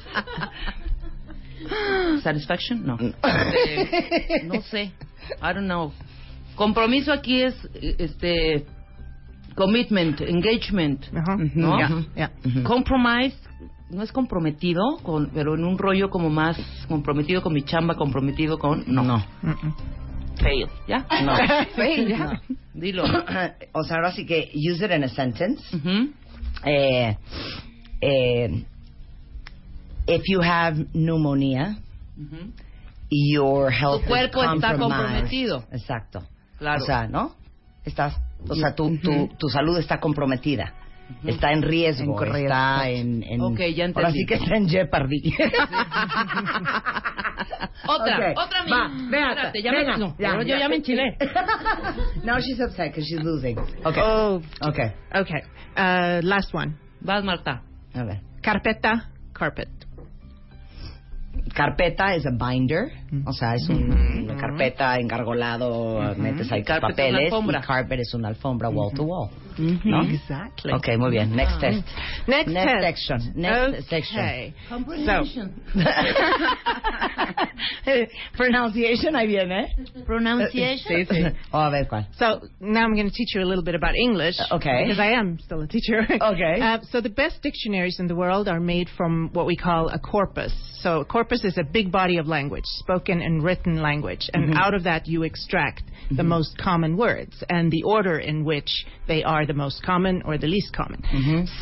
Satisfaction? 2.23 2.87
No. 2.87 2.97
Eh, 2.99 4.41
no 4.45 4.63
sé. 4.63 4.85
I 5.43 5.53
don't 5.53 5.67
know. 5.67 5.93
Compromiso 6.55 7.13
aquí 7.13 7.43
es, 7.43 7.55
este, 7.99 8.65
commitment, 9.55 10.23
engagement. 10.23 11.05
¿no? 11.55 11.77
Yeah. 11.77 12.07
Yeah. 12.17 12.31
Compromise 12.63 13.37
no 13.91 14.03
es 14.03 14.13
comprometido, 14.13 14.99
con, 15.03 15.31
pero 15.35 15.55
en 15.55 15.65
un 15.65 15.79
rollo 15.79 16.11
como 16.11 16.31
más 16.31 16.59
comprometido 16.89 17.43
con 17.43 17.53
mi 17.53 17.63
chamba, 17.63 17.95
comprometido 17.95 18.59
con... 18.59 18.85
No. 18.87 19.03
No. 19.03 19.25
Fail. 20.37 20.69
¿Ya? 20.89 21.07
No. 21.23 21.37
Fail, 21.77 22.09
ya. 22.17 22.41
Dilo. 22.73 23.05
o 23.73 23.85
sea, 23.85 23.97
ahora 23.97 24.13
sí 24.13 24.27
que 24.27 24.51
use 24.55 24.85
it 24.85 24.91
in 24.91 25.05
a 25.05 25.09
sentence. 25.09 25.63
Eh, 26.65 27.17
eh, 28.01 28.65
if 30.07 30.23
you 30.29 30.41
have 30.43 30.87
pneumonia, 30.93 31.77
your 33.11 33.71
health 33.71 34.03
Tu 34.03 34.09
cuerpo 34.09 34.43
is 34.43 34.55
está 34.55 34.71
compromised. 34.71 34.81
comprometido. 34.81 35.65
Exacto. 35.71 36.23
Claro. 36.59 36.83
O 36.83 36.87
sea, 36.87 37.07
¿no? 37.07 37.35
Estás, 37.85 38.17
o 38.49 38.55
sea, 38.55 38.75
tu, 38.75 38.97
tu, 38.99 39.29
tu 39.39 39.49
salud 39.49 39.79
está 39.79 40.01
comprometida. 40.01 40.73
Está 41.25 41.53
en 41.53 41.63
riesgo, 41.63 42.23
En 42.23 42.33
riesgo. 42.33 42.49
está 42.49 42.89
en, 42.89 43.23
en... 43.23 43.41
Ok, 43.41 43.59
ya 43.75 43.85
Ahora 43.87 44.09
entendí. 44.09 44.13
sí 44.21 44.27
que 44.27 44.35
está 44.35 44.57
en 44.57 44.69
jeopardy. 44.69 45.23
Otra, 47.87 48.17
Ok, 48.33 48.39
otra 48.47 48.65
mí. 48.65 48.71
va, 48.71 48.91
Espérate, 48.97 49.63
ya 49.63 49.73
venga, 49.73 49.93
me, 49.93 49.99
no, 49.99 50.17
ya, 50.19 50.31
pero 50.31 50.43
yo 50.43 50.49
ya. 50.49 50.59
ya 50.61 50.69
me 50.69 50.77
enchilé. 50.77 51.17
Now 52.25 52.39
she's 52.41 52.59
upset 52.61 52.87
because 52.93 53.05
she's 53.07 53.21
losing. 53.23 53.59
Okay. 53.59 54.03
Oh, 54.03 54.41
Okay. 54.63 54.93
okay. 55.15 55.43
Uh, 55.77 56.21
last 56.23 56.55
one. 56.55 56.77
Vas, 57.01 57.23
Marta. 57.25 57.63
A 57.95 58.05
ver. 58.05 58.21
Carpeta, 58.43 59.11
carpet. 59.33 59.69
Carpeta 61.55 62.15
es 62.15 62.25
a 62.27 62.31
binder, 62.31 62.91
o 63.27 63.33
sea, 63.33 63.55
es 63.55 63.69
un- 63.69 64.25
una 64.25 64.37
carpeta 64.37 64.97
engargolado, 64.99 66.15
metes 66.17 66.51
ahí 66.51 66.63
tus 66.63 66.69
Carpet 66.69 66.91
es 66.91 67.09
una 67.11 67.19
papeles. 67.19 67.33
alfombra. 67.33 67.59
Y 67.59 67.63
carpet 67.67 68.01
es 68.01 68.15
una 68.15 68.29
alfombra 68.29 68.69
wall 68.71 68.93
to 68.95 69.03
wall. 69.05 69.31
¿No? 69.59 70.03
Exactly. 70.03 70.73
Okay, 70.73 70.97
muy 70.97 71.11
bien. 71.11 71.35
Next 71.35 71.61
test. 71.61 71.85
Next, 72.27 72.49
Next 72.49 72.73
test. 72.73 72.83
section. 72.83 73.33
Next 73.37 73.87
okay. 73.87 73.89
section. 73.89 74.55
Comprehension. 74.69 75.63
Pronunciation, 78.37 79.15
ahí 79.15 79.27
viene. 79.27 79.75
Pronunciation. 80.07 80.89
Sí, 80.89 81.07
sí. 81.07 81.25
O 81.53 81.59
a 81.59 81.71
ver 81.71 81.87
cuál. 81.89 82.07
So 82.17 82.41
now 82.61 82.85
I'm 82.85 82.95
going 82.95 83.09
to 83.09 83.15
teach 83.15 83.35
you 83.35 83.43
a 83.43 83.49
little 83.49 83.65
bit 83.65 83.75
about 83.75 83.95
English. 83.95 84.37
Okay. 84.51 84.85
Because 84.85 84.99
I 84.99 85.13
am 85.13 85.39
still 85.41 85.63
a 85.63 85.67
teacher. 85.67 86.07
Okay. 86.11 86.61
Uh, 86.61 86.79
so 86.91 87.01
the 87.01 87.11
best 87.11 87.43
dictionaries 87.43 87.99
in 88.01 88.07
the 88.07 88.15
world 88.15 88.49
are 88.49 88.61
made 88.61 88.89
from 88.97 89.31
what 89.33 89.47
we 89.47 89.57
call 89.57 89.89
a 89.89 89.99
corpus. 89.99 90.53
So 90.85 91.01
a 91.01 91.05
corpus 91.07 91.45
is 91.45 91.57
a 91.57 91.65
big 91.65 91.91
body 91.91 92.19
of 92.19 92.27
language, 92.27 92.67
spoken 92.67 93.23
and 93.23 93.43
written 93.43 93.81
language, 93.81 94.29
and 94.35 94.53
out 94.55 94.75
of 94.75 94.85
that 94.85 95.09
you 95.09 95.23
extract 95.23 95.83
the 96.11 96.23
most 96.23 96.59
common 96.59 96.99
words 96.99 97.43
and 97.49 97.73
the 97.73 97.85
order 97.85 98.19
in 98.19 98.45
which 98.45 98.85
they 99.09 99.25
are 99.25 99.47
the 99.47 99.55
most 99.55 99.83
common 99.83 100.21
or 100.27 100.37
the 100.37 100.47
least 100.47 100.75
common. 100.77 101.03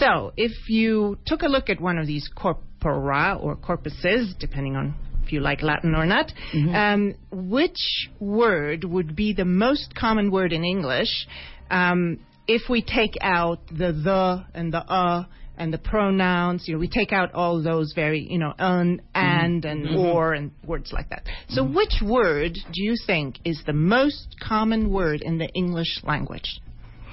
So 0.01 0.33
if 0.37 0.69
you 0.69 1.19
took 1.25 1.43
a 1.43 1.47
look 1.47 1.71
at 1.71 1.81
one 1.81 1.99
of 1.99 2.09
these 2.09 2.29
corpora 2.35 3.39
or 3.41 3.55
corpuses, 3.55 4.37
depending 4.41 4.75
on 4.75 4.97
if 5.23 5.33
you 5.33 5.39
like 5.39 5.63
Latin 5.63 5.95
or 5.95 6.05
not, 6.05 6.33
um, 6.75 7.15
which 7.31 8.09
word 8.19 8.83
would 8.83 9.15
be 9.15 9.33
the 9.33 9.45
most 9.45 9.95
common 9.95 10.33
word 10.33 10.53
in 10.53 10.65
English 10.65 11.29
um, 11.71 12.19
if 12.49 12.63
we 12.69 12.83
take 12.83 13.17
out 13.21 13.61
the 13.69 13.93
the 13.93 14.45
and 14.53 14.73
the 14.73 14.79
uh 14.79 15.25
and 15.57 15.73
the 15.73 15.79
pronouns? 15.79 16.67
You 16.67 16.75
know, 16.75 16.81
we 16.81 16.89
take 16.89 17.13
out 17.13 17.33
all 17.35 17.63
those 17.63 17.93
very, 17.95 18.27
you 18.29 18.39
know, 18.39 18.55
un, 18.59 18.99
mm-hmm. 18.99 19.07
and, 19.15 19.65
and 19.65 19.87
mm-hmm. 19.87 19.99
or 19.99 20.33
and 20.35 20.53
words 20.67 20.93
like 20.93 21.11
that. 21.11 21.25
So, 21.49 21.63
mm-hmm. 21.63 21.75
which 21.75 22.03
word 22.03 22.55
do 22.55 22.83
you 22.83 22.95
think 23.07 23.39
is 23.45 23.63
the 23.67 23.73
most 23.73 24.37
common 24.41 24.91
word 24.91 25.23
in 25.23 25.39
the 25.39 25.49
English 25.49 26.01
language? 26.05 26.61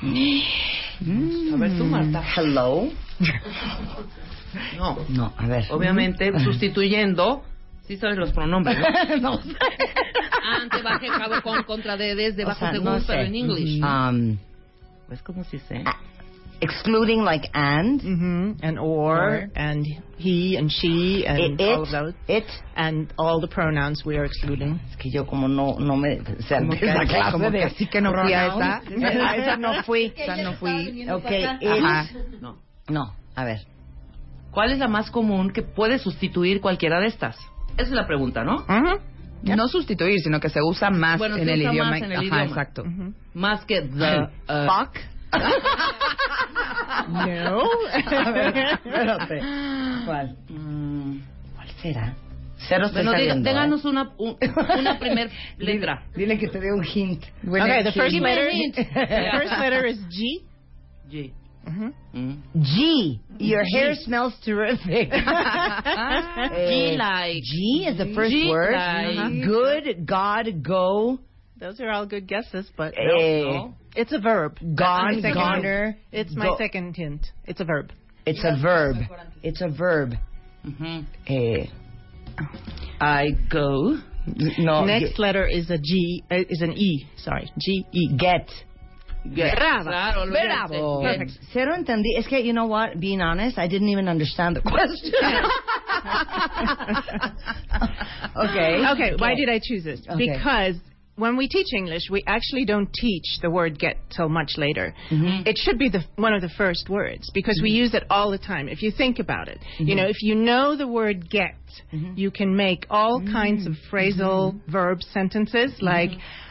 Mm. 0.01 1.53
A 1.53 1.57
ver 1.57 1.69
tú, 1.77 1.85
Marta. 1.85 2.21
Hello. 2.35 2.89
No. 4.75 5.05
No, 5.09 5.31
a 5.37 5.47
ver. 5.47 5.65
Obviamente, 5.69 6.31
sustituyendo. 6.39 7.43
Sí 7.87 7.97
sabes 7.97 8.17
los 8.17 8.31
pronombres, 8.31 8.77
¿no? 8.79 9.17
no. 9.21 9.39
Ah, 10.41 10.61
Ante, 10.61 10.81
baje, 10.81 11.07
cabo, 11.07 11.41
con, 11.43 11.63
contra, 11.63 11.95
de, 11.97 12.15
desde, 12.15 12.43
O 12.43 12.47
bajo, 12.47 12.59
sea, 12.59 12.71
según, 12.71 12.85
no 12.85 12.99
pero 13.05 13.21
en 13.21 13.35
English. 13.35 13.83
Um, 13.83 14.31
mm. 14.31 14.39
Pues 15.07 15.21
como 15.21 15.43
si 15.43 15.59
sé. 15.59 15.83
Ah. 15.85 15.97
Excluding 16.61 17.23
like 17.23 17.49
and. 17.53 18.01
hmm 18.01 18.51
And 18.61 18.77
or, 18.79 19.49
and 19.55 19.85
he 20.17 20.57
and 20.57 20.69
she 20.71 21.25
and 21.25 21.59
It, 21.59 21.61
all 21.61 21.83
of 21.83 21.89
those. 21.91 22.13
it. 22.27 22.45
And 22.75 23.13
all 23.17 23.39
the 23.39 23.47
pronouns 23.47 24.03
we 24.05 24.17
are 24.17 24.25
excluding. 24.25 24.79
Es 24.89 24.97
que 24.97 25.09
yo 25.11 25.25
como 25.25 25.47
no, 25.47 25.77
no 25.79 25.95
me... 25.95 26.19
O 26.19 26.41
sea, 26.43 26.59
Como 26.59 26.73
esa 26.73 26.99
que- 26.99 27.07
clase 27.07 27.31
como 27.31 27.51
de 27.51 27.59
que 27.59 27.69
sí 27.71 27.85
que 27.87 28.01
no 28.01 28.11
fui 28.13 28.33
a 28.33 28.47
esa. 28.47 28.77
A 28.77 29.35
esa 29.37 29.57
no 29.57 29.83
fui. 29.83 30.13
Esa 30.15 30.35
no 30.37 30.53
fui. 30.53 31.07
Ok, 31.09 31.25
Ajá. 31.25 32.03
it. 32.11 32.41
No. 32.41 32.57
No, 32.89 33.13
a 33.35 33.43
ver. 33.45 33.59
¿Cuál 34.51 34.71
es 34.71 34.79
la 34.79 34.87
más 34.87 35.11
común 35.11 35.51
que 35.51 35.61
puede 35.61 35.99
sustituir 35.99 36.59
cualquiera 36.59 36.99
de 36.99 37.07
estas? 37.07 37.37
Esa 37.77 37.83
es 37.83 37.91
la 37.91 38.07
pregunta, 38.07 38.43
¿no? 38.43 38.65
No 39.43 39.67
sustituir, 39.69 40.19
sino 40.19 40.39
que 40.39 40.49
se 40.49 40.59
usa 40.61 40.89
más 40.89 41.17
Bueno, 41.19 41.37
en 41.37 41.45
se 41.45 41.53
el 41.53 41.59
usa 41.61 41.71
idioma. 41.71 41.89
más 41.91 41.99
en 42.01 42.05
el 42.05 42.11
Ajá, 42.17 42.23
idioma. 42.23 42.43
exacto. 42.43 42.83
Más 43.33 43.63
que 43.65 43.81
the... 43.83 44.19
uh, 44.51 44.65
Fuck. 44.67 44.97
No. 47.09 47.63
A 48.17 48.31
ver, 48.31 48.57
espérate. 48.73 49.39
¿Cuál? 50.05 50.35
mm, 50.49 51.17
¿Cuál 51.55 51.67
será? 51.81 52.15
Cero 52.67 52.89
bueno, 52.91 53.13
díganos 53.13 53.85
¿eh? 53.85 53.87
una, 53.87 54.11
un- 54.17 54.37
una 54.79 54.99
primer 54.99 55.29
letra. 55.57 56.03
Dile 56.15 56.37
que 56.37 56.47
te 56.49 56.59
dé 56.59 56.73
un 56.73 56.83
hint. 56.83 57.23
okay, 57.47 57.83
the 57.83 57.91
first 57.93 58.15
letter. 58.15 58.49
hint. 58.51 58.75
The 58.93 59.29
first 59.31 59.53
letter 59.59 59.85
is 59.85 59.97
G. 60.09 60.41
G. 61.09 61.33
Mhm. 61.65 61.93
Mm. 62.13 62.37
G. 62.61 63.19
Your 63.39 63.63
hair 63.73 63.95
smells 63.95 64.33
terrific. 64.43 65.09
G 65.11 65.17
Eh, 65.19 66.95
like... 66.97 67.41
G 67.43 67.85
is 67.87 67.97
the 67.97 68.11
first 68.13 68.31
G 68.31 68.49
word. 68.49 68.73
like- 68.73 69.45
Good, 69.45 70.05
God, 70.05 70.61
go. 70.63 71.19
Those 71.59 71.79
are 71.81 71.89
all 71.91 72.05
good 72.05 72.27
guesses, 72.27 72.69
but 72.75 72.93
Eh, 72.97 73.43
no. 73.43 73.73
It's 73.95 74.11
a 74.13 74.19
verb. 74.19 74.57
Gone, 74.75 75.15
Second 75.21 75.33
goner. 75.33 75.97
It's 76.11 76.35
my 76.35 76.47
go- 76.47 76.57
second 76.57 76.95
hint. 76.95 77.27
It's 77.45 77.59
a 77.59 77.65
verb. 77.65 77.91
It's 78.25 78.43
a 78.43 78.55
verb. 78.61 78.95
It's 79.43 79.61
a 79.61 79.69
verb. 79.69 80.13
Ujú. 80.65 81.05
Eh, 81.27 81.65
I 82.99 83.29
go. 83.49 83.97
no. 84.59 84.85
Next 84.85 85.17
letter 85.19 85.45
is 85.47 85.69
a 85.71 85.77
G. 85.77 86.23
Uh, 86.29 86.35
is 86.49 86.61
an 86.61 86.73
E. 86.73 87.07
Sorry, 87.17 87.49
G 87.57 87.85
E. 87.91 88.15
Get. 88.17 88.49
Get. 89.35 89.57
Bravo. 89.57 89.89
Claro, 89.89 90.31
Bravo. 90.31 91.01
get. 91.01 91.19
Get. 91.19 91.29
Cero 91.53 91.73
entendí. 91.75 92.15
Es 92.17 92.27
que, 92.27 92.39
you 92.39 92.53
know 92.53 92.67
what? 92.67 92.99
Being 92.99 93.21
honest, 93.21 93.57
I 93.57 93.67
didn't 93.67 93.89
even 93.89 94.07
understand 94.07 94.55
the 94.55 94.61
question. 94.61 95.13
okay. 98.37 98.83
Okay, 98.93 99.11
why 99.17 99.35
did 99.35 99.49
I 99.49 99.59
choose 99.61 99.83
this? 99.83 100.01
Okay. 100.09 100.31
Because 100.33 100.75
when 101.19 101.37
we 101.37 101.47
teach 101.47 101.67
English, 101.75 102.03
we 102.09 102.23
actually 102.25 102.65
don't 102.65 102.91
teach 102.93 103.25
the 103.41 103.49
word 103.49 103.77
get 103.77 103.97
till 104.15 104.29
much 104.29 104.53
later. 104.57 104.93
Mm-hmm. 105.11 105.47
It 105.47 105.57
should 105.57 105.77
be 105.77 105.89
the, 105.89 106.03
one 106.15 106.33
of 106.33 106.41
the 106.41 106.49
first 106.57 106.89
words 106.89 107.29
because 107.33 107.59
we 107.61 107.69
mm-hmm. 107.69 107.77
use 107.77 107.93
it 107.93 108.03
all 108.09 108.31
the 108.31 108.37
time. 108.37 108.67
If 108.69 108.81
you 108.81 108.91
think 108.91 109.19
about 109.19 109.47
it, 109.47 109.59
you 109.77 109.95
know, 109.95 110.03
mm-hmm. 110.03 110.11
if 110.11 110.23
you 110.23 110.35
know 110.35 110.75
the 110.75 110.87
word 110.87 111.29
get, 111.29 111.55
you 111.91 112.31
can 112.31 112.55
make 112.55 112.87
all 112.89 113.21
kinds 113.21 113.67
of 113.67 113.73
phrasal 113.91 114.59
verb 114.67 115.01
sentences 115.01 115.73
like, 115.81 116.09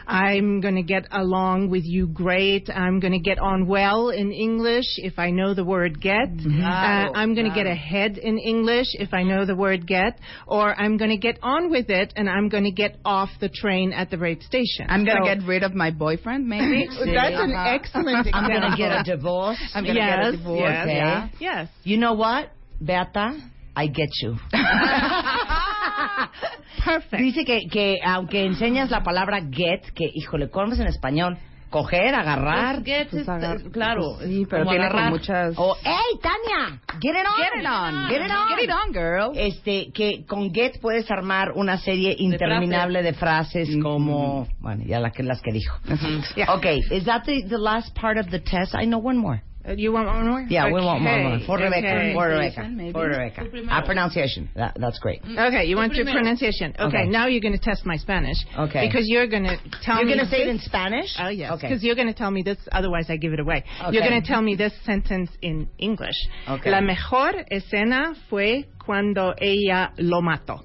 I'm 0.09 0.59
going 0.59 0.75
to 0.75 0.81
get 0.83 1.05
along 1.11 1.69
with 1.69 1.83
you 1.85 2.07
great. 2.07 2.69
I'm 2.73 2.99
going 2.99 3.13
to 3.13 3.19
get 3.19 3.37
on 3.39 3.67
well 3.67 4.09
in 4.09 4.31
English 4.31 4.85
if 4.97 5.19
I 5.19 5.29
know 5.29 5.53
the 5.53 5.63
word 5.63 6.01
get. 6.01 6.29
Uh, 6.29 6.63
I'm 6.65 7.35
going 7.35 7.47
to 7.47 7.53
get 7.53 7.67
ahead 7.67 8.17
in 8.17 8.39
English 8.39 8.87
if 8.93 9.13
I 9.13 9.21
know 9.23 9.45
the 9.45 9.55
word 9.55 9.85
get. 9.85 10.19
Or 10.47 10.73
I'm 10.79 10.97
going 10.97 11.11
to 11.11 11.17
get 11.17 11.37
on 11.43 11.69
with 11.69 11.89
it 11.89 12.13
and 12.15 12.27
I'm 12.29 12.49
going 12.49 12.63
to 12.63 12.71
get 12.71 12.97
off 13.05 13.29
the 13.39 13.49
train 13.49 13.93
at 13.93 14.09
the 14.09 14.17
right 14.17 14.41
station. 14.41 14.87
I'm 14.89 15.05
gonna 15.05 15.19
So- 15.25 15.35
get 15.35 15.47
rid 15.47 15.63
of 15.63 15.73
my 15.75 15.91
boyfriend, 15.91 16.47
maybe. 16.47 16.87
That's 17.05 17.35
an 17.35 17.53
excellent 17.55 18.27
example. 18.27 18.31
I'm 18.33 18.49
going 18.49 18.71
to 18.71 18.77
get 18.77 18.91
a 18.91 19.03
divorce. 19.03 19.59
I'm 19.75 19.83
gonna 19.85 19.99
yes, 19.99 20.17
get 20.17 20.27
a 20.33 20.37
divorce. 20.37 20.59
Yes, 20.61 20.87
Okay. 20.87 21.31
yes. 21.39 21.67
You 21.83 21.97
know 21.97 22.13
what, 22.13 22.49
Beata? 22.83 23.39
I 23.75 23.87
get 23.87 24.09
you. 24.21 24.35
Perfect. 26.85 27.21
Dice 27.21 27.45
que, 27.45 27.67
que 27.69 27.99
aunque 28.05 28.45
enseñas 28.45 28.89
la 28.89 29.03
palabra 29.03 29.41
get, 29.51 29.81
que, 29.93 30.09
híjole, 30.13 30.49
¿cómo 30.49 30.73
es 30.73 30.79
en 30.79 30.87
español? 30.87 31.37
Coger, 31.69 32.15
agarrar. 32.15 32.77
Pues 32.77 32.85
get 32.85 33.09
Pues 33.11 33.29
agar- 33.29 33.61
claro. 33.71 34.15
pues 34.17 34.27
sí, 34.27 34.43
pero 34.49 34.63
como 34.63 34.71
tiene 34.71 34.85
agarrar. 34.85 35.03
con 35.03 35.19
muchas... 35.19 35.53
O, 35.55 35.75
hey, 35.83 36.19
Tania, 36.19 36.79
get 36.99 37.11
it 37.11 37.27
on. 37.27 37.37
Get 37.37 37.59
it 37.61 37.67
on. 37.67 38.09
Get 38.09 38.25
it 38.25 38.31
on. 38.31 38.49
Get 38.49 38.63
it 38.63 38.71
on, 38.71 38.91
girl. 38.91 39.31
Este, 39.35 39.91
que 39.93 40.25
con 40.25 40.51
get 40.51 40.79
puedes 40.81 41.11
armar 41.11 41.51
una 41.53 41.77
serie 41.77 42.15
interminable 42.17 43.03
de 43.03 43.13
frases 43.13 43.69
como, 43.83 44.47
bueno, 44.61 44.83
ya 44.87 44.99
la 44.99 45.11
que, 45.11 45.21
las 45.21 45.41
que 45.43 45.51
dijo. 45.51 45.77
Okay, 46.55 46.79
is 46.89 47.05
that 47.05 47.21
the, 47.25 47.43
the 47.47 47.59
last 47.59 47.95
part 47.95 48.17
of 48.17 48.31
the 48.31 48.39
test? 48.39 48.73
I 48.73 48.85
know 48.87 48.99
one 48.99 49.19
more. 49.19 49.43
Uh, 49.67 49.73
you 49.73 49.91
want 49.91 50.07
one 50.07 50.25
more? 50.25 50.41
Yeah, 50.47 50.67
we 50.67 50.73
want 50.79 51.03
one 51.03 51.21
more. 51.23 51.33
Okay, 51.35 51.45
For 51.45 51.57
Rebecca. 51.57 51.87
okay. 51.87 52.13
For 52.13 52.27
Rebecca. 52.29 52.69
maybe. 52.69 52.91
For 52.93 53.07
Rebecca. 53.07 53.43
Tu 53.43 53.49
primero. 53.49 53.67
Ah, 53.71 53.81
pronunciation. 53.85 54.49
That, 54.55 54.77
that's 54.79 54.99
great. 54.99 55.21
Okay, 55.25 55.65
you 55.65 55.75
want 55.75 55.93
your 55.95 56.05
pronunciation. 56.05 56.71
Okay, 56.79 56.83
Okay. 56.85 57.07
now 57.09 57.27
you're 57.27 57.41
going 57.41 57.57
to 57.59 57.59
test 57.59 57.85
my 57.85 57.97
Spanish. 57.97 58.37
Okay. 58.57 58.87
Because 58.87 59.03
you're 59.09 59.27
going 59.27 59.43
to 59.43 59.57
tell 59.83 59.97
You're 59.97 60.05
me. 60.05 60.13
going 60.15 60.25
to 60.25 60.31
say 60.31 60.43
it 60.43 60.47
in 60.47 60.59
Spanish? 60.59 61.13
Oh 61.19 61.27
yes, 61.27 61.51
Okay. 61.53 61.67
because 61.67 61.83
you're 61.83 61.95
going 61.95 62.07
to 62.07 62.13
tell 62.13 62.31
me 62.31 62.41
this. 62.41 62.57
Otherwise, 62.71 63.07
I 63.09 63.17
give 63.17 63.33
it 63.33 63.39
away. 63.41 63.65
Okay. 63.83 63.93
You're 63.97 64.07
going 64.07 64.21
to 64.21 64.25
tell 64.27 64.41
me 64.41 64.55
this 64.55 64.71
sentence 64.85 65.29
in 65.41 65.67
English. 65.77 66.15
Okay. 66.47 66.71
La 66.71 66.79
mejor 66.79 67.33
escena 67.51 68.15
fue 68.29 68.63
cuando 68.85 69.33
ella 69.41 69.91
lo 69.97 70.21
mató. 70.21 70.63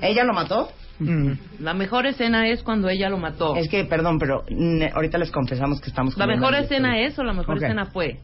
¿Ella 0.00 0.24
lo 0.24 0.32
mató? 0.32 0.72
Mm. 0.98 1.32
La 1.60 1.74
mejor 1.74 2.06
escena 2.06 2.48
es 2.48 2.62
cuando 2.62 2.88
ella 2.88 3.08
lo 3.08 3.18
mató. 3.18 3.56
Es 3.56 3.68
que, 3.68 3.84
perdón, 3.84 4.18
pero 4.18 4.44
mm, 4.48 4.82
ahorita 4.94 5.18
les 5.18 5.30
confesamos 5.30 5.80
que 5.80 5.88
estamos 5.90 6.16
¿La 6.16 6.26
mejor 6.26 6.54
escena 6.54 7.00
es 7.00 7.18
o 7.18 7.24
la 7.24 7.32
mejor 7.32 7.56
Ok. 7.56 7.62
escena 7.62 7.86
fue? 7.86 8.18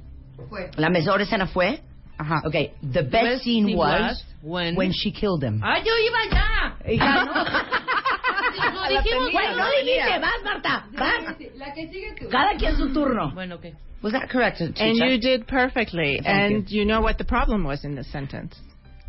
La 0.76 0.88
mejor 0.90 1.20
escena 1.20 1.46
fue. 1.46 1.80
Ajá. 2.18 2.40
Okay, 2.46 2.72
the 2.82 3.02
best, 3.02 3.12
best 3.12 3.44
scene 3.44 3.64
scene 3.66 3.76
was, 3.76 4.00
was 4.00 4.24
when- 4.42 4.76
when 4.76 4.92
she 4.92 5.12
killed 5.12 5.42
him. 5.42 5.60
¡Ay, 5.62 5.82
yo 5.84 5.92
iba 5.96 6.18
ya! 6.30 6.92
Hija, 6.92 7.24
no. 7.24 7.32
No 8.58 8.88
dijimos 8.88 9.30
Güey, 9.30 9.56
no 9.56 9.66
dijiste, 9.84 10.18
vas, 10.20 10.42
Marta, 10.44 10.86
vas. 10.96 11.36
La 11.56 11.72
que 11.74 11.88
sigue 11.88 12.14
tú. 12.18 12.28
Cada 12.28 12.56
quien 12.56 12.76
su 12.76 12.92
turno. 12.92 13.32
Bueno, 13.34 13.56
ok. 13.56 13.66
Was 14.02 14.12
that 14.12 14.28
correct, 14.30 14.60
And 14.60 14.74
Chicha? 14.74 15.06
you 15.06 15.18
did 15.18 15.46
perfectly. 15.46 16.18
Thank 16.22 16.26
and 16.54 16.68
you. 16.70 16.84
know 16.84 17.00
what 17.00 17.18
the 17.18 17.24
problem 17.24 17.64
was 17.64 17.84
in 17.84 17.94
this 17.94 18.10
sentence? 18.10 18.56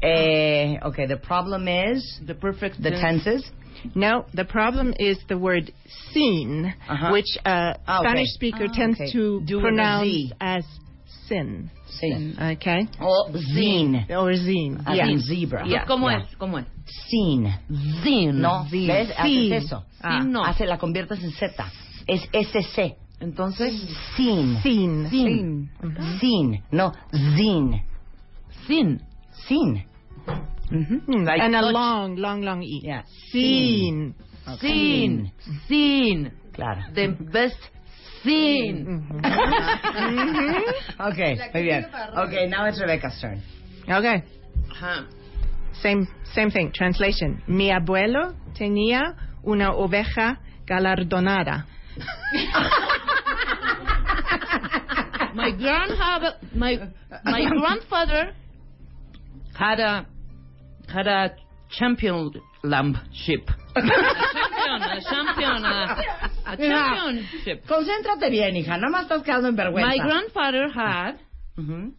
Eh, 0.01 0.77
okay, 0.83 1.05
the 1.07 1.17
problem 1.17 1.67
is 1.67 2.19
The 2.25 2.35
perfect 2.35 2.81
the 2.81 2.91
tense. 2.91 3.23
tenses. 3.23 3.51
No, 3.95 4.25
the 4.33 4.45
problem 4.45 4.93
is 4.99 5.17
the 5.27 5.37
word 5.37 5.71
seen, 6.13 6.73
Uh-huh. 6.89 7.11
which 7.11 7.25
a 7.45 7.75
okay. 7.87 7.99
Spanish 8.09 8.27
speaker 8.33 8.65
Ah, 8.69 8.73
tends 8.75 8.99
okay. 8.99 9.11
to 9.13 9.41
Do 9.45 9.61
pronounce 9.61 10.31
as 10.41 10.65
sin. 11.27 11.69
Sí. 12.01 12.35
Okay? 12.53 12.87
O 13.01 13.29
zine. 13.55 14.05
Or 14.11 14.31
zine. 14.33 14.81
As 14.85 14.95
Yeah. 14.95 15.17
zebra. 15.17 15.63
Entonces, 15.65 15.87
¿Cómo 15.87 16.09
Yeah. 16.09 16.19
es? 16.23 16.35
¿Cómo 16.37 16.57
es? 16.59 16.65
Sin. 17.09 17.51
Sin. 18.03 18.41
No, 18.41 18.65
¿ves? 18.71 19.07
Sin. 19.21 19.53
Haces 19.53 19.65
eso. 19.65 19.83
Ah. 20.01 20.23
no. 20.23 20.43
Hace, 20.43 20.65
la 20.65 20.77
conviertes 20.77 21.21
en 21.23 21.31
Z. 21.31 21.65
Es 22.07 22.21
SC. 22.33 22.95
Entonces, 23.21 23.73
Sin. 24.15 24.57
Sin. 24.61 25.09
Sin. 25.09 25.69
Sin. 26.19 26.63
No, 26.71 26.93
zin. 27.35 27.81
sin. 28.67 29.01
Sin. 29.47 29.83
Like 30.71 31.41
and 31.41 31.55
a 31.55 31.61
touch. 31.61 31.73
long, 31.73 32.15
long, 32.15 32.41
long 32.41 32.61
E. 32.63 32.81
Yeah. 32.83 33.03
Sin. 33.31 34.13
Sin. 34.59 35.31
Sin. 35.67 36.31
Claro. 36.53 36.81
The 36.93 37.07
best 37.31 37.57
sin. 38.23 39.21
Okay, 40.99 41.37
muy 41.53 41.63
bien. 41.63 41.85
Okay, 42.17 42.47
now 42.47 42.65
it's 42.65 42.79
Rebecca's 42.79 43.17
turn. 43.21 43.41
Okay. 43.89 44.23
Same, 45.81 46.07
same 46.33 46.51
thing. 46.51 46.71
Translation. 46.73 47.41
Mi 47.47 47.71
abuelo 47.71 48.35
tenía 48.53 49.15
una 49.43 49.71
oveja 49.73 50.39
galardonada. 50.65 51.65
My 55.35 55.51
grandfather, 55.51 56.33
my 56.53 56.77
my 57.23 57.45
grandfather 57.61 58.33
had 59.57 59.79
a 59.79 60.05
had 60.89 61.07
a 61.07 61.35
champion 61.69 62.31
lamb 62.63 62.95
ship. 63.13 63.49
a 63.75 63.81
champion, 63.81 64.81
a 64.81 65.01
champion, 65.01 65.65
a, 65.65 65.95
a 66.45 66.57
championship. 66.57 67.65
Concéntrate 67.67 68.29
bien, 68.29 68.55
hija. 68.55 68.77
Nada 68.77 68.89
más 68.89 69.03
estás 69.03 69.23
quedando 69.23 69.47
en 69.49 69.55
vergüenza. 69.55 69.87
My 69.87 69.97
grandfather 69.99 70.69
had 70.73 71.15
Ujú. 71.57 71.93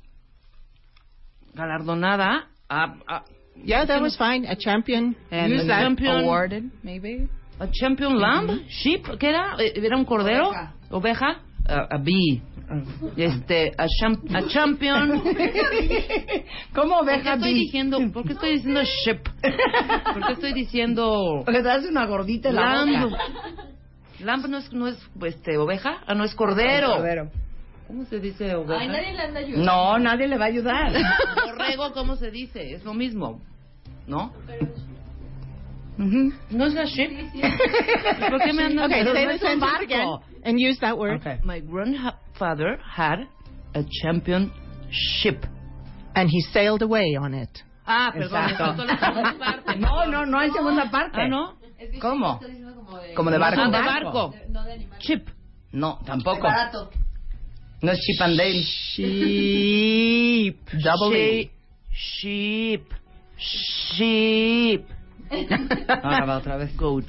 galardonada 1.55 2.49
a, 2.69 2.85
a, 3.09 3.25
Yeah, 3.63 3.85
that 3.85 4.01
was 4.01 4.17
fine. 4.17 4.47
A 4.47 4.57
champion. 4.57 5.15
And 5.31 5.53
Use 5.53 5.65
a 5.65 5.67
that. 5.67 5.83
Champion. 5.83 6.25
Awarded, 6.25 6.71
maybe. 6.83 7.29
a 7.59 7.69
champion 7.73 8.19
lamb 8.19 8.65
ship. 8.71 9.05
¿Qué 9.19 9.29
era? 9.29 9.57
Eh, 9.59 9.73
¿Era 9.85 9.97
un 9.97 10.05
cordero? 10.07 10.51
Oveja. 10.91 11.41
A, 11.71 11.87
a 11.95 11.99
bee. 11.99 12.43
Este, 13.17 13.73
a, 13.77 13.87
champ- 13.87 14.31
a 14.35 14.47
champion. 14.49 15.21
¿Cómo 16.75 16.99
¿Por 16.99 17.07
qué 17.07 17.13
oveja 17.15 17.35
estoy 17.35 17.53
bee? 17.53 17.61
diciendo, 17.61 17.99
por 18.13 18.25
qué 18.25 18.33
estoy 18.35 18.53
diciendo 18.53 18.83
ship? 18.83 19.23
¿Por 20.13 20.27
qué 20.27 20.33
estoy 20.35 20.53
diciendo 20.53 21.45
Le 21.49 21.63
das 21.63 21.85
una 21.87 22.07
gordita 22.07 22.51
en 22.51 22.55
la 22.57 22.63
lamb? 22.85 23.11
boca. 23.11 23.19
Lamb 24.21 24.47
no 24.49 24.59
es, 24.59 24.73
no 24.73 24.87
es 24.87 24.99
este, 25.27 25.57
oveja, 25.57 25.99
ah, 26.07 26.15
no 26.15 26.25
es 26.25 26.35
cordero. 26.35 26.95
Cordero. 26.97 27.31
¿Cómo 27.89 28.05
se 28.05 28.21
dice 28.21 28.55
oveja? 28.55 28.85
No, 29.57 29.99
nadie 29.99 30.29
le 30.29 30.39
va 30.39 30.45
a 30.45 30.49
ayudar. 30.49 30.93
Borrego, 31.47 31.93
¿cómo 31.93 32.15
se 32.17 32.31
dice? 32.31 32.73
Es 32.75 32.85
lo 32.85 32.95
mismo, 32.95 33.41
¿no? 34.07 34.33
¿No 35.99 36.67
es 36.67 36.75
la 36.75 36.85
ship? 36.85 37.11
¿Por 38.31 38.41
qué 38.43 38.53
me 38.55 38.63
andan 38.65 38.87
Okay, 38.87 39.03
Pero 39.05 39.13
say 39.13 39.25
no 39.25 39.31
the 39.31 39.37
es 39.37 39.43
un 39.43 39.49
sentence 39.49 39.85
again 39.85 40.07
barco. 40.09 40.25
And 40.45 40.59
use 40.61 40.79
that 40.81 40.99
word. 40.99 41.21
Okay. 41.21 41.39
My 41.45 41.61
grandfather 41.61 42.79
had 42.85 43.27
a 43.75 43.85
champion 44.03 44.53
ship. 44.91 45.45
And 46.15 46.29
he 46.29 46.41
sailed 46.53 46.83
away 46.83 47.17
on 47.21 47.35
it. 47.35 47.63
Ah, 47.87 48.13
perdón, 48.15 48.51
Exacto. 48.51 48.65
faltó 48.65 48.85
la 48.85 48.99
segunda 48.99 49.39
parte. 49.39 49.79
No, 49.79 50.05
no, 50.07 50.25
no 50.25 50.39
hay 50.39 50.51
segunda 50.51 50.91
parte. 50.91 51.21
Ah, 51.21 51.29
¿no? 51.29 51.55
¿Cómo? 52.01 52.41
Como 53.17 53.31
de 53.31 53.39
barco. 53.39 53.61
Ah, 53.63 53.71
de 53.71 53.83
barco. 53.83 54.35
Chip. 54.99 55.29
No, 55.73 55.99
tampoco. 56.05 56.49
No 57.83 57.93
es 57.93 57.99
chip 58.01 58.21
and 58.21 58.37
dale. 58.37 58.63
Sheep. 58.63 60.57
Double 60.85 61.51
Sheep. 61.93 62.85
Sheep. 63.39 64.85
Ahora 66.03 66.27
va 66.27 66.37
otra 66.39 66.57
vez. 66.57 66.77
Goat. 66.77 67.07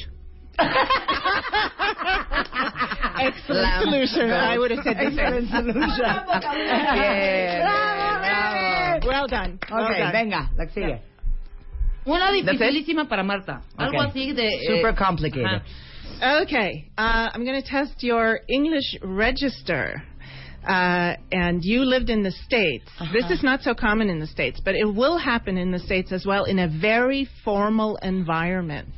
Excellent 3.20 3.84
solution. 3.84 4.32
I 4.32 4.58
would 4.58 4.72
have 4.72 4.84
said 4.84 4.98
Excellent 4.98 5.50
solution. 5.50 5.82
Bien, 6.94 7.62
bravo. 7.62 9.08
Well 9.08 9.28
done. 9.28 9.60
Well 9.72 9.86
Ok, 9.86 9.98
done. 9.98 10.12
venga, 10.12 10.50
la 10.58 10.66
que 10.66 10.72
sigue. 10.74 11.02
Una 12.06 12.32
dificilísima 12.32 13.08
para 13.08 13.24
Marta. 13.24 13.62
Algo 13.78 14.00
Ok. 14.00 14.08
así 14.10 14.34
de... 14.34 14.48
eh, 14.48 14.68
Super 14.78 14.96
complicated. 14.96 15.46
ajá. 15.46 15.62
Okay, 16.44 16.90
uh, 16.98 17.30
I'm 17.34 17.46
going 17.46 17.62
to 17.62 17.68
test 17.68 18.04
your 18.04 18.40
English 18.48 18.98
register. 19.02 20.04
Uh, 20.68 21.16
and 21.32 21.64
you 21.66 21.84
lived 21.84 22.12
in 22.12 22.22
the 22.22 22.30
States. 22.32 22.86
This 23.12 23.26
is 23.32 23.42
not 23.42 23.64
so 23.64 23.74
common 23.74 24.12
in 24.12 24.20
the 24.20 24.28
States, 24.28 24.62
but 24.64 24.76
it 24.76 24.86
will 24.86 25.18
happen 25.18 25.58
in 25.58 25.72
the 25.72 25.80
States 25.80 26.12
as 26.12 26.24
well 26.24 26.44
in 26.46 26.60
a 26.60 26.68
very 26.68 27.28
formal 27.44 27.96
environment. 28.04 28.94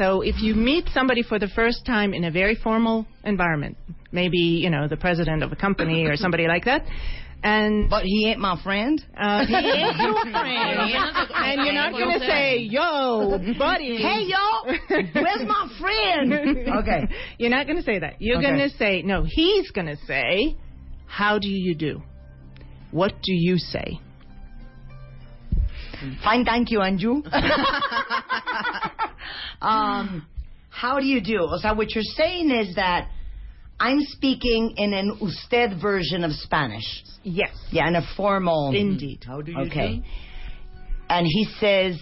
So 0.00 0.22
if 0.22 0.36
you 0.40 0.54
meet 0.54 0.86
somebody 0.94 1.22
for 1.22 1.38
the 1.38 1.48
first 1.48 1.84
time 1.84 2.14
in 2.14 2.24
a 2.24 2.30
very 2.30 2.54
formal 2.54 3.06
environment, 3.22 3.76
maybe, 4.12 4.38
you 4.38 4.70
know, 4.70 4.88
the 4.88 4.96
president 4.96 5.42
of 5.42 5.52
a 5.52 5.56
company 5.56 6.06
or 6.06 6.16
somebody 6.16 6.46
like 6.48 6.64
that, 6.64 6.86
and 7.42 7.90
But 7.90 8.04
he 8.04 8.26
ain't 8.30 8.40
my 8.40 8.58
friend. 8.62 8.98
uh, 9.14 9.44
he 9.46 9.54
ain't 9.54 9.98
your 9.98 10.14
friend, 10.22 10.80
and 11.34 11.60
you're 11.66 11.74
not 11.74 11.92
going 11.92 12.18
to 12.18 12.26
say, 12.26 12.58
yo, 12.60 13.38
buddy. 13.58 13.98
Hey, 13.98 14.22
yo, 14.24 14.72
where's 15.20 15.46
my 15.46 15.68
friend? 15.78 16.68
Okay. 16.80 17.06
You're 17.36 17.50
not 17.50 17.66
going 17.66 17.76
to 17.76 17.82
say 17.82 17.98
that. 17.98 18.14
You're 18.20 18.38
Okay. 18.38 18.46
going 18.48 18.70
to 18.70 18.76
say, 18.78 19.02
no, 19.02 19.24
he's 19.26 19.70
going 19.70 19.86
to 19.88 19.98
say, 20.06 20.56
how 21.06 21.38
do 21.38 21.48
you 21.48 21.74
do? 21.74 22.00
What 22.90 23.12
do 23.22 23.34
you 23.34 23.58
say? 23.58 24.00
Fine, 26.22 26.44
thank 26.44 26.70
you, 26.70 26.80
Anju. 26.80 27.22
um, 29.62 30.26
how 30.70 30.98
do 30.98 31.06
you 31.06 31.20
do? 31.20 31.40
O 31.42 31.58
sea, 31.58 31.74
what 31.74 31.94
you're 31.94 32.04
saying 32.04 32.50
is 32.50 32.74
that 32.76 33.08
I'm 33.78 34.00
speaking 34.00 34.74
in 34.76 34.92
an 34.92 35.18
usted 35.20 35.80
version 35.80 36.24
of 36.24 36.32
Spanish. 36.32 37.04
Yes. 37.22 37.50
Yeah, 37.70 37.88
in 37.88 37.96
a 37.96 38.02
formal. 38.16 38.72
Indeed. 38.74 39.24
How 39.26 39.40
do 39.40 39.52
you 39.52 39.58
Okay. 39.60 39.98
do? 39.98 40.02
And 41.08 41.26
he 41.26 41.44
says, 41.58 41.98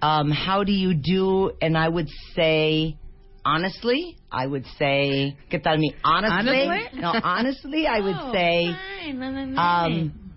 um, 0.00 0.30
how 0.30 0.64
do 0.64 0.72
you 0.72 0.94
do? 0.94 1.52
And 1.60 1.76
I 1.76 1.88
would 1.88 2.08
say, 2.34 2.96
honestly, 3.44 4.16
I 4.30 4.46
would 4.46 4.64
say, 4.78 5.36
¿qué 5.50 5.62
tal 5.62 5.76
mi? 5.76 5.94
Honestly? 6.04 6.66
Honestly? 6.66 7.00
No, 7.00 7.12
honestly, 7.22 7.86
I 7.86 8.00
would 8.00 8.16
Oh, 8.18 8.32
say, 8.32 8.74
fine, 9.18 9.58
um, 9.58 10.27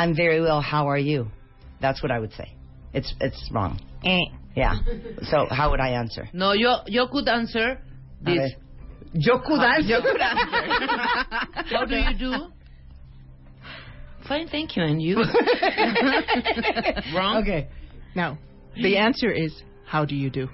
I'm 0.00 0.14
very 0.14 0.40
well. 0.40 0.60
How 0.60 0.88
are 0.88 0.98
you? 1.10 1.26
That's 1.80 2.00
what 2.02 2.10
I 2.10 2.18
would 2.18 2.32
say. 2.32 2.48
It's 2.94 3.12
it's 3.20 3.40
wrong. 3.52 3.80
Eh. 4.04 4.26
Yeah. 4.56 4.74
So 5.30 5.46
how 5.50 5.70
would 5.70 5.80
I 5.80 5.90
answer? 6.02 6.28
No, 6.32 6.52
yo, 6.52 6.72
yo 6.86 7.06
could 7.08 7.28
answer 7.28 7.78
this. 8.22 8.34
ver. 8.36 8.48
Yo 9.14 9.38
could 9.46 9.60
answer. 9.60 9.88
Yo 9.88 10.00
could 10.02 10.20
answer. 10.20 10.50
How 11.74 11.84
do 11.86 11.96
you 11.96 12.14
do? 12.18 12.32
Fine, 14.28 14.48
thank 14.48 14.76
you. 14.76 14.82
And 14.82 15.00
you? 15.00 15.16
Wrong? 17.16 17.42
Okay. 17.42 17.68
Now, 18.14 18.38
The 18.76 18.96
answer 18.98 19.30
is, 19.32 19.52
how 19.86 20.04
do 20.04 20.14
you 20.14 20.30
do? 20.30 20.48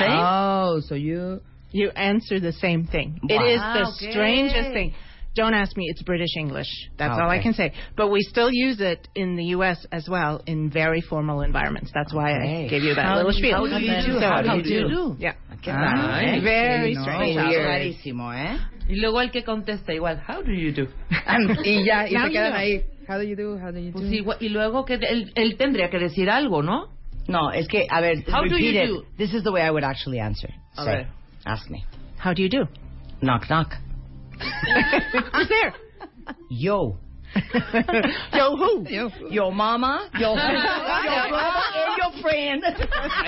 Oh, 0.00 0.80
so 0.88 0.94
you. 0.94 1.40
You 1.70 1.88
answer 1.90 2.38
the 2.38 2.52
same 2.52 2.86
thing. 2.86 3.18
It 3.28 3.34
Wow. 3.40 3.46
is 3.54 3.60
the 3.60 3.84
Okay. 3.90 4.12
strangest 4.12 4.70
thing. 4.72 4.94
Don't 5.34 5.54
ask 5.54 5.74
me, 5.78 5.86
it's 5.88 6.02
British 6.02 6.36
English. 6.36 6.68
That's 6.98 7.18
all 7.18 7.30
I 7.30 7.40
can 7.42 7.54
say. 7.54 7.72
But 7.96 8.08
we 8.10 8.20
still 8.20 8.50
use 8.52 8.80
it 8.82 9.08
in 9.14 9.34
the 9.36 9.44
U.S. 9.56 9.86
as 9.90 10.06
well 10.08 10.42
in 10.46 10.68
very 10.70 11.00
formal 11.00 11.40
environments. 11.40 11.90
That's 11.94 12.12
why 12.12 12.32
Okay. 12.36 12.66
I 12.66 12.68
gave 12.68 12.82
you 12.82 12.94
that 12.94 13.04
How 13.06 13.16
little 13.16 13.32
do 13.32 13.38
you- 13.38 13.42
spiel. 13.44 13.56
how 13.56 13.78
do 13.78 13.84
you 13.84 14.02
do? 14.06 14.20
So, 14.20 14.28
How 14.28 14.42
do 14.42 14.56
you 14.58 14.62
do 14.62 14.88
do? 14.88 15.16
Yeah. 15.18 15.34
¿Qué 15.62 15.70
Ah, 15.70 15.94
tal, 15.94 16.24
eh? 16.24 16.40
very 16.42 16.94
no, 16.94 17.02
strange. 17.02 17.36
weird. 17.36 17.64
Rarísimo, 17.66 18.34
¿eh? 18.34 18.58
Y 18.88 18.96
luego 18.96 19.20
el 19.22 19.30
que 19.30 19.42
contesta 19.44 19.94
igual, 19.94 20.20
how 20.28 20.42
do 20.42 20.52
you 20.52 20.72
do? 20.72 20.86
y 21.64 21.84
ya, 21.86 22.06
y 22.06 22.10
se 22.10 22.18
you 22.18 22.30
quedan 22.32 22.52
ahí. 22.54 22.82
How 23.08 23.16
do 23.16 23.22
you 23.22 23.36
do? 23.36 23.56
How 23.58 23.70
do 23.72 23.78
you 23.78 23.90
do? 23.92 23.98
Pues 24.00 24.12
igual- 24.12 24.36
y 24.40 24.48
luego 24.50 24.84
que 24.84 24.94
él, 24.94 25.32
él 25.34 25.56
tendría 25.56 25.88
que 25.88 25.98
decir 25.98 26.28
algo, 26.28 26.62
¿no? 26.62 26.88
No, 27.28 27.52
es 27.52 27.68
que, 27.68 27.86
a 27.88 28.00
ver, 28.00 28.24
How 28.28 28.42
do 28.46 28.58
you 28.58 28.70
it. 28.82 28.88
do? 28.88 29.04
This 29.16 29.32
is 29.32 29.44
the 29.44 29.50
way 29.52 29.62
I 29.62 29.70
would 29.70 29.84
actually 29.84 30.18
answer. 30.20 30.50
A 30.76 30.84
Say, 30.84 30.92
ver. 30.94 31.06
ask 31.46 31.70
me. 31.70 31.84
How 32.18 32.34
do 32.34 32.42
you 32.42 32.48
do? 32.50 32.66
Knock, 33.22 33.48
knock. 33.48 33.76
Who's 35.34 35.48
there? 35.48 35.74
Yo. 36.50 36.98
Yo, 38.34 38.56
who? 38.56 38.84
Yo 39.30 39.50
mama, 39.50 40.10
yo, 40.20 40.34
yo 40.34 41.28
brother, 41.30 41.62
and 41.74 41.96
your 41.96 42.22
friend. 42.22 42.62
Esa 42.62 42.82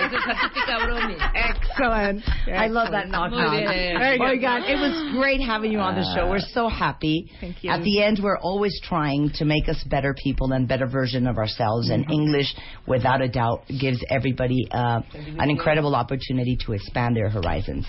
es 0.04 0.26
la 0.26 0.34
típica 0.34 0.78
bromi. 0.84 1.16
Excellent. 1.34 2.22
I 2.54 2.66
love 2.66 2.90
that 2.90 3.08
knock 3.08 3.30
Muy 3.30 3.40
knock. 3.40 3.52
bien. 3.52 3.96
Oh 3.96 4.18
my. 4.18 4.36
God, 4.36 4.62
it 4.64 4.76
was 4.76 5.14
great 5.16 5.40
having 5.40 5.72
you 5.72 5.78
on 5.78 5.94
the 5.94 6.04
show. 6.14 6.28
We're 6.28 6.38
so 6.38 6.68
happy. 6.68 7.30
Thank 7.40 7.64
you. 7.64 7.70
At 7.70 7.82
the 7.82 8.02
end, 8.02 8.20
we're 8.22 8.38
always 8.38 8.78
trying 8.84 9.30
to 9.36 9.46
make 9.46 9.70
us 9.70 9.82
better 9.88 10.14
people 10.22 10.52
and 10.52 10.68
better 10.68 10.86
version 10.86 11.26
of 11.26 11.38
ourselves. 11.38 11.88
And 11.88 12.04
English, 12.10 12.54
without 12.86 13.22
a 13.22 13.28
doubt, 13.28 13.62
gives 13.80 14.04
everybody 14.10 14.68
uh, 14.70 15.00
an 15.14 15.48
incredible 15.48 15.94
opportunity 15.94 16.58
to 16.66 16.72
expand 16.74 17.16
their 17.16 17.30
horizons. 17.30 17.86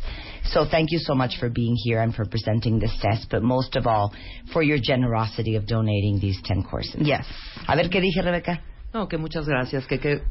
So 0.51 0.65
thank 0.69 0.91
you 0.91 0.99
so 0.99 1.15
much 1.15 1.37
for 1.39 1.49
being 1.49 1.75
here 1.75 1.99
and 2.01 2.13
for 2.13 2.25
presenting 2.25 2.79
this 2.79 2.95
test, 3.01 3.27
but 3.29 3.41
most 3.41 3.75
of 3.75 3.87
all, 3.87 4.13
for 4.53 4.61
your 4.63 4.77
generosity 4.79 5.55
of 5.55 5.65
donating 5.65 6.19
these 6.19 6.37
10 6.43 6.63
courses. 6.63 6.95
Yes. 6.99 7.25
A 7.67 7.75
ver, 7.75 7.89
¿qué 7.89 7.99
dije, 7.99 8.21
Rebeca? 8.21 8.61
No, 8.93 9.07
que 9.07 9.17
muchas 9.17 9.45
gracias, 9.47 9.85
que 9.87 9.99
qué 9.99 10.21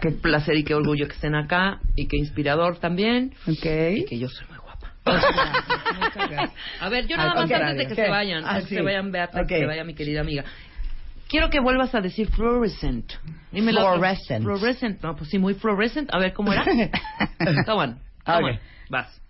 qué 0.00 0.10
placer 0.12 0.56
y 0.56 0.64
qué 0.64 0.74
orgullo 0.74 1.06
que 1.06 1.12
estén 1.14 1.34
acá 1.34 1.80
y 1.96 2.06
qué 2.06 2.16
inspirador 2.16 2.78
también. 2.78 3.34
Y 3.46 3.58
Okay. 3.58 4.04
que 4.06 4.18
yo 4.18 4.28
soy 4.28 4.46
muy 4.48 4.58
guapa. 4.58 4.94
A 6.80 6.88
ver, 6.88 7.06
yo 7.06 7.16
nada 7.18 7.34
más 7.34 7.50
antes 7.50 7.76
de 7.76 7.86
que 7.88 7.94
¿Qué? 7.94 8.04
se 8.04 8.08
vayan, 8.10 8.44
Ah, 8.44 8.50
antes 8.52 8.64
sí. 8.64 8.68
que 8.70 8.74
se 8.76 8.82
vayan 8.82 9.12
Beata, 9.12 9.42
Ok. 9.42 9.48
que 9.48 9.58
se 9.58 9.66
vaya 9.66 9.84
mi 9.84 9.94
querida 9.94 10.22
amiga. 10.22 10.44
Quiero 11.28 11.50
que 11.50 11.60
vuelvas 11.60 11.94
a 11.94 12.00
decir 12.00 12.28
fluorescent. 12.30 13.12
Otra- 13.52 13.62
Fluorescent. 13.72 14.44
Fluorescent. 14.44 15.02
No, 15.02 15.16
pues 15.16 15.28
sí, 15.30 15.38
muy 15.38 15.54
fluorescent. 15.54 16.08
A 16.14 16.18
ver, 16.18 16.32
¿cómo 16.32 16.52
era? 16.52 16.64
Come 17.66 17.72
on. 17.82 17.98
Come 18.24 18.38
Ok. 18.38 18.44
on. 18.44 18.58
Vas. 18.88 19.20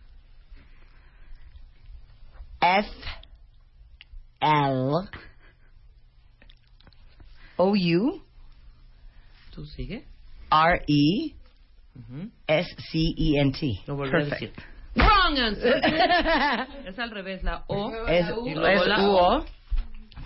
F 2.65 2.89
L 4.41 5.09
O 7.57 7.69
U 7.73 8.23
¿Tú 9.55 9.67
sigue? 9.67 10.05
R 10.51 10.83
E. 10.89 11.35
S 12.47 12.75
C 12.91 12.99
E 13.17 13.39
N 13.39 13.53
T. 13.53 13.81
Lo 13.87 13.97
volví 13.97 14.17
a 14.17 14.25
decir. 14.25 14.53
Wrong 14.97 15.39
answer. 15.39 15.81
es 16.87 16.99
al 16.99 17.11
revés, 17.11 17.43
la 17.43 17.65
O. 17.69 17.93
Es, 18.07 18.27
y 18.47 18.55
luego 18.55 18.83
es 18.83 18.87
la 18.89 19.01
U 19.01 19.11
O. 19.13 19.37
O. 19.39 19.45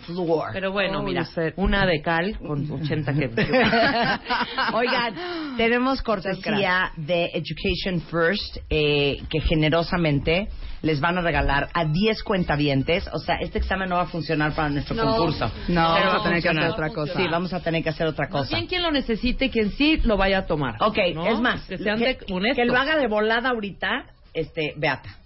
Floor. 0.07 0.51
Pero 0.53 0.73
bueno, 0.73 1.01
Oh, 1.01 1.03
mira, 1.03 1.27
una 1.57 1.85
de 1.85 2.01
cal 2.01 2.39
con 2.39 2.71
80 2.71 3.13
que... 3.15 3.27
Oigan, 4.73 5.57
tenemos 5.57 6.01
cortesía 6.03 6.93
de 6.97 7.31
Education 7.35 8.01
First, 8.09 8.59
eh, 8.71 9.21
que 9.29 9.41
generosamente 9.41 10.49
les 10.83 11.01
van 11.01 11.19
a 11.19 11.21
regalar 11.21 11.69
a 11.75 11.85
10 11.85 12.23
cuentavientes. 12.23 13.09
O 13.13 13.19
sea, 13.19 13.37
este 13.37 13.59
examen 13.59 13.89
no 13.89 13.97
va 13.97 14.03
a 14.03 14.07
funcionar 14.07 14.55
para 14.55 14.69
nuestro 14.69 14.95
No. 14.97 15.05
concurso. 15.17 15.51
No, 15.69 15.95
Pero 15.97 16.07
vamos 16.11 16.21
a 16.21 16.25
tener 16.25 16.43
que 16.43 16.49
hacer 16.49 16.65
otra 16.71 16.91
cosa. 16.91 17.13
Sí, 17.15 17.27
vamos 17.31 17.53
a 17.53 17.61
tener 17.61 17.83
que 17.83 17.89
hacer 17.89 18.07
otra 18.07 18.29
cosa. 18.29 18.57
bien 18.57 18.67
quien 18.69 18.83
lo 18.83 18.91
necesite, 18.91 19.51
quien 19.51 19.71
sí 19.73 19.97
lo 20.05 20.17
vaya 20.17 20.39
a 20.39 20.47
tomar. 20.47 20.77
Ok, 20.81 20.99
¿no? 21.15 21.27
es 21.27 21.41
más, 21.41 21.63
Que 21.67 21.79
sean 21.79 21.99
que, 21.99 22.17
que 22.17 22.65
lo 22.65 22.77
haga 22.77 22.97
de 22.97 23.09
volada 23.09 23.51
ahorita 23.51 24.07
este, 24.35 24.75
Beata. 24.77 25.17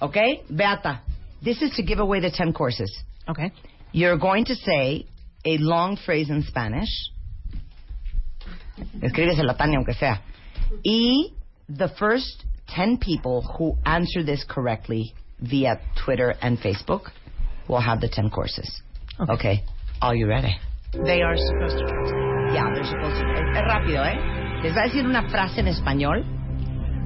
Okay? 0.00 0.40
Beata, 0.48 1.02
this 1.42 1.62
is 1.62 1.70
to 1.76 1.82
give 1.82 2.00
away 2.00 2.20
the 2.20 2.30
10 2.30 2.52
courses. 2.52 2.90
Okay. 3.26 3.52
You're 3.92 4.18
going 4.18 4.44
to 4.46 4.54
say 4.54 5.06
a 5.46 5.56
long 5.58 5.96
phrase 5.96 6.28
in 6.30 6.42
Spanish. 6.42 6.90
Escríbesela, 9.00 9.56
Tania, 9.56 9.76
aunque 9.78 9.94
sea. 9.94 10.20
Y 10.84 11.32
the 11.68 11.88
first 11.98 12.44
10 12.74 12.98
people 12.98 13.42
who 13.58 13.76
answer 13.84 14.22
this 14.24 14.44
correctly 14.44 15.14
via 15.40 15.80
Twitter 16.04 16.34
and 16.42 16.58
Facebook 16.58 17.10
will 17.68 17.80
have 17.80 18.00
the 18.00 18.08
10 18.08 18.30
courses. 18.30 18.82
Okay. 19.28 19.62
Are 20.00 20.14
you 20.14 20.26
ready? 20.28 20.54
They 20.92 21.20
are 21.22 21.36
supposed 21.36 21.78
to 21.78 21.84
translate. 21.84 22.54
Yeah, 22.54 22.70
they're 22.74 22.84
supposed 22.84 23.20
to. 23.20 23.26
Es, 23.32 23.56
es 23.58 23.64
rápido, 23.64 24.04
¿eh? 24.04 24.16
Les 24.62 24.74
va 24.74 24.82
a 24.82 24.84
decir 24.84 25.04
una 25.06 25.28
frase 25.28 25.60
en 25.60 25.68
español 25.68 26.24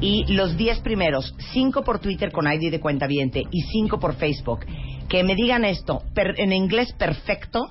y 0.00 0.24
los 0.34 0.56
10 0.56 0.80
primeros, 0.80 1.34
5 1.52 1.82
por 1.84 1.98
Twitter 2.00 2.32
con 2.32 2.46
ID 2.50 2.70
de 2.70 2.80
cuenta 2.80 3.06
viente 3.06 3.42
y 3.50 3.62
5 3.62 3.98
por 3.98 4.14
Facebook, 4.14 4.66
que 5.08 5.22
me 5.24 5.34
digan 5.34 5.64
esto 5.64 6.02
per- 6.14 6.34
en 6.40 6.52
inglés 6.52 6.92
perfecto, 6.92 7.70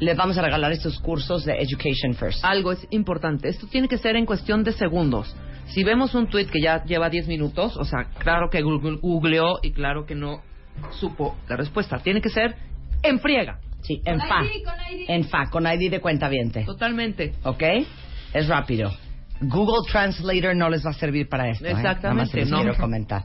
les 0.00 0.16
vamos 0.16 0.36
a 0.38 0.42
regalar 0.42 0.72
estos 0.72 0.98
cursos 0.98 1.44
de 1.44 1.60
Education 1.62 2.14
First. 2.14 2.44
Algo 2.44 2.72
es 2.72 2.86
importante. 2.90 3.48
Esto 3.48 3.66
tiene 3.68 3.86
que 3.88 3.98
ser 3.98 4.16
en 4.16 4.26
cuestión 4.26 4.64
de 4.64 4.72
segundos. 4.72 5.34
Si 5.66 5.84
vemos 5.84 6.14
un 6.14 6.26
tweet 6.28 6.46
que 6.46 6.60
ya 6.60 6.84
lleva 6.84 7.08
10 7.08 7.28
minutos, 7.28 7.76
o 7.76 7.84
sea, 7.84 8.04
claro 8.18 8.50
que 8.50 8.62
Google 8.62 8.98
googleó 9.00 9.58
y 9.62 9.72
claro 9.72 10.04
que 10.06 10.14
no 10.14 10.42
supo 10.90 11.36
la 11.48 11.56
respuesta. 11.56 11.98
Tiene 11.98 12.20
que 12.20 12.28
ser 12.28 12.56
en 13.02 13.20
friega. 13.20 13.58
Sí, 13.82 14.00
en 14.04 14.20
fa. 14.20 14.42
En 15.08 15.24
fa, 15.24 15.50
con 15.50 15.66
ID 15.66 15.90
de 15.90 16.00
cuenta 16.00 16.28
viente. 16.28 16.64
Totalmente. 16.64 17.34
¿Ok? 17.44 17.62
Es 18.32 18.48
rápido. 18.48 18.90
Google 19.40 19.88
Translator 19.90 20.54
no 20.54 20.68
les 20.70 20.84
va 20.86 20.90
a 20.90 20.94
servir 20.94 21.28
para 21.28 21.48
esto. 21.48 21.64
¿eh? 21.64 21.72
Nada 21.74 21.82
más 21.82 21.96
Exactamente, 21.96 22.40
los 22.40 22.50
no. 22.50 22.56
quiero 22.58 22.76
comentar. 22.76 23.24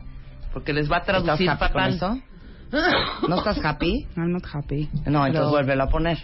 Porque 0.52 0.74
les 0.74 0.92
va 0.92 0.98
a 0.98 1.02
traducir 1.04 1.48
¿Estás 1.50 1.62
happy 1.62 1.74
con 1.74 1.84
esto? 1.84 2.18
¿No 3.30 3.36
estás 3.38 3.64
happy? 3.64 4.08
I'm 4.18 4.32
not 4.32 4.44
happy. 4.52 4.90
No, 5.06 5.26
entonces 5.26 5.34
Pero- 5.34 5.50
vuélvelo 5.50 5.84
a 5.84 5.90
poner. 5.90 6.18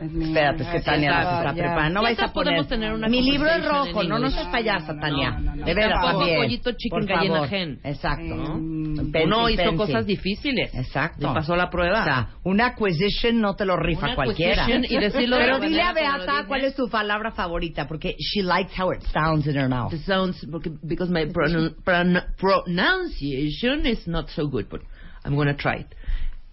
Espérate, 0.00 0.62
es 0.62 0.68
que 0.68 0.80
Tania 0.80 1.10
nos 1.22 1.38
está 1.38 1.52
preparando. 1.54 1.94
No 1.94 2.02
vais 2.02 2.18
a 2.20 2.28
poner. 2.28 2.66
tener 2.66 2.92
una 2.92 3.08
Mi 3.08 3.22
libro 3.22 3.48
es 3.48 3.64
rojo, 3.64 4.02
en 4.02 4.08
no, 4.08 4.18
no 4.18 4.26
English. 4.26 4.34
seas 4.34 4.48
payasa, 4.48 4.94
Tania. 5.00 5.30
no, 5.30 5.56
no. 5.56 5.64
De 5.64 5.74
veras, 5.74 6.02
también. 6.02 6.36
pollito 6.42 6.72
chicken 6.72 6.90
Por 7.00 7.06
gallina 7.08 7.44
hen. 7.46 7.80
Exacto. 7.82 8.34
Mm, 8.34 9.12
Uno 9.24 9.48
hizo 9.48 9.74
cosas 9.76 10.04
difíciles. 10.06 10.74
Exacto. 10.74 11.32
Pasó 11.32 11.56
la 11.56 11.70
prueba. 11.70 12.00
O 12.00 12.04
sea, 12.04 12.28
una 12.44 12.66
acquisition 12.66 13.40
no 13.40 13.54
te 13.56 13.64
lo 13.64 13.76
rifa 13.76 14.14
cualquiera. 14.14 14.66
y 14.68 14.98
decirlo 14.98 15.36
de 15.36 15.42
Pero 15.44 15.58
dile 15.60 15.82
a 15.82 15.92
Beata 15.92 16.44
cuál 16.46 16.64
es 16.64 16.74
tu 16.74 16.88
palabra 16.88 17.30
favorita, 17.32 17.86
porque 17.88 18.16
she 18.18 18.42
likes 18.42 18.72
how 18.80 18.92
it 18.92 19.00
sounds 19.12 19.46
in 19.46 19.56
her 19.56 19.68
mouth. 19.68 19.92
It 19.92 20.02
sounds 20.04 20.46
because 20.82 21.10
my 21.10 21.24
pronun- 21.26 21.74
pron- 21.84 22.22
pronunciation 22.36 23.86
is 23.86 24.06
not 24.06 24.28
so 24.30 24.46
good, 24.48 24.66
but 24.70 24.82
I'm 25.24 25.34
gonna 25.36 25.56
try 25.56 25.80
it. 25.80 25.88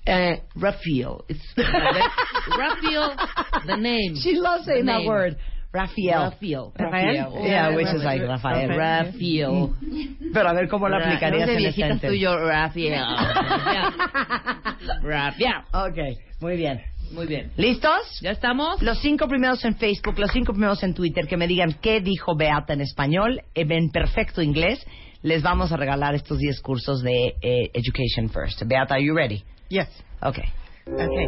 Uh, 0.06 0.36
Raphael. 0.56 1.24
It's 1.30 1.42
Raphael. 1.58 3.16
The 3.66 3.78
name. 3.78 4.16
She 4.22 4.36
loves 4.36 4.66
saying 4.66 4.86
that 4.88 5.06
word. 5.06 5.38
Raphael. 5.74 6.30
Raphael. 6.32 6.74
Rafael. 6.78 7.42
Yeah, 7.46 7.76
which 7.76 7.88
is 7.88 8.04
like 8.04 8.22
Rafael. 8.22 8.70
Raphael. 8.78 9.74
Pero 10.34 10.50
a 10.50 10.54
ver 10.54 10.68
cómo 10.68 10.88
lo 10.88 10.98
aplicarías 10.98 11.48
no 11.48 11.72
sé, 11.72 11.82
en 11.82 12.00
tuyo, 12.00 12.38
Raphael. 12.38 13.02
Raphael. 15.02 15.54
Ok, 15.74 15.98
muy 16.42 16.58
bien. 16.58 16.82
Muy 17.12 17.28
bien. 17.28 17.52
¿Listos? 17.58 18.20
¿Ya 18.22 18.32
estamos? 18.32 18.82
Los 18.82 19.00
cinco 19.00 19.28
primeros 19.28 19.64
en 19.66 19.76
Facebook, 19.76 20.18
los 20.18 20.32
cinco 20.32 20.52
primeros 20.52 20.82
en 20.84 20.94
Twitter 20.94 21.28
que 21.28 21.38
me 21.38 21.48
digan 21.48 21.78
qué 21.82 22.02
dijo 22.02 22.36
Beata 22.36 22.74
en 22.74 22.82
español, 22.82 23.42
en 23.54 23.90
perfecto 23.90 24.42
inglés, 24.42 24.84
les 25.22 25.42
vamos 25.44 25.72
a 25.72 25.78
regalar 25.78 26.16
estos 26.16 26.38
10 26.40 26.60
cursos 26.62 27.02
de 27.02 27.36
eh, 27.42 27.72
Education 27.74 28.30
First. 28.30 28.64
Beata, 28.66 28.96
are 28.96 29.04
you 29.04 29.16
ready? 29.16 29.44
Yes. 29.74 29.88
Okay. 30.22 30.46
Okay. 30.86 31.28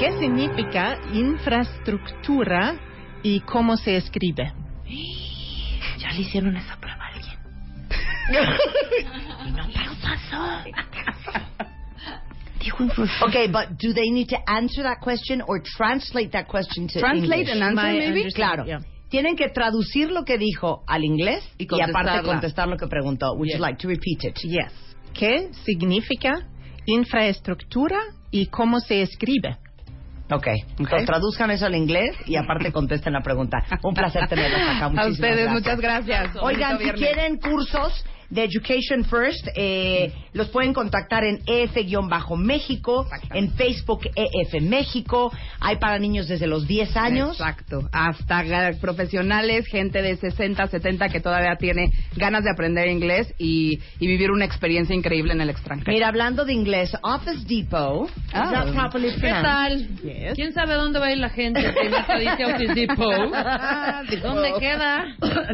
¿Qué 0.00 0.18
significa 0.18 0.98
infraestructura 1.12 2.74
y 3.22 3.40
cómo 3.40 3.76
se 3.76 3.96
escribe? 3.96 4.52
Ya 5.98 6.10
le 6.12 6.20
hicieron 6.20 6.56
esa 6.56 6.76
prueba 6.76 7.04
a 7.04 7.08
alguien. 7.14 7.36
y 9.46 9.50
no 9.50 9.64
pasó. 10.02 10.64
Dijo 12.60 12.82
infraestructura. 12.82 13.28
Okay, 13.28 13.48
but 13.48 13.78
do 13.78 13.92
they 13.94 14.10
need 14.10 14.28
to 14.28 14.36
answer 14.46 14.82
that 14.82 15.00
question 15.00 15.42
or 15.46 15.60
translate 15.62 16.30
that 16.32 16.46
question 16.48 16.86
to 16.88 17.00
Translate 17.00 17.48
English? 17.48 17.50
and 17.50 17.62
answer, 17.62 17.74
My 17.74 17.92
maybe? 18.10 18.30
Claro. 18.32 18.64
yeah. 18.66 18.80
Tienen 19.10 19.36
que 19.36 19.48
traducir 19.50 20.10
lo 20.10 20.24
que 20.24 20.36
dijo 20.38 20.82
al 20.86 21.04
inglés 21.04 21.42
Y 21.58 21.66
y, 21.70 21.80
aparte 21.80 22.22
contestar 22.26 22.68
lo 22.68 22.76
que 22.76 22.86
preguntó. 22.86 23.32
Would 23.34 23.48
you 23.48 23.52
Yes. 23.54 23.60
like 23.60 23.78
to 23.78 23.88
repeat 23.88 24.24
it? 24.24 24.36
Yes. 24.44 24.72
¿Qué 25.14 25.50
significa 25.64 26.46
infraestructura 26.86 27.98
y 28.30 28.46
cómo 28.46 28.80
se 28.80 29.02
escribe? 29.02 29.56
Ok. 30.30 30.46
Entonces 30.78 31.06
traduzcan 31.06 31.50
eso 31.52 31.66
al 31.66 31.74
inglés 31.76 32.16
y 32.26 32.36
aparte 32.36 32.72
contesten 32.72 33.12
la 33.12 33.20
pregunta. 33.22 33.58
Un 33.82 33.94
placer 33.94 34.26
tenerlos 34.28 34.60
acá. 34.60 34.84
A 34.86 34.88
Muchísimas 34.88 35.12
ustedes, 35.12 35.36
gracias. 35.36 35.52
muchas 35.52 35.80
gracias. 35.80 36.36
Oigan, 36.42 36.78
si 36.78 36.84
viernes. 36.84 37.00
quieren 37.04 37.38
cursos 37.38 38.04
de 38.30 38.44
Education 38.44 39.04
First, 39.04 39.48
eh, 39.54 40.12
los 40.32 40.48
pueden 40.48 40.74
contactar 40.74 41.24
en 41.24 41.40
EF-México, 41.46 43.06
en 43.32 43.52
Facebook 43.52 44.08
EF 44.14 44.62
México. 44.62 45.32
Hay 45.60 45.76
para 45.76 45.98
niños 45.98 46.28
desde 46.28 46.46
los 46.46 46.66
10 46.66 46.96
años. 46.96 47.40
Exacto. 47.40 47.88
Hasta 47.92 48.72
profesionales, 48.80 49.66
gente 49.66 50.02
de 50.02 50.16
60, 50.16 50.66
70 50.66 51.08
que 51.08 51.20
todavía 51.20 51.56
tiene 51.56 51.90
ganas 52.16 52.44
de 52.44 52.50
aprender 52.50 52.88
inglés 52.88 53.32
y, 53.38 53.80
y 53.98 54.06
vivir 54.06 54.30
una 54.30 54.44
experiencia 54.44 54.94
increíble 54.94 55.32
en 55.32 55.40
el 55.40 55.50
extranjero. 55.50 55.92
Mira, 55.92 56.08
hablando 56.08 56.44
de 56.44 56.52
inglés, 56.52 56.96
Office 57.02 57.44
Depot. 57.46 58.10
Ah. 58.32 58.66
¿Qué 59.20 59.30
tal? 59.30 59.88
¿Quién 60.34 60.52
sabe 60.52 60.74
dónde 60.74 60.98
va 60.98 61.06
a 61.06 61.12
ir 61.12 61.18
la 61.18 61.30
gente? 61.30 61.60
Que 61.62 62.20
dice 62.20 62.44
Office 62.44 62.74
Depot. 62.86 63.32
¿Dónde 64.22 64.52
queda? 64.58 65.04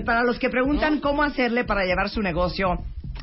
Para 0.05 0.23
los 0.23 0.39
que 0.39 0.49
preguntan 0.49 1.01
cómo 1.01 1.23
hacerle 1.23 1.65
para 1.65 1.85
llevar 1.85 2.09
su 2.09 2.21
negocio 2.23 2.62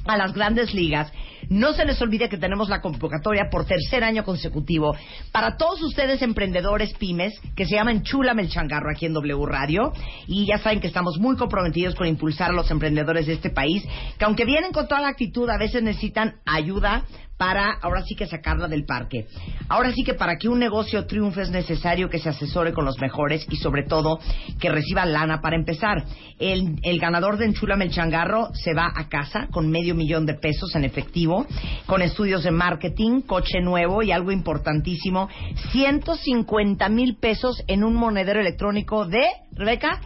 a 0.05 0.17
las 0.17 0.33
grandes 0.33 0.73
ligas, 0.73 1.11
no 1.49 1.73
se 1.73 1.85
les 1.85 2.01
olvide 2.01 2.29
que 2.29 2.37
tenemos 2.37 2.69
la 2.69 2.81
convocatoria 2.81 3.49
por 3.49 3.65
tercer 3.65 4.03
año 4.03 4.23
consecutivo 4.23 4.95
para 5.31 5.57
todos 5.57 5.81
ustedes 5.81 6.21
emprendedores 6.21 6.93
pymes 6.93 7.33
que 7.55 7.65
se 7.65 7.75
llaman 7.75 8.03
Chula 8.03 8.33
Melchangarro 8.33 8.91
aquí 8.91 9.05
en 9.07 9.13
W 9.13 9.45
Radio. 9.45 9.91
Y 10.27 10.45
ya 10.45 10.59
saben 10.59 10.79
que 10.79 10.87
estamos 10.87 11.17
muy 11.19 11.35
comprometidos 11.37 11.95
con 11.95 12.07
impulsar 12.07 12.51
a 12.51 12.53
los 12.53 12.69
emprendedores 12.69 13.25
de 13.25 13.33
este 13.33 13.49
país 13.49 13.83
que 14.17 14.25
aunque 14.25 14.45
vienen 14.45 14.71
con 14.71 14.87
toda 14.87 15.01
la 15.01 15.09
actitud 15.09 15.49
a 15.49 15.57
veces 15.57 15.81
necesitan 15.81 16.35
ayuda 16.45 17.05
para 17.39 17.71
ahora 17.81 18.03
sí 18.03 18.15
que 18.15 18.27
sacarla 18.27 18.67
del 18.67 18.83
parque. 18.83 19.25
Ahora 19.69 19.93
sí 19.93 20.03
que 20.03 20.13
para 20.13 20.37
que 20.37 20.49
un 20.49 20.59
negocio 20.59 21.05
triunfe 21.07 21.43
es 21.43 21.49
necesario 21.49 22.09
que 22.09 22.19
se 22.19 22.27
asesore 22.27 22.73
con 22.73 22.83
los 22.83 22.99
mejores 22.99 23.47
y 23.49 23.55
sobre 23.55 23.83
todo 23.83 24.19
que 24.59 24.69
reciba 24.69 25.05
lana 25.05 25.39
para 25.39 25.55
empezar. 25.55 26.03
El, 26.37 26.75
el 26.83 26.99
ganador 26.99 27.37
de 27.37 27.45
Enchúlame 27.45 27.85
el 27.85 27.91
Changarro 27.91 28.53
se 28.53 28.73
va 28.73 28.91
a 28.93 29.07
casa 29.07 29.47
con 29.51 29.71
medio 29.71 29.95
millón 29.95 30.25
de 30.25 30.33
pesos 30.33 30.75
en 30.75 30.83
efectivo, 30.83 31.47
con 31.85 32.01
estudios 32.01 32.43
de 32.43 32.51
marketing, 32.51 33.21
coche 33.21 33.61
nuevo 33.61 34.03
y 34.03 34.11
algo 34.11 34.33
importantísimo, 34.33 35.29
150 35.71 36.89
mil 36.89 37.15
pesos 37.15 37.63
en 37.67 37.85
un 37.85 37.95
monedero 37.95 38.41
electrónico 38.41 39.05
de, 39.05 39.23
Rebeca, 39.53 40.01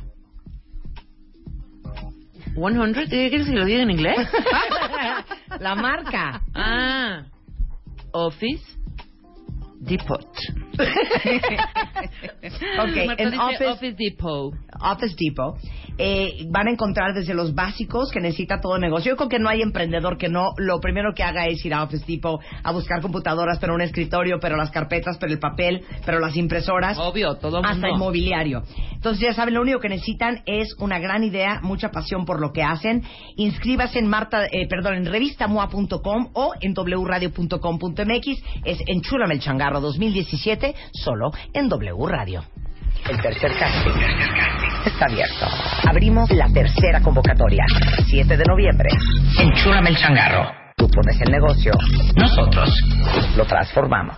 100. 2.55 2.93
¿Qué 2.93 3.29
quieres 3.29 3.47
que 3.47 3.53
lo 3.53 3.65
diga 3.65 3.81
en 3.83 3.91
inglés? 3.91 4.17
la 5.59 5.75
marca. 5.75 6.41
Ah. 6.53 7.23
Office 8.11 8.63
Depot. 9.79 10.27
Ok, 12.79 12.95
Marta 13.05 13.23
en 13.23 13.31
dice 13.31 13.43
Office- 13.43 13.67
Office 13.67 13.95
Depot. 13.97 14.53
Office 14.81 15.15
Depot, 15.19 15.57
eh, 15.97 16.45
van 16.49 16.67
a 16.67 16.71
encontrar 16.71 17.13
desde 17.13 17.33
los 17.33 17.53
básicos 17.53 18.11
que 18.11 18.19
necesita 18.19 18.61
todo 18.61 18.77
negocio. 18.77 19.11
Yo 19.11 19.17
creo 19.17 19.29
que 19.29 19.39
no 19.39 19.49
hay 19.49 19.61
emprendedor 19.61 20.17
que 20.17 20.29
no, 20.29 20.53
lo 20.57 20.79
primero 20.79 21.13
que 21.13 21.23
haga 21.23 21.45
es 21.45 21.63
ir 21.65 21.73
a 21.73 21.83
Office 21.83 22.05
Depot 22.07 22.41
a 22.63 22.71
buscar 22.71 23.01
computadoras, 23.01 23.59
pero 23.59 23.73
un 23.73 23.81
escritorio, 23.81 24.39
pero 24.39 24.55
las 24.55 24.71
carpetas, 24.71 25.17
pero 25.17 25.31
el 25.31 25.39
papel, 25.39 25.83
pero 26.05 26.19
las 26.19 26.35
impresoras. 26.35 26.97
Obvio, 26.97 27.35
todo 27.35 27.57
hasta 27.57 27.73
mundo. 27.73 27.87
inmobiliario. 27.89 28.63
Entonces 28.93 29.21
ya 29.21 29.33
saben, 29.33 29.53
lo 29.53 29.61
único 29.61 29.79
que 29.79 29.89
necesitan 29.89 30.41
es 30.45 30.73
una 30.79 30.99
gran 30.99 31.23
idea, 31.23 31.59
mucha 31.61 31.89
pasión 31.89 32.25
por 32.25 32.39
lo 32.39 32.51
que 32.51 32.63
hacen. 32.63 33.03
Inscríbase 33.35 33.99
en 33.99 34.07
Marta, 34.07 34.45
eh, 34.45 34.67
perdón, 34.67 34.95
en 34.95 35.05
revistamoa.com 35.05 36.29
o 36.33 36.53
en 36.59 36.73
wradio.com.mx. 36.73 38.43
Es 38.65 38.79
Enchúlame 38.87 39.35
el 39.35 39.39
Changarro 39.39 39.81
2017, 39.81 40.75
solo 40.93 41.31
en 41.53 41.69
W 41.69 42.07
Radio. 42.07 42.43
El 43.09 43.21
tercer 43.21 43.51
casting 43.59 43.91
está 44.85 45.05
abierto. 45.05 45.45
Abrimos 45.89 46.29
la 46.31 46.47
tercera 46.47 47.01
convocatoria. 47.01 47.65
7 48.05 48.37
de 48.37 48.43
noviembre. 48.45 48.89
Enchúlame 49.39 49.89
el 49.89 49.97
Changarro. 49.97 50.63
Tú 50.75 50.89
pones 50.89 51.21
el 51.21 51.31
negocio. 51.31 51.71
Nosotros 52.15 52.69
lo 53.37 53.45
transformamos. 53.45 54.17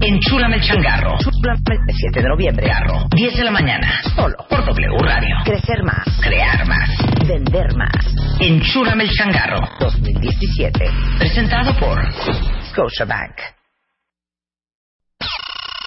Enchúlame 0.00 0.56
el 0.56 0.62
changarro. 0.62 1.18
El 1.18 1.94
7 1.94 2.22
de 2.22 2.28
noviembre. 2.28 2.66
Carro. 2.68 3.06
10 3.10 3.36
de 3.36 3.44
la 3.44 3.50
mañana. 3.50 4.00
Solo. 4.14 4.36
Por 4.48 4.64
W 4.64 4.98
Radio. 5.00 5.36
Crecer 5.44 5.82
más. 5.82 6.06
Crear 6.22 6.66
más. 6.66 6.88
Vender 7.26 7.76
más. 7.76 8.40
Enchúlame 8.40 9.04
el 9.04 9.10
changarro. 9.10 9.60
2017. 9.80 10.90
Presentado 11.18 11.74
por 11.78 12.00
Scotiabank. 12.70 13.59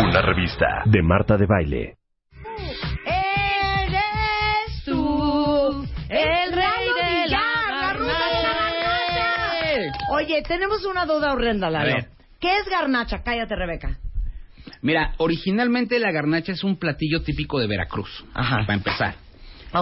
Una 0.00 0.22
revista 0.22 0.82
de 0.86 1.02
Marta 1.02 1.36
de 1.36 1.46
Baile. 1.46 1.96
Eres 3.04 4.84
tú, 4.84 5.86
el 6.08 6.52
rey 6.52 6.88
de 7.00 7.28
la 7.28 7.44
garnacha. 7.70 8.54
Oye, 10.10 10.42
tenemos 10.42 10.84
una 10.84 11.06
duda 11.06 11.32
horrenda, 11.32 11.70
Lalo. 11.70 11.90
A 11.90 11.94
ver. 11.94 12.08
¿Qué 12.40 12.56
es 12.56 12.68
garnacha? 12.68 13.22
Cállate, 13.22 13.54
Rebeca. 13.54 13.98
Mira, 14.82 15.14
originalmente 15.18 15.98
la 15.98 16.10
garnacha 16.10 16.52
es 16.52 16.64
un 16.64 16.76
platillo 16.76 17.22
típico 17.22 17.58
de 17.60 17.66
Veracruz, 17.66 18.24
para 18.34 18.74
empezar. 18.74 19.14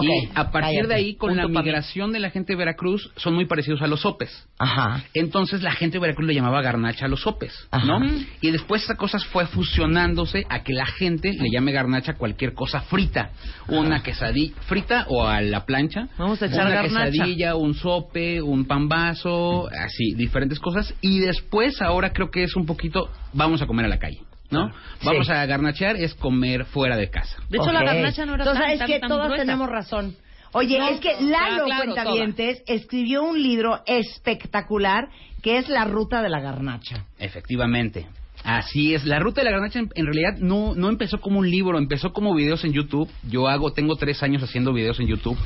Y 0.01 0.29
a 0.35 0.51
partir 0.51 0.81
cállate. 0.81 0.87
de 0.87 0.93
ahí, 0.95 1.15
con 1.15 1.29
Punto 1.29 1.47
la 1.47 1.61
migración 1.61 2.11
de 2.11 2.19
la 2.19 2.29
gente 2.29 2.53
de 2.53 2.57
Veracruz, 2.57 3.11
son 3.15 3.35
muy 3.35 3.45
parecidos 3.45 3.81
a 3.81 3.87
los 3.87 4.01
sopes. 4.01 4.47
Ajá. 4.59 5.03
Entonces 5.13 5.61
la 5.63 5.71
gente 5.71 5.93
de 5.97 5.99
Veracruz 6.01 6.27
le 6.27 6.33
llamaba 6.33 6.61
garnacha 6.61 7.05
a 7.05 7.07
los 7.07 7.21
sopes, 7.21 7.67
Ajá. 7.71 7.85
¿no? 7.85 7.99
Y 8.41 8.51
después 8.51 8.83
esa 8.83 8.95
cosa 8.95 9.19
fue 9.19 9.45
fusionándose 9.47 10.45
a 10.49 10.63
que 10.63 10.73
la 10.73 10.85
gente 10.85 11.33
le 11.33 11.49
llame 11.51 11.71
garnacha 11.71 12.13
a 12.13 12.15
cualquier 12.15 12.53
cosa 12.53 12.81
frita. 12.81 13.31
Una 13.67 14.03
quesadilla 14.03 14.53
frita 14.67 15.05
o 15.09 15.25
a 15.25 15.41
la 15.41 15.65
plancha. 15.65 16.07
Vamos 16.17 16.41
a 16.41 16.47
echar 16.47 16.65
una 16.67 16.75
garnacha. 16.75 17.11
quesadilla, 17.11 17.55
un 17.55 17.73
sope, 17.73 18.41
un 18.41 18.65
pambazo, 18.65 19.67
así, 19.69 20.13
diferentes 20.15 20.59
cosas. 20.59 20.93
Y 21.01 21.19
después 21.19 21.81
ahora 21.81 22.11
creo 22.11 22.29
que 22.29 22.43
es 22.43 22.55
un 22.55 22.65
poquito, 22.65 23.09
vamos 23.33 23.61
a 23.61 23.67
comer 23.67 23.85
a 23.85 23.89
la 23.89 23.99
calle. 23.99 24.26
¿No? 24.49 24.71
Vamos 25.03 25.27
Sí. 25.27 25.31
a 25.33 25.45
garnachear, 25.45 25.95
es 25.97 26.13
comer 26.15 26.65
fuera 26.65 26.95
de 26.95 27.09
casa. 27.09 27.37
De 27.49 27.57
hecho, 27.57 27.71
la 27.71 27.83
garnacha 27.83 28.25
no 28.25 28.35
era 28.35 28.43
Entonces, 28.45 28.63
tan, 28.63 28.71
es 28.73 28.79
tan, 28.79 28.87
que 28.87 28.99
tan 28.99 29.09
todas 29.09 29.25
gruesa. 29.27 29.43
tenemos 29.45 29.69
razón. 29.69 30.15
Oye, 30.53 30.79
No, 30.79 30.87
es 30.87 30.99
que 31.01 31.13
Lalo 31.21 31.65
claro, 31.65 31.83
Cuentavientes 31.93 32.63
escribió 32.67 33.23
un 33.23 33.41
libro 33.43 33.81
espectacular 33.85 35.09
que 35.43 35.57
es 35.57 35.67
La 35.69 35.83
Ruta 35.85 36.21
de 36.21 36.29
la 36.29 36.39
Garnacha. 36.39 37.05
Efectivamente. 37.19 38.07
Así 38.47 38.93
es. 38.93 39.03
La 39.03 39.19
ruta 39.19 39.41
de 39.41 39.45
la 39.45 39.51
garnacha 39.51 39.79
en, 39.79 39.89
en 39.93 40.05
realidad 40.05 40.37
no, 40.39 40.73
no 40.73 40.87
empezó 40.87 41.19
como 41.19 41.39
un 41.39 41.51
libro, 41.51 41.77
empezó 41.77 42.13
como 42.13 42.33
videos 42.33 42.63
en 42.63 42.71
YouTube. 42.71 43.09
Yo 43.29 43.49
hago, 43.49 43.73
tengo 43.73 43.97
tres 43.97 44.23
años 44.23 44.41
haciendo 44.41 44.71
videos 44.71 45.01
en 45.01 45.07
YouTube, 45.07 45.37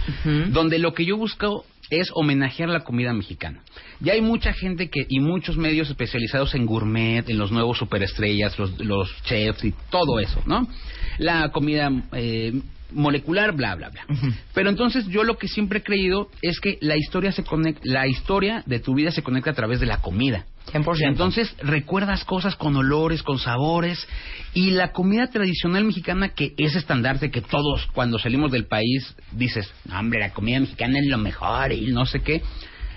donde 0.49 0.77
lo 0.77 0.93
que 0.93 1.03
yo 1.03 1.17
busco 1.17 1.65
es 1.89 2.11
homenajear 2.13 2.69
la 2.69 2.81
comida 2.83 3.11
mexicana. 3.11 3.63
Ya 4.01 4.13
hay 4.13 4.21
mucha 4.21 4.53
gente 4.53 4.91
que 4.91 5.07
y 5.09 5.19
muchos 5.19 5.57
medios 5.57 5.89
especializados 5.89 6.53
en 6.53 6.67
gourmet, 6.67 7.27
en 7.27 7.39
los 7.39 7.51
nuevos 7.51 7.79
superestrellas, 7.79 8.59
los, 8.59 8.79
los 8.79 9.09
chefs 9.23 9.65
y 9.65 9.73
todo 9.89 10.19
eso, 10.19 10.39
¿no? 10.45 10.67
La 11.17 11.49
comida 11.49 11.89
eh, 12.13 12.53
molecular, 12.91 13.53
bla, 13.53 13.75
bla, 13.75 13.89
bla. 13.89 14.05
Pero 14.53 14.69
entonces 14.69 15.07
yo 15.07 15.23
lo 15.23 15.37
que 15.37 15.47
siempre 15.47 15.79
he 15.79 15.83
creído 15.83 16.29
es 16.41 16.59
que 16.59 16.77
la 16.81 16.97
historia 16.97 17.31
se 17.31 17.43
conecta, 17.43 17.81
la 17.83 18.07
historia 18.07 18.63
de 18.65 18.79
tu 18.79 18.93
vida 18.93 19.11
se 19.11 19.23
conecta 19.23 19.51
a 19.51 19.55
través 19.55 19.79
de 19.79 19.85
la 19.85 20.01
comida. 20.01 20.45
100%. 20.71 21.07
Entonces 21.07 21.55
recuerdas 21.61 22.23
cosas 22.23 22.55
con 22.55 22.75
olores, 22.75 23.23
con 23.23 23.39
sabores 23.39 24.07
y 24.53 24.71
la 24.71 24.91
comida 24.91 25.27
tradicional 25.27 25.83
mexicana 25.83 26.29
que 26.29 26.53
es 26.57 26.75
estandarte 26.75 27.31
que 27.31 27.41
todos 27.41 27.87
cuando 27.93 28.19
salimos 28.19 28.51
del 28.51 28.65
país 28.65 29.15
dices, 29.31 29.71
"No, 29.85 29.99
hombre, 29.99 30.19
la 30.19 30.33
comida 30.33 30.59
mexicana 30.59 30.99
es 30.99 31.07
lo 31.07 31.17
mejor 31.17 31.71
y 31.71 31.87
no 31.87 32.05
sé 32.05 32.21
qué. 32.21 32.41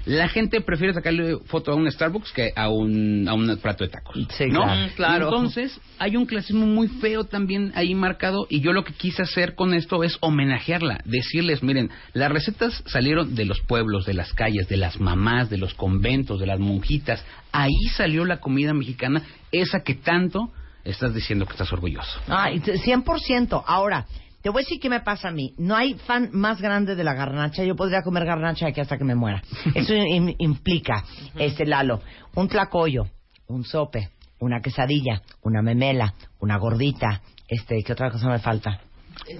La 0.07 0.29
gente 0.29 0.61
prefiere 0.61 0.93
sacarle 0.93 1.39
foto 1.47 1.73
a 1.73 1.75
un 1.75 1.91
Starbucks 1.91 2.33
que 2.33 2.53
a 2.55 2.69
un, 2.69 3.27
a 3.29 3.35
un 3.35 3.57
plato 3.59 3.85
de 3.85 3.91
tacos. 3.91 4.17
Sí, 4.37 4.47
¿no? 4.47 4.63
claro. 4.63 4.75
Mm, 4.87 4.89
claro. 4.97 5.25
Entonces, 5.27 5.81
hay 5.99 6.17
un 6.17 6.27
clasismo 6.27 6.67
muy 6.67 6.89
feo 6.89 7.25
también 7.25 7.73
ahí 7.75 7.95
marcado 7.95 8.47
y 8.51 8.61
yo 8.61 8.73
lo 8.73 8.85
que 8.85 8.93
quise 8.93 9.23
hacer 9.23 9.55
con 9.55 9.73
esto 9.73 10.05
es 10.05 10.19
homenajearla, 10.21 11.01
decirles, 11.05 11.63
miren, 11.63 11.91
las 12.13 12.31
recetas 12.31 12.83
salieron 12.87 13.35
de 13.35 13.45
los 13.47 13.61
pueblos, 13.61 14.05
de 14.05 14.15
las 14.15 14.33
calles, 14.35 14.69
de 14.69 14.77
las 14.77 15.01
mamás, 15.01 15.49
de 15.49 15.59
los 15.59 15.75
conventos, 15.75 16.39
de 16.41 16.47
las 16.47 16.59
monjitas. 16.59 17.25
Ahí 17.53 17.73
salió 17.97 18.25
la 18.25 18.41
comida 18.41 18.75
mexicana, 18.75 19.23
esa 19.53 19.81
que 19.83 19.95
tanto 19.95 20.51
estás 20.85 21.15
diciendo 21.15 21.47
que 21.47 21.53
estás 21.53 21.73
orgulloso. 21.73 22.21
Ah, 22.29 22.51
y 22.53 22.61
te- 22.61 22.75
100%. 22.79 23.63
Ahora, 23.67 24.07
te 24.45 24.51
voy 24.51 24.61
a 24.61 24.65
decir 24.65 24.79
qué 24.79 24.91
me 24.91 25.01
pasa 25.01 25.29
a 25.29 25.31
mí. 25.33 25.55
No 25.57 25.75
hay 25.75 25.95
fan 25.95 26.29
más 26.33 26.61
grande 26.61 26.95
de 26.95 27.03
la 27.03 27.15
garnacha. 27.15 27.65
Yo 27.65 27.75
podría 27.75 28.03
comer 28.03 28.27
garnacha 28.27 28.67
aquí 28.69 28.79
hasta 28.79 28.99
que 28.99 29.05
me 29.05 29.15
muera. 29.15 29.43
Eso 29.75 29.95
im- 29.95 30.37
implica, 30.39 31.03
este 31.39 31.65
Lalo, 31.65 32.03
un 32.35 32.47
tlacoyo, 32.49 33.05
un 33.49 33.65
sope, 33.65 34.11
una 34.41 34.61
quesadilla, 34.61 35.23
una 35.43 35.63
memela, 35.63 36.13
una 36.41 36.59
gordita, 36.59 37.23
este, 37.49 37.83
¿qué 37.83 37.93
otra 37.95 38.11
cosa 38.11 38.29
me 38.29 38.39
falta? 38.39 38.81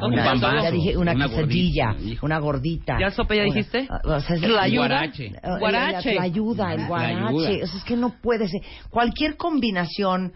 Un 0.01 0.15
Una, 0.15 0.25
pambazo, 0.25 0.63
ya 0.63 0.71
dije, 0.71 0.97
una, 0.97 1.13
una 1.13 1.27
quesadilla, 1.29 1.93
gordita, 1.93 2.21
una 2.25 2.39
gordita. 2.39 2.97
¿Ya 2.99 3.07
el 3.09 3.13
sope 3.13 3.37
ya 3.37 3.43
dijiste? 3.43 3.87
Ah, 3.91 4.01
o 4.05 4.21
sea, 4.21 4.37
es- 4.37 4.43
La 4.43 4.63
ayuda. 4.63 4.87
Guarache. 4.87 5.33
Guarache. 5.59 6.09
La, 6.15 6.21
la 6.21 6.23
ayuda, 6.23 6.73
el 6.75 6.81
La 6.81 6.87
guarache. 6.89 7.27
ayuda. 7.29 7.65
O 7.65 7.67
sea, 7.67 7.77
es 7.79 7.85
que 7.85 7.97
no 7.97 8.15
puede 8.23 8.49
ser. 8.49 8.63
Cualquier 8.89 9.37
combinación, 9.37 10.33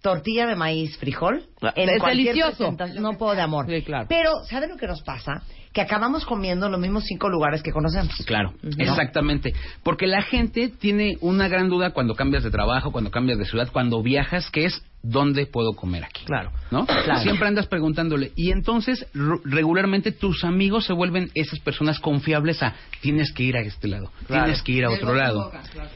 tortilla 0.00 0.46
de 0.46 0.56
maíz, 0.56 0.96
frijol, 0.98 1.42
en 1.74 1.88
Es 1.88 1.98
cualquier 2.00 2.34
delicioso. 2.34 2.76
No 3.00 3.18
puedo 3.18 3.34
de 3.34 3.42
amor. 3.42 3.66
Sí, 3.68 3.82
claro. 3.82 4.06
Pero, 4.08 4.30
¿saben 4.48 4.70
lo 4.70 4.76
que 4.76 4.86
nos 4.86 5.02
pasa? 5.02 5.42
Que 5.72 5.80
acabamos 5.80 6.24
comiendo 6.24 6.68
los 6.68 6.80
mismos 6.80 7.04
cinco 7.04 7.28
lugares 7.28 7.62
que 7.62 7.70
conocemos. 7.70 8.14
Claro, 8.26 8.54
exactamente. 8.78 9.54
Porque 9.82 10.06
la 10.06 10.22
gente 10.22 10.68
tiene 10.68 11.16
una 11.20 11.48
gran 11.48 11.68
duda 11.68 11.92
cuando 11.92 12.14
cambias 12.14 12.42
de 12.42 12.50
trabajo, 12.50 12.90
cuando 12.92 13.10
cambias 13.10 13.38
de 13.38 13.44
ciudad, 13.44 13.68
cuando 13.72 14.02
viajas, 14.02 14.50
que 14.50 14.64
es 14.64 14.82
¿dónde 15.02 15.46
puedo 15.46 15.72
comer 15.72 16.04
aquí? 16.04 16.24
Claro. 16.24 16.50
¿No? 16.70 16.86
Siempre 17.22 17.48
andas 17.48 17.66
preguntándole. 17.66 18.32
Y 18.36 18.50
entonces, 18.50 19.06
regularmente, 19.44 20.12
tus 20.12 20.44
amigos 20.44 20.84
se 20.84 20.92
vuelven 20.92 21.30
esas 21.34 21.58
personas 21.60 21.98
confiables 21.98 22.62
a 22.62 22.74
tienes 23.00 23.32
que 23.32 23.42
ir 23.42 23.56
a 23.56 23.60
este 23.60 23.88
lado, 23.88 24.10
Claro. 24.26 24.44
tienes 24.44 24.62
que 24.62 24.72
ir 24.72 24.84
a 24.84 24.90
otro 24.90 25.14
lado. 25.14 25.50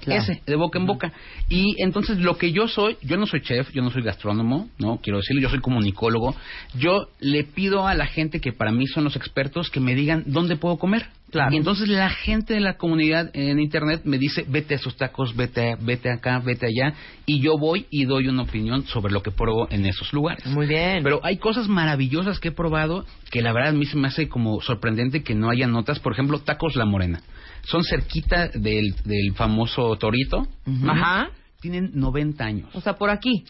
Ese, 0.07 0.43
de 0.47 0.57
boca 0.57 0.79
en 0.79 0.87
boca. 0.87 1.13
Y 1.49 1.81
entonces, 1.83 2.19
lo 2.19 2.37
que 2.39 2.53
yo 2.53 2.67
soy, 2.69 2.97
yo 3.03 3.17
no 3.17 3.27
soy 3.27 3.43
chef, 3.43 3.71
yo 3.73 3.83
no 3.83 3.91
soy 3.91 4.03
gastrónomo, 4.03 4.69
¿no? 4.79 4.99
Quiero 5.03 5.19
decirlo, 5.19 5.43
yo 5.43 5.49
soy 5.51 5.61
comunicólogo. 5.61 6.35
Yo 6.75 7.09
le 7.21 7.45
pido 7.45 7.87
a 7.87 7.95
la 7.95 8.07
gente 8.07 8.41
que 8.41 8.53
para 8.53 8.73
mí 8.73 8.87
son 8.87 9.05
los 9.05 9.17
expertos 9.17 9.71
que 9.71 9.81
me 9.81 9.95
digan 9.95 10.25
dónde 10.27 10.57
puedo 10.57 10.79
comer. 10.79 11.07
Claro. 11.35 11.53
Y 11.53 11.57
entonces 11.57 11.89
la 11.89 12.11
gente 12.11 12.55
de 12.55 12.61
la 12.61 12.77
comunidad 12.77 13.29
en 13.35 13.59
internet 13.59 14.03
me 14.05 14.19
dice, 14.19 14.45
vete 14.49 14.75
a 14.75 14.77
esos 14.77 14.97
tacos, 14.97 15.35
vete, 15.35 15.75
vete 15.81 16.09
acá, 16.09 16.39
vete 16.39 16.67
allá, 16.67 16.95
y 17.27 17.41
yo 17.41 17.59
voy 17.59 17.87
y 17.91 18.05
doy 18.05 18.29
una 18.29 18.43
opinión 18.43 18.85
sobre 18.87 19.13
lo 19.13 19.21
que 19.21 19.33
pruebo 19.33 19.67
en 19.71 19.85
esos 19.85 20.13
lugares. 20.13 20.47
Muy 20.47 20.67
bien. 20.69 21.03
Pero 21.03 21.19
hay 21.25 21.39
cosas 21.39 21.67
maravillosas 21.67 22.39
que 22.39 22.49
he 22.49 22.53
probado 22.53 23.05
que 23.33 23.43
la 23.43 23.53
verdad 23.53 23.71
a 23.71 23.77
mí 23.77 23.85
se 23.85 23.97
me 23.97 24.07
hace 24.07 24.29
como 24.29 24.61
sorprendente 24.61 25.25
que 25.25 25.35
no 25.35 25.51
haya 25.51 25.67
notas. 25.67 25.99
Por 25.99 26.13
ejemplo, 26.13 26.39
tacos 26.39 26.77
La 26.77 26.85
Morena. 26.85 27.21
Son 27.65 27.83
cerquita 27.83 28.47
del, 28.49 28.95
del 29.05 29.35
famoso 29.35 29.97
Torito. 29.97 30.47
Ajá. 30.87 31.31
Tienen 31.61 31.91
90 31.95 32.45
años. 32.45 32.69
O 32.75 32.81
sea, 32.81 32.93
por 32.95 33.11
aquí. 33.11 33.43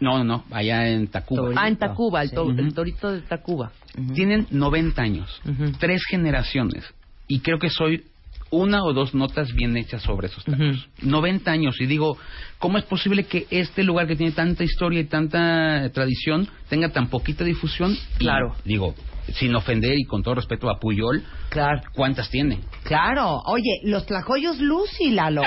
No, 0.00 0.16
no, 0.18 0.24
no, 0.24 0.44
allá 0.50 0.88
en 0.88 1.08
Tacuba. 1.08 1.50
Ah, 1.56 1.68
en 1.68 1.76
Tacuba, 1.76 2.22
el, 2.22 2.30
to- 2.32 2.46
Sí. 2.50 2.56
el 2.58 2.72
torito 2.72 3.12
de 3.12 3.20
Tacuba. 3.20 3.70
Tienen 4.14 4.46
90 4.50 5.02
años, 5.02 5.42
tres 5.78 6.00
generaciones, 6.08 6.84
y 7.30 7.40
creo 7.40 7.58
que 7.58 7.70
soy 7.70 8.04
una 8.50 8.82
o 8.82 8.92
dos 8.92 9.14
notas 9.14 9.52
bien 9.54 9.76
hechas 9.76 10.02
sobre 10.02 10.26
esos 10.26 10.44
tacos. 10.44 10.88
90 11.02 11.50
años, 11.52 11.80
y 11.80 11.86
digo, 11.86 12.18
¿cómo 12.58 12.78
es 12.78 12.84
posible 12.84 13.24
que 13.24 13.46
este 13.50 13.84
lugar 13.84 14.08
que 14.08 14.16
tiene 14.16 14.32
tanta 14.32 14.64
historia 14.64 14.98
y 14.98 15.04
tanta 15.04 15.88
tradición 15.92 16.48
tenga 16.68 16.88
tan 16.88 17.08
poquita 17.08 17.44
difusión? 17.44 17.92
Y, 17.92 18.18
Claro. 18.18 18.56
digo, 18.64 18.96
sin 19.34 19.54
ofender 19.54 19.94
y 19.96 20.02
con 20.04 20.24
todo 20.24 20.34
respeto 20.34 20.68
a 20.68 20.80
Puyol, 20.80 21.22
Claro. 21.50 21.80
¿cuántas 21.94 22.28
tiene? 22.28 22.58
Claro. 22.82 23.40
Oye, 23.46 23.82
los 23.84 24.04
tlacoyos 24.06 24.58
Lucy, 24.58 25.12
Lalo. 25.12 25.42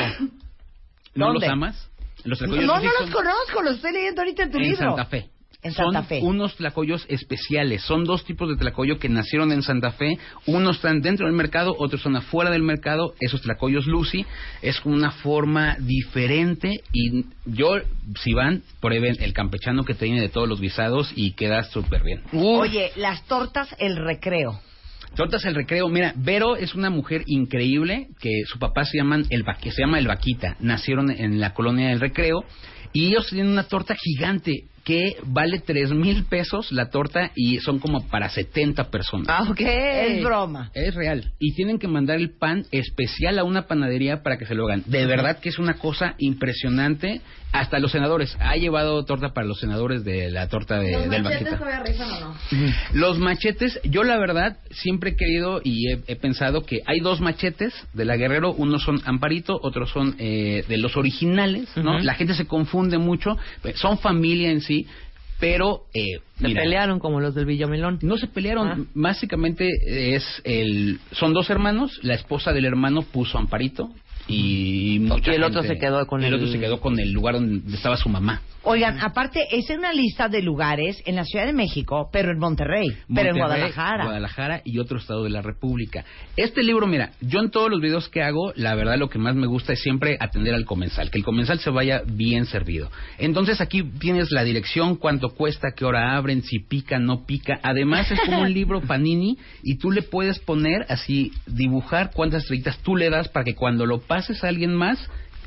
¿No 1.15 1.25
¿Dónde? 1.27 1.41
los 1.41 1.49
amas? 1.49 1.89
Los 2.23 2.41
No, 2.41 2.47
no 2.55 2.61
los 2.77 2.83
son 2.99 3.11
conozco, 3.11 3.61
los 3.63 3.75
estoy 3.75 3.91
leyendo 3.91 4.21
ahorita 4.21 4.43
en 4.43 4.51
tu 4.51 4.57
en 4.59 4.63
libro. 4.63 4.77
Santa 4.77 5.05
Fe. 5.05 5.29
En 5.63 5.71
son 5.73 5.93
Santa 5.93 6.03
Fe. 6.07 6.19
unos 6.21 6.55
tlacoyos 6.55 7.05
especiales. 7.09 7.81
Son 7.83 8.03
dos 8.03 8.25
tipos 8.25 8.49
de 8.49 8.55
tlacoyo 8.57 8.99
que 8.99 9.09
nacieron 9.09 9.51
en 9.51 9.61
Santa 9.63 9.91
Fe. 9.91 10.17
Unos 10.45 10.75
están 10.75 11.01
dentro 11.01 11.25
del 11.25 11.35
mercado, 11.35 11.73
otros 11.77 12.01
están 12.01 12.15
afuera 12.17 12.51
del 12.51 12.61
mercado. 12.63 13.13
Esos 13.19 13.41
tlacoyos 13.41 13.87
Lucy 13.87 14.25
es 14.61 14.79
con 14.81 14.93
una 14.93 15.11
forma 15.11 15.77
diferente. 15.79 16.81
Y 16.91 17.25
yo, 17.45 17.77
si 18.21 18.33
van, 18.33 18.61
prueben 18.79 19.15
el 19.21 19.33
campechano 19.33 19.83
que 19.83 19.93
tiene 19.93 20.21
de 20.21 20.29
todos 20.29 20.47
los 20.49 20.59
guisados 20.61 21.11
y 21.15 21.31
queda 21.31 21.63
súper 21.63 22.03
bien. 22.03 22.21
Oye, 22.33 22.91
las 22.97 23.23
tortas, 23.25 23.73
el 23.79 23.95
recreo. 23.95 24.59
Tortas 25.15 25.45
el 25.45 25.53
recreo. 25.55 25.87
Mira, 25.89 26.11
Vero 26.15 26.55
es 26.55 26.73
una 26.73 26.89
mujer 26.89 27.23
increíble 27.27 28.07
que 28.19 28.31
su 28.47 28.57
papá 28.57 28.83
se 28.83 28.97
llaman 28.97 29.25
el 29.29 29.47
Va- 29.47 29.57
que 29.61 29.71
se 29.71 29.81
llama 29.83 29.99
el 29.99 30.07
Vaquita. 30.07 30.57
Nacieron 30.59 31.11
en 31.11 31.39
la 31.39 31.53
colonia 31.53 31.89
del 31.89 31.99
recreo 31.99 32.43
y 32.93 33.07
ellos 33.09 33.27
tienen 33.29 33.51
una 33.51 33.63
torta 33.63 33.95
gigante 33.95 34.65
que 34.83 35.15
vale 35.23 35.59
tres 35.59 35.91
mil 35.91 36.25
pesos 36.25 36.71
la 36.71 36.89
torta 36.89 37.31
y 37.35 37.59
son 37.59 37.79
como 37.79 38.05
para 38.07 38.29
70 38.29 38.89
personas. 38.89 39.27
Ah, 39.29 39.47
ok. 39.49 39.61
Es 39.61 40.23
broma. 40.23 40.71
Es 40.73 40.93
real. 40.93 41.31
Y 41.39 41.55
tienen 41.55 41.79
que 41.79 41.87
mandar 41.87 42.17
el 42.17 42.31
pan 42.31 42.65
especial 42.71 43.39
a 43.39 43.43
una 43.43 43.67
panadería 43.67 44.23
para 44.23 44.37
que 44.37 44.45
se 44.45 44.55
lo 44.55 44.65
hagan. 44.65 44.83
De 44.85 45.05
verdad 45.05 45.39
que 45.39 45.49
es 45.49 45.59
una 45.59 45.75
cosa 45.75 46.15
impresionante. 46.17 47.21
Hasta 47.53 47.77
los 47.79 47.91
senadores. 47.91 48.35
Ha 48.39 48.55
llevado 48.55 49.05
torta 49.05 49.31
para 49.33 49.45
los 49.47 49.59
senadores 49.59 50.03
de 50.03 50.31
la 50.31 50.47
torta 50.49 50.79
de, 50.79 51.07
del 51.07 51.21
Vaquita. 51.23 51.59
o 51.61 52.19
no? 52.19 52.35
Los 52.93 53.19
machetes, 53.19 53.79
yo 53.83 54.03
la 54.03 54.17
verdad 54.17 54.57
siempre 54.71 55.11
he 55.11 55.15
querido 55.15 55.61
y 55.63 55.91
he, 55.91 55.99
he 56.07 56.15
pensado 56.15 56.65
que 56.65 56.79
hay 56.85 56.99
dos 56.99 57.21
machetes 57.21 57.73
de 57.93 58.05
la 58.05 58.17
Guerrero, 58.17 58.51
unos 58.53 58.81
son 58.83 58.99
Amparito, 59.05 59.59
otros 59.61 59.91
son 59.91 60.15
eh, 60.17 60.65
de 60.67 60.77
los 60.77 60.97
originales, 60.97 61.69
¿no? 61.77 61.99
La 61.99 62.15
gente 62.15 62.33
se 62.33 62.45
confunde 62.47 62.97
mucho, 62.97 63.37
eh, 63.63 63.73
son 63.75 63.99
familia 63.99 64.49
en 64.49 64.61
sí, 64.61 64.87
pero 65.39 65.83
eh, 65.93 66.21
Se 66.39 66.47
mira, 66.47 66.61
pelearon 66.63 66.99
como 66.99 67.19
los 67.19 67.35
del 67.35 67.45
Villamelón. 67.45 67.99
no 68.01 68.17
se 68.17 68.27
pelearon, 68.27 68.67
Ah. 68.67 68.77
básicamente 68.93 69.69
es 70.15 70.25
el, 70.43 70.99
son 71.11 71.33
dos 71.33 71.49
hermanos, 71.49 71.99
la 72.01 72.13
esposa 72.15 72.51
del 72.51 72.65
hermano 72.65 73.01
puso 73.03 73.37
Amparito 73.37 73.89
y 74.27 74.99
mucha 75.01 75.31
Y 75.31 75.35
el 75.35 75.43
otro 75.43 75.61
gente- 75.61 75.75
se 75.75 75.79
quedó 75.81 76.05
con 76.07 76.21
el 76.23 76.27
el- 76.27 76.33
otro 76.35 76.47
se 76.47 76.59
quedó 76.59 76.79
con 76.79 76.99
el 76.99 77.11
lugar 77.11 77.35
donde 77.35 77.75
estaba 77.75 77.97
su 77.97 78.09
mamá. 78.09 78.41
Oigan, 78.65 78.97
aparte, 79.01 79.45
es 79.51 79.69
una 79.77 79.91
lista 79.91 80.29
de 80.29 80.41
lugares 80.41 81.01
en 81.05 81.17
la 81.17 81.25
Ciudad 81.25 81.45
de 81.45 81.51
México, 81.51 82.07
pero 82.13 82.31
en 82.31 82.39
Monterrey, 82.39 82.87
pero 83.13 83.31
en 83.31 83.37
Guadalajara. 83.37 84.05
Guadalajara 84.05 84.61
y 84.63 84.79
otro 84.79 84.99
estado 84.99 85.25
de 85.25 85.29
la 85.31 85.41
República. 85.41 86.05
Este 86.37 86.63
libro, 86.63 86.87
mira, 86.87 87.11
yo 87.19 87.41
en 87.41 87.51
todos 87.51 87.69
los 87.69 87.81
videos 87.81 88.07
que 88.07 88.23
hago, 88.23 88.53
la 88.55 88.73
verdad 88.75 88.97
lo 88.97 89.09
que 89.09 89.19
más 89.19 89.35
me 89.35 89.47
gusta 89.47 89.73
es 89.73 89.81
siempre 89.81 90.15
atender 90.17 90.53
al 90.53 90.63
comensal, 90.63 91.11
que 91.11 91.17
el 91.17 91.25
comensal 91.25 91.59
se 91.59 91.71
vaya 91.71 92.03
bien 92.07 92.45
servido. 92.45 92.89
Entonces 93.17 93.59
aquí 93.59 93.83
tienes 93.99 94.31
la 94.31 94.45
dirección, 94.45 94.95
cuánto 94.95 95.31
cuesta, 95.35 95.73
qué 95.75 95.83
hora 95.83 96.15
abren, 96.15 96.41
si 96.43 96.59
pica, 96.59 96.99
no 96.99 97.25
pica. 97.25 97.59
Además 97.63 98.09
es 98.11 98.19
como 98.21 98.43
un 98.43 98.53
libro 98.53 98.79
panini 98.79 99.37
y 99.61 99.75
tú 99.77 99.91
le 99.91 100.03
puedes 100.03 100.39
poner 100.39 100.85
así, 100.87 101.33
dibujar 101.47 102.11
cuántas 102.13 102.43
estrellitas 102.43 102.77
tú 102.79 102.95
le 102.95 103.09
das 103.09 103.27
para 103.27 103.43
que 103.43 103.55
cuando 103.55 103.85
lo 103.85 103.99
pases 104.13 104.43
a 104.43 104.47
alguien 104.47 104.73
más, 104.75 104.99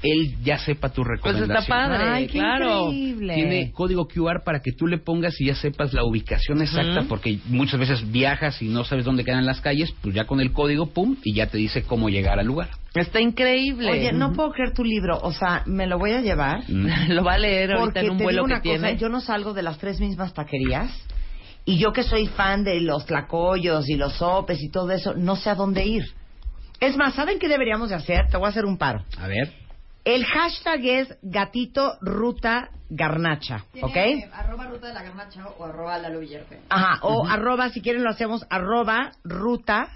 él 0.03 0.37
ya 0.43 0.59
sepa 0.59 0.91
tu 0.91 1.03
Pues 1.03 1.19
recomendación. 1.23 1.57
está 1.57 1.67
padre, 1.69 2.05
Ay, 2.05 2.27
qué 2.27 2.33
claro. 2.39 2.93
increíble. 2.93 3.35
Tiene 3.35 3.73
código 3.73 4.07
QR 4.07 4.43
para 4.45 4.61
que 4.61 4.73
tú 4.73 4.87
le 4.87 4.99
pongas 4.99 5.41
y 5.41 5.47
ya 5.47 5.55
sepas 5.55 5.93
la 5.95 6.05
ubicación 6.05 6.61
exacta, 6.61 7.05
porque 7.09 7.39
muchas 7.47 7.81
veces 7.81 8.13
viajas 8.13 8.61
y 8.61 8.69
no 8.69 8.85
sabes 8.85 9.05
dónde 9.05 9.25
quedan 9.25 9.47
las 9.47 9.61
calles, 9.61 9.95
pues 10.03 10.15
ya 10.15 10.25
con 10.27 10.41
el 10.41 10.53
código, 10.53 10.87
pum, 10.87 11.17
y 11.25 11.33
ya 11.35 11.47
te 11.47 11.57
dice 11.59 11.83
cómo 11.85 12.09
llegar 12.11 12.39
al 12.39 12.47
lugar. 12.47 12.69
Está 12.95 13.21
increíble. 13.21 13.91
Oye, 13.91 14.13
no 14.13 14.33
puedo 14.33 14.51
creer 14.53 14.73
tu 14.75 14.85
libro. 14.85 15.19
O 15.23 15.33
sea, 15.33 15.63
me 15.67 15.87
lo 15.87 15.99
voy 15.99 16.13
a 16.13 16.21
llevar. 16.21 16.63
Lo 17.09 17.25
va 17.25 17.35
a 17.35 17.39
leer 17.39 17.73
ahorita 17.73 17.85
Porque 18.01 18.01
en 18.07 18.11
un 18.13 18.19
te 18.19 18.25
vuelo 18.25 18.45
digo 18.45 18.47
que 18.47 18.53
una 18.69 18.77
cosa, 18.77 18.87
tiene. 18.89 18.99
yo 19.01 19.09
no 19.09 19.21
salgo 19.21 19.55
de 19.55 19.63
las 19.63 19.79
tres 19.79 19.99
mismas 20.01 20.33
taquerías. 20.35 20.91
Y 21.65 21.79
yo 21.79 21.93
que 21.93 22.03
soy 22.03 22.27
fan 22.29 22.63
de 22.65 22.81
los 22.81 23.07
tlacoyos 23.07 23.89
y 23.89 23.97
los 23.97 24.13
sopes 24.15 24.63
y 24.63 24.71
todo 24.71 24.91
eso, 24.93 25.15
no 25.15 25.37
sé 25.37 25.51
a 25.51 25.55
dónde 25.55 25.85
ir. 25.87 26.05
Es 26.81 26.97
más, 26.97 27.15
¿saben 27.15 27.39
qué 27.39 27.49
deberíamos 27.49 27.89
de 27.91 27.95
hacer? 27.97 28.29
Te 28.29 28.37
voy 28.37 28.47
a 28.47 28.51
hacer 28.51 28.65
un 28.65 28.77
paro. 28.79 29.03
A 29.19 29.27
ver. 29.27 29.53
El 30.05 30.25
hashtag 30.25 30.85
es 30.85 31.19
gatito 31.23 31.97
ruta 32.01 32.69
garnacha, 32.89 33.65
¿ok? 33.83 33.97
Arroba 34.33 34.67
ruta 34.67 34.87
de 34.89 34.95
la 34.95 35.03
garnacha 35.03 35.49
o 35.59 35.65
arroba 35.65 35.99
Lalo 35.99 36.21
Villarpe. 36.21 36.61
Ajá, 36.69 36.99
o 37.03 37.27
arroba, 37.27 37.71
si 37.71 37.81
quieren 37.83 38.05
lo 38.05 38.11
hacemos, 38.11 38.47
arroba 38.49 39.11
ruta 39.25 39.89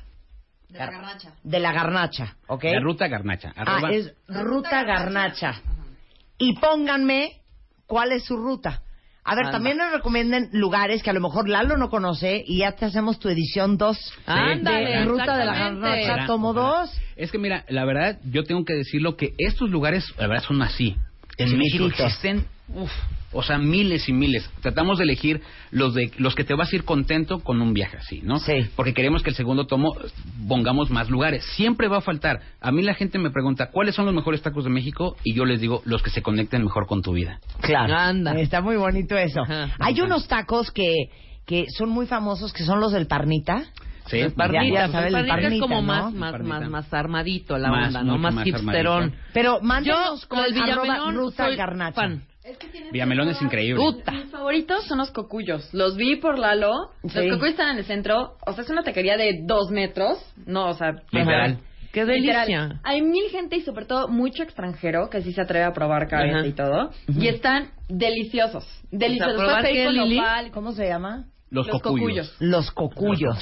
De 0.69 0.79
la 0.81 0.87
garnacha. 0.91 1.31
de 1.45 1.61
la 1.61 1.73
garnacha, 1.73 2.37
¿ok? 2.49 2.65
La 2.65 2.81
ruta 2.81 3.07
garnacha. 3.07 3.53
Ah, 3.57 3.63
arroba- 3.63 3.91
es 3.93 4.13
ruta 4.27 4.83
garnacha. 4.83 5.61
Y 6.39 6.55
pónganme 6.59 7.41
cuál 7.87 8.11
es 8.13 8.25
su 8.25 8.37
ruta. 8.37 8.83
A 9.25 9.35
ver, 9.35 9.47
Anda. 9.47 9.59
también 9.59 9.77
nos 9.77 9.93
recomienden 9.93 10.49
lugares 10.53 11.03
que 11.03 11.11
a 11.11 11.13
lo 11.13 11.21
mejor 11.21 11.49
Lalo 11.49 11.77
no 11.77 11.91
conoce 11.91 12.43
y 12.47 12.59
ya 12.59 12.73
te 12.73 12.87
hacemos 12.87 13.19
tu 13.19 13.29
edición 13.29 13.77
2 13.77 14.13
Ándale, 14.27 14.91
de 14.91 15.05
Ruta 15.05 15.37
de 15.37 15.45
la. 15.45 15.55
Garnacha, 15.55 16.27
tomo 16.27 16.51
ojalá. 16.51 16.81
2. 16.81 17.01
Es 17.17 17.31
que 17.31 17.39
mira, 17.39 17.65
la 17.69 17.85
verdad, 17.85 18.19
yo 18.25 18.45
tengo 18.45 18.65
que 18.65 18.75
decirlo 18.75 19.17
que 19.17 19.35
estos 19.39 19.71
lugares, 19.71 20.13
la 20.19 20.27
verdad, 20.27 20.45
son 20.45 20.63
así. 20.63 20.97
En 21.37 21.57
México 21.57 21.87
existen, 21.87 22.47
uf, 22.69 22.91
o 23.33 23.43
sea, 23.43 23.59
miles 23.59 24.09
y 24.09 24.13
miles. 24.13 24.49
Tratamos 24.61 24.99
de 24.99 25.05
elegir 25.05 25.41
los 25.71 25.95
de 25.95 26.11
los 26.19 26.35
que 26.35 26.45
te 26.45 26.55
vas 26.55 26.73
a 26.73 26.77
ir 26.77 26.85
contento 26.85 27.41
con 27.41 27.61
un 27.63 27.73
viaje 27.73 27.97
así, 27.99 28.21
¿no? 28.23 28.39
Sí. 28.41 28.67
Porque 28.77 28.93
queremos 28.95 29.23
que 29.23 29.31
el 29.31 29.37
segundo 29.37 29.67
tomo 29.67 29.95
eh, 30.03 30.09
pongamos 30.49 30.91
más 30.91 31.11
lugares. 31.11 31.45
Siempre 31.57 31.89
va 31.89 31.99
a 31.99 32.01
faltar. 32.01 32.41
A 32.61 32.73
mí 32.73 32.83
la 32.83 32.95
gente 32.95 33.19
me 33.19 33.31
pregunta, 33.31 33.71
¿cuáles 33.71 33.95
son 33.95 34.07
los 34.07 34.15
mejores 34.15 34.43
tacos 34.43 34.65
de 34.65 34.71
México? 34.71 35.17
Y 35.25 35.35
yo 35.35 35.45
les 35.45 35.61
digo, 35.61 35.83
los 35.85 36.03
que 36.03 36.11
se 36.11 36.23
conecten 36.23 36.63
mejor 36.65 36.87
con 36.87 37.03
tu 37.03 37.13
vida. 37.13 37.41
Claro. 37.61 37.95
Anda. 37.95 38.33
Está 38.41 38.61
muy 38.61 38.77
bonito 38.77 39.17
eso. 39.17 39.43
Ajá. 39.43 39.69
Hay 39.79 40.01
unos 40.01 40.27
tacos 40.27 40.71
que, 40.73 40.95
que 41.47 41.67
son 41.77 41.89
muy 41.91 42.07
famosos, 42.07 42.53
que 42.53 42.65
son 42.65 42.81
los 42.81 42.93
del 42.93 43.07
Parnita. 43.07 43.65
Sí, 44.07 44.19
El 44.19 44.33
parnita, 44.33 44.65
Ya- 44.65 44.87
ya 44.87 44.93
sabe, 44.93 45.07
el 45.09 45.15
el 45.15 45.27
parnita 45.29 45.55
es 45.55 45.61
como 45.61 45.77
¿no? 45.77 45.83
más, 45.83 46.13
El 46.13 46.19
más, 46.19 46.33
parnita. 46.33 46.61
más, 46.61 46.71
más 46.71 46.95
armadito 46.95 47.57
la 47.59 47.71
Más, 47.71 47.87
onda, 47.89 48.03
¿no? 48.03 48.19
Más 48.19 48.45
hipsterón. 48.45 49.03
armadito. 49.05 49.23
Pero 49.33 49.61
mándenos 49.63 50.27
con 50.27 50.41
el 50.41 50.47
arroba 50.61 50.83
Villamelón, 50.83 51.15
ruta 51.15 51.47
soy 51.47 51.55
garnacha. 51.57 51.95
fan. 52.01 52.23
Es 52.43 52.57
que 52.57 52.69
tienes 52.69 52.91
Villamelón 52.91 53.27
que 53.27 53.33
es 53.33 53.43
increíble. 53.43 53.83
Puta. 53.83 54.13
Mis 54.13 54.31
favoritos 54.31 54.87
son 54.87 54.99
los 54.99 55.11
cocuyos. 55.11 55.69
Los 55.75 55.97
vi 55.97 56.17
por 56.17 56.39
Lalo. 56.39 56.91
Sí. 57.03 57.09
Los 57.15 57.37
cocuyos 57.37 57.51
están 57.51 57.71
en 57.71 57.79
el 57.79 57.85
centro. 57.85 58.37
O 58.47 58.53
sea, 58.53 58.65
es 58.65 58.71
una 58.71 58.83
taquería 58.83 59.17
de 59.17 59.41
dos 59.45 59.71
metros. 59.71 60.19
No, 60.47 60.69
o 60.69 60.75
sea... 60.75 60.93
Literal. 61.11 61.59
Qué 61.93 62.05
Literal. 62.05 62.47
delicia. 62.47 62.81
Hay 62.85 63.03
mil 63.03 63.29
gente 63.31 63.57
y 63.57 63.63
sobre 63.63 63.85
todo 63.85 64.09
mucho 64.09 64.43
extranjero 64.43 65.11
que 65.11 65.23
sí 65.23 65.33
se 65.33 65.43
atreve 65.43 65.65
a 65.65 65.73
probar 65.73 66.09
cabeza 66.09 66.47
y 66.47 66.53
todo. 66.53 66.91
Y 67.09 67.27
están 67.29 67.73
deliciosos. 67.89 68.65
Deliciosos. 68.91 69.35
O 69.35 69.37
sea, 69.39 69.45
¿probar 69.47 69.61
Puedes 69.63 69.75
pedir 69.75 69.93
qué, 69.93 69.99
con 69.99 70.17
nopal. 70.17 70.51
¿Cómo 70.53 70.73
se 70.73 70.87
llama? 70.87 71.25
Los, 71.51 71.67
Los 71.67 71.83
cocuyos. 71.83 72.31
cocuyos. 72.31 72.37
Los 72.39 72.71
cocuyos. 72.71 73.39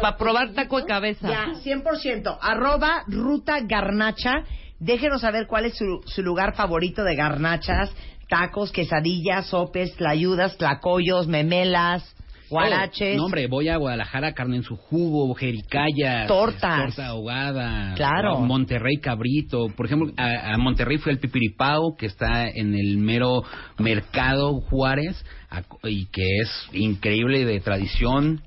Para 0.00 0.16
probar 0.16 0.52
taco 0.52 0.78
de 0.78 0.86
cabeza. 0.86 1.28
Ya, 1.28 1.46
100%. 1.64 2.38
Arroba 2.40 3.02
Ruta 3.08 3.58
Garnacha. 3.62 4.44
Déjenos 4.78 5.20
saber 5.20 5.46
cuál 5.46 5.66
es 5.66 5.76
su, 5.76 6.02
su 6.06 6.22
lugar 6.22 6.54
favorito 6.56 7.04
de 7.04 7.14
garnachas, 7.14 7.94
tacos, 8.32 8.72
quesadillas, 8.72 9.46
sopes, 9.48 9.94
tlayudas, 9.96 10.56
tlacoyos, 10.56 11.26
memelas, 11.28 12.02
guaraches. 12.48 13.14
Oh, 13.14 13.18
no, 13.18 13.24
hombre, 13.26 13.46
voy 13.46 13.68
a 13.68 13.76
Guadalajara, 13.76 14.32
carne 14.32 14.56
en 14.56 14.62
su 14.62 14.74
jugo, 14.76 15.34
jericayas. 15.34 16.28
Tortas. 16.28 16.78
Torta 16.86 17.06
ahogada. 17.08 17.92
Claro. 17.94 18.40
Monterrey 18.40 18.96
cabrito. 19.02 19.66
Por 19.76 19.84
ejemplo, 19.84 20.12
a, 20.16 20.54
a 20.54 20.56
Monterrey 20.56 20.96
fui 20.96 21.12
al 21.12 21.18
Pipiripao, 21.18 21.94
que 21.98 22.06
está 22.06 22.48
en 22.48 22.74
el 22.74 22.96
mero 22.96 23.42
mercado 23.78 24.60
Juárez, 24.62 25.22
a- 25.50 25.62
y 25.86 26.06
que 26.06 26.22
es 26.42 26.68
increíble 26.72 27.44
de 27.44 27.60
tradición. 27.60 28.40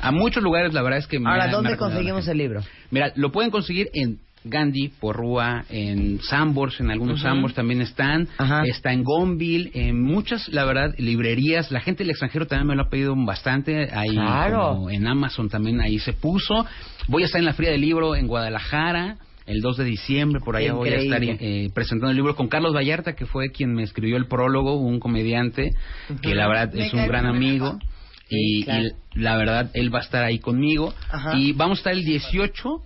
A 0.00 0.12
muchos 0.12 0.42
lugares, 0.42 0.72
la 0.72 0.82
verdad 0.82 1.00
es 1.00 1.06
que... 1.08 1.18
me 1.18 1.28
Ahora, 1.30 1.46
me 1.46 1.52
¿dónde 1.52 1.76
conseguimos 1.76 2.28
el 2.28 2.38
libro? 2.38 2.60
Mira, 2.92 3.12
lo 3.16 3.32
pueden 3.32 3.50
conseguir 3.50 3.88
en 3.92 4.18
Gandhi, 4.44 4.88
Porrúa, 5.00 5.64
en 5.70 6.20
Sambors, 6.20 6.80
en 6.80 6.90
algunos 6.90 7.20
Ujú. 7.20 7.28
Sambors 7.28 7.54
también 7.54 7.80
están, 7.80 8.28
Ajá. 8.38 8.62
está 8.64 8.92
en 8.92 9.04
Gonville, 9.04 9.70
en 9.74 10.02
muchas, 10.02 10.48
la 10.48 10.64
verdad, 10.64 10.94
librerías. 10.98 11.70
La 11.70 11.80
gente 11.80 12.02
del 12.04 12.10
extranjero 12.10 12.46
también 12.46 12.66
me 12.68 12.74
lo 12.76 12.82
ha 12.82 12.88
pedido 12.90 13.14
bastante. 13.16 13.88
Ahí 13.92 14.10
Claro. 14.10 14.74
como 14.74 14.90
en 14.90 15.06
Amazon 15.06 15.48
también 15.48 15.80
ahí 15.80 15.98
se 15.98 16.12
puso. 16.12 16.66
Voy 17.08 17.22
a 17.22 17.26
estar 17.26 17.38
en 17.38 17.44
la 17.46 17.52
Feria 17.54 17.72
del 17.72 17.80
Libro 17.80 18.16
en 18.16 18.26
Guadalajara. 18.26 19.16
El 19.44 19.60
2 19.60 19.76
de 19.78 19.84
diciembre, 19.84 20.40
por 20.44 20.54
allá 20.54 20.72
voy 20.72 20.90
a 20.90 20.96
estar 20.98 21.20
eh, 21.24 21.68
presentando 21.74 22.10
el 22.10 22.16
libro 22.16 22.36
con 22.36 22.46
Carlos 22.46 22.74
Vallarta, 22.76 23.14
que 23.16 23.26
fue 23.26 23.50
quien 23.50 23.74
me 23.74 23.82
escribió 23.82 24.16
el 24.16 24.26
prólogo, 24.28 24.76
un 24.76 25.00
comediante, 25.00 25.70
que 26.22 26.34
la 26.36 26.46
verdad 26.46 26.72
Me 26.72 26.86
es 26.86 26.94
un 26.94 27.06
gran 27.08 27.26
amigo. 27.26 27.76
Y, 28.30 28.60
Sí, 28.60 28.64
claro. 28.64 28.82
y 29.14 29.18
la 29.20 29.36
verdad, 29.36 29.70
él 29.74 29.92
va 29.92 29.98
a 29.98 30.02
estar 30.02 30.22
ahí 30.24 30.38
conmigo. 30.38 30.94
Ajá. 31.10 31.36
Y 31.36 31.52
vamos 31.54 31.78
a 31.78 31.80
estar 31.80 31.92
el 31.92 32.04
18 32.04 32.82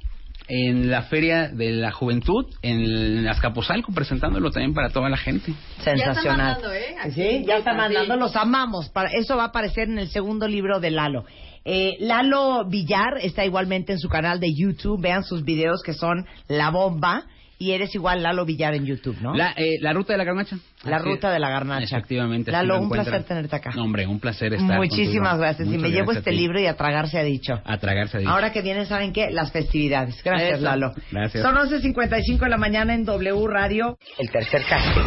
en 0.48 0.90
la 0.90 1.02
Feria 1.02 1.48
de 1.48 1.72
la 1.72 1.92
Juventud 1.92 2.46
en 2.62 3.26
Azcapotzalco, 3.26 3.92
presentándolo 3.92 4.50
también 4.50 4.74
para 4.74 4.90
toda 4.90 5.08
la 5.08 5.16
gente. 5.16 5.52
Sensacional. 5.82 6.54
mandando, 6.54 6.72
¿eh? 6.72 6.96
Aquí 7.00 7.12
Sí, 7.12 7.44
ya 7.46 7.58
está 7.58 7.72
sí. 7.72 7.76
mandando, 7.76 8.16
los 8.16 8.36
amamos. 8.36 8.88
Para, 8.90 9.10
eso 9.10 9.36
va 9.36 9.44
a 9.44 9.46
aparecer 9.46 9.88
en 9.88 9.98
el 9.98 10.08
segundo 10.08 10.46
libro 10.46 10.80
de 10.80 10.90
Lalo. 10.90 11.24
Eh, 11.64 11.96
Lalo 11.98 12.64
Villar 12.68 13.18
está 13.22 13.44
igualmente 13.44 13.92
en 13.92 13.98
su 13.98 14.08
canal 14.08 14.38
de 14.38 14.54
YouTube. 14.54 15.00
Vean 15.00 15.24
sus 15.24 15.44
videos 15.44 15.82
que 15.82 15.94
son 15.94 16.26
la 16.48 16.70
bomba. 16.70 17.24
Y 17.58 17.72
eres 17.72 17.94
igual 17.94 18.22
Lalo 18.22 18.44
Villar 18.44 18.74
en 18.74 18.84
YouTube, 18.84 19.16
¿no? 19.22 19.34
La, 19.34 19.52
eh, 19.56 19.76
la 19.80 19.94
ruta 19.94 20.12
de 20.12 20.18
la 20.18 20.24
garnacha. 20.24 20.58
La 20.84 20.96
Así 20.96 21.04
ruta 21.06 21.30
de 21.30 21.38
la 21.38 21.48
garnacha. 21.48 21.84
Efectivamente. 21.96 22.52
Lalo, 22.52 22.74
lo 22.74 22.80
un 22.80 22.84
encuentran. 22.84 23.06
placer 23.12 23.26
tenerte 23.28 23.56
acá. 23.56 23.70
No, 23.74 23.84
hombre, 23.84 24.06
un 24.06 24.20
placer 24.20 24.52
estar 24.52 24.76
Muchísimas 24.76 25.30
contigo. 25.30 25.38
gracias. 25.38 25.68
y 25.68 25.78
me 25.78 25.90
llevo 25.90 26.12
este 26.12 26.32
libro 26.32 26.60
y 26.60 26.66
a 26.66 26.76
tragar 26.76 27.08
se 27.08 27.18
ha 27.18 27.22
dicho. 27.22 27.58
A 27.64 27.78
tragarse. 27.78 28.18
dicho. 28.18 28.30
Ahora 28.30 28.52
que 28.52 28.60
vienen, 28.60 28.84
¿saben 28.86 29.12
qué? 29.12 29.30
Las 29.30 29.52
festividades. 29.52 30.22
Gracias, 30.22 30.54
Eso. 30.58 30.62
Lalo. 30.64 30.92
Gracias. 31.10 31.42
Son 31.42 31.54
11.55 31.54 32.40
de 32.40 32.48
la 32.50 32.58
mañana 32.58 32.92
en 32.94 33.04
W 33.04 33.46
Radio. 33.48 33.96
El 34.18 34.30
tercer 34.30 34.62
casting 34.68 35.02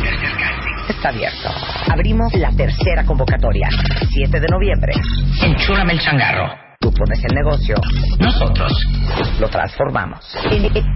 está 0.90 1.10
abierto. 1.10 1.50
Abrimos 1.92 2.34
la 2.34 2.50
tercera 2.56 3.06
convocatoria. 3.06 3.70
7 4.12 4.40
de 4.40 4.48
noviembre. 4.48 4.94
Enchúrame 5.44 5.94
el 5.94 6.00
changarro. 6.00 6.69
Tú 6.82 6.94
pones 6.94 7.20
el 7.26 7.36
negocio. 7.36 7.76
Nosotros 8.20 8.72
lo 9.42 9.50
transformamos. 9.50 10.20
En- 10.50 10.64
en- 10.66 10.96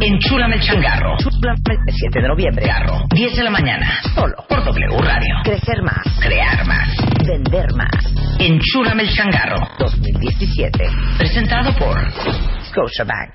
enchúrame 0.00 0.54
el 0.56 0.62
changarro. 0.62 1.16
El 1.18 1.94
7 1.94 2.22
de 2.22 2.28
noviembre. 2.28 2.66
Garro. 2.66 3.04
10 3.14 3.36
de 3.36 3.42
la 3.42 3.50
mañana. 3.50 3.86
Solo 4.14 4.34
por 4.48 4.64
W 4.64 4.98
Radio. 5.02 5.34
Crecer 5.44 5.82
más. 5.82 6.02
Crear 6.18 6.66
más. 6.66 6.88
Vender 7.26 7.66
más. 7.74 7.90
Enchúrame 8.38 9.02
el 9.02 9.14
changarro. 9.14 9.56
2017. 9.78 10.88
Presentado 11.18 11.74
por 11.76 11.98
Scotiabank. 12.70 13.34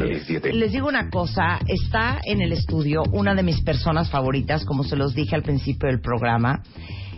Les 0.53 0.71
digo 0.71 0.87
una 0.87 1.09
cosa, 1.09 1.59
está 1.67 2.19
en 2.23 2.41
el 2.41 2.51
estudio 2.51 3.03
una 3.11 3.35
de 3.35 3.43
mis 3.43 3.61
personas 3.61 4.09
favoritas, 4.09 4.65
como 4.65 4.83
se 4.83 4.95
los 4.95 5.13
dije 5.13 5.35
al 5.35 5.43
principio 5.43 5.87
del 5.87 6.01
programa. 6.01 6.63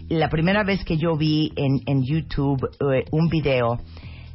La 0.09 0.29
primera 0.29 0.63
vez 0.63 0.83
que 0.83 0.97
yo 0.97 1.15
vi 1.15 1.51
en, 1.55 1.79
en 1.85 2.03
YouTube 2.03 2.59
eh, 2.93 3.05
un 3.11 3.29
video 3.29 3.79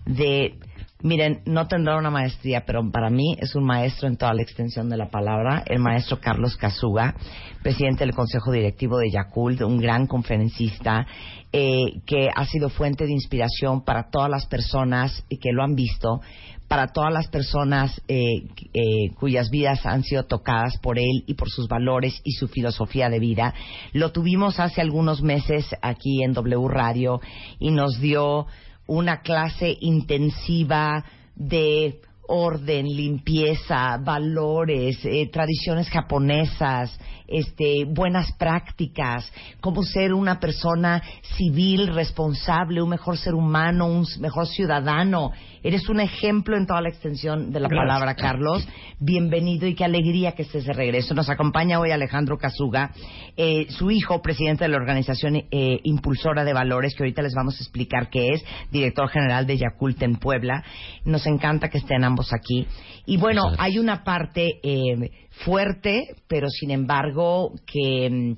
de, 0.07 0.55
miren, 1.03 1.43
no 1.45 1.69
tendrá 1.69 1.97
una 1.97 2.11
maestría, 2.11 2.65
pero 2.67 2.91
para 2.91 3.11
mí 3.11 3.37
es 3.39 3.55
un 3.55 3.65
maestro 3.65 4.09
en 4.09 4.17
toda 4.17 4.33
la 4.33 4.43
extensión 4.43 4.89
de 4.89 4.97
la 4.97 5.11
palabra, 5.11 5.63
el 5.67 5.79
maestro 5.79 6.19
Carlos 6.21 6.57
Casuga, 6.57 7.15
presidente 7.63 8.05
del 8.05 8.15
Consejo 8.15 8.51
Directivo 8.51 8.99
de 8.99 9.11
Yakult, 9.11 9.61
un 9.61 9.79
gran 9.79 10.07
conferencista 10.07 11.07
eh, 11.53 12.01
que 12.07 12.29
ha 12.35 12.45
sido 12.47 12.71
fuente 12.71 13.05
de 13.05 13.13
inspiración 13.13 13.85
para 13.85 14.11
todas 14.11 14.31
las 14.31 14.47
personas 14.47 15.25
que 15.29 15.53
lo 15.53 15.63
han 15.63 15.75
visto, 15.75 16.21
para 16.69 16.89
todas 16.89 17.13
las 17.13 17.29
personas 17.29 18.01
eh, 18.09 18.43
eh, 18.75 19.11
cuyas 19.19 19.51
vidas 19.51 19.85
han 19.87 20.05
sido 20.05 20.25
tocadas 20.25 20.77
por 20.79 20.99
él 20.99 21.25
y 21.27 21.35
por 21.35 21.49
sus 21.49 21.67
valores 21.67 22.21
y 22.25 22.33
su 22.33 22.49
filosofía 22.49 23.09
de 23.09 23.19
vida. 23.19 23.55
Lo 23.93 24.13
tuvimos 24.13 24.61
hace 24.61 24.83
algunos 24.83 25.23
meses 25.23 25.67
aquí 25.81 26.23
en 26.23 26.35
W 26.35 26.69
Radio 26.69 27.21
y 27.59 27.71
nos 27.71 27.99
dio 28.01 28.47
una 28.87 29.23
clase 29.23 29.77
intensiva 29.81 31.05
de 31.35 32.01
orden, 32.29 32.87
limpieza, 32.87 33.97
valores, 33.97 35.03
eh, 35.05 35.29
tradiciones 35.33 35.89
japonesas, 35.89 36.99
este, 37.29 37.85
buenas 37.87 38.33
prácticas, 38.33 39.31
cómo 39.61 39.83
ser 39.83 40.15
una 40.15 40.41
persona 40.41 41.03
civil, 41.37 41.95
responsable, 41.95 42.83
un 42.83 42.89
mejor 42.89 43.19
ser 43.19 43.35
humano, 43.35 43.87
un 43.87 44.07
mejor 44.21 44.47
ciudadano. 44.47 45.33
Eres 45.63 45.89
un 45.89 46.01
ejemplo 46.01 46.57
en 46.57 46.67
toda 46.67 46.81
la 46.81 46.89
extensión 46.89 47.51
de 47.53 47.61
la 47.61 47.69
Gracias. 47.69 47.87
palabra, 47.87 48.15
Carlos. 48.15 48.67
Bienvenido 48.99 49.67
y 49.67 49.75
qué 49.75 49.85
alegría 49.85 50.33
que 50.33 50.43
estés 50.43 50.65
de 50.65 50.73
regreso. 50.73 51.15
Nos 51.15 51.29
acompaña 51.29 51.81
hoy 51.81 51.91
Alejandro 51.91 52.39
Casuga, 52.39 52.93
eh, 53.37 53.67
su 53.71 53.91
hijo, 53.91 54.23
presidente 54.23 54.65
de 54.65 54.71
la 54.71 54.77
organización 54.77 55.37
eh, 55.37 55.81
Impulsora 55.83 56.45
de 56.45 56.53
Valores, 56.53 56.95
que 56.95 57.03
ahorita 57.03 57.23
les 57.23 57.35
vamos 57.35 57.57
a 57.59 57.63
explicar 57.63 58.09
qué 58.09 58.31
es, 58.31 58.45
director 58.71 59.09
general 59.09 59.47
de 59.47 59.59
Yakult 59.59 60.03
en 60.03 60.17
Puebla. 60.17 60.65
Nos 61.05 61.27
encanta 61.27 61.69
que 61.69 61.79
estén 61.79 62.05
ambos 62.05 62.33
aquí. 62.33 62.67
Y 63.07 63.17
bueno, 63.17 63.51
hay 63.59 63.79
una 63.79 64.05
parte 64.05 64.61
eh, 64.63 65.11
fuerte, 65.45 66.05
pero 66.29 66.49
sin 66.49 66.71
embargo 66.71 67.53
que 67.67 68.09
mm, 68.11 68.33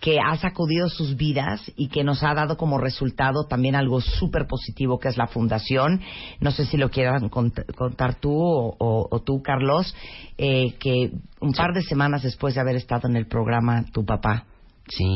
que 0.00 0.18
ha 0.20 0.36
sacudido 0.36 0.90
sus 0.90 1.16
vidas 1.16 1.62
y 1.76 1.88
que 1.88 2.04
nos 2.04 2.22
ha 2.22 2.34
dado 2.34 2.58
como 2.58 2.76
resultado 2.76 3.46
también 3.48 3.74
algo 3.74 4.02
súper 4.02 4.46
positivo 4.46 4.98
que 4.98 5.08
es 5.08 5.16
la 5.16 5.28
fundación. 5.28 6.02
No 6.40 6.50
sé 6.50 6.66
si 6.66 6.76
lo 6.76 6.90
quieran 6.90 7.30
cont- 7.30 7.64
contar 7.74 8.16
tú 8.20 8.30
o, 8.36 8.76
o- 9.10 9.20
tú, 9.22 9.40
Carlos, 9.42 9.94
eh, 10.36 10.74
que 10.78 11.10
un 11.40 11.52
par 11.54 11.72
de 11.72 11.80
semanas 11.80 12.22
después 12.22 12.54
de 12.54 12.60
haber 12.60 12.76
estado 12.76 13.08
en 13.08 13.16
el 13.16 13.26
programa 13.28 13.86
tu 13.94 14.04
papá. 14.04 14.44
Sí. 14.88 15.06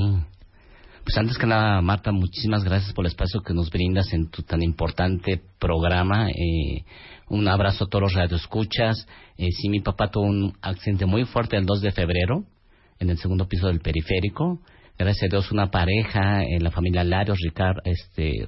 Pues 1.05 1.19
antes 1.19 1.37
que 1.37 1.47
nada, 1.47 1.83
Marta, 1.83 2.11
muchísimas 2.11 2.65
gracias 2.65 2.95
por 2.95 3.05
el 3.05 3.11
espacio 3.11 3.43
que 3.43 3.53
nos 3.53 3.69
brindas 3.71 4.11
en 4.15 4.31
tu 4.31 4.43
tan 4.43 4.63
importante 4.63 5.39
programa. 5.59 6.31
Eh, 6.31 6.85
un 7.29 7.49
abrazo 7.49 7.85
a 7.85 7.89
todos 7.89 8.03
los 8.03 8.15
radioescuchas. 8.15 9.07
Eh, 9.37 9.49
sí, 9.53 9.69
mi 9.69 9.81
papá 9.81 10.11
tuvo 10.11 10.25
un 10.25 10.57
accidente 10.63 11.07
muy 11.07 11.25
fuerte 11.25 11.57
el 11.57 11.67
2 11.67 11.81
de 11.83 11.91
febrero 11.93 12.45
en 12.99 13.11
el 13.11 13.19
segundo 13.19 13.47
piso 13.47 13.69
del 13.69 13.81
periférico. 13.81 14.61
Gracias 14.99 15.25
a 15.25 15.29
Dios, 15.29 15.53
una 15.53 15.71
pareja 15.71 16.43
en 16.43 16.65
la 16.65 16.73
familia 16.73 17.05
Larios, 17.05 17.39
Ricardo, 17.41 17.81
este, 17.85 18.47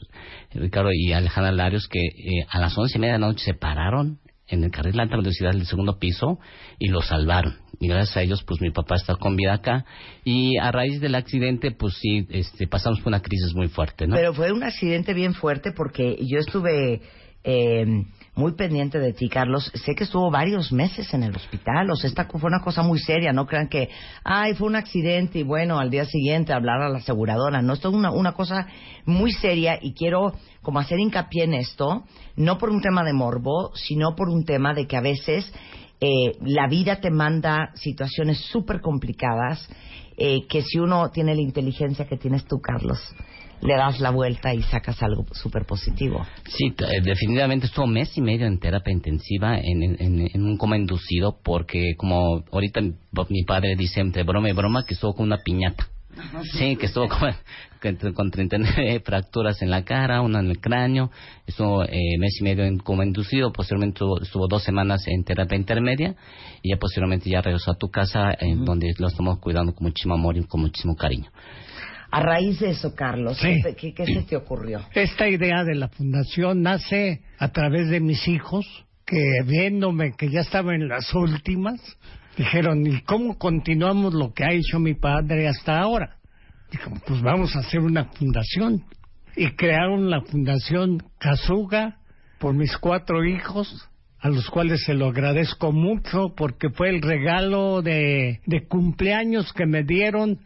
Ricardo 0.53 0.91
y 0.93 1.13
Alejandra 1.13 1.53
Larios, 1.53 1.87
que 1.87 2.01
eh, 2.01 2.47
a 2.51 2.59
las 2.59 2.77
once 2.77 2.99
y 2.99 3.01
media 3.01 3.15
de 3.15 3.21
la 3.21 3.27
noche 3.29 3.45
se 3.45 3.55
pararon 3.55 4.19
en 4.49 4.65
el 4.65 4.71
carril 4.73 4.95
de 4.95 5.03
alta 5.03 5.17
velocidad 5.17 5.53
del 5.53 5.65
segundo 5.67 5.99
piso 6.01 6.41
y 6.79 6.89
lo 6.89 7.03
salvaron. 7.03 7.59
Y 7.79 7.87
gracias 7.87 8.17
a 8.17 8.23
ellos, 8.23 8.43
pues 8.43 8.61
mi 8.61 8.71
papá 8.71 8.97
está 8.97 9.15
con 9.15 9.37
vida 9.37 9.55
acá. 9.55 9.85
Y 10.25 10.59
a 10.59 10.73
raíz 10.73 11.01
del 11.01 11.15
accidente, 11.15 11.71
pues 11.71 11.95
sí, 11.95 12.27
este, 12.31 12.67
pasamos 12.67 12.99
por 13.01 13.09
una 13.09 13.23
crisis 13.23 13.55
muy 13.55 13.69
fuerte, 13.69 14.09
¿no? 14.09 14.17
Pero 14.17 14.35
fue 14.35 14.53
un 14.53 14.65
accidente 14.65 15.15
bien 15.15 15.35
fuerte 15.35 15.71
porque 15.71 16.19
yo 16.21 16.41
estuve 16.41 17.01
eh, 17.45 17.87
muy 18.41 18.53
pendiente 18.53 18.99
de 18.99 19.13
ti, 19.13 19.29
Carlos. 19.29 19.71
Sé 19.75 19.95
que 19.95 20.05
estuvo 20.05 20.31
varios 20.31 20.73
meses 20.73 21.13
en 21.13 21.23
el 21.23 21.37
hospital. 21.37 21.91
O 21.91 21.95
sea, 21.95 22.09
esta 22.09 22.25
fue 22.25 22.49
una 22.49 22.63
cosa 22.63 22.83
muy 22.83 22.99
seria. 22.99 23.35
No 23.35 23.47
crean 23.47 23.69
que, 23.69 23.91
ay, 24.25 24.55
fue 24.55 24.67
un 24.67 24.77
accidente 24.77 25.41
y 25.41 25.43
bueno, 25.43 25.79
al 25.79 25.91
día 25.91 26.07
siguiente 26.07 26.55
hablar 26.55 26.81
a 26.81 26.89
la 26.89 26.99
aseguradora. 26.99 27.61
No, 27.61 27.75
esto 27.75 27.91
es 27.91 27.95
una, 27.95 28.11
una 28.11 28.33
cosa 28.33 28.67
muy 29.05 29.33
seria 29.33 29.79
y 29.81 29.93
quiero 29.93 30.33
como 30.63 30.79
hacer 30.79 30.99
hincapié 30.99 31.45
en 31.45 31.55
esto, 31.55 32.05
no 32.37 32.57
por 32.57 32.71
un 32.71 32.81
tema 32.81 33.05
de 33.05 33.13
morbo, 33.13 33.73
sino 33.75 34.17
por 34.17 34.31
un 34.31 34.45
tema 34.45 34.73
de 34.73 34.87
que 34.87 34.97
a 34.97 35.03
veces 35.03 35.53
eh, 36.01 36.33
la 36.41 36.67
vida 36.67 37.01
te 37.01 37.11
manda 37.11 37.73
situaciones 37.75 38.39
súper 38.51 38.81
complicadas 38.81 39.69
eh, 40.21 40.47
que 40.47 40.63
si 40.63 40.79
uno 40.79 41.11
tiene 41.11 41.35
la 41.35 41.41
inteligencia 41.41 42.07
que 42.07 42.17
tienes 42.19 42.45
tú, 42.45 42.61
Carlos, 42.61 42.99
le 43.63 43.75
das 43.75 44.01
la 44.01 44.11
vuelta 44.11 44.55
y 44.55 44.63
sacas 44.63 45.03
algo 45.03 45.25
súper 45.33 45.65
positivo. 45.67 46.25
Sí, 46.47 46.67
eh, 46.79 47.01
definitivamente 47.03 47.67
estuvo 47.67 47.87
mes 47.87 48.17
y 48.17 48.21
medio 48.21 48.47
en 48.47 48.59
terapia 48.59 48.93
intensiva, 48.93 49.59
en, 49.59 49.83
en- 49.83 50.31
en 50.33 50.45
un 50.45 50.57
coma 50.57 50.77
inducido, 50.77 51.39
porque 51.43 51.95
como 51.97 52.45
ahorita 52.53 52.81
mi, 52.81 52.95
mi 53.31 53.43
padre 53.45 53.77
dice 53.77 54.01
entre 54.01 54.23
broma 54.23 54.49
y 54.51 54.53
broma 54.53 54.85
que 54.87 54.95
estuvo 54.95 55.15
con 55.15 55.27
una 55.27 55.39
piñata. 55.39 55.89
Sí, 56.53 56.77
que 56.77 56.87
estuvo 56.87 57.09
con, 57.09 57.35
con, 57.81 57.97
con 58.13 58.31
39 58.31 59.01
fracturas 59.05 59.61
en 59.63 59.71
la 59.71 59.85
cara, 59.85 60.21
una 60.23 60.41
en 60.41 60.51
el 60.51 60.61
cráneo, 60.61 61.11
estuvo 61.47 61.83
eh, 61.85 62.19
mes 62.19 62.37
y 62.41 62.45
medio 62.45 62.65
en 62.65 62.79
coma 62.79 63.05
inducido, 63.05 63.53
posteriormente 63.53 63.95
estuvo, 63.97 64.21
estuvo 64.21 64.47
dos 64.49 64.63
semanas 64.63 65.07
en 65.07 65.25
terapia 65.25 65.57
intermedia 65.57 66.15
y 66.63 66.71
ya 66.71 66.77
posteriormente 66.79 67.29
ya 67.31 67.41
regresó 67.43 67.73
a 67.73 67.77
tu 67.79 67.89
casa, 67.91 68.35
en 68.39 68.65
donde 68.65 68.93
lo 68.99 69.09
estamos 69.09 69.39
cuidando 69.39 69.75
con 69.75 69.87
muchísimo 69.89 70.15
amor 70.15 70.37
y 70.37 70.45
con 70.45 70.61
muchísimo 70.61 70.95
cariño. 70.97 71.31
A 72.13 72.21
raíz 72.23 72.59
de 72.59 72.71
eso, 72.71 72.95
Carlos, 72.95 73.39
Sí. 73.39 73.57
¿qué, 73.63 73.75
qué- 73.77 73.95
qué 73.95 74.07
se 74.07 74.23
te 74.23 74.37
ocurrió? 74.37 74.81
Esta 74.95 75.29
idea 75.29 75.63
de 75.65 75.77
la 75.77 75.89
fundación 75.89 76.61
nace 76.63 77.21
a 77.39 77.49
través 77.53 77.89
de 77.89 78.01
mis 78.01 78.27
hijos 78.27 78.67
que 79.07 79.43
viéndome 79.47 80.13
que 80.19 80.29
ya 80.29 80.41
estaba 80.41 80.75
en 80.75 80.89
las 80.89 81.13
últimas, 81.15 81.81
dijeron, 82.37 82.85
¿y 82.87 83.01
cómo 83.03 83.39
continuamos 83.39 84.13
lo 84.15 84.33
que 84.33 84.45
ha 84.45 84.53
hecho 84.53 84.79
mi 84.81 84.95
padre 84.95 85.47
hasta 85.49 85.79
ahora? 85.79 86.17
Dijo, 86.71 86.91
pues 87.07 87.21
vamos 87.23 87.55
a 87.57 87.61
hacer 87.61 87.81
una 87.81 88.05
fundación. 88.05 88.85
Y 89.37 89.51
crearon 89.53 90.11
la 90.11 90.23
fundación 90.23 91.03
Kazuga 91.19 91.99
por 92.39 92.55
mis 92.55 92.77
cuatro 92.79 93.25
hijos, 93.25 93.89
a 94.19 94.29
los 94.29 94.49
cuales 94.51 94.83
se 94.85 94.95
lo 94.95 95.07
agradezco 95.09 95.73
mucho 95.73 96.35
porque 96.37 96.71
fue 96.71 96.91
el 96.91 97.03
regalo 97.03 97.83
de, 97.83 98.41
de 98.47 98.67
cumpleaños 98.67 99.53
que 99.53 99.67
me 99.67 99.83
dieron 99.83 100.41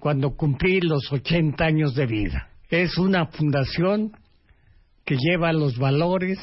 cuando 0.00 0.36
cumplí 0.36 0.80
los 0.80 1.12
80 1.12 1.64
años 1.64 1.94
de 1.94 2.06
vida. 2.06 2.48
Es 2.68 2.98
una 2.98 3.26
fundación 3.26 4.12
que 5.04 5.16
lleva 5.16 5.52
los 5.52 5.78
valores, 5.78 6.38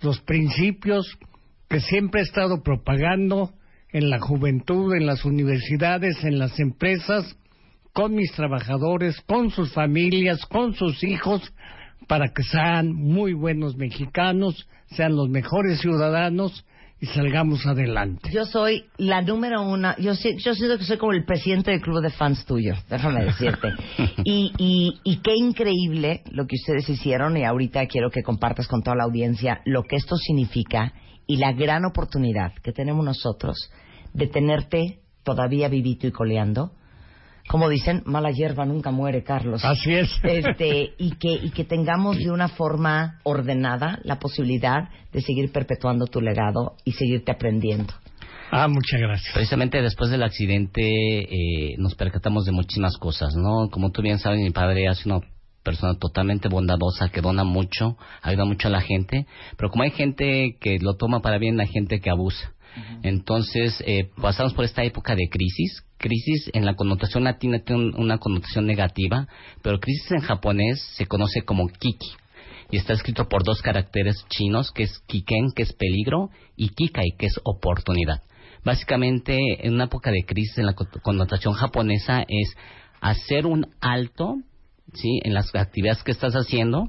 los 0.00 0.20
principios 0.20 1.06
que 1.68 1.80
siempre 1.80 2.20
he 2.20 2.24
estado 2.24 2.62
propagando 2.62 3.52
en 3.92 4.10
la 4.10 4.18
juventud, 4.18 4.94
en 4.94 5.06
las 5.06 5.24
universidades, 5.24 6.22
en 6.24 6.38
las 6.38 6.58
empresas, 6.58 7.36
con 7.92 8.14
mis 8.14 8.32
trabajadores, 8.32 9.20
con 9.22 9.50
sus 9.50 9.72
familias, 9.72 10.44
con 10.46 10.74
sus 10.74 11.02
hijos, 11.04 11.52
para 12.08 12.28
que 12.28 12.42
sean 12.42 12.92
muy 12.92 13.32
buenos 13.32 13.76
mexicanos, 13.76 14.66
sean 14.86 15.16
los 15.16 15.28
mejores 15.28 15.80
ciudadanos 15.80 16.64
y 17.00 17.06
salgamos 17.06 17.66
adelante. 17.66 18.30
Yo 18.32 18.44
soy 18.44 18.84
la 18.96 19.22
número 19.22 19.62
una, 19.62 19.96
yo, 19.96 20.12
yo 20.12 20.54
siento 20.54 20.78
que 20.78 20.84
soy 20.84 20.98
como 20.98 21.12
el 21.12 21.24
presidente 21.24 21.72
del 21.72 21.80
club 21.80 22.00
de 22.00 22.10
fans 22.10 22.44
tuyo, 22.44 22.74
déjame 22.88 23.24
decirte. 23.24 23.72
Y, 24.24 24.52
y, 24.56 25.00
y 25.02 25.16
qué 25.16 25.34
increíble 25.34 26.22
lo 26.30 26.46
que 26.46 26.54
ustedes 26.54 26.88
hicieron 26.88 27.36
y 27.36 27.44
ahorita 27.44 27.86
quiero 27.86 28.10
que 28.10 28.22
compartas 28.22 28.68
con 28.68 28.82
toda 28.82 28.96
la 28.96 29.04
audiencia 29.04 29.60
lo 29.64 29.82
que 29.82 29.96
esto 29.96 30.16
significa 30.16 30.92
y 31.26 31.38
la 31.38 31.52
gran 31.52 31.84
oportunidad 31.84 32.52
que 32.62 32.72
tenemos 32.72 33.04
nosotros 33.04 33.70
de 34.12 34.28
tenerte 34.28 35.00
todavía 35.24 35.68
vivito 35.68 36.06
y 36.06 36.12
coleando. 36.12 36.72
Como 37.48 37.68
dicen, 37.68 38.02
mala 38.06 38.30
hierba 38.30 38.64
nunca 38.64 38.90
muere, 38.90 39.22
Carlos. 39.22 39.64
Así 39.64 39.92
es. 39.92 40.10
Este, 40.22 40.94
y, 40.98 41.12
que, 41.16 41.32
y 41.32 41.50
que 41.50 41.64
tengamos 41.64 42.18
de 42.18 42.30
una 42.30 42.48
forma 42.48 43.20
ordenada 43.24 43.98
la 44.04 44.18
posibilidad 44.18 44.88
de 45.12 45.20
seguir 45.20 45.52
perpetuando 45.52 46.06
tu 46.06 46.20
legado 46.20 46.76
y 46.84 46.92
seguirte 46.92 47.32
aprendiendo. 47.32 47.92
Ah, 48.50 48.68
muchas 48.68 49.00
gracias. 49.00 49.32
Precisamente 49.32 49.80
después 49.80 50.10
del 50.10 50.22
accidente 50.22 50.82
eh, 50.82 51.74
nos 51.78 51.94
percatamos 51.94 52.44
de 52.44 52.52
muchísimas 52.52 52.98
cosas, 52.98 53.34
¿no? 53.34 53.70
Como 53.70 53.90
tú 53.92 54.02
bien 54.02 54.18
sabes, 54.18 54.40
mi 54.40 54.50
padre 54.50 54.84
es 54.84 55.06
una 55.06 55.20
persona 55.62 55.98
totalmente 55.98 56.48
bondadosa 56.48 57.08
que 57.08 57.22
dona 57.22 57.44
mucho, 57.44 57.96
ayuda 58.20 58.44
mucho 58.44 58.68
a 58.68 58.70
la 58.70 58.80
gente, 58.80 59.26
pero 59.56 59.70
como 59.70 59.84
hay 59.84 59.90
gente 59.90 60.56
que 60.60 60.78
lo 60.80 60.96
toma 60.96 61.22
para 61.22 61.38
bien, 61.38 61.60
hay 61.60 61.68
gente 61.68 62.00
que 62.00 62.10
abusa. 62.10 62.52
Entonces, 63.02 63.82
eh, 63.86 64.10
pasamos 64.20 64.54
por 64.54 64.64
esta 64.64 64.82
época 64.82 65.14
de 65.14 65.28
crisis. 65.30 65.84
Crisis 66.02 66.50
en 66.52 66.66
la 66.66 66.74
connotación 66.74 67.24
latina 67.24 67.60
tiene 67.64 67.82
un- 67.84 67.94
una 67.98 68.18
connotación 68.18 68.66
negativa, 68.66 69.26
pero 69.62 69.80
crisis 69.80 70.10
en 70.10 70.20
japonés 70.20 70.82
se 70.96 71.06
conoce 71.06 71.40
como 71.42 71.66
kiki. 71.68 72.10
Y 72.70 72.76
está 72.76 72.92
escrito 72.92 73.28
por 73.28 73.44
dos 73.44 73.62
caracteres 73.62 74.16
chinos, 74.28 74.70
que 74.72 74.82
es 74.82 74.98
kiken, 75.06 75.52
que 75.56 75.62
es 75.62 75.72
peligro, 75.72 76.28
y 76.56 76.68
kikai, 76.70 77.12
que 77.18 77.26
es 77.26 77.40
oportunidad. 77.44 78.22
Básicamente, 78.64 79.38
en 79.66 79.74
una 79.74 79.84
época 79.84 80.10
de 80.10 80.24
crisis 80.24 80.58
en 80.58 80.66
la 80.66 80.74
co- 80.74 80.86
connotación 81.02 81.54
japonesa 81.54 82.24
es 82.28 82.54
hacer 83.00 83.46
un 83.46 83.66
alto, 83.80 84.36
¿sí? 84.94 85.20
En 85.24 85.34
las 85.34 85.54
actividades 85.54 86.02
que 86.02 86.12
estás 86.12 86.34
haciendo, 86.34 86.88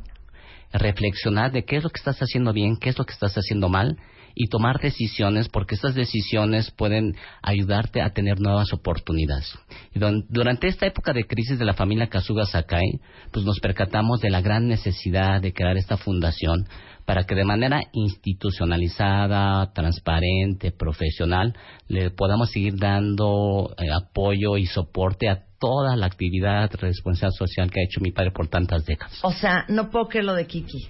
reflexionar 0.72 1.52
de 1.52 1.66
qué 1.66 1.78
es 1.78 1.84
lo 1.84 1.90
que 1.90 2.00
estás 2.00 2.20
haciendo 2.20 2.54
bien, 2.54 2.78
qué 2.78 2.90
es 2.90 2.98
lo 2.98 3.06
que 3.06 3.14
estás 3.14 3.34
haciendo 3.36 3.70
mal 3.70 3.98
y 4.36 4.48
tomar 4.48 4.80
decisiones 4.80 5.50
porque 5.50 5.76
estas 5.76 5.96
decisiones 5.96 6.72
pueden 6.72 7.16
ayudarte 7.42 8.02
a 8.02 8.12
tener 8.12 8.40
nuevas 8.40 8.74
oportunidades. 8.74 9.54
Y 9.94 10.00
don- 10.00 10.26
durante 10.30 10.68
esta 10.68 10.86
época 10.88 11.14
de 11.14 11.26
crisis 11.26 11.60
de 11.60 11.66
la 11.66 11.74
familia 11.74 12.08
Kasuga 12.08 12.46
Sakai, 12.46 13.00
pues 13.32 13.46
nos 13.46 13.60
percatamos 13.60 14.20
de 14.22 14.30
la 14.30 14.42
gran 14.42 14.68
necesidad 14.68 15.42
de 15.42 15.54
crear 15.54 15.78
esta 15.78 15.98
fundación 15.98 16.68
para 17.06 17.26
que 17.26 17.36
de 17.36 17.44
manera 17.44 17.82
institucionalizada, 17.92 19.72
transparente, 19.74 20.72
profesional, 20.72 21.54
le 21.88 22.12
podamos 22.12 22.50
seguir 22.52 22.76
dando 22.78 23.74
eh, 23.78 23.92
apoyo 23.92 24.58
y 24.58 24.66
soporte 24.66 25.30
a 25.30 25.44
toda 25.60 25.96
la 25.96 26.06
actividad 26.06 26.70
responsabilidad 26.74 27.38
social 27.38 27.72
que 27.72 27.80
ha 27.82 27.84
hecho 27.84 28.02
mi 28.02 28.12
padre 28.12 28.32
por 28.32 28.48
tantas 28.48 28.86
décadas. 28.86 29.20
O 29.24 29.32
sea, 29.32 29.66
no 29.70 29.90
puedo 29.90 30.08
creer 30.08 30.26
lo 30.26 30.34
de 30.34 30.46
Kiki. 30.48 30.90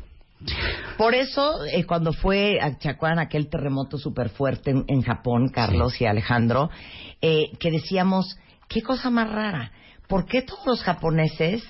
Por 0.98 1.16
eso, 1.16 1.64
eh, 1.66 1.86
cuando 1.86 2.14
fue 2.14 2.60
a 2.62 2.78
Chacuán 2.78 3.20
aquel 3.20 3.50
terremoto 3.50 3.98
súper 3.98 4.30
fuerte 4.30 4.72
en, 4.72 4.84
en 4.88 5.02
Japón, 5.02 5.50
Carlos 5.50 6.00
y 6.02 6.06
Alejandro, 6.06 6.70
eh, 7.22 7.52
que 7.60 7.72
decíamos, 7.72 8.38
qué 8.68 8.82
cosa 8.82 9.10
más 9.10 9.30
rara. 9.30 9.72
¿Por 10.08 10.26
qué 10.26 10.42
todos 10.42 10.66
los 10.66 10.84
japoneses 10.84 11.64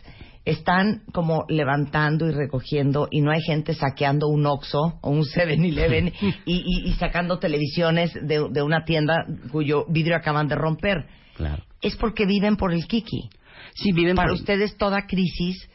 están 0.46 1.04
como 1.14 1.46
levantando 1.48 2.28
y 2.28 2.32
recogiendo 2.32 3.08
y 3.10 3.22
no 3.22 3.32
hay 3.32 3.42
gente 3.42 3.74
saqueando 3.74 4.28
un 4.28 4.46
Oxxo 4.46 5.00
o 5.02 5.10
un 5.10 5.22
7-Eleven 5.24 6.12
y, 6.46 6.56
y- 6.56 6.90
y 6.90 6.94
sacando 6.96 7.40
televisiones 7.40 8.14
de, 8.14 8.48
de 8.52 8.62
una 8.62 8.84
tienda 8.84 9.26
cuyo 9.52 9.86
vidrio 9.88 10.18
acaban 10.18 10.48
de 10.50 10.56
romper? 10.56 11.06
Claro. 11.36 11.64
Es 11.82 11.96
porque 11.96 12.26
viven 12.26 12.58
por 12.58 12.74
el 12.74 12.86
Kiki. 12.88 13.30
Sí, 13.76 13.92
viven 13.94 14.16
Para 14.16 14.30
por- 14.30 14.40
ustedes 14.40 14.76
toda 14.78 15.06
crisis 15.08 15.70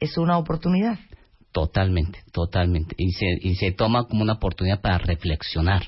es 0.00 0.16
una 0.16 0.38
oportunidad. 0.38 0.98
Totalmente, 1.54 2.18
totalmente. 2.32 2.96
Y 2.98 3.12
se, 3.12 3.26
y 3.40 3.54
se 3.54 3.70
toma 3.70 4.08
como 4.08 4.22
una 4.24 4.32
oportunidad 4.32 4.80
para 4.80 4.98
reflexionar. 4.98 5.84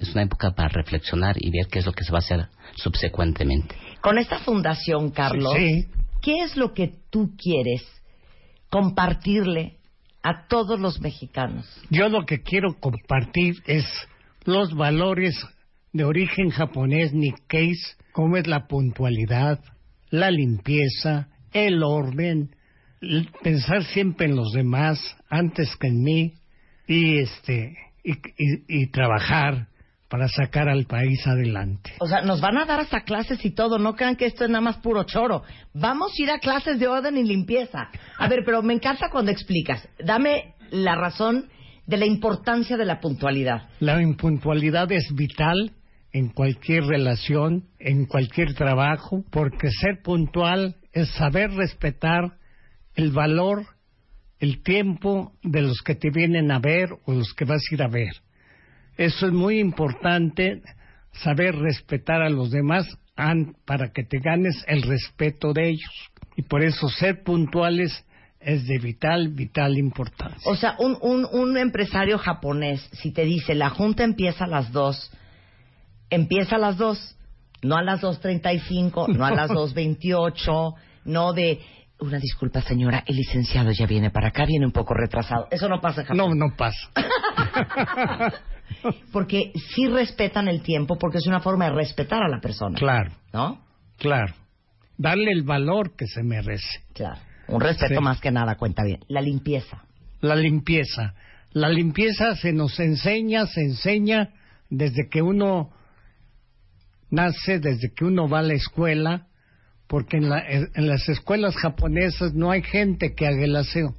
Es 0.00 0.12
una 0.12 0.22
época 0.22 0.52
para 0.52 0.68
reflexionar 0.68 1.34
y 1.38 1.50
ver 1.50 1.66
qué 1.66 1.80
es 1.80 1.86
lo 1.86 1.92
que 1.92 2.04
se 2.04 2.12
va 2.12 2.18
a 2.18 2.20
hacer 2.20 2.46
subsecuentemente. 2.76 3.74
Con 4.00 4.18
esta 4.18 4.38
fundación, 4.38 5.10
Carlos, 5.10 5.52
Sí. 5.56 5.86
¿qué 6.22 6.42
es 6.44 6.56
lo 6.56 6.72
que 6.74 6.92
tú 7.10 7.32
quieres 7.36 7.82
compartirle 8.70 9.78
a 10.22 10.46
todos 10.46 10.78
los 10.78 11.00
mexicanos? 11.00 11.66
Yo 11.90 12.08
lo 12.08 12.24
que 12.24 12.42
quiero 12.42 12.74
compartir 12.78 13.56
es 13.66 13.84
los 14.44 14.74
valores 14.74 15.34
de 15.92 16.04
origen 16.04 16.50
japonés 16.50 17.12
Nikkeis, 17.12 17.96
como 18.12 18.36
es 18.36 18.46
la 18.46 18.68
puntualidad, 18.68 19.58
la 20.10 20.30
limpieza, 20.30 21.28
el 21.52 21.82
orden, 21.82 22.54
pensar 23.42 23.84
siempre 23.84 24.26
en 24.26 24.36
los 24.36 24.52
demás 24.52 24.98
antes 25.30 25.74
que 25.76 25.88
en 25.88 26.02
mí 26.02 26.34
y 26.86 27.18
este 27.18 27.76
y, 28.02 28.12
y- 28.12 28.64
y 28.68 28.86
trabajar 28.90 29.68
para 30.08 30.28
sacar 30.28 30.68
al 30.68 30.84
país 30.84 31.26
adelante. 31.26 31.92
O 31.98 32.06
sea, 32.06 32.20
nos 32.22 32.40
van 32.40 32.58
a 32.58 32.66
dar 32.66 32.78
hasta 32.80 33.00
clases 33.00 33.44
y 33.44 33.50
todo. 33.50 33.78
No 33.78 33.94
crean 33.96 34.14
que 34.16 34.26
esto 34.26 34.44
es 34.44 34.50
nada 34.50 34.60
más 34.60 34.76
puro 34.76 35.02
choro. 35.04 35.42
Vamos 35.72 36.12
a 36.18 36.22
ir 36.22 36.30
a 36.30 36.38
clases 36.38 36.78
de 36.78 36.86
orden 36.86 37.16
y 37.16 37.24
limpieza. 37.24 37.88
A 38.18 38.28
ver, 38.28 38.40
pero 38.44 38.62
me 38.62 38.74
encanta 38.74 39.08
cuando 39.10 39.32
explicas. 39.32 39.88
Dame 39.98 40.54
la 40.70 40.94
razón 40.94 41.46
de 41.86 41.96
la 41.96 42.06
importancia 42.06 42.76
de 42.76 42.84
la 42.84 43.00
puntualidad. 43.00 43.68
La 43.80 44.00
impuntualidad 44.00 44.92
es 44.92 45.12
vital 45.14 45.72
en 46.12 46.28
cualquier 46.28 46.84
relación, 46.84 47.64
en 47.80 48.06
cualquier 48.06 48.54
trabajo, 48.54 49.24
porque 49.32 49.68
ser 49.80 50.00
puntual 50.02 50.76
es 50.92 51.08
saber 51.14 51.50
respetar 51.50 52.34
el 52.94 53.10
valor, 53.10 53.66
el 54.38 54.62
tiempo 54.62 55.32
de 55.42 55.62
los 55.62 55.82
que 55.82 55.94
te 55.94 56.10
vienen 56.10 56.50
a 56.50 56.58
ver 56.58 56.90
o 57.06 57.12
los 57.12 57.34
que 57.34 57.44
vas 57.44 57.62
a 57.70 57.74
ir 57.74 57.82
a 57.82 57.88
ver. 57.88 58.12
Eso 58.96 59.26
es 59.26 59.32
muy 59.32 59.58
importante, 59.58 60.62
saber 61.12 61.56
respetar 61.56 62.22
a 62.22 62.28
los 62.28 62.50
demás 62.50 62.86
para 63.64 63.92
que 63.92 64.04
te 64.04 64.18
ganes 64.18 64.64
el 64.66 64.82
respeto 64.82 65.52
de 65.52 65.70
ellos. 65.70 66.10
Y 66.36 66.42
por 66.42 66.62
eso 66.62 66.88
ser 66.88 67.22
puntuales 67.22 68.04
es 68.40 68.66
de 68.66 68.78
vital, 68.78 69.28
vital 69.28 69.78
importancia. 69.78 70.50
O 70.50 70.56
sea, 70.56 70.76
un, 70.78 70.98
un, 71.00 71.26
un 71.32 71.56
empresario 71.56 72.18
japonés, 72.18 72.88
si 72.92 73.12
te 73.12 73.24
dice 73.24 73.54
la 73.54 73.70
junta 73.70 74.04
empieza 74.04 74.44
a 74.44 74.48
las 74.48 74.72
dos, 74.72 75.10
empieza 76.10 76.56
a 76.56 76.58
las 76.58 76.76
dos, 76.76 77.16
no 77.62 77.76
a 77.76 77.82
las 77.82 78.02
2.35, 78.02 79.08
no 79.08 79.24
a 79.24 79.30
las 79.30 79.50
2.28, 79.50 80.74
no 81.06 81.32
de... 81.32 81.60
Una 82.00 82.18
disculpa, 82.18 82.60
señora, 82.60 83.04
el 83.06 83.16
licenciado 83.16 83.70
ya 83.70 83.86
viene 83.86 84.10
para 84.10 84.28
acá, 84.28 84.44
viene 84.44 84.66
un 84.66 84.72
poco 84.72 84.94
retrasado. 84.94 85.46
Eso 85.50 85.68
no 85.68 85.80
pasa 85.80 86.02
Japón. 86.02 86.16
No, 86.16 86.34
no 86.34 86.56
pasa. 86.56 86.90
Porque 89.12 89.52
sí 89.74 89.86
respetan 89.86 90.48
el 90.48 90.62
tiempo, 90.62 90.96
porque 90.98 91.18
es 91.18 91.26
una 91.26 91.40
forma 91.40 91.66
de 91.66 91.72
respetar 91.72 92.22
a 92.22 92.28
la 92.28 92.40
persona. 92.40 92.78
Claro. 92.78 93.12
¿No? 93.32 93.60
Claro. 93.98 94.34
Darle 94.98 95.30
el 95.32 95.42
valor 95.42 95.94
que 95.96 96.06
se 96.06 96.22
merece. 96.22 96.82
Claro. 96.92 97.20
Un 97.48 97.60
respeto 97.60 97.94
Sí. 97.96 98.00
más 98.02 98.20
que 98.20 98.30
nada, 98.30 98.56
cuenta 98.56 98.82
bien. 98.84 99.00
La 99.08 99.20
limpieza. 99.20 99.84
La 100.20 100.34
limpieza. 100.34 101.14
La 101.52 101.68
limpieza 101.68 102.34
se 102.36 102.52
nos 102.52 102.78
enseña, 102.80 103.46
se 103.46 103.60
enseña 103.60 104.30
desde 104.70 105.08
que 105.10 105.22
uno 105.22 105.70
nace, 107.10 107.60
desde 107.60 107.92
que 107.94 108.04
uno 108.04 108.28
va 108.28 108.40
a 108.40 108.42
la 108.42 108.54
escuela, 108.54 109.26
porque 109.86 110.16
en, 110.16 110.28
la- 110.30 110.44
en 110.48 110.86
las 110.88 111.08
escuelas 111.08 111.56
japonesas 111.56 112.34
no 112.34 112.50
hay 112.50 112.62
gente 112.62 113.14
que 113.14 113.26
haga 113.26 113.44
el 113.44 113.56
aseo. 113.56 113.94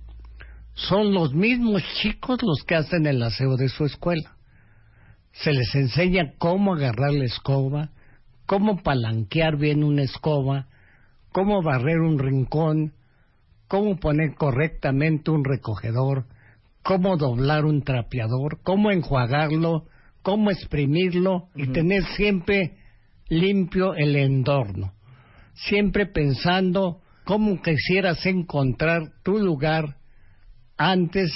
Son 0.74 1.14
los 1.14 1.34
mismos 1.34 1.84
chicos 2.02 2.40
los 2.44 2.64
que 2.66 2.76
hacen 2.76 3.06
el 3.06 3.22
aseo 3.24 3.56
de 3.56 3.70
su 3.70 3.86
escuela. 3.86 4.36
Se 5.32 5.52
les 5.54 5.74
enseña 5.76 6.34
cómo 6.38 6.74
agarrar 6.76 7.14
la 7.14 7.26
escoba, 7.26 7.90
cómo 8.46 8.82
palanquear 8.84 9.58
bien 9.58 9.84
una 9.84 10.04
escoba, 10.04 10.68
cómo 11.32 11.62
barrer 11.62 12.00
un 12.00 12.20
rincón, 12.20 12.94
cómo 13.68 13.98
poner 13.98 14.36
correctamente 14.36 15.32
un 15.32 15.44
recogedor, 15.44 16.26
cómo 16.84 17.18
doblar 17.18 17.66
un 17.66 17.82
trapeador, 17.84 18.60
cómo 18.64 18.92
enjuagarlo, 18.92 19.86
cómo 20.22 20.52
exprimirlo 20.52 21.48
y 21.56 21.68
tener 21.68 22.04
siempre 22.16 22.78
limpio 23.30 23.94
el 23.96 24.16
entorno. 24.16 24.94
Siempre 25.56 26.06
pensando 26.06 27.02
cómo 27.24 27.62
quisieras 27.62 28.26
encontrar 28.26 29.02
tu 29.24 29.40
lugar 29.40 29.98
antes 30.78 31.32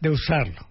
de 0.00 0.10
usarlo. 0.10 0.66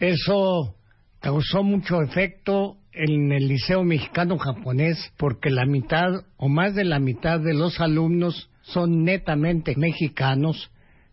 Eso 0.00 0.74
causó 1.20 1.62
mucho 1.62 2.00
efecto 2.02 2.76
en 2.92 3.32
el 3.32 3.48
Liceo 3.48 3.84
Mexicano 3.84 4.38
Japonés 4.38 5.12
porque 5.16 5.50
la 5.50 5.66
mitad 5.66 6.24
o 6.36 6.48
más 6.48 6.74
de 6.74 6.84
la 6.84 6.98
mitad 6.98 7.38
de 7.40 7.54
los 7.54 7.80
alumnos 7.80 8.50
son 8.62 9.04
netamente 9.04 9.74
mexicanos 9.76 10.70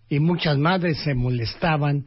y 0.09 0.19
muchas 0.19 0.57
madres 0.57 0.99
se 1.03 1.15
molestaban 1.15 2.05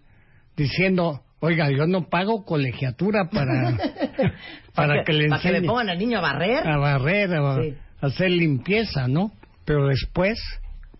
diciendo, 0.57 1.23
oiga, 1.41 1.71
yo 1.71 1.87
no 1.87 2.09
pago 2.09 2.45
colegiatura 2.45 3.29
para, 3.31 3.77
para 4.75 5.05
que 5.05 5.13
le 5.13 5.29
Para 5.29 5.43
que 5.43 5.53
le 5.53 5.63
pongan 5.63 5.91
al 5.91 5.99
niño 5.99 6.19
a 6.19 6.23
barrer. 6.23 6.69
a 6.69 6.77
barrer, 6.77 7.35
a, 7.35 7.63
Sí. 7.63 7.75
Hacer 8.01 8.31
limpieza, 8.31 9.09
¿no? 9.09 9.33
Pero 9.65 9.89
después 9.89 10.39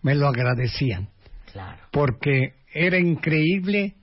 me 0.01 0.15
lo 0.15 0.27
agradecían 0.27 1.09
Claro. 1.51 1.77
porque 1.91 2.53
era 2.73 2.97
increíble 2.99 3.95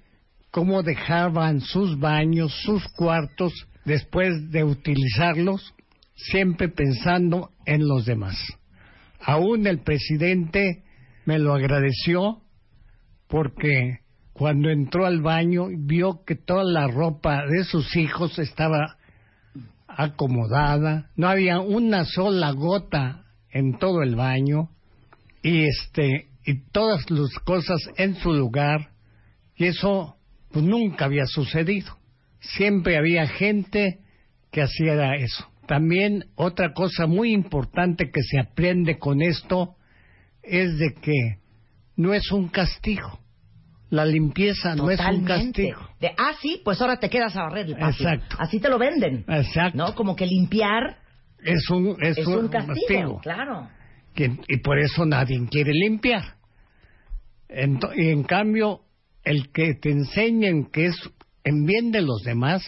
cómo 0.51 0.83
dejaban 0.83 1.61
sus 1.61 1.99
baños, 1.99 2.53
sus 2.65 2.87
cuartos, 2.89 3.53
después 3.85 4.51
de 4.51 4.65
utilizarlos, 4.65 5.75
siempre 6.15 6.69
pensando 6.69 7.51
en 7.67 7.87
los 7.87 8.07
demás. 8.07 8.37
Aún 9.21 9.67
el 9.67 9.81
presidente 9.81 10.83
me 11.25 11.39
lo 11.39 11.55
agradeció 11.55 12.43
porque 13.29 13.99
cuando 14.33 14.71
entró 14.71 15.07
al 15.07 15.21
baño 15.21 15.67
vio 15.79 16.25
que 16.25 16.37
toda 16.37 16.65
la 16.65 16.87
ropa 16.89 17.43
de 17.47 17.65
sus 17.65 17.95
hijos 17.97 18.39
estaba 18.39 18.96
acomodada, 19.97 21.11
no 21.17 21.29
había 21.29 21.61
una 21.61 22.05
sola 22.05 22.51
gota 22.53 23.25
en 23.51 23.79
todo 23.79 24.03
el 24.03 24.15
baño 24.15 24.71
y 25.43 25.65
este 25.65 26.29
y 26.45 26.61
todas 26.71 27.11
las 27.11 27.39
cosas 27.41 27.81
en 27.97 28.15
su 28.17 28.33
lugar 28.33 28.91
y 29.57 29.67
eso 29.67 30.17
pues 30.53 30.65
nunca 30.65 31.07
había 31.07 31.27
sucedido. 31.27 31.97
Siempre 32.41 32.97
había 32.97 33.27
gente 33.27 34.01
que 34.53 34.63
hacía 34.63 35.17
eso. 35.17 35.51
También 35.67 36.27
otra 36.37 36.73
cosa 36.73 37.07
muy 37.07 37.33
importante 37.33 38.11
que 38.13 38.23
se 38.23 38.39
aprende 38.39 38.99
con 38.99 39.21
esto 39.21 39.75
es 40.43 40.79
de 40.79 40.95
que 40.95 41.41
no 41.97 42.15
es 42.15 42.31
un 42.31 42.49
castigo. 42.49 43.19
La 43.91 44.05
limpieza 44.05 44.75
no 44.75 44.91
es 44.91 44.99
un 45.01 45.25
castigo. 45.25 45.81
De, 46.01 46.09
ah, 46.19 46.33
sí, 46.43 46.61
pues 46.65 46.81
ahora 46.81 46.97
te 46.99 47.09
quedas 47.09 47.37
a 47.37 47.43
barrer 47.45 47.67
el 47.67 47.75
patio. 47.77 48.09
Exacto. 48.09 48.37
Así 48.39 48.59
te 48.59 48.69
lo 48.69 48.79
venden. 48.79 49.25
Exacto. 49.29 49.79
¿No? 49.79 49.95
Como 49.95 50.17
que 50.17 50.27
limpiar 50.27 50.99
Es 51.43 51.71
un, 51.71 51.97
es 52.03 52.19
es, 52.19 52.27
un 52.27 52.35
un 52.45 52.49
castigo. 52.49 52.75
castigo. 52.75 53.21
Claro. 53.21 53.69
que- 54.15 54.37
y 54.49 54.57
por 54.59 54.79
eso 54.79 55.05
nadie 55.07 55.39
quiere 55.51 55.71
limpiar. 55.73 56.35
Y 57.49 58.09
en 58.09 58.23
cambio, 58.25 58.81
el 59.23 59.53
que 59.53 59.75
te 59.75 59.91
enseñen 59.91 60.67
que 60.71 60.87
es 60.87 60.97
en 61.45 61.65
bien 61.65 61.93
de 61.93 62.01
los 62.03 62.23
demás, 62.25 62.65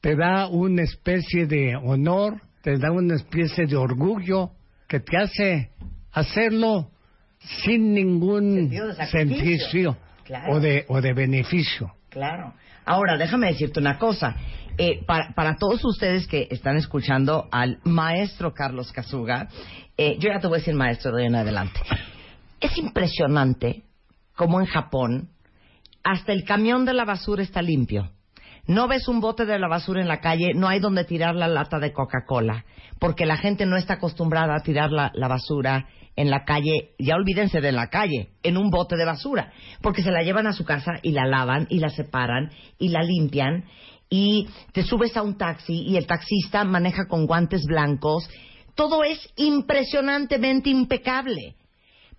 te 0.00 0.14
da 0.14 0.46
una 0.46 0.82
especie 0.82 1.46
de 1.46 1.74
honor, 1.74 2.40
te 2.62 2.78
da 2.78 2.92
una 2.92 3.16
especie 3.16 3.66
de 3.66 3.74
orgullo 3.76 4.50
que 4.86 5.00
te 5.00 5.16
hace 5.16 5.70
hacerlo 6.12 6.90
sin 7.64 7.92
ningún 7.94 8.70
Sentido 9.10 9.96
Claro. 10.28 10.52
o, 10.52 10.60
de, 10.60 10.84
o 10.88 11.00
de 11.00 11.14
beneficio. 11.14 11.94
Claro. 12.10 12.52
Ahora, 12.84 13.16
déjame 13.16 13.48
decirte 13.48 13.80
una 13.80 13.98
cosa. 13.98 14.36
Eh, 14.76 15.02
para, 15.06 15.32
para 15.34 15.56
todos 15.56 15.82
ustedes 15.84 16.28
que 16.28 16.48
están 16.50 16.76
escuchando 16.76 17.48
al 17.50 17.80
maestro 17.84 18.52
Carlos 18.52 18.92
Casuga, 18.92 19.48
eh, 19.96 20.18
yo 20.20 20.28
ya 20.28 20.38
te 20.38 20.46
voy 20.46 20.56
a 20.56 20.60
decir 20.60 20.74
maestro 20.74 21.12
de 21.12 21.22
ahí 21.22 21.28
en 21.28 21.34
adelante. 21.34 21.80
Es 22.60 22.76
impresionante 22.76 23.84
cómo 24.36 24.60
en 24.60 24.66
Japón 24.66 25.30
hasta 26.04 26.32
el 26.32 26.44
camión 26.44 26.84
de 26.84 26.92
la 26.92 27.06
basura 27.06 27.42
está 27.42 27.62
limpio. 27.62 28.10
No 28.68 28.86
ves 28.86 29.08
un 29.08 29.20
bote 29.20 29.46
de 29.46 29.58
la 29.58 29.66
basura 29.66 30.02
en 30.02 30.08
la 30.08 30.20
calle, 30.20 30.52
no 30.54 30.68
hay 30.68 30.78
donde 30.78 31.04
tirar 31.04 31.34
la 31.34 31.48
lata 31.48 31.78
de 31.78 31.94
Coca-Cola, 31.94 32.66
porque 32.98 33.24
la 33.24 33.38
gente 33.38 33.64
no 33.64 33.78
está 33.78 33.94
acostumbrada 33.94 34.54
a 34.54 34.62
tirar 34.62 34.92
la, 34.92 35.10
basura 35.26 35.88
en 36.16 36.28
la 36.28 36.44
calle, 36.44 36.90
ya 36.98 37.14
olvídense 37.14 37.62
de 37.62 37.72
la 37.72 37.88
calle, 37.88 38.28
en 38.42 38.58
un 38.58 38.68
bote 38.68 38.96
de 38.96 39.06
basura, 39.06 39.52
porque 39.80 40.02
se 40.02 40.10
la 40.10 40.22
llevan 40.22 40.46
a 40.46 40.52
su 40.52 40.66
casa 40.66 41.00
y 41.02 41.12
la 41.12 41.24
lavan 41.24 41.66
y 41.70 41.78
la 41.78 41.88
separan 41.88 42.50
y 42.78 42.90
la 42.90 43.02
limpian 43.02 43.64
y 44.10 44.48
te 44.72 44.82
subes 44.82 45.16
a 45.16 45.22
un 45.22 45.38
taxi 45.38 45.84
y 45.86 45.96
el 45.96 46.06
taxista 46.06 46.62
maneja 46.64 47.08
con 47.08 47.26
guantes 47.26 47.64
blancos. 47.64 48.28
Todo 48.74 49.02
es 49.02 49.32
impresionantemente 49.36 50.68
impecable. 50.68 51.56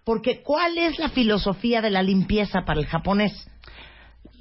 Porque 0.04 0.42
¿cuál 0.42 0.80
es 0.80 0.98
la 0.98 1.10
filosofía 1.10 1.82
de 1.82 1.92
la 1.92 2.02
limpieza 2.02 2.62
para 2.66 2.80
el 2.80 2.88
japonés? 2.88 3.48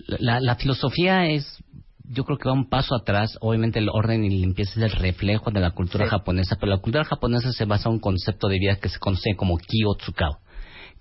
La 0.07 0.55
filosofía 0.55 1.27
es, 1.27 1.63
yo 2.11 2.25
creo 2.25 2.39
que 2.39 2.49
va 2.49 2.55
un 2.55 2.69
paso 2.69 2.95
atrás. 2.95 3.37
Obviamente 3.41 3.79
el 3.79 3.89
orden 3.89 4.25
y 4.25 4.31
limpieza 4.31 4.73
es 4.73 4.93
el 4.93 4.99
reflejo 4.99 5.51
de 5.51 5.61
la 5.61 5.73
cultura 5.73 6.05
Sí. 6.05 6.11
japonesa, 6.11 6.57
pero 6.59 6.71
la 6.73 6.79
cultura 6.79 7.05
japonesa 7.05 7.53
se 7.53 7.65
basa 7.65 7.89
en 7.89 7.97
un 7.97 8.01
concepto 8.01 8.49
de 8.49 8.59
vida 8.59 8.77
que 8.77 8.89
se 8.89 8.99
conoce 8.99 9.35
como 9.37 9.59
ki 9.59 9.85
o 9.87 9.95
tsukao. 9.95 10.39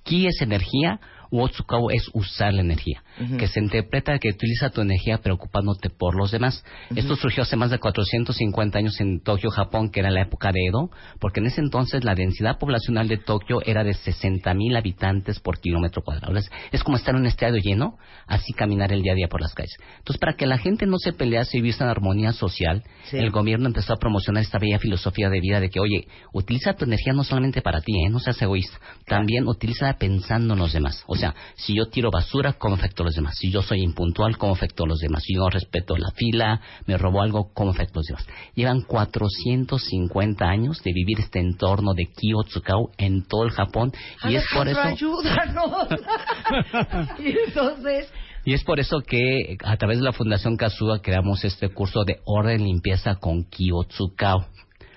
Ki 0.04 0.28
es 0.28 0.42
energía, 0.42 1.00
u 1.32 1.42
otsukao 1.42 1.90
es 1.92 2.10
usar 2.14 2.54
la 2.54 2.62
energía, 2.62 3.04
que 3.38 3.48
se 3.48 3.60
interpreta 3.60 4.18
que 4.20 4.30
utiliza 4.30 4.70
tu 4.70 4.82
energía 4.82 5.18
preocupándote 5.20 5.90
por 5.90 6.16
los 6.16 6.32
demás. 6.32 6.64
Esto 6.96 7.16
surgió 7.16 7.44
hace 7.44 7.56
más 7.56 7.72
de 7.72 7.80
450 7.80 8.78
años 8.78 9.00
en 9.00 9.22
Tokio, 9.22 9.50
Japón, 9.50 9.90
que 9.92 10.00
era 10.00 10.10
la 10.12 10.22
época 10.22 10.52
de 10.52 10.60
Edo, 10.68 10.90
porque 11.20 11.40
en 11.40 11.48
ese 11.48 11.62
entonces 11.62 12.04
la 12.04 12.16
densidad 12.16 12.58
poblacional 12.60 13.08
de 13.08 13.18
Tokio 13.18 13.62
era 13.66 13.84
de 13.84 13.92
60.000 13.92 14.78
habitantes 14.78 15.40
por 15.40 15.60
kilómetro 15.60 16.02
cuadrado. 16.04 16.36
Es, 16.38 16.50
es 16.72 16.84
como 16.84 16.98
estar 16.98 17.16
en 17.16 17.22
un 17.22 17.28
estadio 17.28 17.60
lleno, 17.62 17.98
así 18.28 18.54
caminar 18.54 18.92
el 18.92 19.02
día 19.02 19.14
a 19.14 19.16
día 19.16 19.28
por 19.28 19.42
las 19.42 19.54
calles. 19.54 19.76
Entonces, 20.00 20.20
para 20.20 20.34
que 20.36 20.46
la 20.48 20.58
gente 20.58 20.86
no 20.86 20.98
se 20.98 21.14
pelease 21.14 21.58
y 21.58 21.62
viviese 21.62 21.84
en 21.84 21.90
armonía 21.90 22.32
social, 22.34 22.84
Sí. 23.10 23.18
el 23.18 23.32
gobierno 23.32 23.68
empezó 23.68 23.94
a 23.94 23.98
promocionar 23.98 24.44
esta 24.44 24.60
bella 24.60 24.80
filosofía 24.80 25.30
de 25.30 25.40
vida 25.40 25.60
de 25.60 25.70
que, 25.70 25.80
oye, 25.80 26.08
utiliza 26.34 26.74
tu 26.74 26.86
energía 26.86 27.14
no 27.14 27.24
solamente 27.24 27.62
para 27.62 27.82
ti, 27.82 27.94
¿eh? 28.06 28.10
no 28.10 28.20
seas 28.20 28.42
egoísta, 28.42 28.78
también 29.06 29.48
utiliza 29.48 29.94
pensando 29.98 30.54
en 30.54 30.60
los 30.60 30.74
demás. 30.74 31.04
O 31.08 31.16
sea, 31.18 31.36
si 31.56 31.76
yo 31.76 31.88
tiro 31.88 32.12
basura, 32.12 32.54
¿cómo 32.54 32.76
afecto 32.76 33.04
a 33.04 33.06
los 33.08 33.16
demás? 33.16 33.36
Si 33.38 33.52
yo 33.52 33.62
soy 33.62 33.82
impuntual, 33.82 34.38
¿cómo 34.38 34.54
afecto 34.54 34.84
a 34.84 34.88
los 34.88 35.00
demás? 35.00 35.24
Si 35.24 35.34
yo 35.34 35.42
no 35.42 35.50
respeto 35.50 35.98
la 35.98 36.12
fila, 36.12 36.62
me 36.86 36.98
robo 36.98 37.22
algo, 37.22 37.52
¿cómo 37.54 37.72
afecto 37.72 38.00
a 38.00 38.02
los 38.02 38.08
demás? 38.08 38.28
Llevan 38.56 38.82
450 38.82 40.46
años 40.46 40.82
de 40.84 40.94
vivir 40.94 41.20
este 41.20 41.40
entorno 41.40 41.94
de 41.94 42.06
Kyotsukao 42.06 42.92
en 42.98 43.26
todo 43.26 43.44
el 43.44 43.52
Japón 43.52 43.92
y 44.30 44.36
es 44.36 44.46
por 44.54 44.68
eso... 44.68 44.80
Ayúdanos. 44.80 45.88
y 47.20 47.34
entonces, 47.48 48.12
Y 48.46 48.54
es 48.54 48.64
por 48.64 48.80
eso 48.80 49.02
que 49.02 49.58
a 49.64 49.78
través 49.78 49.98
de 49.98 50.06
la 50.06 50.14
Fundación 50.14 50.56
Kazuga 50.58 51.02
creamos 51.02 51.44
este 51.44 51.70
curso 51.70 52.04
de 52.06 52.22
orden 52.26 52.64
limpieza 52.64 53.16
con 53.16 53.44
Kyotsukao. 53.44 54.46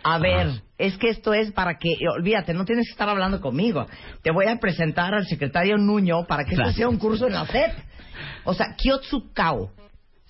a 0.02 0.18
ver, 0.18 0.62
es 0.80 0.96
que 0.98 1.08
esto 1.10 1.32
es 1.34 1.52
para 1.52 1.78
que, 1.78 1.88
olvídate, 2.16 2.54
no 2.54 2.64
tienes 2.64 2.86
que 2.86 2.92
estar 2.92 3.08
hablando 3.08 3.40
conmigo. 3.40 3.86
Te 4.22 4.30
voy 4.30 4.46
a 4.46 4.56
presentar 4.56 5.14
al 5.14 5.26
secretario 5.26 5.76
Nuño 5.78 6.26
para 6.26 6.44
que 6.44 6.50
esto 6.52 6.62
Gracias. 6.62 6.76
sea 6.76 6.88
un 6.88 6.98
curso 6.98 7.26
en 7.26 7.34
la 7.34 7.46
SEP. 7.46 7.72
O 8.44 8.54
sea, 8.54 8.74
Kyotsukao. 8.76 9.70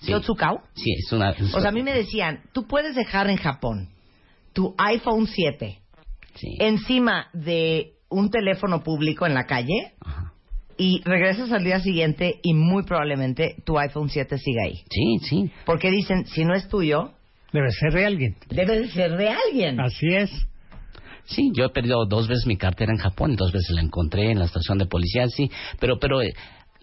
¿Kyotsukao? 0.05 0.61
Sí, 0.73 0.91
es 0.93 1.11
una... 1.11 1.31
es- 1.31 1.53
O 1.53 1.59
sea, 1.59 1.69
a 1.69 1.73
mí 1.73 1.83
me 1.83 1.93
decían, 1.93 2.41
tú 2.53 2.67
puedes 2.67 2.95
dejar 2.95 3.29
en 3.29 3.37
Japón 3.37 3.89
tu 4.53 4.75
iPhone 4.77 5.27
7 5.27 5.79
sí. 6.35 6.47
encima 6.59 7.27
de 7.33 7.93
un 8.09 8.29
teléfono 8.29 8.83
público 8.83 9.25
en 9.25 9.33
la 9.33 9.45
calle 9.45 9.93
Ajá. 10.01 10.33
y 10.77 11.01
regresas 11.05 11.51
al 11.51 11.63
día 11.63 11.79
siguiente 11.79 12.39
y 12.43 12.53
muy 12.53 12.83
probablemente 12.83 13.55
tu 13.65 13.77
iPhone 13.79 14.09
7 14.09 14.37
siga 14.37 14.63
ahí. 14.65 14.81
Sí, 14.89 15.19
sí. 15.29 15.51
Porque 15.65 15.89
dicen, 15.91 16.25
si 16.25 16.43
no 16.43 16.53
es 16.55 16.67
tuyo, 16.67 17.11
Debe 17.51 17.71
ser 17.71 17.93
de 17.93 18.05
alguien. 18.05 18.35
debe 18.49 18.79
de 18.79 18.87
ser 18.89 19.17
de 19.17 19.29
alguien. 19.29 19.79
Así 19.79 20.07
es. 20.07 20.31
Sí, 21.25 21.51
yo 21.53 21.65
he 21.65 21.69
perdido 21.69 22.05
dos 22.05 22.27
veces 22.27 22.45
mi 22.45 22.57
cartera 22.57 22.91
en 22.91 22.97
Japón 22.97 23.33
y 23.33 23.35
dos 23.35 23.51
veces 23.51 23.71
la 23.71 23.81
encontré 23.81 24.31
en 24.31 24.39
la 24.39 24.45
estación 24.45 24.77
de 24.77 24.85
policía, 24.85 25.27
sí. 25.27 25.51
Pero, 25.79 25.99
pero 25.99 26.21
eh, 26.21 26.33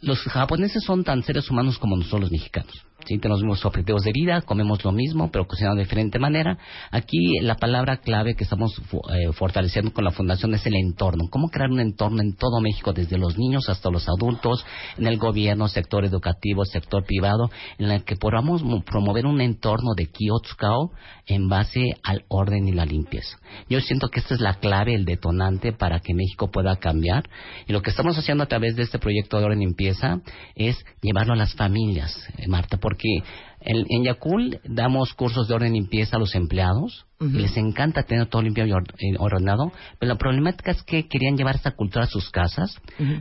los 0.01 0.20
japoneses 0.20 0.82
son 0.85 1.05
tan 1.05 1.23
seres 1.23 1.51
humanos 1.51 1.78
como 1.78 1.97
nosotros 1.97 2.23
los 2.23 2.31
mexicanos. 2.31 2.73
Sí, 3.07 3.16
tenemos 3.19 3.39
los 3.41 3.45
mismos 3.45 3.65
objetivos 3.65 4.03
de 4.03 4.11
vida, 4.12 4.43
comemos 4.43 4.85
lo 4.85 4.91
mismo, 4.91 5.31
pero 5.31 5.47
cocinamos 5.47 5.77
de 5.79 5.85
diferente 5.85 6.19
manera. 6.19 6.59
Aquí 6.91 7.39
la 7.41 7.55
palabra 7.55 7.99
clave 7.99 8.35
que 8.35 8.43
estamos 8.43 8.77
eh, 8.77 9.33
fortaleciendo 9.33 9.93
con 9.93 10.05
la 10.05 10.11
fundación 10.11 10.53
es 10.55 10.66
el 10.66 10.75
entorno. 10.75 11.29
¿Cómo 11.31 11.49
crear 11.49 11.70
un 11.70 11.79
entorno 11.79 12.20
en 12.20 12.35
todo 12.35 12.61
México, 12.61 12.93
desde 12.93 13.16
los 13.16 13.39
niños 13.39 13.69
hasta 13.69 13.89
los 13.89 14.09
adultos, 14.09 14.66
en 14.99 15.07
el 15.07 15.16
gobierno, 15.16 15.69
sector 15.69 16.05
educativo, 16.05 16.65
sector 16.65 17.05
privado, 17.05 17.49
en 17.79 17.89
el 17.93 18.03
que 18.05 18.16
podamos 18.16 18.65
mo- 18.65 18.83
promover 18.83 19.27
un 19.27 19.41
entorno 19.41 19.95
de 19.97 20.09
Kyotsukao 20.09 20.91
en 21.27 21.49
base 21.49 21.95
al 22.03 22.25
orden 22.29 22.66
y 22.66 22.73
la 22.73 22.85
limpieza. 22.85 23.39
Yo 23.70 23.81
siento 23.81 24.09
que 24.09 24.19
esta 24.20 24.35
es 24.35 24.41
la 24.41 24.55
clave, 24.55 24.95
el 24.95 25.05
detonante 25.05 25.73
para 25.73 26.01
que 26.01 26.15
México 26.15 26.51
pueda 26.51 26.77
cambiar. 26.77 27.31
Y 27.69 27.73
lo 27.73 27.81
que 27.81 27.91
estamos 27.91 28.19
haciendo 28.19 28.43
a 28.43 28.49
través 28.49 28.75
de 28.75 28.83
este 28.83 28.99
proyecto 28.99 29.39
de 29.39 29.45
orden 29.45 29.62
y 29.62 29.66
limpieza 29.66 30.20
es 30.57 30.77
llevarlo 31.01 31.35
a 31.35 31.37
las 31.37 31.55
familias, 31.55 32.12
eh, 32.39 32.49
Marta, 32.49 32.77
porque 32.79 32.98
porque 32.99 33.23
En, 33.60 33.85
en 33.89 34.05
Yakul 34.05 34.60
damos 34.64 35.12
cursos 35.14 35.48
de 35.48 35.55
orden 35.55 35.74
y 35.74 35.80
limpieza 35.80 36.16
a 36.16 36.20
los 36.20 36.35
empleados. 36.35 37.05
y 37.20 37.24
Les 37.26 37.56
encanta 37.56 38.05
tener 38.05 38.26
todo 38.26 38.43
limpio 38.43 38.64
y 38.66 38.72
or- 38.72 38.85
ordenado. 39.18 39.72
Pero 39.98 40.12
la 40.12 40.18
problemática 40.18 40.70
es 40.70 40.82
que 40.82 41.09
querían 41.09 41.36
llevar 41.36 41.56
esta 41.56 41.72
cultura 41.72 42.05
a 42.05 42.09
sus 42.09 42.30
casas. 42.30 42.76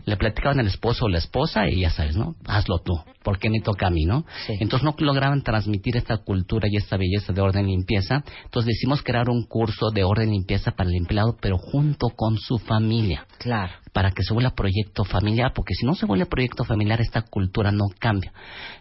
Le 0.06 0.18
platicaban 0.18 0.60
al 0.60 0.68
esposo 0.68 1.06
o 1.06 1.10
la 1.10 1.18
esposa 1.18 1.68
y 1.70 1.82
ya 1.82 1.90
sabes, 1.90 2.16
¿no? 2.16 2.36
Hazlo 2.46 2.80
tú. 2.80 2.94
¿Por 3.24 3.40
qué 3.40 3.50
me 3.50 3.60
toca 3.60 3.88
a 3.88 3.90
mí, 3.90 4.06
no? 4.06 4.26
Entonces 4.62 4.84
no 4.86 4.96
lograban 5.00 5.42
transmitir 5.42 5.98
esta 5.98 6.18
cultura 6.18 6.68
y 6.72 6.78
esta 6.78 6.96
belleza 6.98 7.34
de 7.34 7.42
orden 7.42 7.68
y 7.68 7.72
limpieza. 7.72 8.24
Entonces 8.46 8.68
decidimos 8.68 9.02
crear 9.04 9.30
un 9.30 9.44
curso 9.46 9.90
de 9.92 10.04
orden 10.04 10.30
y 10.30 10.34
limpieza 10.34 10.72
para 10.72 10.90
el 10.90 10.96
empleado, 10.96 11.36
pero 11.42 11.58
junto 11.58 12.10
con 12.16 12.38
su 12.38 12.58
familia. 12.60 13.26
Claro. 13.40 13.74
Para 13.92 14.12
que 14.12 14.22
se 14.24 14.34
vuelva 14.34 14.52
proyecto 14.52 15.04
familiar, 15.04 15.52
porque 15.56 15.74
si 15.74 15.86
no 15.86 15.96
se 15.96 16.06
vuelve 16.06 16.28
proyecto 16.28 16.64
familiar, 16.64 17.02
esta 17.02 17.24
cultura 17.24 17.72
no 17.72 17.86
cambia. 18.00 18.32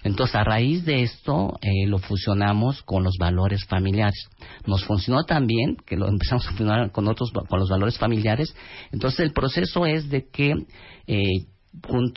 Entonces, 0.05 0.37
a 0.37 0.45
raíz 0.45 0.85
de 0.85 1.03
esto, 1.03 1.46
eh, 1.61 1.87
lo 1.87 1.99
fusionamos 1.99 2.83
con 2.83 3.03
los 3.05 3.17
valores 3.19 3.65
familiares. 3.67 4.29
Nos 4.67 4.85
funcionó 4.85 5.25
también, 5.25 5.77
que 5.87 5.97
lo 5.97 6.09
empezamos 6.09 6.47
a 6.47 6.51
fusionar 6.51 6.93
con 6.93 7.09
otros, 7.09 7.31
con 7.49 7.59
los 7.59 7.69
valores 7.69 7.99
familiares. 7.99 8.55
Entonces, 8.93 9.21
el 9.21 9.33
proceso 9.33 9.87
es 9.87 10.09
de 10.09 10.29
que 10.29 10.53
eh, 11.07 11.47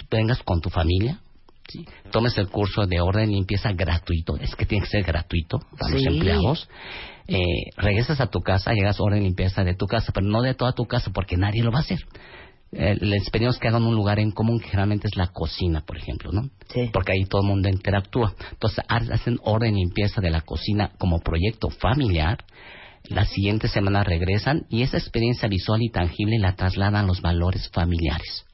vengas 0.10 0.42
con 0.44 0.62
tu 0.62 0.70
familia, 0.70 1.20
¿sí? 1.68 1.86
tomes 2.12 2.38
el 2.38 2.50
curso 2.50 2.86
de 2.86 3.02
orden 3.02 3.32
y 3.32 3.36
limpieza 3.36 3.72
gratuito, 3.74 4.38
es 4.38 4.56
que 4.56 4.66
tiene 4.66 4.84
que 4.86 4.90
ser 4.92 5.04
gratuito 5.04 5.60
para 5.78 5.92
los 5.94 6.02
Sí. 6.02 6.08
empleados. 6.08 6.70
Eh, 7.32 7.70
regresas 7.78 8.20
a 8.22 8.28
tu 8.28 8.40
casa, 8.42 8.74
llegas 8.74 9.00
a 9.00 9.04
orden 9.04 9.22
y 9.22 9.26
limpieza 9.26 9.64
de 9.64 9.76
tu 9.76 9.86
casa, 9.86 10.12
pero 10.12 10.26
no 10.26 10.42
de 10.42 10.56
toda 10.56 10.72
tu 10.74 10.86
casa 10.86 11.12
porque 11.14 11.38
nadie 11.38 11.62
lo 11.64 11.72
va 11.72 11.78
a 11.78 11.82
hacer. 11.82 12.00
Eh, 12.72 12.96
les 13.02 13.30
pedimos 13.32 13.58
que 13.58 13.68
hagan 13.68 13.84
un 13.84 13.96
lugar 13.96 14.20
en 14.20 14.32
común 14.32 14.60
que 14.60 14.68
generalmente 14.68 15.08
es 15.08 15.16
la 15.18 15.28
cocina, 15.28 15.82
por 15.82 15.98
ejemplo, 15.98 16.32
¿no? 16.32 16.50
Porque 16.94 17.14
ahí 17.14 17.26
todo 17.26 17.42
el 17.42 17.48
mundo 17.48 17.68
interactúa. 17.68 18.34
Entonces 18.52 18.84
ha- 18.88 19.14
hacen 19.14 19.40
orden 19.44 19.76
y 19.76 19.82
limpieza 19.86 20.22
de 20.22 20.30
la 20.30 20.42
cocina 20.42 20.92
como 21.00 21.20
proyecto 21.20 21.70
familiar. 21.70 22.46
La 23.06 23.26
siguiente 23.26 23.68
semana 23.70 24.04
regresan 24.04 24.66
y 24.70 24.84
esa 24.84 24.98
experiencia 24.98 25.48
visual 25.48 25.82
y 25.82 25.90
tangible 25.90 26.38
la 26.38 26.56
trasladan 26.56 26.96
a 26.96 27.08
los 27.08 27.22
valores 27.22 27.70
familiares. 27.70 28.46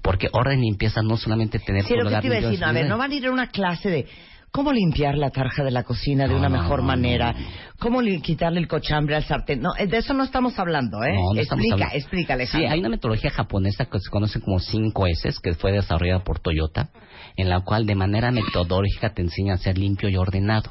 Porque 0.00 0.28
orden 0.32 0.60
y 0.60 0.70
limpieza 0.70 1.02
no 1.02 1.16
solamente 1.16 1.58
tener 1.58 1.82
Sí, 1.82 1.88
tu 1.88 1.94
lo 1.96 2.00
que 2.02 2.04
lugar 2.04 2.20
te 2.22 2.26
iba 2.28 2.36
a 2.36 2.40
decir, 2.40 2.64
ver, 2.72 2.88
no 2.88 2.96
van 2.96 3.10
a 3.10 3.14
ir 3.14 3.26
a 3.26 3.30
una 3.32 3.48
clase 3.48 3.90
de 3.90 4.06
cómo 4.50 4.72
limpiar 4.72 5.16
la 5.16 5.30
tarja 5.30 5.62
de 5.62 5.70
la 5.70 5.82
cocina 5.84 6.24
de 6.24 6.30
No, 6.32 6.38
una 6.38 6.48
mejor 6.48 6.80
no, 6.80 6.86
manera, 6.86 7.34
cómo 7.78 8.00
quitarle 8.22 8.60
el 8.60 8.68
cochambre 8.68 9.16
al 9.16 9.24
sartén. 9.24 9.60
No, 9.60 9.70
de 9.74 9.96
eso 9.96 10.14
no 10.14 10.24
estamos 10.24 10.58
hablando, 10.58 11.02
¿eh? 11.04 11.12
No, 11.14 11.38
explica, 11.40 11.74
hablando. 11.74 11.96
explica, 11.96 12.46
Sí, 12.46 12.64
hay 12.64 12.80
una 12.80 12.88
metodología 12.88 13.30
japonesa 13.30 13.86
que 13.86 13.98
se 13.98 14.10
conoce 14.10 14.40
como 14.40 14.58
5S, 14.58 15.40
que 15.42 15.54
fue 15.54 15.72
desarrollada 15.72 16.24
por 16.24 16.40
Toyota, 16.40 16.90
en 17.36 17.48
la 17.48 17.60
cual 17.60 17.86
de 17.86 17.94
manera 17.94 18.30
metodológica 18.30 19.14
te 19.14 19.22
enseña 19.22 19.54
a 19.54 19.58
ser 19.58 19.78
limpio 19.78 20.08
y 20.08 20.16
ordenado. 20.16 20.70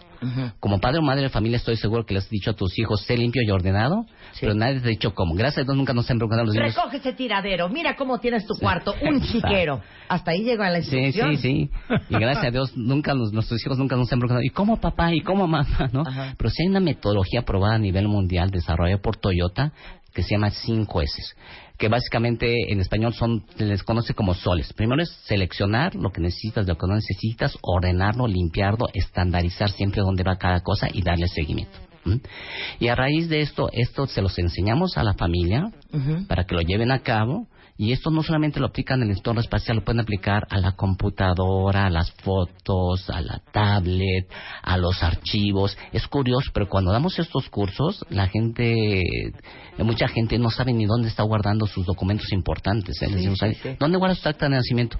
Como 0.59 0.79
padre 0.79 0.99
o 0.99 1.01
madre 1.01 1.23
de 1.23 1.29
familia 1.29 1.57
estoy 1.57 1.75
seguro 1.77 2.05
que 2.05 2.13
le 2.13 2.19
has 2.19 2.29
dicho 2.29 2.51
a 2.51 2.53
tus 2.53 2.77
hijos, 2.79 3.01
sé 3.03 3.17
limpio 3.17 3.41
y 3.45 3.51
ordenado, 3.51 4.05
pero 4.39 4.53
nadie 4.53 4.79
te 4.79 4.87
ha 4.87 4.89
dicho 4.89 5.13
cómo. 5.13 5.35
Gracias 5.35 5.59
a 5.59 5.63
Dios 5.65 5.75
nunca 5.77 5.93
nos 5.93 6.09
han 6.09 6.17
preguntado 6.17 6.45
los 6.45 6.55
niños. 6.55 6.75
Recoge 6.75 6.97
ese 6.97 7.13
tiradero, 7.13 7.69
mira 7.69 7.95
cómo 7.95 8.19
tienes 8.19 8.45
tu 8.45 8.55
cuarto, 8.55 8.93
un 9.01 9.21
chiquero. 9.21 9.81
Hasta 10.09 10.31
ahí 10.31 10.43
llega 10.43 10.69
la 10.69 10.81
Sí, 10.81 10.95
instrucción. 10.97 11.37
sí, 11.37 11.69
sí. 11.87 11.95
Y 12.09 12.13
gracias 12.19 12.45
a 12.45 12.51
Dios, 12.51 12.75
nunca 12.77 13.13
nos- 13.13 13.31
nuestros 13.33 13.63
hijos 13.65 13.77
nunca 13.77 13.95
nos 13.95 14.11
han 14.11 14.19
preguntado, 14.19 14.43
¿y 14.43 14.49
cómo 14.49 14.79
papá? 14.79 15.13
¿Y 15.13 15.21
cómo 15.21 15.47
mamá? 15.47 15.67
¿no? 15.93 16.03
Pero 16.37 16.49
sí 16.49 16.63
hay 16.63 16.69
una 16.69 16.79
metodología 16.79 17.41
aprobada 17.41 17.75
a 17.75 17.79
nivel 17.79 18.07
mundial, 18.07 18.49
desarrollada 18.51 19.01
por 19.01 19.17
Toyota, 19.17 19.71
que 20.13 20.23
se 20.23 20.31
llama 20.31 20.49
5S, 20.49 21.35
que 21.77 21.89
básicamente 21.89 22.71
en 22.71 22.79
español 22.79 23.13
son, 23.13 23.45
se 23.55 23.65
les 23.65 23.83
conoce 23.83 24.13
como 24.13 24.33
soles. 24.33 24.73
Primero 24.73 25.01
es 25.01 25.09
seleccionar 25.25 25.95
lo 25.95 26.11
que 26.11 26.21
necesitas, 26.21 26.67
lo 26.67 26.77
que 26.77 26.87
no 26.87 26.95
necesitas, 26.95 27.57
ordenarlo, 27.61 28.27
limpiarlo, 28.27 28.87
estandarizar 28.93 29.69
siempre 29.69 30.01
dónde 30.01 30.23
va 30.23 30.37
cada 30.37 30.61
cosa 30.61 30.87
y 30.91 31.03
darle 31.03 31.27
seguimiento. 31.27 31.77
Y 32.79 32.87
a 32.87 32.95
raíz 32.95 33.27
de 33.27 33.41
esto, 33.41 33.69
esto 33.73 34.07
se 34.07 34.21
los 34.21 34.37
enseñamos 34.39 34.97
a 34.97 35.03
la 35.03 35.13
familia 35.13 35.71
para 36.27 36.45
que 36.45 36.55
lo 36.55 36.61
lleven 36.61 36.91
a 36.91 36.99
cabo. 36.99 37.47
Y 37.79 37.91
esto 37.91 38.09
no 38.09 38.23
solamente 38.23 38.59
lo 38.59 38.65
aplican 38.67 39.01
en 39.03 39.11
el 39.11 39.17
entorno 39.17 39.39
espacial, 39.39 39.77
lo 39.77 39.83
pueden 39.83 39.99
aplicar 39.99 40.47
a 40.49 40.57
la 40.57 40.71
computadora, 40.71 41.85
a 41.85 41.89
las 41.91 42.11
fotos, 42.11 43.07
a 43.09 43.21
la 43.21 43.39
tablet, 43.51 44.27
a 44.63 44.77
los 44.77 45.03
archivos. 45.03 45.77
Es 45.91 46.07
curioso, 46.07 46.49
pero 46.53 46.67
cuando 46.67 46.91
damos 46.91 47.19
estos 47.19 47.47
cursos, 47.49 48.03
la 48.09 48.27
gente, 48.27 48.99
eh, 48.99 49.83
mucha 49.83 50.07
gente 50.07 50.39
no 50.39 50.49
sabe 50.49 50.73
ni 50.73 50.85
dónde 50.85 51.07
está 51.07 51.21
guardando 51.23 51.67
sus 51.67 51.85
documentos 51.85 52.31
importantes. 52.33 52.99
¿eh? 53.01 53.05
Les 53.07 53.09
Sí, 53.09 53.15
decimos, 53.17 53.37
sí, 53.39 53.45
"Ay, 53.45 53.53
sí. 53.55 53.69
¿dónde 53.79 53.97
guardas 53.97 54.21
tu 54.21 54.29
acta 54.29 54.45
de 54.45 54.55
nacimiento? 54.55 54.97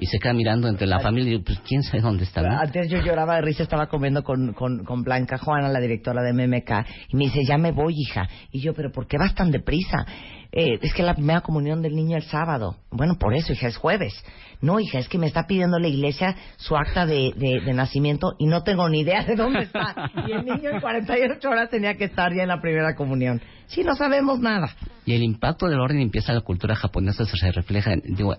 Y 0.00 0.06
se 0.06 0.18
queda 0.20 0.32
mirando 0.32 0.68
entre 0.68 0.86
la 0.86 1.00
familia 1.00 1.34
y 1.34 1.38
pues 1.40 1.58
quién 1.66 1.82
sabe 1.82 2.00
dónde 2.00 2.22
está. 2.22 2.40
¿no? 2.40 2.56
Antes 2.56 2.88
yo 2.88 3.00
lloraba 3.00 3.34
de 3.36 3.42
risa, 3.42 3.64
estaba 3.64 3.88
comiendo 3.88 4.22
con, 4.22 4.52
con, 4.52 4.84
con 4.84 5.02
Blanca 5.02 5.38
Juana, 5.38 5.68
la 5.68 5.80
directora 5.80 6.22
de 6.22 6.32
MMK, 6.32 6.86
y 7.08 7.16
me 7.16 7.24
dice, 7.24 7.40
ya 7.44 7.58
me 7.58 7.72
voy, 7.72 7.94
hija. 7.96 8.28
Y 8.52 8.60
yo, 8.60 8.74
pero 8.74 8.92
¿por 8.92 9.08
qué 9.08 9.18
vas 9.18 9.34
tan 9.34 9.50
deprisa? 9.50 10.06
Eh, 10.52 10.78
es 10.80 10.94
que 10.94 11.02
la 11.02 11.14
primera 11.14 11.42
comunión 11.42 11.82
del 11.82 11.94
niño 11.94 12.16
el 12.16 12.22
sábado. 12.22 12.76
Bueno, 12.90 13.16
por 13.18 13.34
eso, 13.34 13.52
hija, 13.52 13.68
es 13.68 13.76
jueves. 13.76 14.14
No, 14.60 14.80
hija, 14.80 14.98
es 14.98 15.08
que 15.08 15.18
me 15.18 15.26
está 15.26 15.46
pidiendo 15.46 15.78
la 15.78 15.88
iglesia 15.88 16.34
su 16.56 16.76
acta 16.76 17.06
de, 17.06 17.32
de, 17.36 17.60
de 17.64 17.72
nacimiento 17.72 18.34
y 18.38 18.46
no 18.46 18.62
tengo 18.64 18.88
ni 18.88 19.00
idea 19.00 19.24
de 19.24 19.36
dónde 19.36 19.60
está. 19.60 20.10
Y 20.26 20.32
el 20.32 20.44
niño 20.44 20.70
en 20.70 20.80
48 20.80 21.48
horas 21.48 21.70
tenía 21.70 21.94
que 21.94 22.04
estar 22.04 22.34
ya 22.34 22.42
en 22.42 22.48
la 22.48 22.60
primera 22.60 22.94
comunión. 22.94 23.40
Sí, 23.68 23.84
no 23.84 23.94
sabemos 23.94 24.40
nada. 24.40 24.74
Y 25.04 25.14
el 25.14 25.22
impacto 25.22 25.68
del 25.68 25.78
orden 25.78 25.98
y 25.98 26.00
limpieza 26.00 26.32
de 26.32 26.38
la 26.38 26.44
cultura 26.44 26.74
japonesa 26.74 27.24
se 27.24 27.52
refleja 27.52 27.92
en... 27.92 28.02
Digo, 28.16 28.34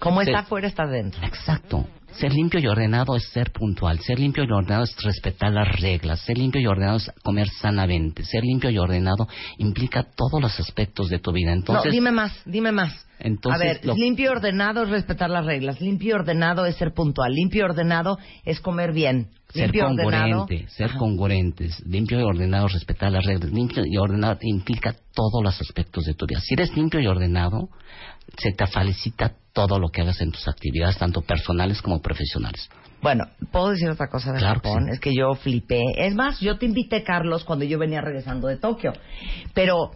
Como 0.00 0.20
está 0.20 0.40
afuera, 0.40 0.68
está 0.68 0.82
adentro. 0.82 1.24
Exacto. 1.24 1.86
Ser 2.12 2.32
limpio 2.32 2.60
y 2.60 2.66
ordenado 2.66 3.16
es 3.16 3.24
ser 3.30 3.50
puntual. 3.50 3.98
Ser 4.00 4.20
limpio 4.20 4.44
y 4.44 4.52
ordenado 4.52 4.84
es 4.84 4.94
respetar 5.02 5.52
las 5.52 5.80
reglas. 5.80 6.20
Ser 6.20 6.38
limpio 6.38 6.60
y 6.60 6.66
ordenado 6.66 6.98
es 6.98 7.10
comer 7.22 7.48
sanamente. 7.48 8.24
Ser 8.24 8.42
limpio 8.44 8.70
y 8.70 8.78
ordenado 8.78 9.28
implica 9.58 10.04
todos 10.04 10.40
los 10.40 10.58
aspectos 10.60 11.08
de 11.08 11.18
tu 11.18 11.32
vida. 11.32 11.52
Entonces, 11.52 11.86
no, 11.86 11.90
dime 11.90 12.12
más, 12.12 12.32
dime 12.44 12.70
más. 12.70 13.06
Entonces 13.18 13.60
a 13.60 13.64
ver, 13.64 13.80
lo- 13.84 13.94
limpio 13.94 14.26
y 14.26 14.28
ordenado 14.28 14.82
es 14.82 14.90
respetar 14.90 15.30
las 15.30 15.44
reglas. 15.46 15.80
Limpio 15.80 16.10
y 16.10 16.12
ordenado 16.12 16.66
es 16.66 16.76
ser 16.76 16.92
puntual. 16.92 17.32
Limpio 17.32 17.60
y 17.60 17.64
ordenado 17.64 18.18
es 18.44 18.60
comer 18.60 18.92
bien. 18.92 19.28
ser 19.48 19.70
limpio 19.72 19.82
y 19.82 19.84
ordenado. 19.84 20.38
congruente, 20.46 20.68
ser 20.68 20.90
congruentes, 20.96 21.86
limpio 21.86 22.20
y 22.20 22.22
ordenado, 22.24 22.68
respetar 22.68 23.12
las 23.12 23.24
reglas. 23.24 23.52
Limpio 23.52 23.84
y 23.86 23.96
ordenado 23.98 24.38
implica 24.42 24.94
todos 25.14 25.42
los 25.42 25.60
aspectos 25.60 26.04
de 26.04 26.14
tu 26.14 26.26
vida. 26.26 26.40
Si 26.40 26.54
eres 26.54 26.74
limpio 26.76 27.00
y 27.00 27.06
ordenado, 27.06 27.68
se 28.36 28.52
te 28.52 28.66
felicita 28.66 29.32
todo 29.52 29.78
lo 29.78 29.88
que 29.90 30.00
hagas 30.02 30.20
en 30.20 30.32
tus 30.32 30.48
actividades, 30.48 30.98
tanto 30.98 31.20
personales 31.22 31.80
como 31.80 32.00
profesionales. 32.02 32.68
Bueno, 33.00 33.24
¿puedo 33.52 33.68
decir 33.70 33.88
otra 33.90 34.08
cosa 34.08 34.32
de 34.32 34.38
Claro 34.38 34.60
que 34.60 34.68
Japón? 34.68 34.88
Es 34.88 34.98
que 34.98 35.14
yo 35.14 35.34
flipé. 35.34 35.80
Es 35.98 36.14
más, 36.16 36.40
yo 36.40 36.58
te 36.58 36.66
invité, 36.66 37.04
Carlos, 37.04 37.44
cuando 37.44 37.64
yo 37.64 37.78
venía 37.78 38.00
regresando 38.00 38.48
de 38.48 38.56
Tokio. 38.56 38.92
Pero 39.52 39.90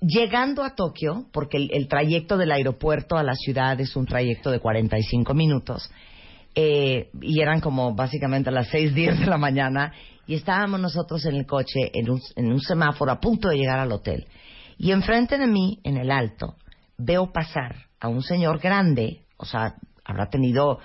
llegando 0.00 0.64
a 0.64 0.74
Tokio, 0.74 1.26
porque 1.32 1.56
el, 1.56 1.70
el 1.72 1.88
trayecto 1.88 2.36
del 2.36 2.52
aeropuerto 2.52 3.16
a 3.16 3.22
la 3.22 3.34
ciudad 3.34 3.80
es 3.80 3.94
un 3.96 4.06
trayecto 4.06 4.50
de 4.50 4.60
45 4.60 5.34
minutos, 5.34 5.90
eh, 6.54 7.10
y 7.20 7.40
eran 7.40 7.60
como 7.60 7.94
básicamente 7.94 8.50
las 8.50 8.68
6, 8.68 8.94
10 8.94 9.20
de 9.20 9.26
la 9.26 9.38
mañana, 9.38 9.92
y 10.26 10.34
estábamos 10.34 10.80
nosotros 10.80 11.24
en 11.26 11.36
el 11.36 11.46
coche, 11.46 11.90
en 11.92 12.10
un, 12.10 12.20
en 12.36 12.52
un 12.52 12.60
semáforo, 12.60 13.12
a 13.12 13.20
punto 13.20 13.48
de 13.48 13.56
llegar 13.56 13.78
al 13.78 13.92
hotel. 13.92 14.26
Y 14.78 14.92
enfrente 14.92 15.38
de 15.38 15.46
mí, 15.46 15.78
en 15.84 15.96
el 15.96 16.10
alto, 16.10 16.56
veo 16.96 17.32
pasar 17.32 17.86
a 18.00 18.08
un 18.08 18.22
señor 18.22 18.60
grande, 18.60 19.24
o 19.36 19.44
sea, 19.44 19.74
habrá 20.04 20.28
tenido, 20.28 20.78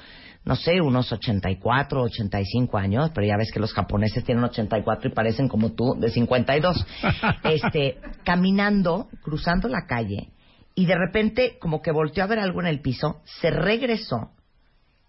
no 0.46 0.56
sé, 0.56 0.80
unos 0.80 1.12
84, 1.12 2.04
85 2.04 2.78
años, 2.78 3.12
pero 3.14 3.26
ya 3.26 3.36
ves 3.36 3.52
que 3.52 3.60
los 3.60 3.74
japoneses 3.74 4.24
tienen 4.24 4.44
84 4.44 5.10
y 5.10 5.14
parecen 5.14 5.48
como 5.48 5.74
tú, 5.74 5.96
de 6.00 6.10
52. 6.10 6.86
este, 7.44 7.98
caminando, 8.24 9.10
cruzando 9.24 9.68
la 9.68 9.88
calle, 9.88 10.30
y 10.76 10.86
de 10.86 10.96
repente, 10.96 11.58
como 11.60 11.82
que 11.82 11.92
volteó 11.92 12.24
a 12.24 12.28
ver 12.28 12.40
algo 12.40 12.60
en 12.60 12.68
el 12.68 12.82
piso, 12.82 13.22
se 13.24 13.50
regresó, 13.50 14.32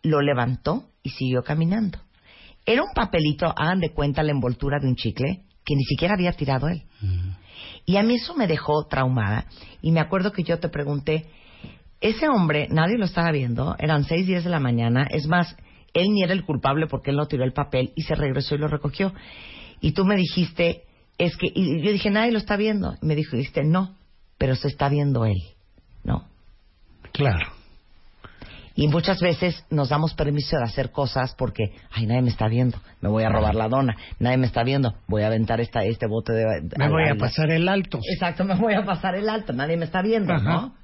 lo 0.03 0.23
levantó 0.23 0.91
y 1.03 1.11
siguió 1.11 1.43
caminando. 1.43 1.99
Era 2.65 2.83
un 2.83 2.93
papelito, 2.95 3.53
hagan 3.57 3.81
de 3.81 3.93
cuenta 3.93 4.23
la 4.23 4.31
envoltura 4.31 4.79
de 4.81 4.89
un 4.89 4.95
chicle, 4.95 5.45
que 5.65 5.75
ni 5.75 5.85
siquiera 5.85 6.15
había 6.15 6.33
tirado 6.33 6.69
él. 6.69 6.85
Y 7.85 7.97
a 7.97 8.03
mí 8.05 8.15
eso 8.15 8.35
me 8.35 8.47
dejó 8.47 8.87
traumada. 8.87 9.47
Y 9.83 9.91
me 9.91 10.01
acuerdo 10.01 10.33
que 10.33 10.45
yo 10.45 10.59
te 10.61 10.69
pregunté, 10.69 11.29
ese 12.01 12.29
hombre, 12.29 12.69
nadie 12.71 12.99
lo 12.99 13.07
estaba 13.07 13.31
viendo, 13.31 13.77
eran 13.79 14.05
seis 14.05 14.27
días 14.27 14.45
de 14.45 14.51
la 14.51 14.61
mañana, 14.61 15.07
es 15.11 15.27
más, 15.27 15.57
él 15.95 16.09
ni 16.13 16.23
era 16.23 16.33
el 16.33 16.45
culpable 16.45 16.87
porque 16.87 17.11
él 17.11 17.17
no 17.17 17.27
tiró 17.27 17.45
el 17.45 17.53
papel 17.53 17.93
y 17.97 18.03
se 18.03 18.15
regresó 18.15 18.55
y 18.55 18.59
lo 18.59 18.69
recogió. 18.69 19.13
Y 19.81 19.93
tú 19.93 20.05
me 20.05 20.17
dijiste, 20.17 20.83
es 21.19 21.37
que, 21.37 21.47
y 21.55 21.83
yo 21.83 21.93
dije, 21.93 22.11
nadie 22.11 22.33
lo 22.33 22.39
está 22.39 22.57
viendo. 22.57 22.95
Y 23.01 23.07
me 23.07 23.15
dijiste, 23.15 23.65
no, 23.65 23.97
pero 24.39 24.55
se 24.57 24.69
está 24.69 24.89
viendo 24.89 25.25
él, 25.25 25.43
¿no? 26.05 26.29
Claro. 27.13 27.53
Y 28.75 28.89
muchas 28.89 29.21
veces 29.21 29.65
nos 29.71 29.89
damos 29.89 30.13
permiso 30.13 30.59
de 30.59 30.65
hacer 30.65 30.91
cosas 30.91 31.35
porque, 31.39 31.73
ay, 31.91 32.05
nadie 32.05 32.21
me 32.21 32.29
está 32.29 32.47
viendo, 32.47 32.79
me 33.01 33.09
voy 33.09 33.25
a 33.25 33.31
robar 33.31 33.55
la 33.55 33.69
dona, 33.69 33.97
nadie 34.19 34.37
me 34.37 34.47
está 34.47 34.65
viendo, 34.65 34.95
voy 35.09 35.23
a 35.23 35.29
aventar 35.29 35.63
esta, 35.63 35.83
este 35.83 36.07
bote 36.07 36.35
de... 36.35 36.45
Me 36.77 36.91
voy 36.91 37.09
a 37.09 37.15
pasar 37.15 37.51
el 37.51 37.71
alto. 37.71 38.01
Exacto, 38.13 38.45
me 38.45 38.55
voy 38.55 38.75
a 38.75 38.85
pasar 38.85 39.15
el 39.15 39.31
alto, 39.31 39.55
nadie 39.55 39.79
me 39.79 39.87
está 39.87 40.03
viendo, 40.03 40.35
Ajá. 40.35 40.45
¿no? 40.45 40.75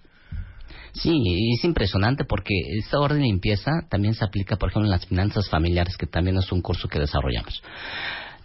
Sí, 0.95 1.11
y 1.11 1.55
es 1.55 1.65
impresionante 1.65 2.25
porque 2.25 2.55
esta 2.79 3.01
orden 3.01 3.21
de 3.21 3.25
limpieza 3.25 3.71
también 3.89 4.15
se 4.15 4.25
aplica, 4.25 4.57
por 4.57 4.71
ejemplo, 4.71 4.87
en 4.87 4.93
las 4.93 5.07
finanzas 5.07 5.49
familiares, 5.49 5.97
que 5.97 6.07
también 6.07 6.37
es 6.37 6.53
un 6.53 6.61
curso 6.61 6.89
que 6.89 6.99
desarrollamos. 6.99 7.63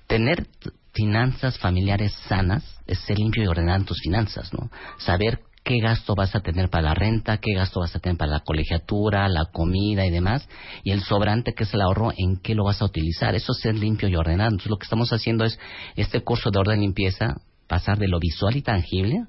Tener 0.08 0.48
finanzas 0.94 1.60
familiares 1.60 2.14
sanas 2.28 2.64
es 2.88 3.00
ser 3.00 3.20
limpio 3.20 3.44
y 3.44 3.48
ordenar 3.48 3.82
en 3.82 3.86
tus 3.86 4.00
finanzas, 4.00 4.54
¿no? 4.54 4.70
Saber 4.98 5.42
qué 5.66 5.80
gasto 5.80 6.16
vas 6.16 6.34
a 6.34 6.40
tener 6.40 6.70
para 6.70 6.84
la 6.84 6.94
renta, 6.94 7.40
qué 7.40 7.54
gasto 7.54 7.82
vas 7.82 7.94
a 7.94 8.00
tener 8.00 8.18
para 8.18 8.32
la 8.32 8.40
colegiatura, 8.40 9.28
la 9.28 9.48
comida 9.52 10.06
y 10.06 10.10
demás, 10.10 10.48
y 10.86 10.92
el 10.92 11.02
sobrante 11.02 11.54
que 11.54 11.66
es 11.66 11.74
el 11.74 11.82
ahorro, 11.82 12.14
en 12.16 12.38
qué 12.38 12.56
lo 12.56 12.64
vas 12.64 12.82
a 12.82 12.86
utilizar. 12.86 13.36
Eso 13.36 13.52
es 13.52 13.60
ser 13.60 13.76
limpio 13.76 14.08
y 14.08 14.16
ordenado. 14.16 14.52
Entonces 14.52 14.70
lo 14.70 14.78
que 14.78 14.86
estamos 14.86 15.12
haciendo 15.12 15.44
es 15.44 15.60
este 15.98 16.22
curso 16.22 16.50
de 16.50 16.60
orden 16.60 16.80
y 16.80 16.84
limpieza, 16.84 17.36
pasar 17.68 17.98
de 17.98 18.08
lo 18.08 18.18
visual 18.20 18.56
y 18.56 18.62
tangible 18.62 19.26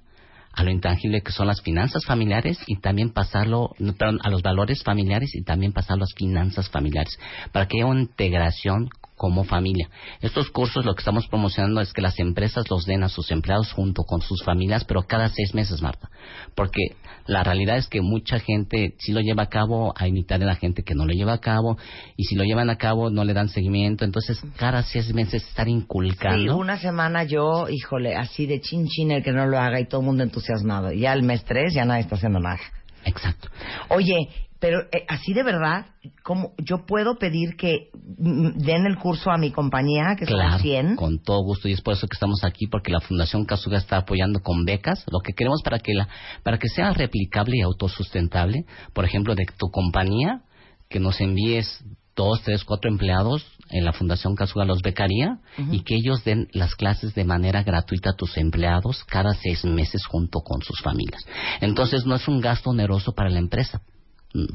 a 0.58 0.64
lo 0.64 0.72
intangible 0.72 1.22
que 1.22 1.30
son 1.30 1.46
las 1.46 1.62
finanzas 1.62 2.04
familiares 2.04 2.58
y 2.66 2.80
también 2.80 3.10
pasarlo 3.10 3.70
perdón, 3.96 4.18
a 4.24 4.28
los 4.28 4.42
valores 4.42 4.82
familiares 4.82 5.30
y 5.36 5.44
también 5.44 5.72
pasarlo 5.72 6.02
a 6.02 6.06
las 6.06 6.14
finanzas 6.14 6.68
familiares 6.68 7.16
para 7.52 7.68
que 7.68 7.78
haya 7.78 7.86
una 7.86 8.00
integración 8.00 8.88
como 9.14 9.44
familia. 9.44 9.88
Estos 10.20 10.50
cursos 10.50 10.84
lo 10.84 10.94
que 10.94 11.00
estamos 11.00 11.28
promocionando 11.28 11.80
es 11.80 11.92
que 11.92 12.02
las 12.02 12.18
empresas 12.18 12.68
los 12.70 12.86
den 12.86 13.04
a 13.04 13.08
sus 13.08 13.30
empleados 13.30 13.72
junto 13.72 14.02
con 14.02 14.20
sus 14.20 14.42
familias, 14.42 14.84
pero 14.84 15.02
cada 15.02 15.28
seis 15.28 15.54
meses, 15.54 15.80
Marta. 15.80 16.10
Porque 16.56 16.96
la 17.28 17.44
realidad 17.44 17.76
es 17.76 17.86
que 17.88 18.00
mucha 18.00 18.40
gente 18.40 18.94
sí 18.98 19.12
lo 19.12 19.20
lleva 19.20 19.44
a 19.44 19.48
cabo, 19.48 19.92
hay 19.96 20.10
mitad 20.10 20.40
de 20.40 20.46
la 20.46 20.56
gente 20.56 20.82
que 20.82 20.94
no 20.94 21.04
lo 21.06 21.12
lleva 21.12 21.34
a 21.34 21.40
cabo, 21.40 21.76
y 22.16 22.24
si 22.24 22.34
lo 22.34 22.42
llevan 22.42 22.70
a 22.70 22.76
cabo 22.76 23.10
no 23.10 23.22
le 23.24 23.34
dan 23.34 23.48
seguimiento. 23.48 24.04
Entonces, 24.04 24.42
cada 24.56 24.82
seis 24.82 25.12
meses 25.14 25.44
estar 25.46 25.66
Sí, 25.66 25.72
inculcando. 25.72 26.56
una 26.56 26.78
semana 26.78 27.24
yo, 27.24 27.68
híjole, 27.68 28.16
así 28.16 28.46
de 28.46 28.60
chin 28.60 28.88
chin 28.88 29.10
el 29.12 29.22
que 29.22 29.32
no 29.32 29.46
lo 29.46 29.58
haga 29.58 29.78
y 29.78 29.86
todo 29.86 30.00
el 30.00 30.06
mundo 30.06 30.24
entusiasmado. 30.24 30.90
Ya 30.92 31.12
el 31.12 31.22
mes 31.22 31.44
tres 31.44 31.74
ya 31.74 31.84
nadie 31.84 32.00
está 32.02 32.16
haciendo 32.16 32.40
nada. 32.40 32.58
Exacto. 33.04 33.48
Oye, 33.90 34.28
pero 34.60 34.80
eh, 34.92 35.04
así 35.08 35.32
de 35.32 35.42
verdad, 35.42 35.86
¿cómo 36.24 36.52
yo 36.58 36.84
puedo 36.86 37.16
pedir 37.18 37.56
que 37.56 37.90
mm, 38.18 38.58
den 38.58 38.86
el 38.86 38.96
curso 38.96 39.30
a 39.30 39.38
mi 39.38 39.50
compañía, 39.52 40.16
que 40.18 40.26
Claro, 40.26 40.52
son 40.52 40.60
100? 40.60 40.96
con 40.96 41.22
todo 41.22 41.42
gusto 41.44 41.68
y 41.68 41.72
es 41.72 41.80
por 41.80 41.94
eso 41.94 42.06
que 42.08 42.14
estamos 42.14 42.42
aquí 42.44 42.66
porque 42.66 42.90
la 42.92 43.00
Fundación 43.00 43.44
Casuga 43.44 43.78
está 43.78 43.98
apoyando 43.98 44.40
con 44.40 44.64
becas 44.64 45.04
lo 45.10 45.20
que 45.20 45.32
queremos 45.32 45.62
para 45.62 45.78
que 45.78 45.94
la 45.94 46.08
para 46.42 46.58
que 46.58 46.68
sea 46.68 46.92
replicable 46.92 47.56
y 47.58 47.62
autosustentable, 47.62 48.64
por 48.92 49.04
ejemplo, 49.04 49.34
de 49.34 49.46
tu 49.56 49.70
compañía 49.70 50.42
que 50.88 51.00
nos 51.00 51.20
envíes 51.20 51.84
dos, 52.16 52.42
tres, 52.42 52.64
cuatro 52.64 52.90
empleados 52.90 53.46
en 53.70 53.84
la 53.84 53.92
Fundación 53.92 54.34
Casuga 54.34 54.64
los 54.64 54.82
becaría 54.82 55.38
y 55.70 55.82
que 55.84 55.94
ellos 55.94 56.24
den 56.24 56.48
las 56.52 56.74
clases 56.74 57.14
de 57.14 57.22
manera 57.24 57.62
gratuita 57.62 58.10
a 58.10 58.16
tus 58.16 58.36
empleados 58.38 59.04
cada 59.04 59.34
seis 59.34 59.64
meses 59.64 60.04
junto 60.04 60.40
con 60.40 60.62
sus 60.62 60.80
familias. 60.80 61.22
Entonces 61.60 62.06
no 62.06 62.16
es 62.16 62.26
un 62.26 62.40
gasto 62.40 62.70
oneroso 62.70 63.12
para 63.12 63.30
la 63.30 63.38
empresa. 63.38 63.82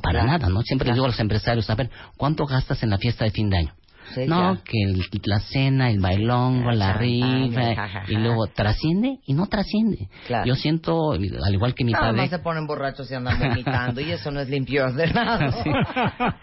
Para 0.02 0.22
Claro. 0.22 0.28
nada, 0.28 0.50
¿no? 0.50 0.62
Siempre 0.62 0.88
les 0.88 0.95
digo 0.95 1.06
a 1.06 1.10
los 1.10 1.20
empresarios, 1.20 1.70
a 1.70 1.76
ver, 1.76 1.90
¿cuánto 2.18 2.45
gastas 2.45 2.84
en 2.84 2.90
la 2.91 2.98
fiesta 2.98 3.26
de 3.26 3.32
fin 3.32 3.50
de 3.50 3.58
año? 3.58 3.74
Sí, 4.14 4.26
no, 4.28 4.56
ya. 4.56 4.62
que 4.64 4.78
el- 4.84 5.02
la 5.24 5.40
cena, 5.40 5.90
el 5.90 6.00
bailongo, 6.00 6.70
La 6.72 6.76
la 6.76 6.94
rifa, 6.94 8.04
y 8.10 8.16
luego 8.16 8.48
trasciende 8.48 9.20
y 9.26 9.34
no 9.34 9.48
trasciende. 9.48 10.10
Claro. 10.28 10.45
Yo 10.45 10.56
siento, 10.56 11.14
al 11.14 11.54
igual 11.54 11.74
que 11.74 11.86
mi 11.86 11.94
Nada 11.94 12.08
padre, 12.08 12.18
más 12.22 12.30
se 12.30 12.40
ponen 12.40 12.68
borrachos 12.68 13.10
y 13.10 13.16
andan 13.16 13.40
vomitando 13.40 14.02
y 14.02 14.12
eso 14.12 14.30
no 14.30 14.41
es 14.41 14.50
limpio 14.50 14.91
de 14.91 15.08
nada. 15.08 15.56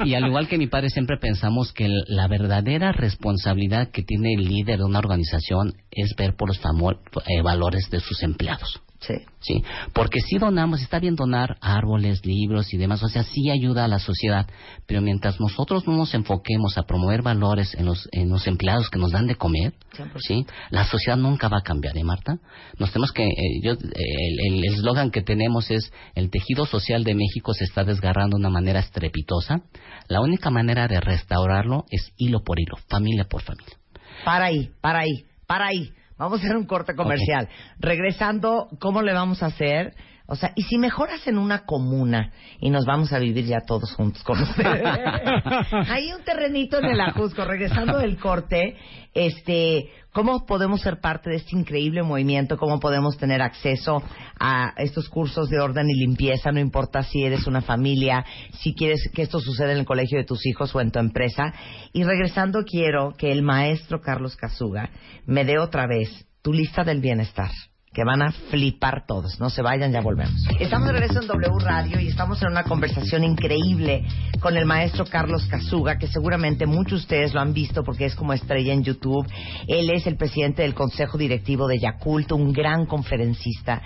y 0.04 0.14
al 0.14 0.26
igual 0.26 0.48
que 0.48 0.58
mi 0.58 0.66
padre 0.68 0.88
siempre 0.88 1.18
pensamos 1.18 1.72
que 1.72 1.86
la 2.08 2.26
verdadera 2.28 2.92
responsabilidad 2.92 3.88
que 3.90 4.02
tiene 4.02 4.32
el 4.34 4.44
líder 4.48 4.78
de 4.78 4.84
una 4.84 4.98
organización 5.00 5.74
es 5.90 6.14
ver 6.16 6.34
por 6.34 6.48
los 6.48 6.58
eh, 6.58 7.42
valores 7.42 7.90
de 7.90 8.00
sus 8.00 8.22
empleados. 8.22 8.80
Sí. 9.00 9.14
Sí, 9.40 9.64
porque 9.94 10.20
si 10.20 10.36
donamos, 10.36 10.82
está 10.82 10.98
bien 10.98 11.16
donar 11.16 11.56
árboles, 11.62 12.26
libros 12.26 12.74
y 12.74 12.76
demás, 12.76 13.02
o 13.02 13.08
sea, 13.08 13.22
sí 13.22 13.48
ayuda 13.48 13.86
a 13.86 13.88
la 13.88 13.98
sociedad, 13.98 14.46
pero 14.86 15.00
mientras 15.00 15.40
nosotros 15.40 15.86
no 15.86 15.96
nos 15.96 16.12
enfoquemos 16.12 16.76
a 16.76 16.82
promover 16.82 17.22
valores 17.22 17.74
en 17.74 17.86
los, 17.86 18.06
en 18.12 18.28
los 18.28 18.46
empleados 18.46 18.90
que 18.90 18.98
nos 18.98 19.12
dan 19.12 19.26
de 19.26 19.36
comer, 19.36 19.72
sí, 20.18 20.44
la 20.68 20.84
sociedad 20.84 21.16
nunca 21.16 21.48
va 21.48 21.58
a 21.58 21.62
cambiar, 21.62 21.96
¿eh, 21.96 22.04
Marta? 22.04 22.38
Nos 22.78 22.92
tenemos 22.92 23.12
que, 23.12 23.24
eh, 23.24 23.60
yo, 23.62 23.72
el 23.72 24.54
el 24.54 24.64
eslogan 24.64 25.10
que 25.10 25.22
tenemos 25.22 25.70
es, 25.70 25.90
el 26.14 26.30
tejido 26.30 26.66
social 26.66 27.02
de 27.02 27.14
México 27.14 27.54
se 27.54 27.64
está 27.64 27.84
desgarrando 27.84 28.36
de 28.36 28.40
una 28.40 28.50
manera 28.50 28.80
estrepitosa, 28.80 29.62
la 30.08 30.20
única 30.20 30.50
manera 30.50 30.86
de 30.86 31.00
restaurarlo 31.00 31.86
es 31.90 32.12
hilo 32.18 32.42
por 32.44 32.60
hilo, 32.60 32.76
familia 32.90 33.24
por 33.24 33.40
familia. 33.40 33.76
Para 34.24 34.46
ahí, 34.46 34.70
para 34.82 35.00
ahí, 35.00 35.24
para 35.46 35.66
ahí. 35.68 35.90
Vamos 36.20 36.42
a 36.42 36.44
hacer 36.44 36.56
un 36.58 36.66
corte 36.66 36.94
comercial. 36.94 37.48
Regresando, 37.78 38.68
¿cómo 38.78 39.00
le 39.00 39.14
vamos 39.14 39.42
a 39.42 39.46
hacer? 39.46 39.94
O 40.30 40.36
sea, 40.36 40.52
y 40.54 40.62
si 40.62 40.78
mejor 40.78 41.10
hacen 41.10 41.38
una 41.38 41.64
comuna 41.64 42.30
y 42.60 42.70
nos 42.70 42.84
vamos 42.84 43.12
a 43.12 43.18
vivir 43.18 43.46
ya 43.46 43.62
todos 43.66 43.92
juntos 43.94 44.22
con 44.22 44.40
ustedes. 44.40 44.80
Hay 45.88 46.12
un 46.12 46.22
terrenito 46.22 46.78
en 46.78 46.84
el 46.84 47.00
Ajusco. 47.00 47.44
Regresando 47.44 47.98
del 47.98 48.16
corte, 48.16 48.76
este, 49.12 49.90
¿cómo 50.12 50.46
podemos 50.46 50.82
ser 50.82 51.00
parte 51.00 51.30
de 51.30 51.36
este 51.36 51.56
increíble 51.56 52.04
movimiento? 52.04 52.56
¿Cómo 52.58 52.78
podemos 52.78 53.16
tener 53.16 53.42
acceso 53.42 54.04
a 54.38 54.72
estos 54.76 55.08
cursos 55.08 55.50
de 55.50 55.58
orden 55.58 55.90
y 55.90 55.98
limpieza? 55.98 56.52
No 56.52 56.60
importa 56.60 57.02
si 57.02 57.24
eres 57.24 57.48
una 57.48 57.60
familia, 57.60 58.24
si 58.60 58.72
quieres 58.72 59.10
que 59.12 59.22
esto 59.22 59.40
suceda 59.40 59.72
en 59.72 59.78
el 59.78 59.84
colegio 59.84 60.16
de 60.16 60.26
tus 60.26 60.46
hijos 60.46 60.72
o 60.76 60.80
en 60.80 60.92
tu 60.92 61.00
empresa. 61.00 61.52
Y 61.92 62.04
regresando, 62.04 62.62
quiero 62.64 63.14
que 63.18 63.32
el 63.32 63.42
maestro 63.42 64.00
Carlos 64.00 64.36
Casuga 64.36 64.90
me 65.26 65.44
dé 65.44 65.58
otra 65.58 65.88
vez 65.88 66.24
tu 66.40 66.52
lista 66.52 66.84
del 66.84 67.00
bienestar 67.00 67.50
que 67.92 68.04
van 68.04 68.22
a 68.22 68.30
flipar 68.30 69.04
todos. 69.04 69.40
No 69.40 69.50
se 69.50 69.62
vayan, 69.62 69.90
ya 69.90 70.00
volvemos. 70.00 70.46
Estamos 70.60 70.86
de 70.86 70.92
regreso 70.92 71.20
en 71.22 71.26
W 71.26 71.58
Radio 71.58 71.98
y 71.98 72.06
estamos 72.06 72.40
en 72.40 72.48
una 72.48 72.62
conversación 72.62 73.24
increíble 73.24 74.04
con 74.38 74.56
el 74.56 74.64
maestro 74.64 75.04
Carlos 75.04 75.44
Casuga, 75.46 75.98
que 75.98 76.06
seguramente 76.06 76.66
muchos 76.66 77.00
de 77.00 77.02
ustedes 77.02 77.34
lo 77.34 77.40
han 77.40 77.52
visto 77.52 77.82
porque 77.82 78.04
es 78.04 78.14
como 78.14 78.32
estrella 78.32 78.72
en 78.72 78.84
YouTube. 78.84 79.26
Él 79.66 79.90
es 79.90 80.06
el 80.06 80.16
presidente 80.16 80.62
del 80.62 80.72
Consejo 80.72 81.18
Directivo 81.18 81.66
de 81.66 81.80
Yakult, 81.80 82.30
un 82.30 82.52
gran 82.52 82.86
conferencista. 82.86 83.82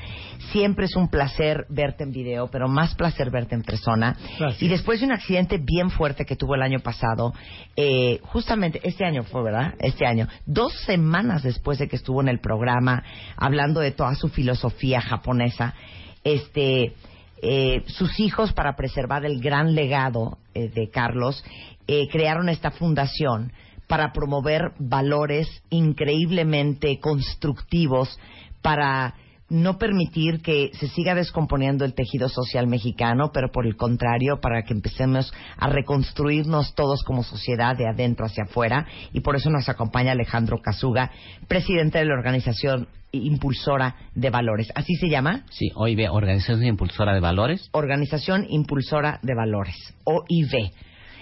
Siempre 0.53 0.85
es 0.85 0.97
un 0.97 1.09
placer 1.09 1.65
verte 1.71 2.05
en 2.05 2.11
video, 2.11 2.49
pero 2.49 2.69
más 2.69 2.95
placer 2.95 3.31
verte 3.31 3.55
en 3.55 3.63
persona. 3.63 4.19
Y 4.61 4.69
después 4.69 5.01
de 5.01 5.07
un 5.07 5.13
accidente 5.13 5.57
bien 5.57 5.89
fuerte 5.89 6.27
que 6.27 6.37
tuvo 6.37 6.57
el 6.57 6.63
año 6.63 6.81
pasado, 6.81 7.33
eh, 7.75 8.21
justamente 8.25 8.81
este 8.85 9.07
año 9.07 9.23
fue, 9.23 9.43
¿verdad? 9.43 9.75
Este 9.79 10.07
año, 10.07 10.29
dos 10.45 10.75
semanas 10.85 11.43
después 11.43 11.79
de 11.79 11.89
que 11.89 11.97
estuvo 11.97 12.21
en 12.21 12.29
el 12.29 12.41
programa 12.41 13.03
hablando 13.39 13.81
de 13.81 13.94
toda 13.95 14.15
su 14.15 14.29
filosofía 14.29 15.01
japonesa, 15.01 15.75
este, 16.23 16.95
eh, 17.43 17.83
sus 17.87 18.21
hijos 18.21 18.53
para 18.53 18.77
preservar 18.77 19.25
el 19.25 19.41
gran 19.41 19.75
legado 19.75 20.39
eh, 20.55 20.69
de 20.69 20.89
Carlos 20.89 21.45
eh, 21.87 22.09
crearon 22.09 22.49
esta 22.49 22.71
fundación 22.71 23.53
para 23.87 24.13
promover 24.13 24.73
valores 24.79 25.47
increíblemente 25.69 26.99
constructivos 27.01 28.19
para 28.63 29.15
no 29.55 29.79
permitir 29.79 30.43
que 30.43 30.73
se 30.75 30.89
siga 30.89 31.15
descomponiendo 31.15 31.85
el 31.85 31.95
tejido 31.95 32.29
social 32.29 32.67
mexicano, 32.67 33.31
pero 33.33 33.53
por 33.53 33.67
el 33.67 33.77
contrario, 33.77 34.41
para 34.41 34.63
que 34.65 34.75
empecemos 34.75 35.33
a 35.57 35.69
reconstruirnos 35.69 36.75
todos 36.75 37.05
como 37.05 37.23
sociedad 37.23 37.77
de 37.77 37.89
adentro 37.89 38.27
hacia 38.27 38.45
afuera. 38.45 38.87
Y 39.13 39.21
por 39.21 39.37
eso 39.37 39.51
nos 39.51 39.69
acompaña 39.69 40.11
Alejandro 40.13 40.61
Casuga, 40.61 41.13
presidente 41.47 41.99
de 41.99 42.07
la 42.07 42.15
organización 42.15 42.89
Impulsora 43.13 43.95
de 44.17 44.31
Valores. 44.31 44.73
¿Así 44.75 44.97
se 44.97 45.09
llama? 45.09 45.45
Sí, 45.51 45.71
OIV, 45.77 46.11
Organización 46.11 46.65
Impulsora 46.65 47.15
de 47.15 47.21
Valores. 47.21 47.69
Organización 47.71 48.47
Impulsora 48.49 49.21
de 49.23 49.35
Valores, 49.37 49.77
OIV. 50.03 50.73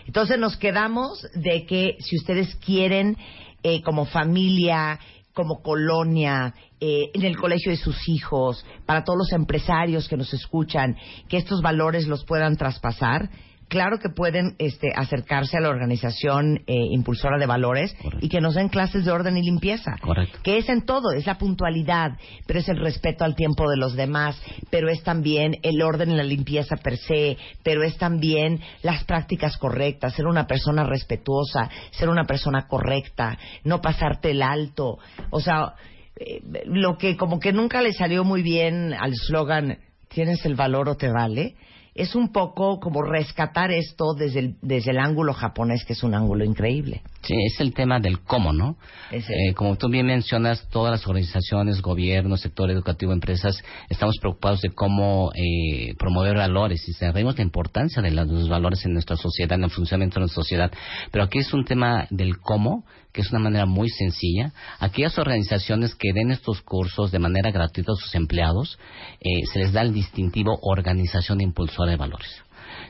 Entonces 0.07 0.39
nos 0.39 0.57
quedamos 0.57 1.29
de 1.35 1.67
que 1.67 1.97
si 2.01 2.17
ustedes 2.17 2.55
quieren, 2.57 3.19
eh, 3.63 3.83
como 3.83 4.07
familia, 4.07 4.99
como 5.35 5.63
colonia, 5.63 6.55
eh, 6.81 7.11
en 7.15 7.23
el 7.23 7.37
colegio 7.37 7.73
de 7.73 7.79
sus 7.79 8.09
hijos, 8.09 8.65
para 8.87 9.05
todos 9.05 9.19
los 9.19 9.33
empresarios 9.33 10.09
que 10.09 10.17
nos 10.17 10.33
escuchan, 10.35 10.97
que 11.29 11.39
estos 11.39 11.63
valores 11.63 12.07
los 12.07 12.25
puedan 12.25 12.57
traspasar, 12.57 13.31
claro 13.73 13.99
que 13.99 14.11
pueden 14.11 14.55
este, 14.59 14.93
acercarse 14.95 15.57
a 15.57 15.61
la 15.63 15.71
organización 15.71 16.59
eh, 16.67 16.75
impulsora 16.91 17.39
de 17.39 17.47
valores 17.47 17.97
y 18.21 18.29
que 18.29 18.43
nos 18.43 18.55
den 18.55 18.69
clases 18.69 19.07
de 19.07 19.11
orden 19.11 19.39
y 19.39 19.43
limpieza. 19.43 19.97
Correcto. 19.99 20.41
Que 20.43 20.59
es 20.59 20.69
en 20.69 20.85
todo, 20.85 21.13
es 21.13 21.25
la 21.25 21.39
puntualidad, 21.39 22.19
pero 22.47 22.59
es 22.59 22.69
el 22.69 22.77
respeto 22.77 23.25
al 23.25 23.35
tiempo 23.35 23.71
de 23.71 23.79
los 23.79 23.97
demás, 23.97 24.39
pero 24.69 24.91
es 24.91 25.03
también 25.03 25.57
el 25.63 25.81
orden 25.81 26.11
y 26.11 26.17
la 26.17 26.23
limpieza 26.23 26.77
per 26.77 26.99
se, 26.99 27.39
pero 27.63 27.83
es 27.83 27.97
también 27.97 28.61
las 28.83 29.05
prácticas 29.05 29.57
correctas, 29.57 30.13
ser 30.13 30.27
una 30.27 30.47
persona 30.47 30.85
respetuosa, 30.85 31.71
ser 31.93 32.11
una 32.11 32.25
persona 32.25 32.67
correcta, 32.67 33.39
no 33.65 33.81
pasarte 33.81 34.33
el 34.33 34.43
alto. 34.43 34.99
O 35.31 35.41
sea, 35.41 35.77
eh, 36.17 36.43
lo 36.67 36.99
que 36.99 37.17
como 37.17 37.41
que 37.41 37.55
nunca 37.55 37.81
le 37.81 37.95
salió 37.95 38.23
muy 38.23 38.43
bien 38.43 38.93
al 38.93 39.15
slogan, 39.15 39.79
tienes 40.09 40.45
el 40.45 40.57
valor 40.57 40.91
o 40.91 40.97
te 40.99 41.11
vale, 41.11 41.55
es 41.95 42.15
un 42.15 42.33
poco 42.33 42.81
como 42.81 43.03
rescatar 43.03 43.71
esto 43.71 44.15
desde 44.15 44.39
el, 44.41 44.57
desde 44.63 44.93
el 44.93 44.99
ángulo 44.99 45.35
japonés, 45.35 45.85
que 45.85 45.93
es 45.93 46.03
un 46.03 46.15
ángulo 46.15 46.45
increíble. 46.45 47.03
Sí, 47.23 47.35
es 47.47 47.61
el 47.61 47.75
tema 47.75 48.01
del 48.01 48.21
cómo, 48.21 48.53
¿no? 48.53 48.77
Eh, 49.11 49.53
como 49.55 49.77
tú 49.77 49.89
bien 49.89 50.07
mencionas, 50.07 50.69
todas 50.71 50.91
las 50.91 51.07
organizaciones, 51.07 51.83
gobiernos, 51.83 52.41
sector 52.41 52.71
educativo, 52.71 53.13
empresas, 53.13 53.63
estamos 53.91 54.17
preocupados 54.21 54.63
de 54.63 54.71
cómo 54.71 55.33
eh, 55.35 55.95
promover 55.99 56.37
valores 56.37 56.89
y 56.89 56.93
sabemos 56.95 57.37
la 57.37 57.45
importancia 57.45 58.01
de 58.01 58.11
los, 58.11 58.27
los 58.27 58.49
valores 58.49 58.85
en 58.87 58.95
nuestra 58.95 59.17
sociedad, 59.17 59.59
en 59.59 59.65
el 59.65 59.71
funcionamiento 59.71 60.15
de 60.15 60.21
nuestra 60.21 60.43
sociedad. 60.43 60.73
Pero 61.11 61.25
aquí 61.25 61.41
es 61.41 61.53
un 61.53 61.65
tema 61.65 62.07
del 62.11 62.39
cómo, 62.39 62.85
que 63.13 63.21
es 63.21 63.31
una 63.31 63.41
manera 63.41 63.67
muy 63.67 63.89
sencilla. 63.89 64.53
Aquellas 64.79 65.19
organizaciones 65.19 65.95
que 65.95 66.13
den 66.13 66.31
estos 66.31 66.63
cursos 66.63 67.11
de 67.11 67.19
manera 67.19 67.51
gratuita 67.51 67.93
a 67.93 67.97
sus 67.97 68.15
empleados, 68.15 68.79
eh, 69.21 69.45
se 69.53 69.59
les 69.59 69.73
da 69.73 69.83
el 69.83 69.93
distintivo 69.93 70.59
Organización 70.63 71.41
Impulsora 71.41 71.91
de 71.91 71.97
Valores 71.97 72.43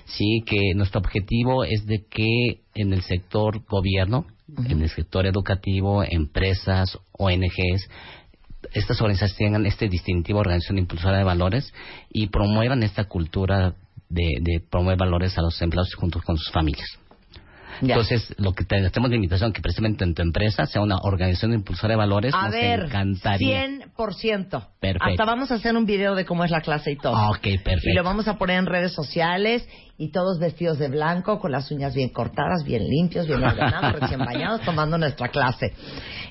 sí 0.05 0.43
que 0.47 0.75
nuestro 0.75 1.01
objetivo 1.01 1.65
es 1.65 1.87
de 1.87 2.05
que 2.09 2.61
en 2.75 2.93
el 2.93 3.03
sector 3.03 3.65
gobierno, 3.67 4.27
en 4.69 4.83
el 4.83 4.91
sector 4.91 5.27
educativo, 5.27 6.03
empresas, 6.05 6.99
ONGs, 7.13 7.89
estas 8.75 9.01
organizaciones 9.01 9.37
tengan 9.37 9.67
este 9.67 9.89
distintivo 9.89 10.41
organización 10.41 10.79
impulsora 10.79 11.19
de 11.19 11.25
valores 11.25 11.73
y 12.11 12.29
promuevan 12.29 12.83
esta 12.83 13.05
cultura 13.05 13.75
de, 14.09 14.29
de 14.41 14.61
promover 14.61 14.99
valores 14.99 15.37
a 15.39 15.43
los 15.43 15.61
empleados 15.63 15.95
junto 15.95 16.21
con 16.21 16.37
sus 16.37 16.51
familias. 16.53 16.87
Entonces, 17.81 18.35
lo 18.39 18.53
que 18.53 18.65
tenemos 18.65 19.11
de 19.11 19.17
invitación 19.17 19.53
que 19.53 19.61
precisamente 19.61 20.05
en 20.05 20.15
tu 20.15 20.23
empresa 20.23 20.67
sea 20.67 20.83
una 20.83 20.99
organización 21.03 21.53
impulsora 21.55 21.93
de 21.93 21.97
valores, 21.97 22.35
A 22.35 22.45
nos 22.45 22.53
ver, 22.53 22.81
encantaría. 22.85 23.67
100%. 23.97 24.69
Perfecto. 24.81 25.05
Hasta 25.11 25.25
vamos 25.25 25.51
a 25.51 25.55
hacer 25.55 25.77
un 25.77 25.87
video 25.87 26.15
de 26.15 26.25
cómo 26.25 26.45
es 26.45 26.51
la 26.51 26.61
clase 26.61 26.93
y 26.93 26.97
todo. 26.97 27.15
Ok, 27.31 27.43
perfecto. 27.65 27.91
Y 27.91 27.95
lo 27.95 28.05
vamos 28.05 28.29
a 28.29 28.37
poner 28.37 28.59
en 28.59 28.67
redes 28.67 28.93
sociales 28.93 29.67
y 29.99 30.11
todos 30.11 30.39
vestidos 30.39 30.79
de 30.79 30.89
blanco, 30.89 31.39
con 31.39 31.53
las 31.53 31.71
uñas 31.71 31.95
bien 31.95 32.09
cortadas, 32.09 32.65
bien 32.65 32.85
limpios, 32.89 33.27
bien 33.27 33.43
ordenados, 33.45 33.93
recién 34.01 34.21
bañados, 34.21 34.61
tomando 34.63 34.99
nuestra 34.99 35.29
clase. 35.29 35.73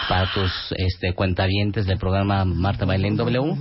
para 0.08 0.32
tus 0.32 0.50
este, 0.78 1.12
cuentavientes 1.12 1.84
del 1.86 1.98
programa 1.98 2.44
Marta 2.46 2.86
Baile 2.86 3.08
en 3.08 3.16
W, 3.16 3.54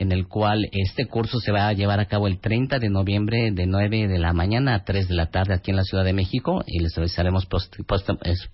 en 0.00 0.12
el 0.12 0.26
cual 0.28 0.68
este 0.72 1.04
curso 1.06 1.40
se 1.40 1.52
va 1.52 1.68
a 1.68 1.74
llevar 1.74 2.00
a 2.00 2.06
cabo 2.06 2.26
el 2.26 2.40
30 2.40 2.78
de 2.78 2.88
noviembre 2.88 3.50
de 3.52 3.66
9 3.66 4.08
de 4.08 4.18
la 4.18 4.32
mañana 4.32 4.74
a 4.74 4.84
3 4.84 5.08
de 5.08 5.14
la 5.14 5.26
tarde 5.30 5.52
aquí 5.54 5.70
en 5.72 5.76
la 5.76 5.84
Ciudad 5.84 6.04
de 6.04 6.14
México 6.14 6.64
y 6.66 6.78
les 6.80 6.96
avisaremos 6.96 7.44
post- 7.46 7.76
post- 7.86 8.08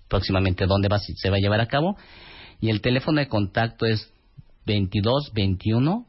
próximamente 0.09 0.65
dónde 0.65 0.89
se 0.99 1.29
va 1.29 1.37
a 1.37 1.39
llevar 1.39 1.61
a 1.61 1.67
cabo. 1.67 1.95
Y 2.59 2.69
el 2.69 2.81
teléfono 2.81 3.21
de 3.21 3.29
contacto 3.29 3.85
es 3.85 4.11
22 4.65 5.31
21 5.33 6.05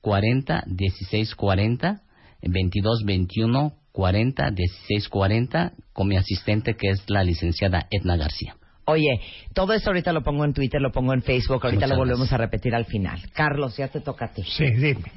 40 0.00 0.64
16 0.66 1.34
40 1.36 2.02
22 2.42 3.04
21 3.04 3.72
40 3.92 4.50
16 4.50 5.08
40 5.08 5.72
con 5.92 6.08
mi 6.08 6.16
asistente 6.16 6.74
que 6.74 6.88
es 6.90 7.04
la 7.08 7.22
licenciada 7.22 7.86
Edna 7.92 8.16
García. 8.16 8.56
Oye, 8.90 9.20
todo 9.54 9.72
esto 9.72 9.90
ahorita 9.90 10.12
lo 10.12 10.22
pongo 10.22 10.44
en 10.44 10.52
Twitter, 10.52 10.80
lo 10.80 10.90
pongo 10.90 11.14
en 11.14 11.22
Facebook, 11.22 11.60
ahorita 11.64 11.86
Muchas 11.86 11.90
lo 11.90 11.96
volvemos 11.96 12.28
gracias. 12.28 12.40
a 12.40 12.42
repetir 12.42 12.74
al 12.74 12.86
final. 12.86 13.20
Carlos, 13.32 13.76
ya 13.76 13.88
te 13.88 14.00
toca 14.00 14.26
a 14.26 14.32
ti. 14.32 14.42
Sí, 14.42 14.68
dime. 14.70 15.12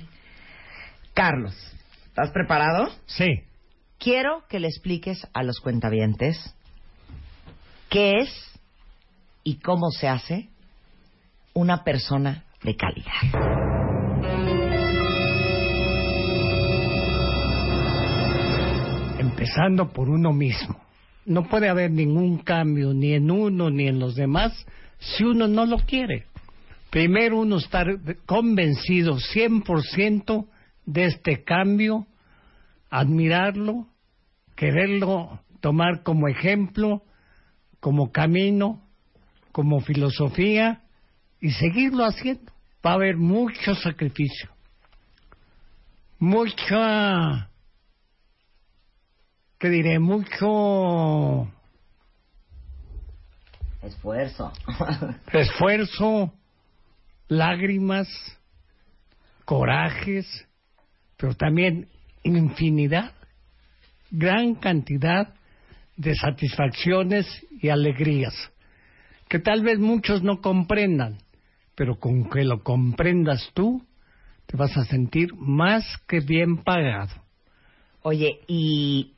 Carlos, 1.14 1.56
¿estás 2.06 2.32
preparado? 2.32 2.90
Sí. 3.06 3.42
Quiero 3.98 4.44
que 4.48 4.60
le 4.60 4.68
expliques 4.68 5.28
a 5.34 5.44
los 5.44 5.60
cuentavientes 5.60 6.56
qué 7.90 8.20
es 8.20 8.30
y 9.44 9.56
cómo 9.60 9.90
se 9.92 10.08
hace 10.08 10.50
una 11.54 11.84
persona 11.84 12.44
de 12.64 12.76
calidad. 12.76 13.64
empezando 19.20 19.92
por 19.92 20.10
uno 20.10 20.32
mismo. 20.34 20.83
No 21.26 21.48
puede 21.48 21.70
haber 21.70 21.92
ningún 21.92 22.40
cambio 22.40 22.94
ni 22.94 23.14
en 23.14 23.32
uno 23.32 23.70
ni 23.70 23.88
en 23.88 24.00
los 24.00 24.16
demás 24.16 24.66
si 25.00 25.24
uno 25.24 25.48
no 25.48 25.66
lo 25.66 25.78
quiere. 25.80 26.26
Primero 26.90 27.40
uno 27.40 27.58
estar 27.58 27.88
convencido 28.26 29.18
100% 29.18 30.48
de 30.86 31.06
este 31.06 31.44
cambio, 31.44 32.06
admirarlo, 32.90 33.88
quererlo 34.56 35.40
tomar 35.60 36.04
como 36.04 36.28
ejemplo, 36.28 37.04
como 37.80 38.12
camino, 38.12 38.82
como 39.52 39.80
filosofía 39.82 40.82
y 41.42 41.52
seguirlo 41.52 42.06
haciendo. 42.06 42.52
Va 42.86 42.92
a 42.92 42.96
haber 42.96 43.16
mucho 43.16 43.76
sacrificio, 43.76 44.50
mucha 46.20 47.50
que 49.64 49.70
diré 49.70 49.98
mucho 49.98 51.48
Esfuerzo. 53.82 54.52
esfuerzo, 55.32 56.34
lágrimas, 57.30 58.10
corajes, 59.46 60.28
pero 61.16 61.34
también 61.36 61.88
infinidad, 62.24 63.14
gran 64.12 64.56
cantidad 64.56 65.34
de 65.96 66.14
satisfacciones 66.14 67.26
y 67.62 67.70
alegrías, 67.70 68.36
que 69.30 69.40
tal 69.40 69.64
vez 69.64 69.80
muchos 69.80 70.24
no 70.24 70.42
comprendan, 70.42 71.20
pero 71.76 72.02
con 72.02 72.30
que 72.30 72.44
lo 72.44 72.64
comprendas 72.64 73.50
tú, 73.54 73.82
te 74.46 74.58
vas 74.58 74.76
a 74.76 74.84
sentir 74.84 75.34
más 75.36 75.86
que 76.06 76.20
bien 76.20 76.58
pagado. 76.66 77.24
Oye, 78.02 78.42
y 78.48 79.13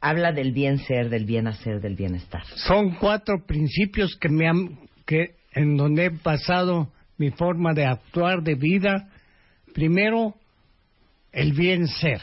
habla 0.00 0.32
del 0.32 0.52
bien 0.52 0.78
ser, 0.78 1.08
del 1.08 1.24
bien 1.24 1.46
hacer, 1.46 1.80
del 1.80 1.96
bienestar. 1.96 2.42
Son 2.56 2.94
cuatro 2.96 3.44
principios 3.46 4.16
que 4.20 4.28
me 4.28 4.48
han, 4.48 4.78
que 5.04 5.36
en 5.52 5.76
donde 5.76 6.06
he 6.06 6.10
basado 6.10 6.92
mi 7.18 7.30
forma 7.30 7.72
de 7.72 7.86
actuar 7.86 8.42
de 8.42 8.54
vida. 8.54 9.08
Primero, 9.74 10.34
el 11.32 11.52
bien 11.52 11.86
ser, 11.88 12.20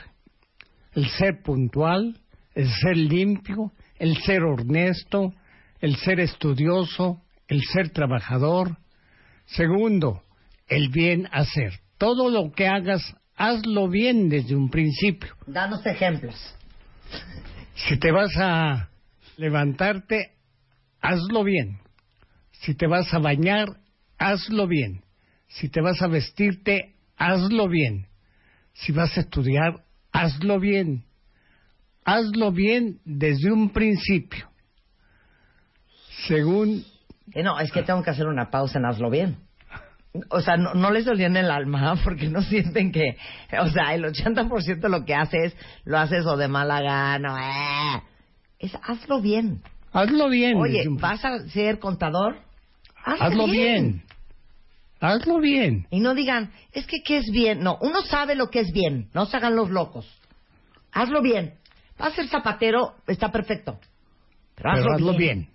el 0.94 1.08
ser 1.10 1.42
puntual, 1.44 2.20
el 2.56 2.70
ser 2.70 2.98
limpio, 2.98 3.72
el 3.98 4.18
ser 4.18 4.44
honesto, 4.44 5.34
el 5.82 5.96
ser 5.98 6.20
estudioso, 6.20 7.22
el 7.48 7.62
ser 7.62 7.90
trabajador. 7.90 8.78
Segundo, 9.46 10.24
el 10.68 10.90
bien 10.90 11.28
hacer. 11.32 11.80
Todo 11.98 12.30
lo 12.30 12.52
que 12.52 12.68
hagas, 12.68 13.16
hazlo 13.36 13.90
bien 13.90 14.30
desde 14.30 14.56
un 14.56 14.70
principio. 14.70 15.36
Danos 15.46 15.86
ejemplos. 15.86 16.36
Si 17.76 17.98
te 17.98 18.12
vas 18.12 18.36
a 18.38 18.90
levantarte, 19.38 20.32
hazlo 21.02 21.44
bien. 21.44 21.80
Si 22.52 22.76
te 22.76 22.88
vas 22.88 23.14
a 23.14 23.20
bañar, 23.20 23.68
hazlo 24.18 24.68
bien. 24.68 25.04
Si 25.48 25.70
te 25.70 25.82
vas 25.82 26.02
a 26.02 26.08
vestirte, 26.08 26.96
hazlo 27.18 27.68
bien. 27.68 28.08
Si 28.74 28.92
vas 28.92 29.18
a 29.18 29.22
estudiar, 29.22 29.84
hazlo 30.12 30.60
bien. 30.60 31.04
Hazlo 32.06 32.52
bien 32.52 33.00
desde 33.06 33.52
un 33.52 33.70
principio. 33.72 34.50
Según 36.28 36.86
Eh, 37.34 37.42
no, 37.42 37.60
es 37.60 37.72
que 37.72 37.84
tengo 37.84 38.04
que 38.04 38.10
hacer 38.10 38.28
una 38.28 38.52
pausa 38.52 38.80
en 38.80 38.86
hazlo 38.86 39.10
bien. 39.10 39.38
O 40.30 40.42
sea, 40.42 40.58
no, 40.58 40.74
no 40.76 40.92
les 40.92 41.08
en 41.08 41.38
el 41.38 41.50
alma 41.50 41.96
porque 42.04 42.28
no 42.30 42.42
sienten 42.42 42.92
que, 42.92 43.18
o 43.60 43.70
sea, 43.70 43.96
el 43.96 44.04
80% 44.04 44.80
de 44.80 44.90
lo 44.90 45.06
que 45.06 45.16
haces 45.16 45.56
lo 45.86 45.98
haces 45.98 46.26
o 46.26 46.38
de 46.38 46.48
mala 46.48 46.82
gana. 46.82 47.98
eh. 47.98 48.04
Es 48.60 48.76
hazlo 48.84 49.22
bien. 49.22 49.62
Hazlo 49.92 50.30
bien. 50.30 50.58
Oye, 50.58 50.86
¿vas 50.90 51.24
a 51.26 51.40
ser 51.50 51.80
contador? 51.80 52.38
Hazlo, 53.04 53.26
hazlo 53.26 53.48
bien. 53.48 54.04
Hazlo 55.00 55.40
bien. 55.40 55.86
Y 55.92 56.00
no 56.00 56.16
digan, 56.16 56.52
es 56.72 56.88
que 56.88 57.02
¿qué 57.04 57.18
es 57.18 57.30
bien? 57.32 57.60
No, 57.62 57.78
uno 57.82 58.02
sabe 58.04 58.36
lo 58.36 58.50
que 58.50 58.62
es 58.62 58.72
bien. 58.72 59.10
No 59.14 59.26
se 59.26 59.36
hagan 59.38 59.56
los 59.56 59.70
locos. 59.70 60.08
Hazlo 60.94 61.22
bien. 61.22 61.56
Vas 61.98 62.14
a 62.14 62.16
ser 62.16 62.28
zapatero, 62.30 62.96
está 63.08 63.32
perfecto. 63.32 63.80
Pero 64.56 64.72
hazlo, 64.72 64.84
Pero 64.84 64.96
hazlo 64.96 65.18
bien. 65.18 65.50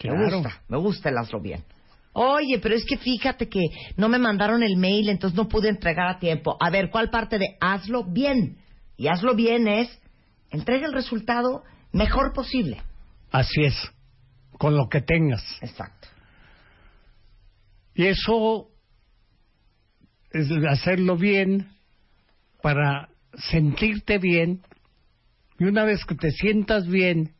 bien. 0.00 0.14
Me 0.16 0.30
gusta, 0.34 0.62
me 0.68 0.76
gusta 0.78 1.08
el 1.10 1.18
hazlo 1.18 1.40
bien. 1.40 1.64
Oye, 2.12 2.58
pero 2.58 2.74
es 2.74 2.84
que 2.84 2.96
fíjate 2.96 3.48
que 3.48 3.60
no 3.96 4.08
me 4.08 4.18
mandaron 4.18 4.62
el 4.62 4.76
mail, 4.76 5.08
entonces 5.08 5.36
no 5.36 5.48
pude 5.48 5.68
entregar 5.68 6.08
a 6.08 6.18
tiempo. 6.18 6.56
A 6.60 6.70
ver, 6.70 6.90
¿cuál 6.90 7.10
parte 7.10 7.38
de 7.38 7.56
hazlo 7.60 8.04
bien? 8.04 8.58
Y 8.96 9.08
hazlo 9.08 9.34
bien 9.34 9.68
es 9.68 9.88
entrega 10.50 10.86
el 10.86 10.92
resultado 10.92 11.62
mejor 11.92 12.32
posible. 12.32 12.82
Así 13.30 13.64
es. 13.64 13.74
con 14.58 14.76
lo 14.76 14.88
que 14.88 15.00
tengas. 15.00 15.44
Exacto. 15.62 16.08
Y 17.94 18.06
eso 18.06 18.68
es 20.32 20.50
hacerlo 20.68 21.16
bien 21.16 21.68
para 22.60 23.08
sentirte 23.34 24.18
bien. 24.18 24.62
Y 25.60 25.64
una 25.64 25.84
vez 25.84 26.04
que 26.04 26.16
te 26.16 26.32
sientas 26.32 26.88
bien, 26.88 27.34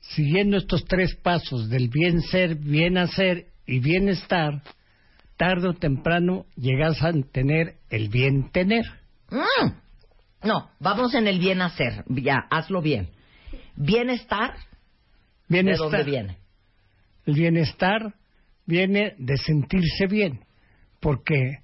siguiendo 0.00 0.56
estos 0.56 0.84
tres 0.84 1.14
pasos 1.16 1.68
del 1.68 1.88
bien 1.88 2.22
ser, 2.22 2.56
bien 2.56 2.98
hacer 2.98 3.53
y 3.66 3.80
bienestar, 3.80 4.62
tarde 5.36 5.68
o 5.68 5.74
temprano 5.74 6.46
llegas 6.56 7.02
a 7.02 7.12
tener 7.32 7.76
el 7.90 8.08
bien 8.08 8.50
tener. 8.50 8.84
Mm. 9.30 9.72
No, 10.44 10.70
vamos 10.78 11.14
en 11.14 11.26
el 11.26 11.38
bien 11.38 11.62
hacer. 11.62 12.04
Ya, 12.08 12.46
hazlo 12.50 12.82
bien. 12.82 13.08
Bienestar, 13.76 14.54
Bienestar. 15.48 15.90
¿de 15.90 15.96
dónde 15.96 16.10
viene? 16.10 16.38
El 17.26 17.34
bienestar 17.34 18.14
viene 18.66 19.14
de 19.18 19.36
sentirse 19.38 20.06
bien, 20.06 20.40
porque 21.00 21.58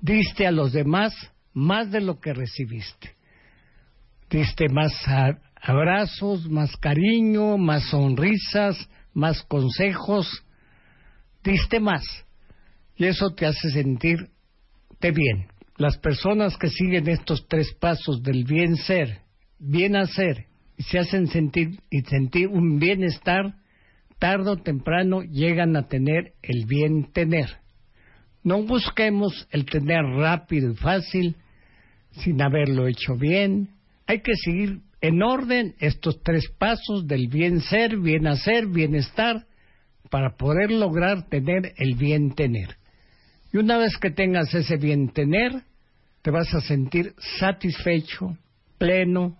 diste 0.00 0.46
a 0.46 0.52
los 0.52 0.72
demás 0.72 1.12
más 1.52 1.90
de 1.90 2.00
lo 2.00 2.20
que 2.20 2.32
recibiste. 2.32 3.14
Diste 4.30 4.68
más 4.68 4.92
abrazos, 5.60 6.48
más 6.48 6.76
cariño, 6.76 7.58
más 7.58 7.84
sonrisas, 7.90 8.88
más 9.12 9.42
consejos. 9.42 10.44
Diste 11.42 11.80
más. 11.80 12.04
Y 12.96 13.06
eso 13.06 13.34
te 13.34 13.46
hace 13.46 13.70
sentirte 13.70 15.10
bien. 15.12 15.48
Las 15.76 15.96
personas 15.98 16.56
que 16.58 16.68
siguen 16.68 17.08
estos 17.08 17.46
tres 17.48 17.72
pasos 17.80 18.22
del 18.22 18.44
bien 18.44 18.76
ser, 18.76 19.22
bien 19.58 19.96
hacer, 19.96 20.46
y 20.76 20.82
se 20.82 20.98
hacen 20.98 21.26
sentir 21.26 21.80
y 21.90 22.02
sentir 22.02 22.48
un 22.48 22.78
bienestar, 22.78 23.54
tarde 24.18 24.50
o 24.50 24.56
temprano 24.56 25.22
llegan 25.22 25.76
a 25.76 25.88
tener 25.88 26.34
el 26.42 26.66
bien 26.66 27.10
tener. 27.12 27.48
No 28.42 28.62
busquemos 28.62 29.48
el 29.50 29.64
tener 29.64 30.02
rápido 30.02 30.72
y 30.72 30.76
fácil 30.76 31.36
sin 32.12 32.40
haberlo 32.42 32.86
hecho 32.86 33.16
bien. 33.16 33.70
Hay 34.06 34.20
que 34.20 34.32
seguir 34.36 34.80
en 35.00 35.22
orden 35.22 35.74
estos 35.78 36.22
tres 36.22 36.50
pasos 36.58 37.06
del 37.06 37.28
bien 37.28 37.60
ser, 37.60 37.98
bien 37.98 38.26
hacer, 38.26 38.66
bienestar, 38.66 39.46
para 40.10 40.36
poder 40.36 40.70
lograr 40.70 41.28
tener 41.28 41.72
el 41.76 41.94
bien 41.94 42.34
tener. 42.34 42.76
Y 43.52 43.58
una 43.58 43.78
vez 43.78 43.96
que 43.98 44.10
tengas 44.10 44.52
ese 44.54 44.76
bien 44.76 45.12
tener, 45.12 45.62
te 46.22 46.30
vas 46.30 46.52
a 46.54 46.60
sentir 46.60 47.14
satisfecho, 47.38 48.36
pleno, 48.78 49.38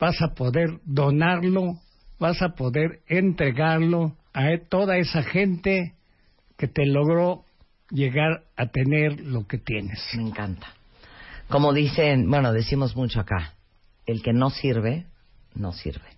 vas 0.00 0.20
a 0.22 0.34
poder 0.34 0.80
donarlo, 0.84 1.78
vas 2.18 2.42
a 2.42 2.50
poder 2.50 3.00
entregarlo 3.06 4.16
a 4.32 4.50
e- 4.52 4.58
toda 4.58 4.98
esa 4.98 5.22
gente 5.22 5.94
que 6.58 6.66
te 6.66 6.86
logró 6.86 7.44
llegar 7.90 8.44
a 8.56 8.66
tener 8.66 9.20
lo 9.20 9.46
que 9.46 9.58
tienes. 9.58 10.00
Me 10.16 10.22
encanta. 10.22 10.66
Como 11.48 11.72
dicen, 11.72 12.28
bueno, 12.28 12.52
decimos 12.52 12.96
mucho 12.96 13.20
acá, 13.20 13.54
el 14.06 14.22
que 14.22 14.32
no 14.32 14.50
sirve, 14.50 15.06
no 15.54 15.72
sirve. 15.72 16.08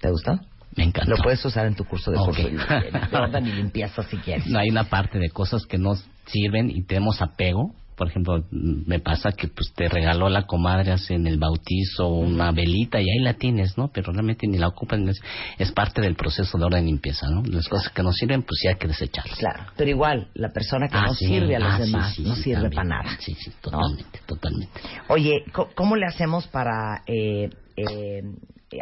¿Te 0.00 0.10
gustó? 0.10 0.40
Me 0.78 0.84
encanta. 0.84 1.10
Lo 1.10 1.16
puedes 1.22 1.44
usar 1.44 1.66
en 1.66 1.74
tu 1.74 1.84
curso 1.84 2.10
de 2.10 2.18
Ok. 2.18 2.26
curso 2.26 2.48
y 3.38 3.52
limpieza 3.52 4.02
si 4.04 4.16
quieres. 4.18 4.46
No 4.46 4.58
hay 4.58 4.70
una 4.70 4.84
parte 4.84 5.18
de 5.18 5.28
cosas 5.30 5.66
que 5.66 5.76
no 5.78 5.94
sirven 6.26 6.70
y 6.70 6.82
tenemos 6.84 7.20
apego. 7.20 7.74
Por 7.96 8.06
ejemplo, 8.10 8.44
me 8.52 9.00
pasa 9.00 9.32
que 9.32 9.48
pues 9.48 9.72
te 9.74 9.88
regaló 9.88 10.28
la 10.28 10.46
comadre 10.46 10.92
hace 10.92 11.14
en 11.14 11.26
el 11.26 11.36
bautizo 11.36 12.06
una 12.06 12.52
velita 12.52 13.00
y 13.00 13.10
ahí 13.10 13.18
la 13.24 13.34
tienes, 13.34 13.76
¿no? 13.76 13.88
Pero 13.88 14.12
realmente 14.12 14.46
ni 14.46 14.56
la 14.56 14.68
ocupan. 14.68 15.08
Es, 15.08 15.20
es 15.58 15.72
parte 15.72 16.00
del 16.00 16.14
proceso 16.14 16.56
de 16.58 16.64
orden 16.64 16.86
limpieza, 16.86 17.28
¿no? 17.28 17.42
Las 17.42 17.66
cosas 17.68 17.90
que 17.92 18.04
no 18.04 18.12
sirven, 18.12 18.42
pues 18.44 18.60
sí 18.62 18.68
hay 18.68 18.76
que 18.76 18.86
desecharlas. 18.86 19.36
Claro, 19.40 19.64
pero 19.76 19.90
igual, 19.90 20.28
la 20.34 20.50
persona 20.50 20.86
que 20.86 20.96
Ah, 20.96 21.06
no 21.08 21.14
sí. 21.14 21.26
sirve 21.26 21.56
a 21.56 21.58
los 21.58 21.72
Ah, 21.72 21.78
demás 21.80 22.14
sí, 22.14 22.22
no 22.22 22.36
sirve 22.36 22.60
también. 22.62 22.72
para 22.74 22.88
nada. 22.88 23.16
Sí, 23.18 23.34
sí, 23.34 23.50
totalmente, 23.60 24.20
totalmente. 24.26 24.80
Oye, 25.08 25.42
¿cómo 25.74 25.96
le 25.96 26.06
hacemos 26.06 26.46
para 26.46 27.02
eh, 27.04 27.50
eh, 27.76 28.22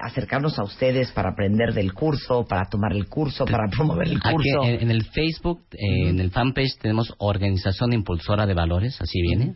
acercarnos 0.03 0.59
a 0.59 0.65
ustedes, 0.65 1.13
para 1.13 1.31
aprender 1.31 1.73
del 1.73 1.93
curso, 1.93 2.45
para 2.49 2.65
tomar 2.69 2.93
el 2.93 3.07
curso, 3.07 3.45
para 3.45 3.69
promover 3.69 4.09
el 4.09 4.17
Aquí 4.17 4.33
curso? 4.33 4.65
en, 4.65 4.83
en 4.83 4.91
el 4.91 5.05
Facebook, 5.05 5.61
eh, 5.73 6.09
en 6.09 6.21
el 6.21 6.31
fanpage, 6.31 6.77
tenemos 6.81 7.15
Organización 7.19 7.93
Impulsora 7.93 8.47
de 8.47 8.55
Valores, 8.55 9.01
así 9.01 9.21
viene, 9.23 9.55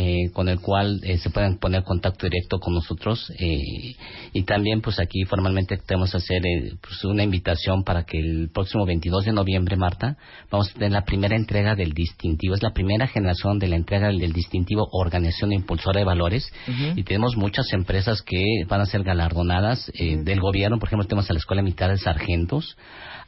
eh, 0.00 0.30
con 0.32 0.48
el 0.48 0.60
cual 0.60 1.00
eh, 1.02 1.18
se 1.18 1.28
pueden 1.28 1.58
poner 1.58 1.82
contacto 1.82 2.26
directo 2.26 2.60
con 2.60 2.72
nosotros. 2.72 3.32
eh, 3.36 3.96
y 4.32 4.44
también, 4.44 4.80
pues 4.80 5.00
aquí 5.00 5.24
formalmente 5.24 5.76
queremos 5.78 6.14
hacer 6.14 6.46
eh, 6.46 6.74
pues, 6.80 7.04
una 7.04 7.24
invitación 7.24 7.82
para 7.82 8.04
que 8.04 8.20
el 8.20 8.48
próximo 8.54 8.86
22 8.86 9.24
de 9.24 9.32
noviembre, 9.32 9.76
Marta, 9.76 10.16
vamos 10.52 10.70
a 10.70 10.74
tener 10.74 10.92
la 10.92 11.04
primera 11.04 11.34
entrega 11.34 11.74
del 11.74 11.94
distintivo. 11.94 12.54
Es 12.54 12.62
la 12.62 12.72
primera 12.72 13.08
generación 13.08 13.58
de 13.58 13.66
la 13.66 13.74
entrega 13.74 14.06
del, 14.06 14.32
distintivo 14.32 14.88
Organización 14.92 15.52
Impulsora 15.52 15.98
de 15.98 16.04
Valores. 16.04 16.52
Y 16.94 17.02
tenemos 17.02 17.36
muchas 17.36 17.72
empresas 17.72 18.22
que 18.22 18.44
van 18.68 18.80
a 18.80 18.86
ser 18.86 19.02
galardonadas 19.02 19.90
eh, 19.94 20.18
del 20.22 20.40
gobierno. 20.40 20.78
Por 20.78 20.88
ejemplo, 20.88 21.08
tenemos 21.08 21.28
a 21.28 21.32
la 21.32 21.40
Escuela 21.40 21.62
Militar 21.62 21.90
de 21.90 21.98
Sargentos, 21.98 22.76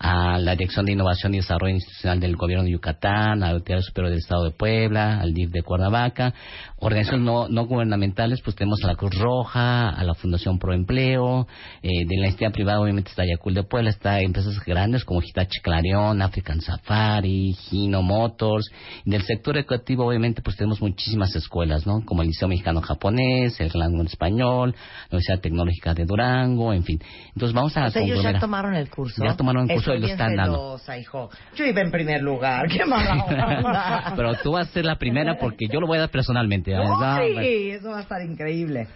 a 0.03 0.39
la 0.39 0.53
Dirección 0.53 0.87
de 0.87 0.93
Innovación 0.93 1.35
y 1.35 1.37
Desarrollo 1.37 1.75
Institucional 1.75 2.21
del 2.21 2.37
Gobierno 2.37 2.65
de 2.65 2.73
Yucatán, 2.73 3.43
a 3.43 3.49
la 3.49 3.51
Autoridad 3.51 3.83
Superior 3.83 4.09
del 4.11 4.21
Estado 4.21 4.45
de 4.45 4.51
Puebla, 4.53 5.21
al 5.21 5.35
DIF 5.35 5.51
de 5.51 5.63
Cuernavaca, 5.63 6.33
organizaciones 6.79 7.27
no, 7.27 7.49
no 7.49 7.67
gubernamentales, 7.67 8.41
pues 8.43 8.57
tenemos 8.57 8.83
a 8.83 8.87
la 8.87 8.95
Cruz 8.95 9.15
Roja, 9.19 9.91
a 9.91 10.03
la 10.03 10.15
Fundación 10.15 10.59
Proempleo, 10.59 11.47
eh, 11.83 12.07
de 12.07 12.17
la 12.17 12.29
entidad 12.29 12.51
privada 12.51 12.81
obviamente 12.81 13.11
está 13.11 13.27
Yacul 13.27 13.53
de 13.53 13.63
Puebla, 13.63 13.91
está 13.91 14.21
empresas 14.21 14.59
grandes 14.65 15.05
como 15.05 15.21
Hitachi 15.21 15.61
Clarion, 15.61 16.23
African 16.23 16.63
Safari, 16.63 17.55
Hino 17.71 18.01
Motors, 18.01 18.71
y 19.05 19.11
del 19.11 19.23
sector 19.23 19.59
educativo 19.59 20.07
obviamente 20.07 20.41
pues 20.41 20.57
tenemos 20.57 20.81
muchísimas 20.81 21.37
escuelas, 21.37 21.87
¿no? 21.87 22.07
Como 22.07 22.23
el 22.23 22.29
Liceo 22.29 22.49
Mexicano 22.49 22.81
Japonés, 22.81 23.61
el 23.61 23.69
Rango 23.69 24.03
Español, 24.05 24.71
la 24.71 25.17
Universidad 25.17 25.41
Tecnológica 25.41 25.93
de 25.93 26.07
Durango, 26.07 26.73
en 26.73 26.85
fin. 26.85 26.99
Entonces 27.35 27.55
vamos 27.55 27.77
a 27.77 27.91
sea, 27.91 28.03
ellos 28.03 28.23
ya 28.23 28.39
tomaron 28.39 28.75
el 28.75 28.89
curso. 28.89 29.23
Ya 29.23 29.37
tomaron 29.37 29.69
el 29.69 29.77
curso 29.77 29.90
Estoy 29.93 29.97
y 29.97 30.01
lo 30.01 30.07
bien 30.07 30.19
están 30.21 30.37
dando. 30.37 30.81
hijo. 30.99 31.31
Yo 31.57 31.65
iba 31.67 31.81
en 31.81 31.91
primer 31.91 32.23
lugar. 32.23 32.69
Qué 32.69 32.85
mala 32.85 33.25
onda. 33.25 34.13
Pero 34.17 34.35
tú 34.43 34.53
vas 34.53 34.69
a 34.69 34.73
ser 34.73 34.85
la 34.85 34.97
primera 34.97 35.39
porque 35.39 35.67
yo 35.69 35.81
lo 35.81 35.87
voy 35.87 35.99
a 35.99 36.01
dar 36.03 36.11
personalmente. 36.11 36.73
Sí, 36.73 37.71
eso 37.71 37.91
va 37.91 37.99
a 37.99 38.03
estar 38.03 38.23
increíble. 38.23 38.87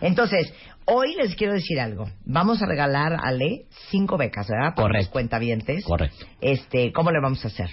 Entonces, 0.00 0.52
hoy 0.84 1.14
les 1.16 1.34
quiero 1.36 1.52
decir 1.54 1.78
algo. 1.80 2.08
Vamos 2.24 2.62
a 2.62 2.66
regalar 2.66 3.12
a 3.14 3.18
Ale 3.28 3.66
cinco 3.90 4.16
becas, 4.16 4.48
¿verdad? 4.48 4.74
Para 4.74 4.88
Correcto. 4.88 5.04
los 5.04 5.08
cuentavientes. 5.12 5.84
Correcto. 5.84 6.26
Este, 6.40 6.92
¿cómo 6.92 7.10
le 7.10 7.20
vamos 7.20 7.44
a 7.44 7.48
hacer? 7.48 7.70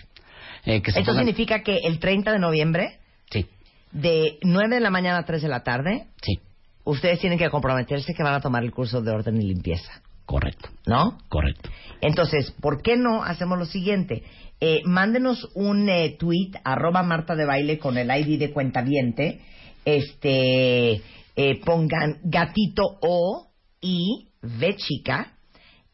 Eh, 0.65 0.81
que 0.81 0.91
se 0.91 0.99
Esto 0.99 1.11
pongan- 1.13 1.19
significa 1.25 1.61
que 1.63 1.77
el 1.83 1.99
30 1.99 2.31
de 2.33 2.39
noviembre, 2.39 2.99
Sí, 3.31 3.45
de 3.91 4.37
9 4.43 4.75
de 4.75 4.81
la 4.81 4.89
mañana 4.89 5.19
a 5.19 5.23
3 5.25 5.41
de 5.41 5.47
la 5.47 5.63
tarde, 5.63 6.05
sí, 6.21 6.39
ustedes 6.83 7.19
tienen 7.19 7.39
que 7.39 7.49
comprometerse 7.49 8.13
que 8.13 8.23
van 8.23 8.33
a 8.33 8.41
tomar 8.41 8.63
el 8.63 8.71
curso 8.71 9.01
de 9.01 9.11
orden 9.11 9.41
y 9.41 9.45
limpieza. 9.45 10.01
Correcto, 10.29 10.69
¿No? 10.85 11.17
correcto. 11.27 11.71
Entonces, 12.01 12.51
¿por 12.61 12.83
qué 12.83 12.95
no 12.95 13.23
hacemos 13.23 13.57
lo 13.57 13.65
siguiente? 13.65 14.21
Eh, 14.61 14.81
mándenos 14.85 15.49
un 15.55 15.89
eh, 15.89 16.17
tweet, 16.19 16.51
arroba 16.63 17.01
Marta 17.01 17.35
de 17.35 17.45
Baile 17.45 17.79
con 17.79 17.97
el 17.97 18.11
ID 18.11 18.37
de 18.37 18.51
cuentaviente. 18.53 19.41
Este, 19.85 21.01
eh, 21.35 21.59
pongan 21.65 22.19
gatito 22.23 22.83
O 23.01 23.47
y 23.81 24.27
V 24.43 24.75
chica. 24.75 25.33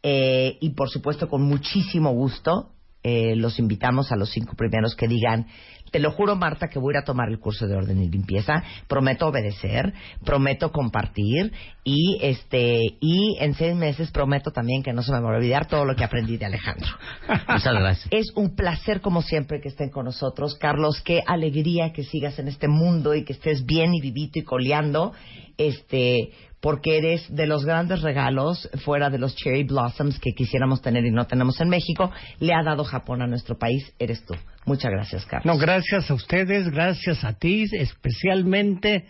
eh, 0.03 0.57
y 0.59 0.71
por 0.71 0.89
supuesto, 0.89 1.29
con 1.29 1.43
muchísimo 1.43 2.11
gusto, 2.11 2.73
eh, 3.03 3.37
los 3.37 3.57
invitamos 3.57 4.11
a 4.11 4.17
los 4.17 4.31
cinco 4.31 4.55
primeros 4.57 4.95
que 4.95 5.07
digan, 5.07 5.47
te 5.91 5.99
lo 5.99 6.11
juro 6.11 6.35
Marta 6.35 6.67
que 6.67 6.79
voy 6.79 6.93
a 6.93 6.97
ir 6.97 7.03
a 7.03 7.05
tomar 7.05 7.29
el 7.29 7.39
curso 7.39 7.67
de 7.67 7.75
orden 7.75 8.01
y 8.01 8.09
limpieza, 8.09 8.63
prometo 8.87 9.27
obedecer, 9.27 9.93
prometo 10.23 10.71
compartir 10.71 11.51
y 11.83 12.17
este 12.21 12.79
y 12.99 13.37
en 13.39 13.53
seis 13.53 13.75
meses 13.75 14.11
prometo 14.11 14.51
también 14.51 14.83
que 14.83 14.93
no 14.93 15.03
se 15.03 15.11
me 15.11 15.19
va 15.21 15.33
a 15.33 15.37
olvidar 15.37 15.67
todo 15.67 15.85
lo 15.85 15.95
que 15.95 16.03
aprendí 16.03 16.37
de 16.37 16.45
Alejandro. 16.45 16.89
Muchas 17.47 17.73
gracias. 17.73 18.07
Es 18.11 18.31
un 18.35 18.55
placer 18.55 19.01
como 19.01 19.21
siempre 19.21 19.61
que 19.61 19.69
estén 19.69 19.89
con 19.89 20.05
nosotros, 20.05 20.55
Carlos, 20.55 21.01
qué 21.01 21.21
alegría 21.25 21.93
que 21.93 22.03
sigas 22.03 22.39
en 22.39 22.47
este 22.47 22.67
mundo 22.67 23.15
y 23.15 23.23
que 23.23 23.33
estés 23.33 23.65
bien 23.65 23.93
y 23.93 24.01
vivito 24.01 24.39
y 24.39 24.43
coleando, 24.43 25.13
este 25.57 26.31
porque 26.61 26.97
eres 26.97 27.23
de 27.33 27.45
los 27.45 27.65
grandes 27.65 28.01
regalos 28.01 28.69
fuera 28.83 29.09
de 29.09 29.19
los 29.19 29.35
cherry 29.35 29.63
blossoms 29.63 30.19
que 30.19 30.33
quisiéramos 30.33 30.81
tener 30.81 31.05
y 31.05 31.11
no 31.11 31.27
tenemos 31.27 31.59
en 31.61 31.69
México, 31.69 32.11
le 32.39 32.53
ha 32.53 32.63
dado 32.63 32.83
Japón 32.83 33.21
a 33.21 33.27
nuestro 33.27 33.57
país, 33.57 33.93
eres 33.99 34.25
tú. 34.25 34.33
Muchas 34.65 34.91
gracias, 34.91 35.25
Carlos. 35.25 35.45
No, 35.45 35.61
gracias 35.61 36.09
a 36.09 36.13
ustedes, 36.13 36.69
gracias 36.69 37.23
a 37.23 37.33
ti 37.33 37.65
especialmente, 37.71 39.05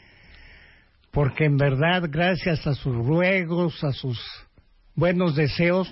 porque 1.12 1.46
en 1.46 1.56
verdad, 1.56 2.04
gracias 2.10 2.68
a 2.68 2.74
sus 2.74 2.94
ruegos, 2.94 3.82
a 3.84 3.94
sus 3.94 4.20
buenos 4.96 5.36
deseos, 5.36 5.90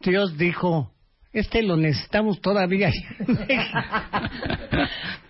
Dios 0.00 0.36
dijo, 0.38 0.93
este 1.34 1.62
lo 1.62 1.76
necesitamos 1.76 2.40
todavía. 2.40 2.90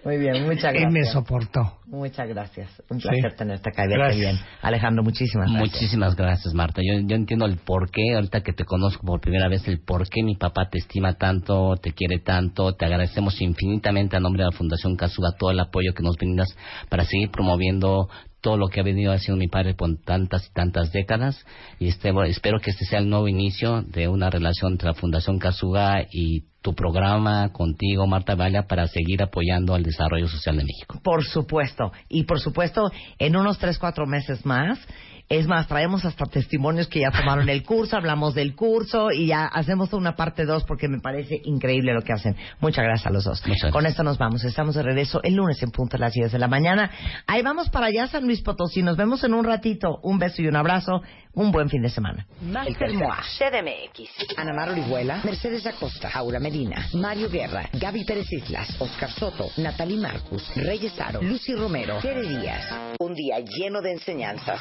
Muy 0.04 0.18
bien, 0.18 0.44
muchas 0.44 0.74
Y 0.74 0.80
gracias. 0.80 0.92
me 0.92 1.04
soportó. 1.04 1.78
Muchas 1.86 2.28
gracias. 2.28 2.68
Un 2.90 3.00
Sí. 3.00 3.08
placer 3.08 3.34
tenerte 3.36 3.70
acá 3.70 3.86
y 3.86 3.88
Gracias. 3.88 4.20
bien. 4.20 4.36
Alejandro, 4.60 5.02
muchísimas 5.02 5.50
gracias. 5.50 5.72
Muchísimas 5.72 6.16
gracias, 6.16 6.52
Marta. 6.54 6.82
Yo, 6.84 7.00
yo 7.06 7.16
entiendo 7.16 7.46
el 7.46 7.56
por 7.56 7.90
qué, 7.90 8.14
ahorita 8.14 8.42
que 8.42 8.52
te 8.52 8.64
conozco 8.64 9.06
por 9.06 9.20
primera 9.20 9.48
vez, 9.48 9.66
el 9.66 9.80
por 9.80 10.06
qué 10.08 10.22
mi 10.22 10.36
papá 10.36 10.68
te 10.70 10.78
estima 10.78 11.14
tanto, 11.14 11.76
te 11.76 11.92
quiere 11.92 12.18
tanto. 12.18 12.74
Te 12.74 12.84
agradecemos 12.84 13.40
infinitamente 13.40 14.16
a 14.16 14.20
nombre 14.20 14.42
de 14.44 14.50
la 14.50 14.56
Fundación 14.56 14.96
Casuga 14.96 15.30
todo 15.38 15.50
el 15.52 15.60
apoyo 15.60 15.94
que 15.94 16.02
nos 16.02 16.16
brindas 16.16 16.48
para 16.90 17.04
seguir 17.04 17.30
promoviendo 17.30 18.08
todo 18.44 18.58
lo 18.58 18.68
que 18.68 18.78
ha 18.78 18.82
venido 18.82 19.10
haciendo 19.10 19.38
mi 19.38 19.48
padre 19.48 19.72
por 19.72 19.96
tantas 20.04 20.46
y 20.46 20.52
tantas 20.52 20.92
décadas. 20.92 21.46
Y 21.80 21.88
este, 21.88 22.12
espero 22.26 22.60
que 22.60 22.72
este 22.72 22.84
sea 22.84 22.98
el 22.98 23.08
nuevo 23.08 23.26
inicio 23.26 23.80
de 23.80 24.06
una 24.06 24.28
relación 24.28 24.72
entre 24.72 24.88
la 24.88 24.94
Fundación 24.94 25.38
Casuga 25.38 26.06
y 26.12 26.44
tu 26.60 26.74
programa 26.74 27.50
contigo, 27.52 28.06
Marta 28.06 28.34
Valla, 28.34 28.66
para 28.66 28.86
seguir 28.86 29.22
apoyando 29.22 29.74
al 29.74 29.82
desarrollo 29.82 30.28
social 30.28 30.58
de 30.58 30.64
México. 30.64 31.00
Por 31.02 31.24
supuesto. 31.24 31.90
Y 32.10 32.24
por 32.24 32.38
supuesto, 32.38 32.90
en 33.18 33.34
unos 33.34 33.58
tres, 33.58 33.78
cuatro 33.78 34.06
meses 34.06 34.44
más. 34.44 34.78
Es 35.28 35.46
más, 35.46 35.66
traemos 35.66 36.04
hasta 36.04 36.26
testimonios 36.26 36.86
que 36.86 37.00
ya 37.00 37.10
tomaron 37.10 37.48
el 37.48 37.62
curso, 37.62 37.96
hablamos 37.96 38.34
del 38.34 38.54
curso 38.54 39.10
y 39.10 39.28
ya 39.28 39.46
hacemos 39.46 39.92
una 39.94 40.16
parte 40.16 40.44
dos 40.44 40.64
porque 40.64 40.86
me 40.86 41.00
parece 41.00 41.40
increíble 41.44 41.94
lo 41.94 42.02
que 42.02 42.12
hacen. 42.12 42.36
Muchas 42.60 42.84
gracias 42.84 43.06
a 43.06 43.10
los 43.10 43.24
dos. 43.24 43.42
Con 43.72 43.86
esto 43.86 44.02
nos 44.02 44.18
vamos. 44.18 44.44
Estamos 44.44 44.74
de 44.74 44.82
regreso 44.82 45.20
el 45.22 45.34
lunes 45.34 45.62
en 45.62 45.70
punto 45.70 45.96
a 45.96 46.00
las 46.00 46.12
10 46.12 46.32
de 46.32 46.38
la 46.38 46.48
mañana. 46.48 46.90
Ahí 47.26 47.42
vamos 47.42 47.70
para 47.70 47.86
allá, 47.86 48.06
San 48.06 48.24
Luis 48.24 48.42
Potosí. 48.42 48.82
Nos 48.82 48.96
vemos 48.96 49.24
en 49.24 49.32
un 49.32 49.44
ratito. 49.44 49.98
Un 50.02 50.18
beso 50.18 50.42
y 50.42 50.46
un 50.46 50.56
abrazo. 50.56 51.02
Un 51.36 51.50
buen 51.50 51.68
fin 51.68 51.82
de 51.82 51.88
semana. 51.88 52.26
El 52.64 52.76
Termoa, 52.76 53.18
CDMX, 53.38 54.36
Ana 54.36 54.52
Mar 54.54 54.70
Orihuela, 54.70 55.20
Mercedes 55.24 55.66
Acosta, 55.66 56.08
Aura 56.14 56.38
Medina, 56.38 56.86
Mario 56.94 57.28
Guerra, 57.28 57.68
Gaby 57.72 58.04
Pérez 58.04 58.32
Islas, 58.32 58.76
Oscar 58.78 59.10
Soto, 59.10 59.50
Natalie 59.56 59.96
Marcus, 59.96 60.48
Reyes 60.54 60.98
Aro, 61.00 61.20
Lucy 61.22 61.54
Romero, 61.56 61.98
Tere 62.00 62.22
Díaz. 62.22 62.94
Un 63.00 63.14
día 63.14 63.38
lleno 63.40 63.80
de 63.80 63.92
enseñanzas, 63.92 64.60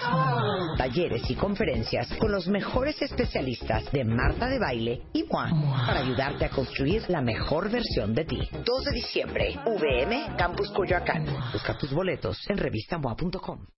talleres 0.78 1.30
y 1.30 1.36
conferencias 1.36 2.08
con 2.18 2.32
los 2.32 2.48
mejores 2.48 3.02
especialistas 3.02 3.92
de 3.92 4.04
Marta 4.04 4.48
de 4.48 4.60
Baile 4.60 5.02
y 5.14 5.24
Moi 5.24 5.50
para 5.86 6.00
ayudarte 6.00 6.46
a 6.46 6.50
construir 6.50 7.04
la 7.10 7.22
mejor 7.22 7.70
versión 7.70 8.14
de 8.14 8.26
ti. 8.26 8.40
2 8.52 8.84
de 8.86 8.92
diciembre, 8.92 9.60
VM 9.66 10.36
Campus 10.38 10.70
Coyoacán. 10.72 11.26
Busca 11.52 11.78
tus 11.78 11.92
boletos 11.94 12.38
en 12.50 12.58
revistamoa.com. 12.58 13.74